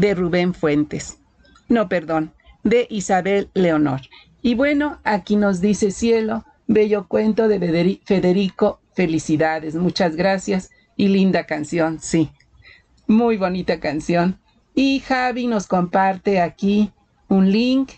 de 0.00 0.14
Rubén 0.14 0.54
Fuentes. 0.54 1.18
No, 1.68 1.88
perdón, 1.88 2.32
de 2.64 2.86
Isabel 2.90 3.50
Leonor. 3.54 4.00
Y 4.42 4.54
bueno, 4.54 4.98
aquí 5.04 5.36
nos 5.36 5.60
dice 5.60 5.90
Cielo, 5.90 6.44
bello 6.66 7.06
cuento 7.06 7.46
de 7.48 7.60
Federi- 7.60 8.00
Federico, 8.04 8.80
felicidades, 8.94 9.74
muchas 9.74 10.16
gracias 10.16 10.70
y 10.96 11.08
linda 11.08 11.44
canción, 11.44 11.98
sí. 12.00 12.30
Muy 13.06 13.36
bonita 13.36 13.80
canción. 13.80 14.38
Y 14.74 15.00
Javi 15.00 15.46
nos 15.46 15.66
comparte 15.66 16.40
aquí 16.40 16.92
un 17.28 17.50
link 17.50 17.90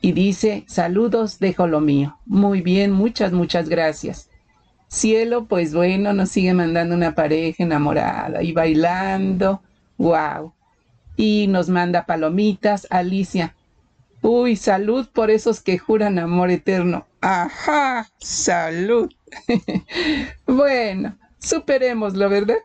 y 0.00 0.12
dice, 0.12 0.64
saludos, 0.66 1.38
dejo 1.38 1.66
lo 1.66 1.80
mío. 1.80 2.18
Muy 2.26 2.60
bien, 2.60 2.90
muchas, 2.90 3.32
muchas 3.32 3.68
gracias. 3.68 4.28
Cielo, 4.88 5.46
pues 5.46 5.74
bueno, 5.74 6.12
nos 6.12 6.28
sigue 6.30 6.52
mandando 6.54 6.94
una 6.94 7.14
pareja 7.14 7.62
enamorada 7.62 8.42
y 8.42 8.52
bailando. 8.52 9.62
Wow. 9.96 10.52
Y 11.16 11.46
nos 11.48 11.68
manda 11.68 12.06
palomitas, 12.06 12.86
Alicia. 12.90 13.54
Uy, 14.22 14.56
salud 14.56 15.08
por 15.12 15.30
esos 15.30 15.60
que 15.60 15.78
juran 15.78 16.18
amor 16.18 16.50
eterno. 16.50 17.06
Ajá, 17.20 18.08
salud. 18.18 19.12
bueno, 20.46 21.16
superémoslo, 21.38 22.28
¿verdad? 22.28 22.58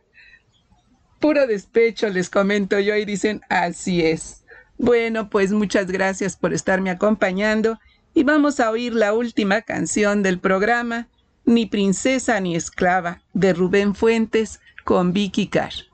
Puro 1.20 1.46
despecho, 1.46 2.10
les 2.10 2.30
comento 2.30 2.80
yo 2.80 2.96
y 2.96 3.06
dicen, 3.06 3.42
así 3.48 4.04
es. 4.04 4.44
Bueno, 4.78 5.30
pues 5.30 5.52
muchas 5.52 5.92
gracias 5.92 6.36
por 6.36 6.54
estarme 6.54 6.90
acompañando 6.90 7.80
y 8.16 8.24
vamos 8.24 8.60
a 8.60 8.72
oír 8.72 8.94
la 8.94 9.14
última 9.14 9.62
canción 9.62 10.24
del 10.24 10.40
programa, 10.40 11.08
Ni 11.46 11.66
princesa 11.66 12.40
ni 12.40 12.56
esclava, 12.56 13.22
de 13.34 13.54
Rubén 13.54 13.96
Fuentes 13.96 14.60
con 14.84 15.14
Vicky 15.14 15.48
Carr. 15.48 15.91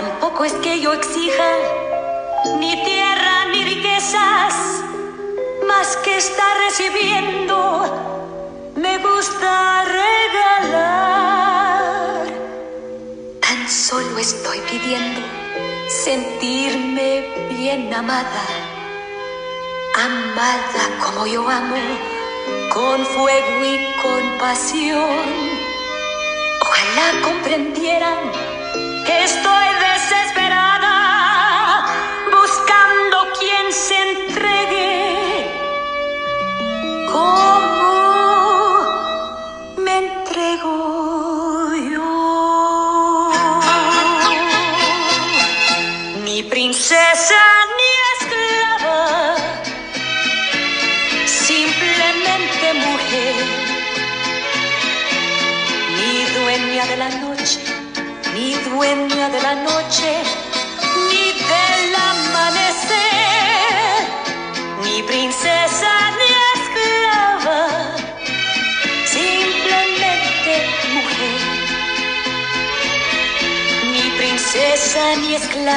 Tampoco 0.00 0.44
es 0.44 0.52
que 0.62 0.78
yo 0.80 0.92
exija 0.92 1.50
ni 2.60 2.84
tierra 2.84 3.46
ni 3.52 3.64
riquezas, 3.64 4.54
más 5.66 5.96
que 6.04 6.16
estar 6.18 6.56
recibiendo, 6.68 7.56
me 8.76 8.98
gusta 8.98 9.84
regalar. 10.66 11.08
Tan 13.40 13.68
solo 13.68 14.18
estoy 14.18 14.60
pidiendo 14.70 15.20
sentirme 15.88 17.48
bien 17.50 17.92
amada, 17.92 18.46
amada 19.96 20.82
como 21.04 21.26
yo 21.26 21.48
amo, 21.48 21.74
con 22.72 23.04
fuego 23.04 23.64
y 23.64 23.78
con 24.00 24.38
pasión. 24.38 25.26
Ojalá 26.62 27.20
comprendieran 27.20 28.30
que 29.04 29.24
estoy 29.24 29.77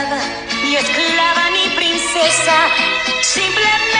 esclava, 0.02 0.18
ni 0.64 0.76
esclava 0.76 1.50
ni 1.52 1.70
princesa, 1.76 2.58
simplemente 3.22 3.91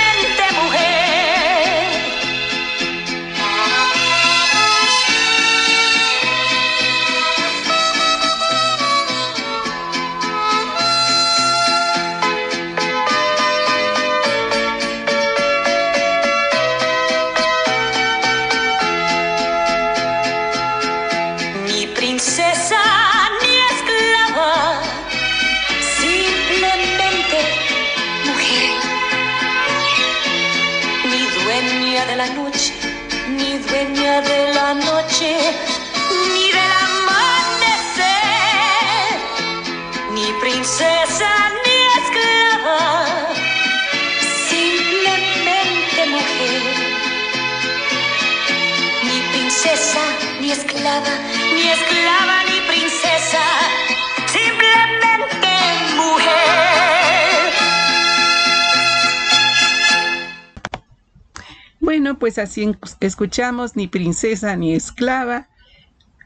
Pues 62.18 62.38
así 62.38 62.76
escuchamos 63.00 63.76
ni 63.76 63.88
princesa 63.88 64.56
ni 64.56 64.74
esclava 64.74 65.48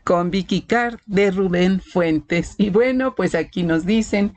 con 0.03 0.29
Vicky 0.29 0.61
Carr 0.61 0.99
de 1.07 1.31
Rubén 1.31 1.81
Fuentes. 1.81 2.55
Y 2.57 2.69
bueno, 2.69 3.15
pues 3.15 3.35
aquí 3.35 3.63
nos 3.63 3.85
dicen 3.85 4.35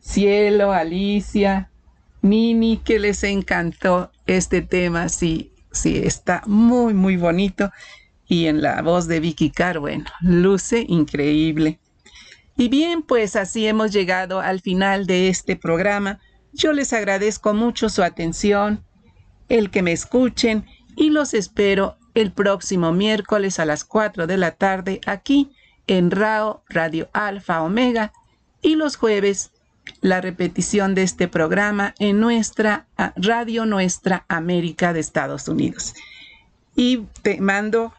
Cielo, 0.00 0.72
Alicia, 0.72 1.70
Nini, 2.22 2.78
que 2.78 2.98
les 2.98 3.24
encantó 3.24 4.12
este 4.26 4.62
tema. 4.62 5.08
Sí, 5.08 5.52
sí, 5.72 5.98
está 5.98 6.42
muy, 6.46 6.94
muy 6.94 7.16
bonito. 7.16 7.72
Y 8.28 8.46
en 8.46 8.62
la 8.62 8.80
voz 8.82 9.08
de 9.08 9.20
Vicky 9.20 9.50
Carr, 9.50 9.80
bueno, 9.80 10.04
luce 10.20 10.84
increíble. 10.88 11.80
Y 12.56 12.68
bien, 12.68 13.02
pues 13.02 13.36
así 13.36 13.66
hemos 13.66 13.92
llegado 13.92 14.40
al 14.40 14.60
final 14.60 15.06
de 15.06 15.28
este 15.28 15.56
programa. 15.56 16.20
Yo 16.52 16.72
les 16.72 16.92
agradezco 16.92 17.54
mucho 17.54 17.88
su 17.88 18.02
atención, 18.02 18.84
el 19.48 19.70
que 19.70 19.82
me 19.82 19.92
escuchen 19.92 20.66
y 20.98 21.10
los 21.10 21.32
espero 21.32 21.96
el 22.14 22.32
próximo 22.32 22.92
miércoles 22.92 23.60
a 23.60 23.64
las 23.64 23.84
4 23.84 24.26
de 24.26 24.36
la 24.36 24.50
tarde 24.50 25.00
aquí 25.06 25.52
en 25.86 26.10
RAO 26.10 26.64
Radio 26.68 27.08
Alfa 27.12 27.62
Omega 27.62 28.12
y 28.62 28.74
los 28.74 28.96
jueves 28.96 29.52
la 30.00 30.20
repetición 30.20 30.96
de 30.96 31.04
este 31.04 31.28
programa 31.28 31.94
en 32.00 32.18
nuestra 32.18 32.86
Radio 33.14 33.64
Nuestra 33.64 34.26
América 34.28 34.92
de 34.92 34.98
Estados 34.98 35.46
Unidos. 35.46 35.94
Y 36.74 37.06
te 37.22 37.40
mando 37.40 37.94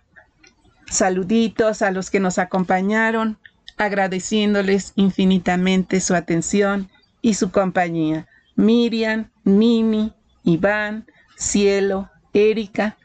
saluditos 0.89 1.81
a 1.81 1.91
los 1.91 2.09
que 2.09 2.19
nos 2.19 2.37
acompañaron, 2.37 3.37
agradeciéndoles 3.77 4.91
infinitamente 4.97 6.01
su 6.01 6.15
atención 6.15 6.89
y 7.21 7.35
su 7.35 7.49
compañía. 7.49 8.27
Miriam, 8.57 9.29
Nini, 9.45 10.13
Iván, 10.43 11.07
Cielo, 11.37 12.09
Erika, 12.33 12.97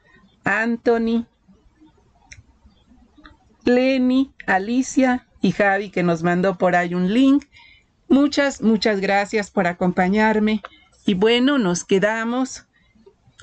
Anthony, 0.44 1.26
Lenny, 3.64 4.32
Alicia 4.46 5.26
y 5.40 5.52
Javi 5.52 5.90
que 5.90 6.02
nos 6.02 6.22
mandó 6.22 6.56
por 6.56 6.76
ahí 6.76 6.94
un 6.94 7.12
link. 7.12 7.44
Muchas, 8.09 8.60
muchas 8.62 9.01
gracias 9.01 9.51
por 9.51 9.66
acompañarme. 9.66 10.62
Y 11.06 11.14
bueno, 11.14 11.59
nos 11.59 11.84
quedamos 11.84 12.66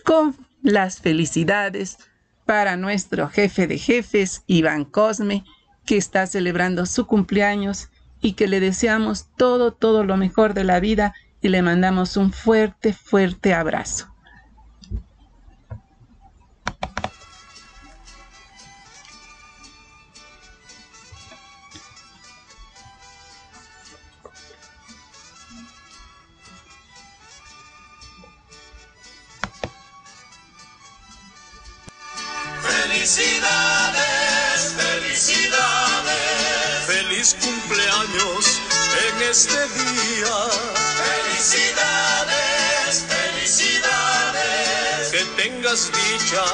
con 0.03 0.35
las 0.61 0.99
felicidades 0.99 1.97
para 2.45 2.75
nuestro 2.77 3.29
jefe 3.29 3.67
de 3.67 3.77
jefes, 3.77 4.43
Iván 4.47 4.85
Cosme, 4.85 5.43
que 5.85 5.97
está 5.97 6.27
celebrando 6.27 6.85
su 6.85 7.07
cumpleaños 7.07 7.89
y 8.21 8.33
que 8.33 8.47
le 8.47 8.59
deseamos 8.59 9.27
todo, 9.37 9.73
todo 9.73 10.03
lo 10.03 10.17
mejor 10.17 10.53
de 10.53 10.63
la 10.63 10.79
vida 10.79 11.13
y 11.41 11.49
le 11.49 11.61
mandamos 11.61 12.17
un 12.17 12.31
fuerte, 12.31 12.93
fuerte 12.93 13.53
abrazo. 13.53 14.10
Felicidades, 33.01 34.77
felicidades. 34.77 36.85
Feliz 36.85 37.33
cumpleaños 37.41 38.61
en 39.07 39.15
este 39.23 39.67
día. 39.69 40.35
Felicidades, 41.01 43.05
felicidades. 43.09 45.09
Que 45.09 45.25
tengas 45.41 45.89
dicha 45.91 46.45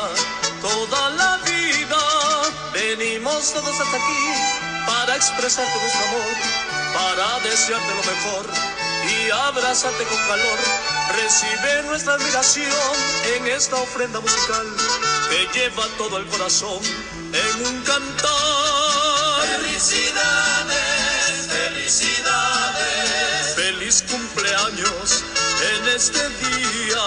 toda 0.61 1.09
la 1.09 1.35
vida. 1.43 1.99
Venimos 2.71 3.51
todos 3.51 3.81
hasta 3.81 3.97
aquí 3.97 4.31
para 4.87 5.17
expresarte 5.17 5.77
nuestro 5.81 6.05
amor, 6.05 6.31
para 6.93 7.41
desearte 7.41 7.93
lo 7.93 8.03
mejor 8.03 8.76
y 9.07 9.31
abrazarte 9.31 10.03
con 10.03 10.17
calor. 10.27 10.59
Recibe 11.15 11.83
nuestra 11.83 12.15
admiración 12.15 12.67
en 13.35 13.47
esta 13.47 13.77
ofrenda 13.77 14.19
musical 14.19 14.67
que 15.29 15.47
lleva 15.57 15.85
todo 15.97 16.17
el 16.17 16.25
corazón 16.27 16.81
en 17.33 17.65
un 17.65 17.81
cantar. 17.83 19.47
Felicidades, 19.61 21.47
felicidades. 21.49 23.55
Feliz 23.55 24.03
cumpleaños 24.09 25.23
en 25.73 25.87
este 25.87 26.29
día. 26.29 27.01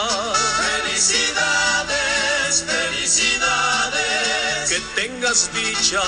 Felicidades, 0.83 2.65
felicidades. 2.67 4.69
Que 4.69 4.81
tengas 5.01 5.51
dicha 5.53 6.03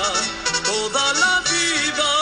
toda 0.64 1.12
la 1.14 1.42
vida. 1.50 2.21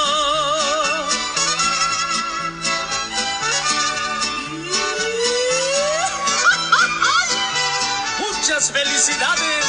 Felicidades. 9.00 9.66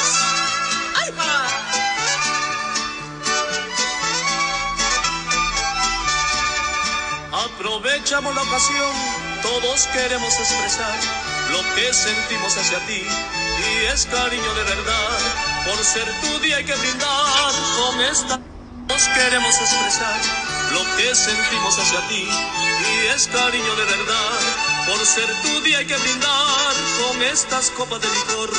¡Ay! 0.95 1.11
Aprovechamos 7.31 8.35
la 8.35 8.41
ocasión, 8.41 8.91
todos 9.41 9.87
queremos 9.87 10.33
expresar 10.37 10.99
lo 11.51 11.75
que 11.75 11.93
sentimos 11.93 12.57
hacia 12.57 12.79
ti 12.87 13.03
y 13.03 13.85
es 13.85 14.05
cariño 14.05 14.53
de 14.53 14.63
verdad. 14.63 15.19
Por 15.65 15.77
ser 15.83 16.07
tu 16.21 16.39
día 16.39 16.57
hay 16.57 16.65
que 16.65 16.75
brindar 16.75 17.53
con 17.77 18.01
esta. 18.01 18.39
Todos 18.87 19.07
queremos 19.15 19.55
expresar 19.55 20.50
lo 20.73 20.83
que 20.97 21.15
sentimos 21.15 21.77
hacia 21.77 22.01
ti 22.07 22.27
y 22.27 23.07
es 23.13 23.27
cariño 23.27 23.75
de 23.75 23.85
verdad. 23.85 24.39
Por 24.87 25.05
ser 25.05 25.29
tu 25.43 25.61
día 25.61 25.77
hay 25.79 25.85
que 25.85 25.97
brindar 25.97 26.75
con 27.01 27.21
estas 27.23 27.69
copas 27.71 28.01
de 28.01 28.09
licor 28.09 28.49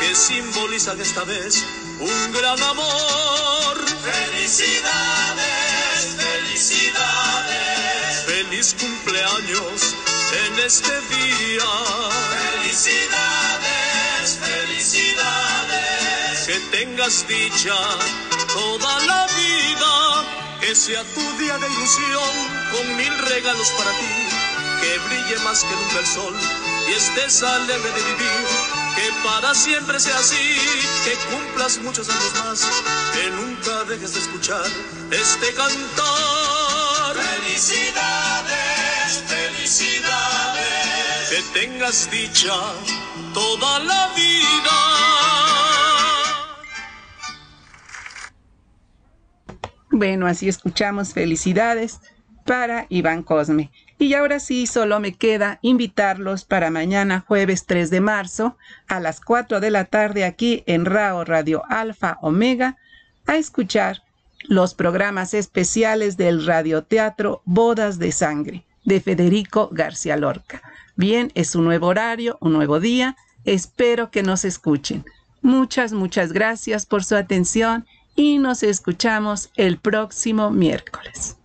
que 0.00 0.14
simbolizan 0.14 1.00
esta 1.00 1.24
vez 1.24 1.64
un 2.00 2.32
gran 2.32 2.62
amor. 2.62 3.78
Felicidades, 4.02 6.16
felicidades. 6.16 8.24
Feliz 8.26 8.74
cumpleaños 8.78 9.94
en 10.46 10.58
este 10.60 11.00
día. 11.16 11.68
Felicidades, 12.62 14.38
felicidades. 14.40 16.46
Que 16.46 16.60
tengas 16.76 17.26
dicha 17.26 17.76
toda 18.54 19.00
la 19.06 19.26
vida. 19.26 20.47
Que 20.68 20.76
sea 20.76 21.02
tu 21.14 21.24
día 21.38 21.56
de 21.56 21.66
ilusión 21.66 22.34
con 22.72 22.96
mil 22.98 23.18
regalos 23.20 23.70
para 23.70 23.90
ti. 23.90 24.28
Que 24.82 24.98
brille 24.98 25.38
más 25.42 25.64
que 25.64 25.74
nunca 25.74 25.98
el 25.98 26.06
sol 26.06 26.36
y 26.86 26.92
estés 26.92 27.42
alegre 27.42 27.90
de 27.90 28.02
vivir. 28.02 28.46
Que 28.94 29.10
para 29.24 29.54
siempre 29.54 29.98
sea 29.98 30.18
así, 30.18 30.60
que 31.04 31.14
cumplas 31.32 31.78
muchos 31.78 32.10
años 32.10 32.34
más, 32.44 32.66
que 33.14 33.30
nunca 33.30 33.84
dejes 33.84 34.12
de 34.12 34.20
escuchar 34.20 34.66
este 35.10 35.54
cantar. 35.54 37.16
Felicidades, 37.16 39.24
felicidades. 39.26 41.28
Que 41.30 41.40
tengas 41.58 42.10
dicha 42.10 42.52
toda 43.32 43.78
la 43.78 44.08
vida. 44.08 45.37
Bueno, 49.90 50.26
así 50.26 50.48
escuchamos 50.48 51.14
felicidades 51.14 52.00
para 52.44 52.86
Iván 52.88 53.22
Cosme. 53.22 53.70
Y 53.98 54.14
ahora 54.14 54.38
sí, 54.38 54.66
solo 54.66 55.00
me 55.00 55.14
queda 55.14 55.58
invitarlos 55.60 56.44
para 56.44 56.70
mañana 56.70 57.24
jueves 57.26 57.66
3 57.66 57.90
de 57.90 58.00
marzo 58.00 58.56
a 58.86 59.00
las 59.00 59.20
4 59.20 59.60
de 59.60 59.70
la 59.70 59.86
tarde 59.86 60.24
aquí 60.24 60.62
en 60.66 60.84
RAO 60.84 61.24
Radio 61.24 61.62
Alfa 61.68 62.18
Omega 62.22 62.76
a 63.26 63.36
escuchar 63.36 64.02
los 64.44 64.74
programas 64.74 65.34
especiales 65.34 66.16
del 66.16 66.46
radioteatro 66.46 67.42
Bodas 67.44 67.98
de 67.98 68.12
Sangre 68.12 68.64
de 68.84 69.00
Federico 69.00 69.68
García 69.72 70.16
Lorca. 70.16 70.62
Bien, 70.96 71.30
es 71.34 71.54
un 71.54 71.64
nuevo 71.64 71.88
horario, 71.88 72.38
un 72.40 72.52
nuevo 72.52 72.80
día. 72.80 73.16
Espero 73.44 74.10
que 74.10 74.22
nos 74.22 74.44
escuchen. 74.44 75.04
Muchas, 75.42 75.92
muchas 75.92 76.32
gracias 76.32 76.86
por 76.86 77.04
su 77.04 77.14
atención 77.14 77.86
y 78.18 78.38
nos 78.38 78.64
escuchamos 78.64 79.48
el 79.54 79.78
próximo 79.78 80.50
miércoles. 80.50 81.36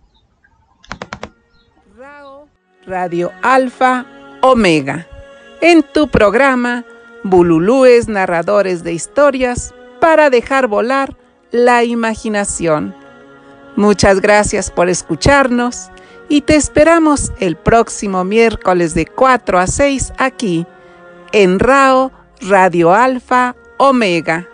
Radio 2.84 3.30
Alfa 3.42 4.04
Omega, 4.42 5.06
en 5.60 5.84
tu 5.84 6.08
programa 6.08 6.84
Bululúes 7.22 8.08
Narradores 8.08 8.82
de 8.82 8.92
Historias 8.92 9.72
para 10.00 10.30
dejar 10.30 10.66
volar 10.66 11.16
la 11.52 11.84
imaginación. 11.84 12.92
Muchas 13.76 14.20
gracias 14.20 14.72
por 14.72 14.88
escucharnos 14.88 15.90
y 16.28 16.40
te 16.40 16.56
esperamos 16.56 17.30
el 17.38 17.54
próximo 17.54 18.24
miércoles 18.24 18.94
de 18.94 19.06
4 19.06 19.60
a 19.60 19.68
6 19.68 20.12
aquí 20.18 20.66
en 21.30 21.60
RAO 21.60 22.10
Radio 22.40 22.92
Alfa 22.92 23.54
Omega. 23.76 24.48